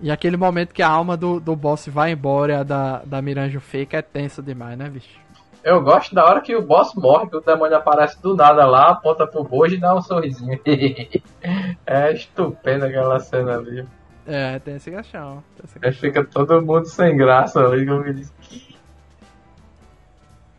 E 0.00 0.10
aquele 0.10 0.36
momento 0.36 0.74
que 0.74 0.82
a 0.82 0.88
alma 0.88 1.16
do, 1.16 1.38
do 1.38 1.54
boss 1.54 1.86
vai 1.86 2.10
embora 2.10 2.52
e 2.52 2.56
a 2.56 2.62
da, 2.64 3.02
da 3.04 3.22
Miranjo 3.22 3.60
fica 3.60 3.98
é 3.98 4.02
tensa 4.02 4.42
demais, 4.42 4.76
né, 4.76 4.88
bicho? 4.88 5.22
Eu 5.62 5.80
gosto 5.80 6.12
da 6.12 6.24
hora 6.24 6.40
que 6.40 6.56
o 6.56 6.60
boss 6.60 6.92
morre, 6.96 7.30
que 7.30 7.36
o 7.36 7.40
demônio 7.40 7.76
aparece 7.76 8.20
do 8.20 8.34
nada 8.34 8.66
lá, 8.66 8.90
aponta 8.90 9.28
pro 9.28 9.44
bojo 9.44 9.76
e 9.76 9.80
dá 9.80 9.94
um 9.94 10.02
sorrisinho. 10.02 10.58
é 11.86 12.12
estupenda 12.12 12.86
aquela 12.86 13.20
cena 13.20 13.54
ali. 13.54 13.86
É, 14.26 14.58
tem 14.60 14.76
esse 14.76 14.90
gachão. 14.90 15.42
Aí 15.82 15.92
fica 15.92 16.24
todo 16.24 16.62
mundo 16.62 16.86
sem 16.86 17.16
graça 17.16 17.60
ali, 17.60 17.86
como 17.86 18.04
ele 18.04 18.14
diz. 18.14 18.32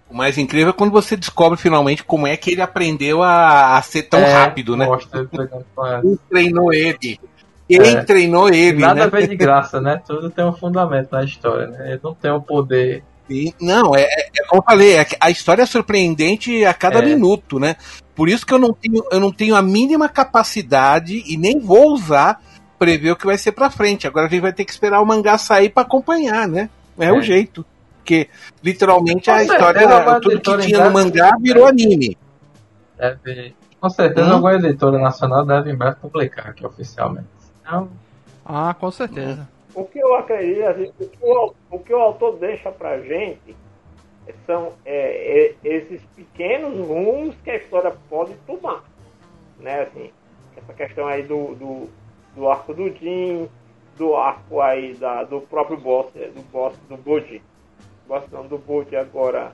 O 0.10 0.16
mais 0.16 0.38
incrível 0.38 0.70
é 0.70 0.74
quando 0.74 0.92
você 0.92 1.16
descobre 1.16 1.58
finalmente 1.58 2.04
como 2.04 2.28
é 2.28 2.38
que 2.38 2.52
ele 2.52 2.62
aprendeu 2.62 3.24
a, 3.24 3.78
a 3.78 3.82
ser 3.82 4.04
tão 4.04 4.20
é, 4.20 4.32
rápido, 4.32 4.78
né? 4.78 4.86
Mostra, 4.86 5.26
Quem 5.26 6.20
treinou 6.30 6.74
ele? 6.74 7.20
Quem 7.68 7.80
é. 7.80 8.04
treinou 8.04 8.50
ele? 8.50 8.80
Nada 8.80 9.06
né? 9.06 9.10
vem 9.10 9.28
de 9.28 9.36
graça, 9.36 9.82
né? 9.82 10.02
Tudo 10.06 10.30
tem 10.30 10.46
um 10.46 10.54
fundamento 10.54 11.12
na 11.12 11.24
história, 11.24 11.68
né? 11.68 11.94
Ele 11.94 12.02
não 12.04 12.14
tem 12.14 12.30
o 12.30 12.38
um 12.38 12.42
poder 12.42 13.04
não, 13.60 13.96
é, 13.96 14.02
é, 14.02 14.30
é, 14.36 14.46
como 14.48 14.62
eu 14.62 14.66
falei, 14.66 14.98
é, 14.98 15.08
a 15.20 15.32
história 15.32 15.64
é 15.64 15.66
surpreendente 15.66 16.66
a 16.66 16.74
cada 16.74 17.00
é. 17.00 17.06
minuto, 17.06 17.58
né? 17.58 17.76
Por 18.14 18.30
isso 18.30 18.46
que 18.46 18.54
eu 18.54 18.60
não, 18.60 18.74
tenho, 18.74 19.04
eu 19.12 19.20
não 19.20 19.32
tenho 19.32 19.56
a 19.56 19.62
mínima 19.62 20.10
capacidade 20.10 21.24
e 21.26 21.38
nem 21.38 21.60
vou 21.60 21.94
usar 21.94 22.40
prever 22.84 23.12
o 23.12 23.16
que 23.16 23.26
vai 23.26 23.38
ser 23.38 23.54
pra 23.54 23.70
frente. 23.70 24.06
Agora 24.06 24.28
a 24.28 24.30
gente 24.30 24.42
vai 24.42 24.52
ter 24.52 24.66
que 24.66 24.72
esperar 24.72 25.02
o 25.02 25.06
mangá 25.06 25.38
sair 25.38 25.70
para 25.70 25.84
acompanhar, 25.84 26.48
né? 26.48 26.70
É, 27.00 27.12
o 27.12 27.20
é. 27.20 27.22
jeito. 27.22 27.66
Porque 27.98 28.30
literalmente 28.62 29.32
a 29.32 29.42
história, 29.42 29.88
tudo 30.20 30.42
que 30.42 30.58
tinha 30.58 30.84
no 30.84 30.92
mangá 30.92 31.32
virou 31.40 31.66
anime. 31.66 32.18
Deve, 32.98 33.56
com 33.80 33.90
certeza 33.90 34.30
hum? 34.30 34.34
alguma 34.34 34.56
editora 34.56 35.00
nacional 35.00 35.46
deve 35.46 35.72
em 35.72 35.76
breve 35.76 35.96
publicar 36.02 36.50
aqui 36.50 36.66
oficialmente. 36.66 37.28
Então, 37.62 37.90
ah, 38.46 38.76
com 38.78 38.92
certeza. 38.92 39.48
O 39.74 39.86
que 39.86 40.00
eu 40.00 40.14
acredito, 40.16 40.68
assim, 40.68 40.92
o, 41.00 41.08
que 41.08 41.18
o, 41.22 41.54
o, 41.72 41.80
que 41.80 41.94
o 41.94 41.98
autor 41.98 42.38
deixa 42.38 42.70
pra 42.72 43.00
gente 43.00 43.56
são 44.46 44.74
é, 44.86 45.54
é, 45.54 45.56
esses 45.64 46.02
pequenos 46.16 46.78
rumos 46.86 47.36
que 47.44 47.50
a 47.50 47.56
história 47.56 47.96
pode 48.10 48.34
tomar. 48.46 48.84
Né, 49.60 49.84
assim, 49.84 50.12
essa 50.58 50.74
questão 50.74 51.08
aí 51.08 51.24
do, 51.24 51.56
do, 51.56 51.90
do 52.36 52.50
arco 52.50 52.74
do 52.74 52.90
Jin, 52.90 53.48
do 53.98 54.16
arco 54.16 54.62
aí 54.62 54.94
da, 54.96 55.24
do 55.24 55.42
próprio 55.42 55.78
boss, 55.78 56.08
do 56.14 56.42
boss 56.52 56.76
do 56.90 56.98
Bode. 56.98 57.42
Boss 58.08 58.24
não, 58.32 58.48
do 58.48 58.58
Bode 58.58 58.96
agora 58.96 59.54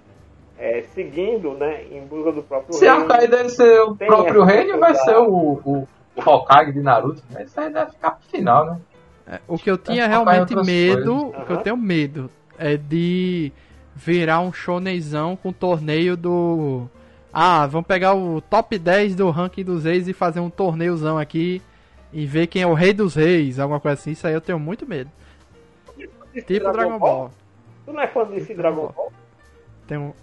é, 0.58 0.84
seguindo, 0.94 1.54
né, 1.54 1.86
em 1.92 2.06
busca 2.06 2.32
do 2.32 2.44
próprio 2.44 2.74
Se 2.74 2.86
reino. 2.86 2.96
Se 2.96 3.02
arco 3.02 3.14
aí 3.14 3.28
deve 3.28 3.50
ser 3.50 3.82
o 3.82 3.96
próprio 3.96 4.44
reino, 4.44 4.80
vai 4.80 4.96
ser 4.96 5.18
o, 5.18 5.60
o, 5.64 5.88
o 6.16 6.22
Hokage 6.22 6.74
de 6.74 6.82
Naruto, 6.82 7.24
mas 7.32 7.50
isso 7.50 7.60
aí 7.60 7.72
deve 7.72 7.92
ficar 7.92 8.12
pro 8.12 8.30
final, 8.30 8.66
né? 8.66 8.80
É, 9.28 9.40
o 9.48 9.58
que 9.58 9.70
eu 9.70 9.78
tinha 9.78 10.08
realmente 10.08 10.56
medo, 10.56 11.28
o 11.28 11.46
que 11.46 11.54
eu 11.54 11.58
tenho 11.58 11.78
medo 11.78 12.30
é 12.58 12.76
de 12.76 13.52
virar 13.96 14.40
um 14.40 14.52
shonenzão 14.52 15.36
com 15.36 15.52
torneio 15.54 16.18
do 16.18 16.88
ah, 17.32 17.68
vamos 17.68 17.86
pegar 17.86 18.16
o 18.16 18.42
top 18.42 18.78
10 18.78 19.16
do 19.16 19.30
ranking 19.30 19.64
dos 19.64 19.84
reis 19.84 20.08
e 20.08 20.14
fazer 20.14 20.40
um 20.40 20.50
torneiozão 20.50 21.18
aqui 21.18 21.62
e 22.12 22.26
ver 22.26 22.48
quem 22.48 22.62
é 22.62 22.68
o 22.68 22.74
rei 22.74 22.94
dos 22.94 23.16
reis, 23.16 23.60
alguma 23.60 23.80
coisa 23.80 24.00
assim. 24.00 24.12
Isso 24.12 24.28
aí 24.28 24.34
eu 24.34 24.42
tenho 24.42 24.60
muito 24.60 24.88
medo. 24.88 25.10
Tipo 26.46 26.72
Dragon 26.72 27.00
Ball. 27.00 27.32
Tu 27.86 27.94
não 27.94 28.02
é 28.02 28.08
fã 28.08 28.24
desse 28.26 28.54
Dragon 28.54 28.92
Ball? 28.96 29.12
Tem 29.88 29.98
um. 29.98 30.14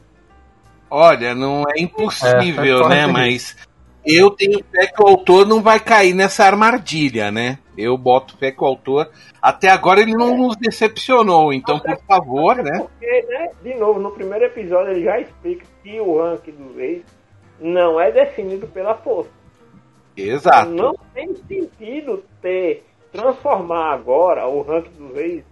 Olha, 0.88 1.34
não 1.34 1.64
é 1.68 1.80
impossível, 1.80 2.84
É, 2.86 2.88
né? 2.88 3.00
pode. 3.02 3.12
Mas 3.12 3.56
eu 4.04 4.30
tenho 4.30 4.64
fé 4.70 4.86
que 4.86 5.02
o 5.02 5.06
autor 5.08 5.44
não 5.46 5.60
vai 5.60 5.80
cair 5.80 6.14
nessa 6.14 6.44
armadilha, 6.44 7.30
né? 7.32 7.58
Eu 7.76 7.98
boto 7.98 8.36
fé 8.38 8.52
que 8.52 8.62
o 8.62 8.66
autor. 8.66 9.10
Até 9.42 9.68
agora 9.68 10.00
ele 10.00 10.12
não 10.14 10.36
nos 10.36 10.56
decepcionou, 10.56 11.52
então 11.52 11.78
por 11.80 11.98
favor, 12.06 12.56
né? 12.56 12.78
Porque, 12.78 13.26
né, 13.28 13.50
de 13.62 13.74
novo, 13.74 13.98
no 14.00 14.12
primeiro 14.12 14.44
episódio 14.44 14.92
ele 14.92 15.04
já 15.04 15.20
explica 15.20 15.66
que 15.82 16.00
o 16.00 16.18
ranking 16.22 16.52
dos 16.52 16.76
reis 16.76 17.02
não 17.60 18.00
é 18.00 18.10
definido 18.10 18.66
pela 18.68 18.94
força. 18.94 19.30
Exato. 20.16 20.70
Não 20.70 20.94
tem 21.14 21.34
sentido 21.48 22.22
ter 22.40 22.84
transformar 23.12 23.93
agora 23.93 24.47
o 24.47 24.62
ranking 24.62 24.90
dos 24.98 25.14
reis 25.14 25.44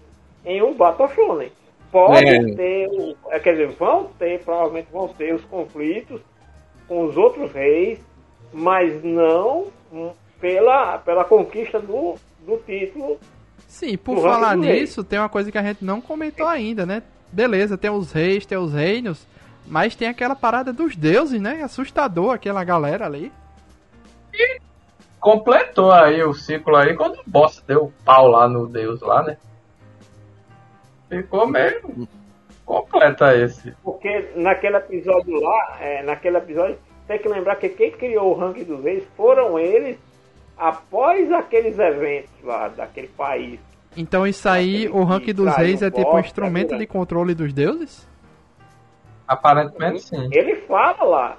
em 0.45 0.63
um 0.63 0.75
Battle 0.75 1.09
Shonen. 1.15 1.51
Pode 1.91 2.27
É. 2.27 2.55
ter, 2.55 2.89
é, 3.31 3.39
quer 3.39 3.53
dizer, 3.53 3.69
vão 3.79 4.11
ter, 4.19 4.43
provavelmente 4.43 4.89
vão 4.93 5.09
ter 5.09 5.35
os 5.35 5.45
conflitos 5.45 6.21
com 6.89 7.05
os 7.07 7.17
outros 7.17 7.53
reis, 7.53 7.99
mas 8.53 9.03
não 9.03 9.67
pela, 10.41 10.99
pela 10.99 11.25
conquista 11.25 11.79
do, 11.81 12.17
do 12.47 12.57
título. 12.67 13.19
Sim, 13.69 13.97
por 13.97 14.21
falar 14.21 14.59
rei. 14.59 14.81
nisso, 14.81 15.03
tem 15.03 15.19
uma 15.19 15.29
coisa 15.29 15.51
que 15.51 15.59
a 15.59 15.63
gente 15.63 15.85
não 15.85 16.01
comentou 16.01 16.47
ainda, 16.47 16.85
né? 16.85 17.03
Beleza, 17.33 17.79
tem 17.79 17.91
os 17.91 18.13
reis, 18.13 18.45
tem 18.45 18.59
os 18.59 18.73
reinos, 18.73 19.27
mas 19.67 19.97
tem 19.97 20.09
aquela 20.09 20.37
parada 20.37 20.73
dos 20.73 20.95
deuses, 20.95 21.41
né? 21.41 21.63
Assustador 21.63 22.35
aquela 22.35 22.63
galera 22.63 23.07
ali. 23.07 23.33
Completou 25.21 25.91
aí 25.91 26.23
o 26.23 26.35
ciclo 26.35 26.77
aí 26.77 26.95
quando 26.95 27.15
o 27.15 27.25
boss 27.27 27.63
deu 27.67 27.93
pau 28.05 28.27
lá 28.27 28.47
no 28.47 28.67
deus 28.67 29.01
lá, 29.01 29.23
né? 29.23 29.37
Ficou 31.09 31.47
meio 31.47 32.09
completa 32.65 33.35
esse. 33.37 33.73
Porque 33.83 34.31
naquele 34.37 34.77
episódio 34.77 35.41
lá, 35.41 35.79
é, 35.81 36.03
naquele 36.03 36.39
episódio, 36.39 36.79
tem 37.07 37.19
que 37.19 37.29
lembrar 37.29 37.57
que 37.57 37.69
quem 37.69 37.91
criou 37.93 38.33
o 38.33 38.39
ranking 38.39 38.65
dos 38.65 38.83
reis 38.83 39.05
foram 39.17 39.59
eles 39.59 39.99
após 40.57 41.31
aqueles 41.33 41.79
eventos 41.79 42.31
lá 42.43 42.69
daquele 42.69 43.09
país. 43.09 43.61
Então 43.97 44.27
isso 44.27 44.49
aí, 44.49 44.89
o 44.89 45.05
ranking 45.05 45.35
dos 45.35 45.55
reis 45.57 45.83
é 45.83 45.87
o 45.87 45.91
tipo 45.91 46.17
um 46.17 46.19
instrumento 46.19 46.71
tá 46.71 46.77
de 46.77 46.87
controle 46.87 47.35
dos 47.35 47.53
deuses? 47.53 48.09
Aparentemente 49.27 50.03
sim. 50.03 50.29
Ele 50.33 50.57
fala 50.63 51.05
lá. 51.05 51.39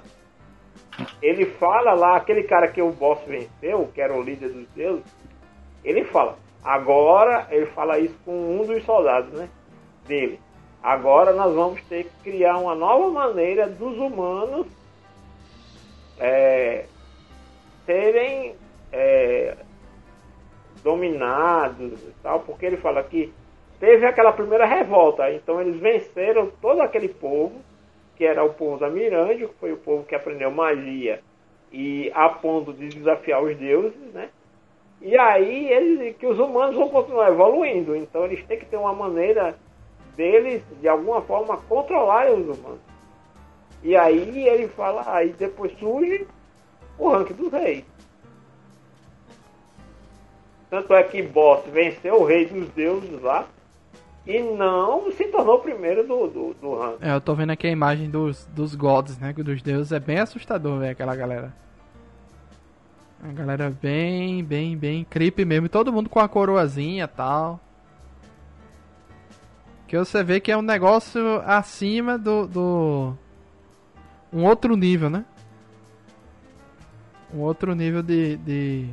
Ele 1.20 1.46
fala 1.46 1.92
lá, 1.92 2.16
aquele 2.16 2.42
cara 2.44 2.68
que 2.68 2.80
o 2.80 2.90
boss 2.90 3.20
venceu, 3.26 3.90
que 3.94 4.00
era 4.00 4.14
o 4.14 4.22
líder 4.22 4.50
dos 4.50 4.68
deuses, 4.68 5.04
ele 5.84 6.04
fala. 6.04 6.36
Agora, 6.64 7.46
ele 7.50 7.66
fala 7.66 7.98
isso 7.98 8.16
com 8.24 8.32
um 8.32 8.64
dos 8.64 8.84
soldados, 8.84 9.32
né? 9.32 9.48
Dele. 10.06 10.40
Agora 10.82 11.32
nós 11.32 11.54
vamos 11.54 11.82
ter 11.84 12.04
que 12.04 12.30
criar 12.30 12.58
uma 12.58 12.74
nova 12.74 13.10
maneira 13.10 13.68
dos 13.68 13.96
humanos 13.98 14.66
é, 16.18 16.86
serem 17.84 18.54
é, 18.92 19.56
dominados 20.82 22.00
e 22.02 22.14
tal, 22.22 22.40
porque 22.40 22.66
ele 22.66 22.76
fala 22.76 23.02
que 23.02 23.32
teve 23.80 24.06
aquela 24.06 24.32
primeira 24.32 24.64
revolta, 24.64 25.30
então 25.32 25.60
eles 25.60 25.80
venceram 25.80 26.50
todo 26.62 26.80
aquele 26.80 27.08
povo, 27.08 27.60
que 28.16 28.24
era 28.24 28.42
o 28.42 28.54
povo 28.54 28.78
da 28.78 28.88
Mirândia, 28.88 29.46
que 29.46 29.54
foi 29.54 29.72
o 29.72 29.76
povo 29.76 30.04
que 30.04 30.14
aprendeu 30.14 30.50
magia 30.50 31.20
e 31.70 32.10
a 32.14 32.28
ponto 32.28 32.72
de 32.72 32.88
desafiar 32.88 33.42
os 33.42 33.56
deuses, 33.56 34.12
né? 34.12 34.30
E 35.00 35.16
aí 35.18 35.68
eles, 35.70 36.16
que 36.16 36.26
os 36.26 36.38
humanos 36.38 36.74
vão 36.74 36.88
continuar 36.88 37.28
evoluindo, 37.28 37.94
então 37.94 38.24
eles 38.24 38.44
têm 38.46 38.58
que 38.58 38.66
ter 38.66 38.78
uma 38.78 38.94
maneira 38.94 39.54
deles, 40.16 40.62
de 40.80 40.88
alguma 40.88 41.20
forma, 41.20 41.58
controlarem 41.68 42.32
os 42.32 42.58
humanos. 42.58 42.80
E 43.82 43.94
aí 43.94 44.48
ele 44.48 44.68
fala, 44.68 45.04
aí 45.06 45.34
depois 45.34 45.70
surge 45.78 46.26
o 46.98 47.08
ranking 47.10 47.34
dos 47.34 47.52
reis. 47.52 47.84
Tanto 50.70 50.94
é 50.94 51.02
que 51.02 51.22
Boss 51.22 51.64
venceu 51.66 52.20
o 52.20 52.24
rei 52.24 52.46
dos 52.46 52.68
deuses 52.70 53.22
lá 53.22 53.46
e 54.26 54.42
não 54.42 55.10
se 55.12 55.24
tornou 55.28 55.56
o 55.56 55.60
primeiro 55.60 56.06
do, 56.06 56.26
do, 56.26 56.54
do 56.54 56.74
ranking. 56.74 56.98
É, 57.00 57.14
eu 57.14 57.20
tô 57.20 57.34
vendo 57.34 57.50
aqui 57.50 57.66
a 57.66 57.70
imagem 57.70 58.10
dos, 58.10 58.44
dos 58.46 58.74
gods, 58.74 59.18
né? 59.18 59.32
Dos 59.32 59.62
deuses. 59.62 59.92
É 59.92 60.00
bem 60.00 60.18
assustador, 60.18 60.80
velho, 60.80 60.92
aquela 60.92 61.14
galera. 61.14 61.54
A 63.22 63.28
galera 63.28 63.70
bem, 63.70 64.42
bem, 64.42 64.76
bem 64.76 65.04
creepy 65.04 65.44
mesmo. 65.44 65.68
Todo 65.68 65.92
mundo 65.92 66.10
com 66.10 66.18
a 66.18 66.28
coroazinha 66.28 67.04
e 67.04 67.08
tal. 67.08 67.60
Que 69.86 69.96
você 69.96 70.24
vê 70.24 70.40
que 70.40 70.50
é 70.50 70.56
um 70.56 70.62
negócio 70.62 71.40
acima 71.46 72.18
do, 72.18 72.46
do. 72.46 73.14
Um 74.32 74.44
outro 74.44 74.76
nível, 74.76 75.08
né? 75.08 75.24
Um 77.32 77.40
outro 77.40 77.74
nível 77.74 78.02
de. 78.02 78.36
de... 78.38 78.88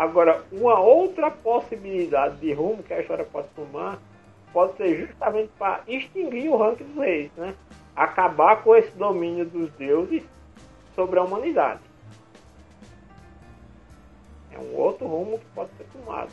Agora, 0.00 0.42
uma 0.50 0.80
outra 0.80 1.30
possibilidade 1.30 2.38
de 2.38 2.54
rumo 2.54 2.82
que 2.82 2.94
a 2.94 3.02
história 3.02 3.22
pode 3.22 3.48
tomar 3.48 3.98
pode 4.50 4.74
ser 4.78 4.98
justamente 5.06 5.50
para 5.58 5.82
extinguir 5.86 6.48
o 6.48 6.56
ranking 6.56 6.84
dos 6.84 6.96
reis, 6.96 7.30
né? 7.36 7.54
Acabar 7.94 8.62
com 8.62 8.74
esse 8.74 8.96
domínio 8.96 9.44
dos 9.44 9.70
deuses 9.72 10.22
sobre 10.94 11.18
a 11.18 11.22
humanidade. 11.22 11.80
É 14.50 14.58
um 14.58 14.74
outro 14.74 15.06
rumo 15.06 15.38
que 15.38 15.44
pode 15.54 15.68
ser 15.76 15.84
tomado. 15.92 16.30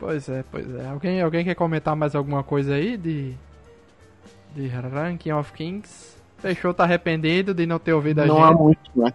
Pois 0.00 0.28
é, 0.28 0.44
pois 0.50 0.68
é. 0.74 0.84
Alguém, 0.88 1.22
alguém 1.22 1.44
quer 1.44 1.54
comentar 1.54 1.94
mais 1.94 2.16
alguma 2.16 2.42
coisa 2.42 2.74
aí 2.74 2.96
de. 2.96 3.36
De 4.52 4.66
Ranking 4.66 5.30
of 5.30 5.52
Kings? 5.52 6.16
Fechou, 6.38 6.74
tá 6.74 6.82
arrependido 6.82 7.54
de 7.54 7.66
não 7.66 7.78
ter 7.78 7.92
ouvido 7.92 8.18
a 8.18 8.26
Não 8.26 8.34
gente. 8.34 8.44
há 8.44 8.52
muito, 8.52 8.90
né? 8.96 9.12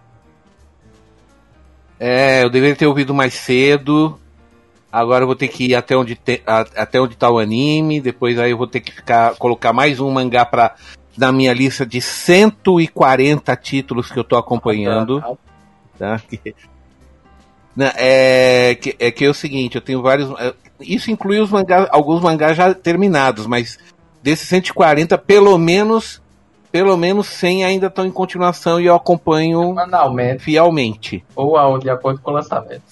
É, 2.04 2.42
eu 2.42 2.50
deveria 2.50 2.74
ter 2.74 2.86
ouvido 2.86 3.14
mais 3.14 3.32
cedo. 3.34 4.18
Agora 4.90 5.22
eu 5.22 5.26
vou 5.26 5.36
ter 5.36 5.46
que 5.46 5.66
ir 5.66 5.74
até 5.76 5.96
onde, 5.96 6.16
te, 6.16 6.42
a- 6.44 6.66
até 6.76 7.00
onde 7.00 7.16
tá 7.16 7.30
o 7.30 7.38
anime. 7.38 8.00
Depois 8.00 8.36
aí 8.40 8.50
eu 8.50 8.58
vou 8.58 8.66
ter 8.66 8.80
que 8.80 8.90
ficar, 8.90 9.36
colocar 9.36 9.72
mais 9.72 10.00
um 10.00 10.10
mangá 10.10 10.44
pra, 10.44 10.74
na 11.16 11.30
minha 11.30 11.52
lista 11.52 11.86
de 11.86 12.00
140 12.00 13.54
títulos 13.56 14.10
que 14.10 14.18
eu 14.18 14.24
tô 14.24 14.36
acompanhando. 14.36 15.20
tá? 15.98 16.20
Que- 16.28 16.54
Não, 17.76 17.90
é, 17.94 18.74
que, 18.74 18.96
é 18.98 19.10
que 19.10 19.24
é 19.24 19.28
o 19.30 19.34
seguinte, 19.34 19.76
eu 19.76 19.80
tenho 19.80 20.02
vários. 20.02 20.28
é, 20.40 20.52
Isso 20.80 21.10
inclui 21.10 21.38
os 21.40 21.50
mangás, 21.50 21.86
alguns 21.92 22.20
mangás 22.20 22.56
já 22.56 22.74
terminados, 22.74 23.46
mas 23.46 23.78
desses 24.22 24.48
140, 24.48 25.16
pelo 25.16 25.56
menos. 25.56 26.20
Pelo 26.72 26.96
menos 26.96 27.26
100 27.26 27.64
ainda 27.64 27.86
estão 27.88 28.06
em 28.06 28.10
continuação 28.10 28.80
e 28.80 28.86
eu 28.86 28.94
acompanho 28.94 29.60
Semanalmente 29.68 30.42
fielmente. 30.42 31.22
ou 31.36 31.56
ao- 31.56 31.78
de 31.78 31.90
acordo 31.90 32.20
com 32.20 32.30
o 32.30 32.34
lançamento. 32.34 32.82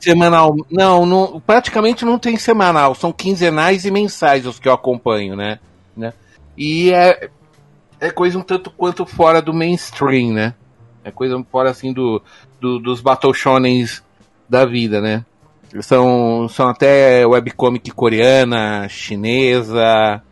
Semanal. 0.00 0.54
Não, 0.70 1.06
não, 1.06 1.40
praticamente 1.40 2.04
não 2.04 2.18
tem 2.18 2.36
semanal, 2.36 2.94
são 2.94 3.12
quinzenais 3.12 3.84
e 3.84 3.90
mensais 3.90 4.46
os 4.46 4.58
que 4.58 4.66
eu 4.68 4.72
acompanho, 4.72 5.36
né? 5.36 5.58
né? 5.96 6.12
E 6.56 6.90
é, 6.92 7.28
é 8.00 8.10
coisa 8.10 8.38
um 8.38 8.42
tanto 8.42 8.70
quanto 8.70 9.04
fora 9.06 9.40
do 9.40 9.52
mainstream, 9.54 10.32
né? 10.32 10.54
É 11.04 11.10
coisa 11.10 11.40
fora 11.52 11.70
assim 11.70 11.92
do, 11.92 12.20
do- 12.60 12.78
dos 12.80 13.00
Battle 13.00 13.32
Shonens 13.32 14.02
da 14.48 14.64
vida, 14.64 15.00
né? 15.00 15.24
São, 15.82 16.48
são 16.48 16.68
até 16.68 17.26
webcomic 17.26 17.90
coreana, 17.90 18.88
chinesa. 18.88 20.22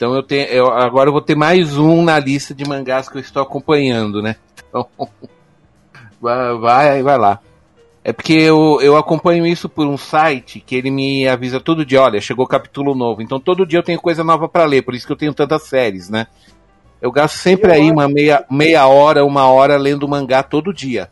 Então 0.00 0.14
eu 0.14 0.22
tenho. 0.22 0.46
Eu, 0.46 0.72
agora 0.72 1.10
eu 1.10 1.12
vou 1.12 1.20
ter 1.20 1.36
mais 1.36 1.76
um 1.76 2.02
na 2.02 2.18
lista 2.18 2.54
de 2.54 2.66
mangás 2.66 3.06
que 3.06 3.18
eu 3.18 3.20
estou 3.20 3.42
acompanhando, 3.42 4.22
né? 4.22 4.36
Então. 4.66 4.88
Vai, 6.18 7.02
vai, 7.02 7.16
lá. 7.16 7.40
É 8.04 8.12
porque 8.12 8.34
eu, 8.34 8.78
eu 8.82 8.94
acompanho 8.94 9.46
isso 9.46 9.70
por 9.70 9.86
um 9.86 9.96
site 9.96 10.60
que 10.60 10.76
ele 10.76 10.90
me 10.90 11.26
avisa 11.26 11.58
todo 11.58 11.84
dia, 11.84 12.02
olha, 12.02 12.20
chegou 12.20 12.46
capítulo 12.46 12.94
novo. 12.94 13.22
Então 13.22 13.40
todo 13.40 13.64
dia 13.64 13.78
eu 13.78 13.82
tenho 13.82 13.98
coisa 13.98 14.22
nova 14.22 14.46
pra 14.46 14.66
ler, 14.66 14.82
por 14.82 14.94
isso 14.94 15.06
que 15.06 15.12
eu 15.14 15.16
tenho 15.16 15.32
tantas 15.32 15.62
séries, 15.62 16.10
né? 16.10 16.26
Eu 17.00 17.10
gasto 17.10 17.36
sempre 17.36 17.72
aí 17.72 17.90
uma 17.90 18.06
meia, 18.06 18.44
meia 18.50 18.86
hora, 18.86 19.24
uma 19.24 19.46
hora 19.50 19.78
lendo 19.78 20.06
mangá 20.06 20.42
todo 20.42 20.74
dia. 20.74 21.10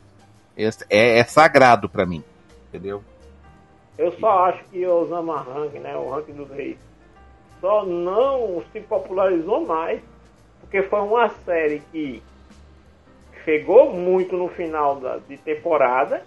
É, 0.55 0.69
é, 0.91 1.19
é 1.21 1.25
sagrado 1.25 1.89
pra 1.89 2.05
mim, 2.05 2.23
entendeu? 2.69 3.03
Eu 3.97 4.13
só 4.21 4.45
acho 4.45 4.63
que 4.71 4.87
o 4.87 5.05
Osama 5.05 5.41
Rank, 5.41 5.73
né, 5.73 5.97
o 5.97 6.11
ranking 6.11 6.35
dos 6.35 6.51
reis, 6.51 6.77
só 7.61 7.85
não 7.85 8.63
se 8.73 8.81
popularizou 8.81 9.67
mais 9.67 10.01
porque 10.61 10.83
foi 10.83 11.01
uma 11.01 11.31
série 11.47 11.81
que 11.91 12.23
chegou 13.45 13.93
muito 13.95 14.37
no 14.37 14.49
final 14.49 14.97
da, 14.97 15.17
de 15.17 15.39
temporada, 15.39 16.23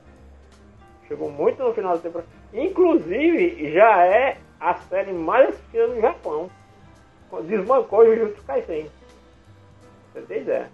chegou 1.08 1.30
muito 1.30 1.62
no 1.62 1.74
final 1.74 1.96
da 1.96 2.02
temporada, 2.02 2.30
inclusive 2.52 3.72
já 3.72 4.04
é 4.04 4.38
a 4.60 4.74
série 4.74 5.14
mais 5.14 5.50
assistida 5.50 5.88
no 5.88 6.02
Japão, 6.02 6.50
desbancou 7.44 8.00
o 8.00 8.16
Jujutsu 8.16 8.44
Kaisen. 8.44 8.90
Você 10.12 10.22
tem 10.22 10.42
ideia? 10.42 10.72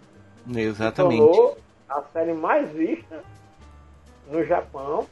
Exatamente. 0.55 1.17
tornou 1.17 1.57
a 1.89 2.01
série 2.13 2.33
mais 2.33 2.69
vista 2.71 3.21
no 4.31 4.43
Japão 4.43 5.05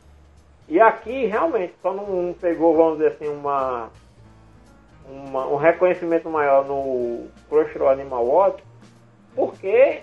E 0.68 0.80
aqui, 0.80 1.26
realmente, 1.26 1.74
só 1.82 1.94
não 1.94 2.34
pegou, 2.40 2.76
vamos 2.76 2.98
dizer 2.98 3.12
assim, 3.12 3.28
uma, 3.28 3.90
uma 5.10 5.48
um 5.48 5.58
reconhecimento 5.58 6.30
maior 6.30 6.66
no 6.66 7.28
Crunchyroll 7.50 7.90
Animal 7.90 8.26
Watch, 8.26 8.64
porque 9.36 10.02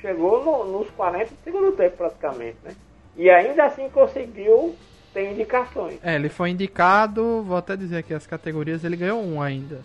chegou 0.00 0.44
no, 0.44 0.78
nos 0.78 0.90
40 0.90 1.26
do 1.26 1.36
segundo 1.44 1.72
tempo, 1.72 1.96
praticamente, 1.96 2.56
né? 2.62 2.74
E 3.16 3.28
ainda 3.28 3.64
assim 3.64 3.88
conseguiu 3.90 4.74
ter 5.12 5.32
indicações. 5.32 5.98
É, 6.02 6.14
ele 6.14 6.28
foi 6.28 6.50
indicado, 6.50 7.42
vou 7.42 7.56
até 7.56 7.76
dizer 7.76 7.98
aqui 7.98 8.14
as 8.14 8.26
categorias, 8.26 8.84
ele 8.84 8.96
ganhou 8.96 9.22
um 9.22 9.42
ainda. 9.42 9.80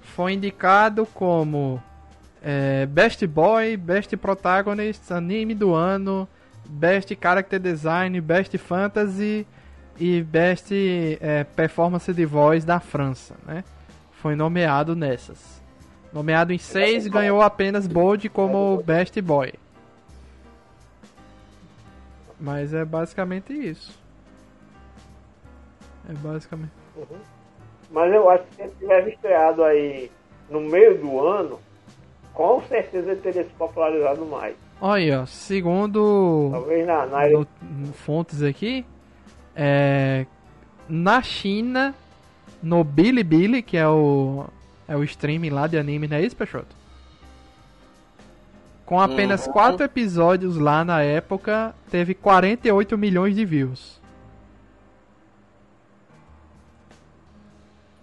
Foi 0.00 0.32
indicado 0.32 1.06
como 1.06 1.82
é, 2.42 2.86
Best 2.86 3.26
Boy, 3.26 3.76
Best 3.76 4.16
Protagonist, 4.16 5.10
Anime 5.12 5.54
do 5.54 5.74
Ano, 5.74 6.28
Best 6.64 7.16
Character 7.20 7.58
Design, 7.58 8.20
Best 8.20 8.56
Fantasy 8.58 9.46
e 9.98 10.22
Best 10.22 10.72
é, 11.20 11.44
Performance 11.44 12.12
de 12.12 12.24
Voz 12.26 12.64
da 12.64 12.80
França, 12.80 13.34
né? 13.46 13.64
Foi 14.12 14.34
nomeado 14.34 14.96
nessas. 14.96 15.62
Nomeado 16.12 16.52
em 16.52 16.58
seis, 16.58 17.06
ganhou 17.06 17.42
apenas 17.42 17.86
Bold 17.86 18.28
como 18.28 18.82
Best 18.82 19.20
Boy. 19.20 19.52
Mas 22.38 22.72
é 22.72 22.84
basicamente 22.84 23.52
isso. 23.52 23.98
É 26.08 26.12
basicamente. 26.12 26.72
Uhum. 26.96 27.18
Mas 27.90 28.12
eu 28.12 28.28
acho 28.30 28.44
que 28.44 28.54
se 28.56 28.62
ele 28.62 28.72
tivesse 28.78 29.10
estreado 29.10 29.64
aí 29.64 30.10
no 30.50 30.60
meio 30.60 30.98
do 30.98 31.20
ano, 31.20 31.60
com 32.32 32.60
certeza 32.62 33.12
ele 33.12 33.20
teria 33.20 33.44
se 33.44 33.50
popularizado 33.50 34.24
mais. 34.26 34.56
Olha, 34.80 35.24
segundo 35.26 36.50
Talvez 36.50 36.86
na, 36.86 37.06
na 37.06 37.28
no 37.28 37.46
fontes 37.92 38.42
aqui, 38.42 38.84
é, 39.56 40.26
na 40.88 41.22
China, 41.22 41.94
no 42.62 42.82
Bilibili, 42.84 43.62
que 43.62 43.76
é 43.76 43.88
o 43.88 44.46
é 44.86 44.96
o 44.96 45.02
streaming 45.04 45.50
lá 45.50 45.66
de 45.66 45.78
anime, 45.78 46.06
não 46.06 46.16
é 46.18 46.22
isso, 46.22 46.36
Peixoto? 46.36 46.76
Com 48.84 49.00
apenas 49.00 49.46
Uhum. 49.46 49.52
quatro 49.54 49.82
episódios 49.82 50.58
lá 50.58 50.84
na 50.84 51.00
época, 51.02 51.74
teve 51.90 52.14
48 52.14 52.98
milhões 52.98 53.34
de 53.34 53.44
views. 53.46 53.98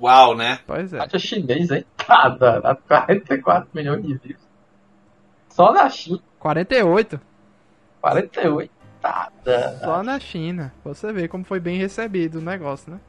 Uau, 0.02 0.36
né? 0.36 0.60
Pois 0.66 0.92
é. 0.94 1.00
Acha 1.00 1.20
chinês, 1.20 1.70
hein? 1.70 1.86
Cada, 1.98 2.60
dá 2.60 2.76
44 2.76 3.70
milhões 3.74 4.04
de 4.06 4.16
views. 4.16 4.42
Só 5.50 5.72
na 5.72 5.88
China, 5.90 6.20
48. 6.40 7.22
48. 8.02 8.72
Nada. 9.02 9.80
Só 9.80 10.04
na 10.04 10.20
China. 10.20 10.72
Você 10.84 11.12
vê 11.12 11.28
como 11.28 11.44
foi 11.44 11.60
bem 11.60 11.78
recebido 11.78 12.40
o 12.40 12.42
negócio, 12.42 12.92
né? 12.92 13.00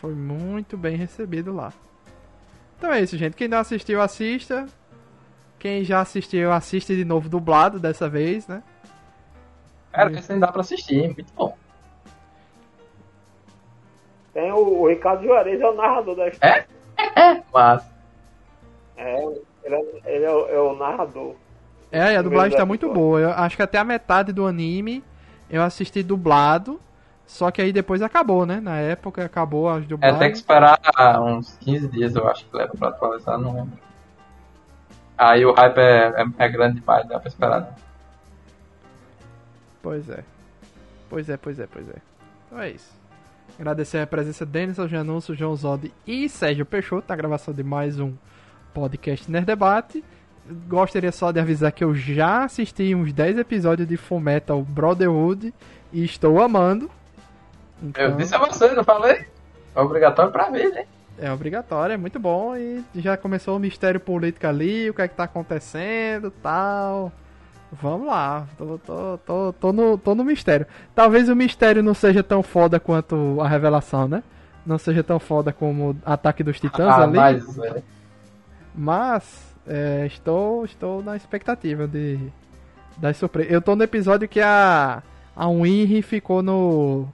Foi 0.00 0.14
muito 0.14 0.76
bem 0.76 0.96
recebido 0.96 1.52
lá. 1.54 1.72
Então 2.78 2.92
é 2.92 3.00
isso, 3.00 3.16
gente. 3.16 3.36
Quem 3.36 3.48
não 3.48 3.58
assistiu, 3.58 4.00
assista. 4.00 4.66
Quem 5.58 5.84
já 5.84 6.00
assistiu, 6.00 6.50
assiste 6.52 6.94
de 6.96 7.04
novo 7.04 7.28
dublado 7.28 7.78
dessa 7.78 8.08
vez, 8.08 8.46
né? 8.46 8.62
Cara, 9.92 10.10
nem 10.28 10.38
dá 10.38 10.50
pra 10.50 10.62
assistir, 10.62 11.04
muito 11.04 11.32
bom. 11.34 11.54
Tem 14.32 14.52
o, 14.52 14.82
o 14.82 14.88
Ricardo 14.88 15.24
Juarez, 15.24 15.60
é 15.60 15.66
o 15.68 15.74
narrador 15.74 16.14
da 16.16 16.28
história. 16.28 16.66
Mas, 17.52 17.82
É, 18.96 19.22
ele, 19.64 19.74
é, 19.74 20.14
ele 20.14 20.24
é 20.24 20.30
o- 20.30 20.48
é 20.48 20.60
o 20.60 20.76
narrador. 20.76 21.34
É, 21.92 22.12
e 22.12 22.16
a 22.16 22.22
dublagem 22.22 22.56
tá 22.56 22.64
muito 22.64 22.92
boa. 22.92 23.20
Eu 23.20 23.30
acho 23.30 23.56
que 23.56 23.62
até 23.62 23.78
a 23.78 23.84
metade 23.84 24.32
do 24.32 24.46
anime 24.46 25.02
eu 25.48 25.62
assisti 25.62 26.02
dublado. 26.02 26.80
Só 27.26 27.50
que 27.50 27.62
aí 27.62 27.72
depois 27.72 28.02
acabou, 28.02 28.44
né? 28.44 28.60
Na 28.60 28.76
época 28.78 29.24
acabou 29.24 29.68
as 29.68 29.76
é, 29.76 29.78
tem 29.78 29.86
que 29.86 29.94
dublagens. 29.94 30.38
esperar 30.38 30.78
uns 31.22 31.56
15 31.58 31.88
dias, 31.88 32.16
eu 32.16 32.28
acho 32.28 32.44
que 32.44 32.56
leva 32.56 32.72
pra 32.76 32.88
atualizar, 32.88 33.38
não 33.38 33.54
lembro. 33.54 33.78
Aí 35.16 35.44
o 35.44 35.52
hype 35.52 35.78
é, 35.78 36.22
é, 36.22 36.26
é 36.38 36.48
grande 36.48 36.80
demais, 36.80 37.06
dá 37.06 37.20
pra 37.20 37.28
esperar. 37.28 37.60
Não. 37.60 37.74
Pois 39.82 40.08
é. 40.08 40.24
Pois 41.08 41.28
é, 41.28 41.36
pois 41.36 41.58
é, 41.60 41.66
pois 41.66 41.88
é. 41.88 41.96
Então 42.46 42.60
é 42.60 42.70
isso. 42.70 42.92
Agradecer 43.58 43.98
a 43.98 44.06
presença 44.06 44.44
de 44.44 44.52
Denison 44.52 44.88
Janúncio, 44.88 45.34
João 45.34 45.54
Zod 45.54 45.92
e 46.06 46.28
Sérgio 46.28 46.66
Peixoto 46.66 47.06
na 47.08 47.16
gravação 47.16 47.52
de 47.52 47.62
mais 47.62 48.00
um 48.00 48.12
podcast 48.72 49.30
Nerd 49.30 49.46
Debate. 49.46 50.04
Gostaria 50.68 51.12
só 51.12 51.30
de 51.30 51.38
avisar 51.40 51.70
que 51.72 51.84
eu 51.84 51.94
já 51.94 52.44
assisti 52.44 52.94
uns 52.94 53.12
10 53.12 53.38
episódios 53.38 53.86
de 53.88 53.96
Fullmetal 53.96 54.62
Brotherhood 54.62 55.54
e 55.92 56.04
estou 56.04 56.40
amando. 56.42 56.90
Então, 57.82 58.02
Eu 58.02 58.16
disse 58.16 58.34
a 58.34 58.38
você, 58.38 58.68
não 58.72 58.82
falei? 58.84 59.26
É 59.74 59.80
obrigatório 59.80 60.32
pra 60.32 60.50
ver, 60.50 60.70
né? 60.70 60.84
é 61.22 61.30
obrigatório, 61.30 61.92
é 61.92 61.96
muito 61.98 62.18
bom 62.18 62.56
e 62.56 62.82
já 62.96 63.14
começou 63.16 63.54
o 63.56 63.60
mistério 63.60 64.00
político 64.00 64.46
ali, 64.46 64.88
o 64.88 64.94
que 64.94 65.02
é 65.02 65.08
que 65.08 65.14
tá 65.14 65.24
acontecendo 65.24 66.30
tal. 66.42 67.12
Vamos 67.72 68.06
lá, 68.06 68.46
tô, 68.58 68.78
tô, 68.78 69.18
tô, 69.18 69.52
tô, 69.52 69.72
no, 69.72 69.96
tô 69.98 70.14
no 70.14 70.24
mistério. 70.24 70.66
Talvez 70.94 71.28
o 71.28 71.36
mistério 71.36 71.82
não 71.82 71.94
seja 71.94 72.22
tão 72.22 72.42
foda 72.42 72.80
quanto 72.80 73.38
a 73.40 73.46
revelação, 73.46 74.08
né? 74.08 74.22
Não 74.66 74.78
seja 74.78 75.04
tão 75.04 75.20
foda 75.20 75.52
como 75.52 75.90
o 75.90 75.96
Ataque 76.04 76.42
dos 76.42 76.58
Titãs 76.58 76.88
Ah, 76.88 77.02
ali. 77.04 77.16
mas 77.16 77.58
é, 77.58 77.82
Mas 78.74 79.49
é, 79.70 80.04
estou, 80.06 80.64
estou 80.64 81.02
na 81.02 81.16
expectativa 81.16 81.86
de 81.86 82.18
das 82.98 83.16
surpresas. 83.16 83.52
Eu 83.52 83.62
tô 83.62 83.76
no 83.76 83.84
episódio 83.84 84.28
que 84.28 84.40
a 84.40 85.02
a 85.34 85.46
Winry 85.46 86.02
ficou 86.02 86.42
no 86.42 87.08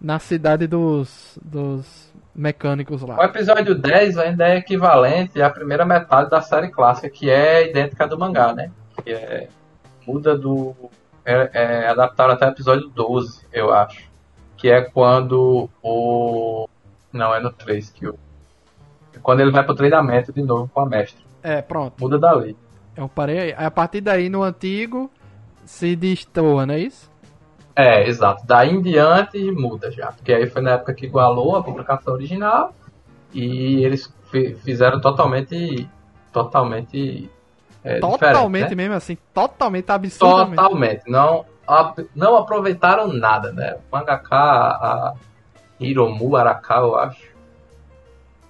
na 0.00 0.18
cidade 0.18 0.66
dos 0.66 1.38
dos 1.42 2.12
mecânicos 2.34 3.02
o 3.02 3.06
lá. 3.06 3.24
episódio 3.24 3.74
10 3.74 4.18
ainda 4.18 4.48
é 4.48 4.56
equivalente 4.56 5.40
à 5.40 5.48
primeira 5.48 5.84
metade 5.84 6.28
da 6.28 6.40
série 6.40 6.70
clássica, 6.70 7.08
que 7.08 7.30
é 7.30 7.70
idêntica 7.70 8.06
do 8.06 8.18
mangá, 8.18 8.52
né? 8.52 8.72
Que 9.04 9.12
é, 9.12 9.48
muda 10.06 10.36
do. 10.36 10.74
É, 11.24 11.50
é, 11.52 11.88
até 11.88 12.46
o 12.46 12.50
episódio 12.50 12.88
12, 12.88 13.46
eu 13.52 13.72
acho. 13.72 14.10
Que 14.56 14.70
é 14.70 14.82
quando 14.82 15.70
o. 15.80 16.68
Não, 17.12 17.32
é 17.32 17.38
no 17.38 17.52
3 17.52 17.90
que 17.90 18.08
o. 18.08 18.18
Quando 19.22 19.40
ele 19.40 19.52
vai 19.52 19.62
pro 19.62 19.74
treinamento 19.74 20.32
de 20.32 20.42
novo 20.42 20.68
com 20.72 20.80
a 20.80 20.86
mestre. 20.86 21.31
É, 21.42 21.60
pronto. 21.62 21.94
Muda 22.00 22.18
dali. 22.18 22.56
Eu 22.96 23.08
parei 23.08 23.38
aí. 23.38 23.54
A 23.56 23.70
partir 23.70 24.00
daí 24.00 24.28
no 24.28 24.42
antigo 24.42 25.10
se 25.64 25.96
destoa, 25.96 26.66
não 26.66 26.74
é 26.74 26.80
isso? 26.80 27.10
É, 27.74 28.06
exato. 28.06 28.44
Daí 28.46 28.70
em 28.70 28.82
diante 28.82 29.38
muda 29.50 29.90
já. 29.90 30.12
Porque 30.12 30.32
aí 30.32 30.46
foi 30.46 30.60
na 30.62 30.72
época 30.72 30.92
que 30.94 31.06
igualou 31.06 31.56
a 31.56 31.62
publicação 31.62 32.12
original 32.14 32.74
e 33.32 33.82
eles 33.84 34.12
fi- 34.30 34.54
fizeram 34.56 35.00
totalmente. 35.00 35.88
Totalmente. 36.32 37.30
é, 37.84 37.98
totalmente 37.98 38.70
né? 38.70 38.74
mesmo 38.74 38.94
assim, 38.94 39.18
totalmente 39.34 39.90
absurdamente. 39.90 40.56
Totalmente. 40.56 41.10
Não, 41.10 41.44
não 42.14 42.36
aproveitaram 42.36 43.12
nada, 43.12 43.52
né? 43.52 43.74
O 43.76 43.96
mangaka, 43.96 44.36
a 44.36 45.14
Hiromu 45.80 46.36
Araka, 46.36 46.74
eu 46.76 46.96
acho. 46.96 47.31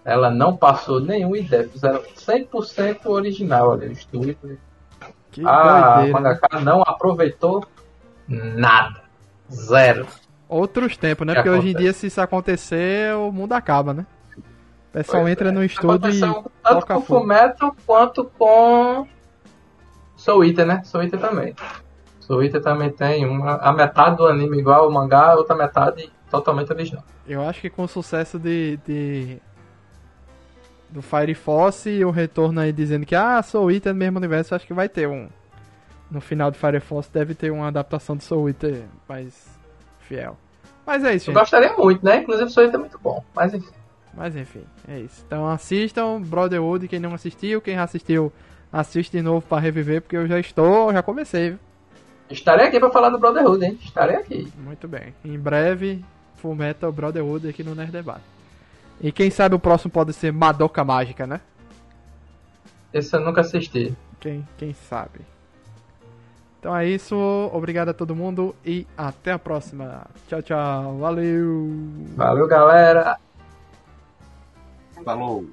Ela 0.05 0.31
não 0.31 0.57
passou 0.57 1.01
nenhuma 1.01 1.39
ideia. 1.39 1.69
Fizeram 1.69 2.01
100% 2.16 3.07
original 3.07 3.73
ali, 3.73 3.87
o 3.89 3.93
estúdio. 3.93 4.37
Que 5.31 5.47
A 5.47 5.93
doideira. 5.95 6.12
mangaka 6.20 6.61
não 6.61 6.83
aproveitou 6.83 7.65
nada. 8.29 9.01
Zero. 9.51 10.07
Outros 10.49 10.97
tempos, 10.97 11.27
né? 11.27 11.35
Que 11.35 11.39
Porque 11.43 11.51
hoje 11.51 11.69
em 11.69 11.70
acontece. 11.70 11.83
dia, 11.85 11.93
se 11.93 12.07
isso 12.09 12.20
acontecer, 12.20 13.15
o 13.15 13.31
mundo 13.33 13.53
acaba, 13.53 13.95
né? 13.95 14.07
O 14.37 14.93
pessoal 14.93 15.23
Pois 15.23 15.33
entra 15.33 15.49
é. 15.49 15.53
no 15.53 15.65
estúdio 15.65 16.11
e 16.11 16.20
tanto 16.20 16.87
com 16.87 16.95
fogo. 17.01 17.20
Fullmetal 17.20 17.74
quanto 17.87 18.24
com 18.39 19.07
Soul 20.16 20.45
Eater, 20.45 20.66
né? 20.66 20.83
Soul 20.85 21.05
Eater 21.05 21.19
também. 21.19 21.55
Soul 22.20 22.43
Eater 22.43 22.61
também 22.61 22.91
tem 22.91 23.24
uma, 23.27 23.55
a 23.57 23.73
metade 23.73 24.16
do 24.19 24.27
anime 24.27 24.59
igual 24.59 24.85
ao 24.85 24.91
mangá, 24.91 25.31
a 25.33 25.35
outra 25.37 25.57
metade 25.57 26.12
totalmente 26.31 26.70
original. 26.73 27.03
Eu 27.27 27.41
acho 27.49 27.61
que 27.62 27.70
com 27.70 27.85
o 27.85 27.89
sucesso 27.89 28.39
de, 28.39 28.79
de- 28.87 29.41
do 30.93 31.02
Fire 31.02 31.35
Force 31.35 31.89
e 31.89 32.05
o 32.05 32.10
retorno 32.10 32.60
aí 32.60 32.73
dizendo 32.73 33.06
que 33.06 33.14
ah, 33.14 33.43
Soul 33.43 33.70
Eater 33.70 33.93
no 33.93 33.98
mesmo 33.98 34.19
universo, 34.19 34.52
eu 34.52 34.56
acho 34.56 34.66
que 34.66 34.74
vai 34.74 34.89
ter 34.89 35.09
um 35.09 35.28
no 36.10 36.20
final 36.20 36.51
de 36.51 36.59
Fire 36.59 36.78
Force 36.81 37.10
deve 37.10 37.35
ter 37.35 37.51
uma 37.51 37.69
adaptação 37.69 38.14
do 38.14 38.23
Soul 38.23 38.48
Eater 38.48 38.82
mais 39.09 39.48
fiel. 40.01 40.36
Mas 40.86 41.02
é 41.05 41.14
isso, 41.14 41.31
Eu 41.31 41.35
gente. 41.35 41.40
gostaria 41.40 41.73
muito, 41.77 42.05
né? 42.05 42.19
Inclusive 42.19 42.51
Soul 42.51 42.66
Eater 42.66 42.78
é 42.78 42.82
muito 42.82 42.98
bom. 42.98 43.24
Mas 43.35 43.55
enfim. 43.55 43.73
Mas 44.14 44.36
enfim, 44.36 44.64
é 44.86 44.98
isso. 44.98 45.24
Então 45.27 45.48
assistam 45.48 46.20
Brotherhood, 46.20 46.86
quem 46.86 47.01
não 47.01 47.14
assistiu, 47.14 47.62
quem 47.62 47.77
já 47.77 47.85
assistiu, 47.85 48.31
assiste 48.70 49.12
de 49.16 49.23
novo 49.23 49.40
pra 49.47 49.59
reviver, 49.59 50.02
porque 50.02 50.16
eu 50.16 50.27
já 50.27 50.39
estou, 50.39 50.93
já 50.93 51.02
comecei, 51.02 51.51
viu? 51.51 51.59
Estarei 52.28 52.66
aqui 52.66 52.78
pra 52.78 52.90
falar 52.90 53.09
do 53.09 53.19
Brotherhood, 53.19 53.64
hein? 53.64 53.78
Estarei 53.82 54.16
aqui. 54.16 54.52
Muito 54.59 54.86
bem. 54.86 55.14
Em 55.24 55.39
breve, 55.39 56.05
Full 56.36 56.55
Metal 56.55 56.90
Brotherhood 56.93 57.48
aqui 57.48 57.62
no 57.62 57.74
Nerd 57.74 57.90
Debate. 57.93 58.23
E 59.03 59.11
quem 59.11 59.31
sabe 59.31 59.55
o 59.55 59.59
próximo 59.59 59.91
pode 59.91 60.12
ser 60.12 60.33
Madoka 60.33 60.85
Mágica, 60.85 61.27
né? 61.27 61.41
Esse 62.93 63.16
eu 63.16 63.20
nunca 63.20 63.41
assisti. 63.41 63.97
Quem, 64.20 64.47
quem 64.57 64.73
sabe. 64.73 65.20
Então 66.61 66.77
é 66.77 66.87
isso, 66.87 67.16
obrigado 67.53 67.89
a 67.89 67.95
todo 67.95 68.15
mundo 68.15 68.55
e 68.65 68.87
até 68.97 69.33
a 69.33 69.39
próxima. 69.39 70.07
Tchau, 70.29 70.41
tchau, 70.43 70.99
valeu! 70.99 71.69
Valeu, 72.15 72.47
galera! 72.47 73.19
Falou. 75.05 75.45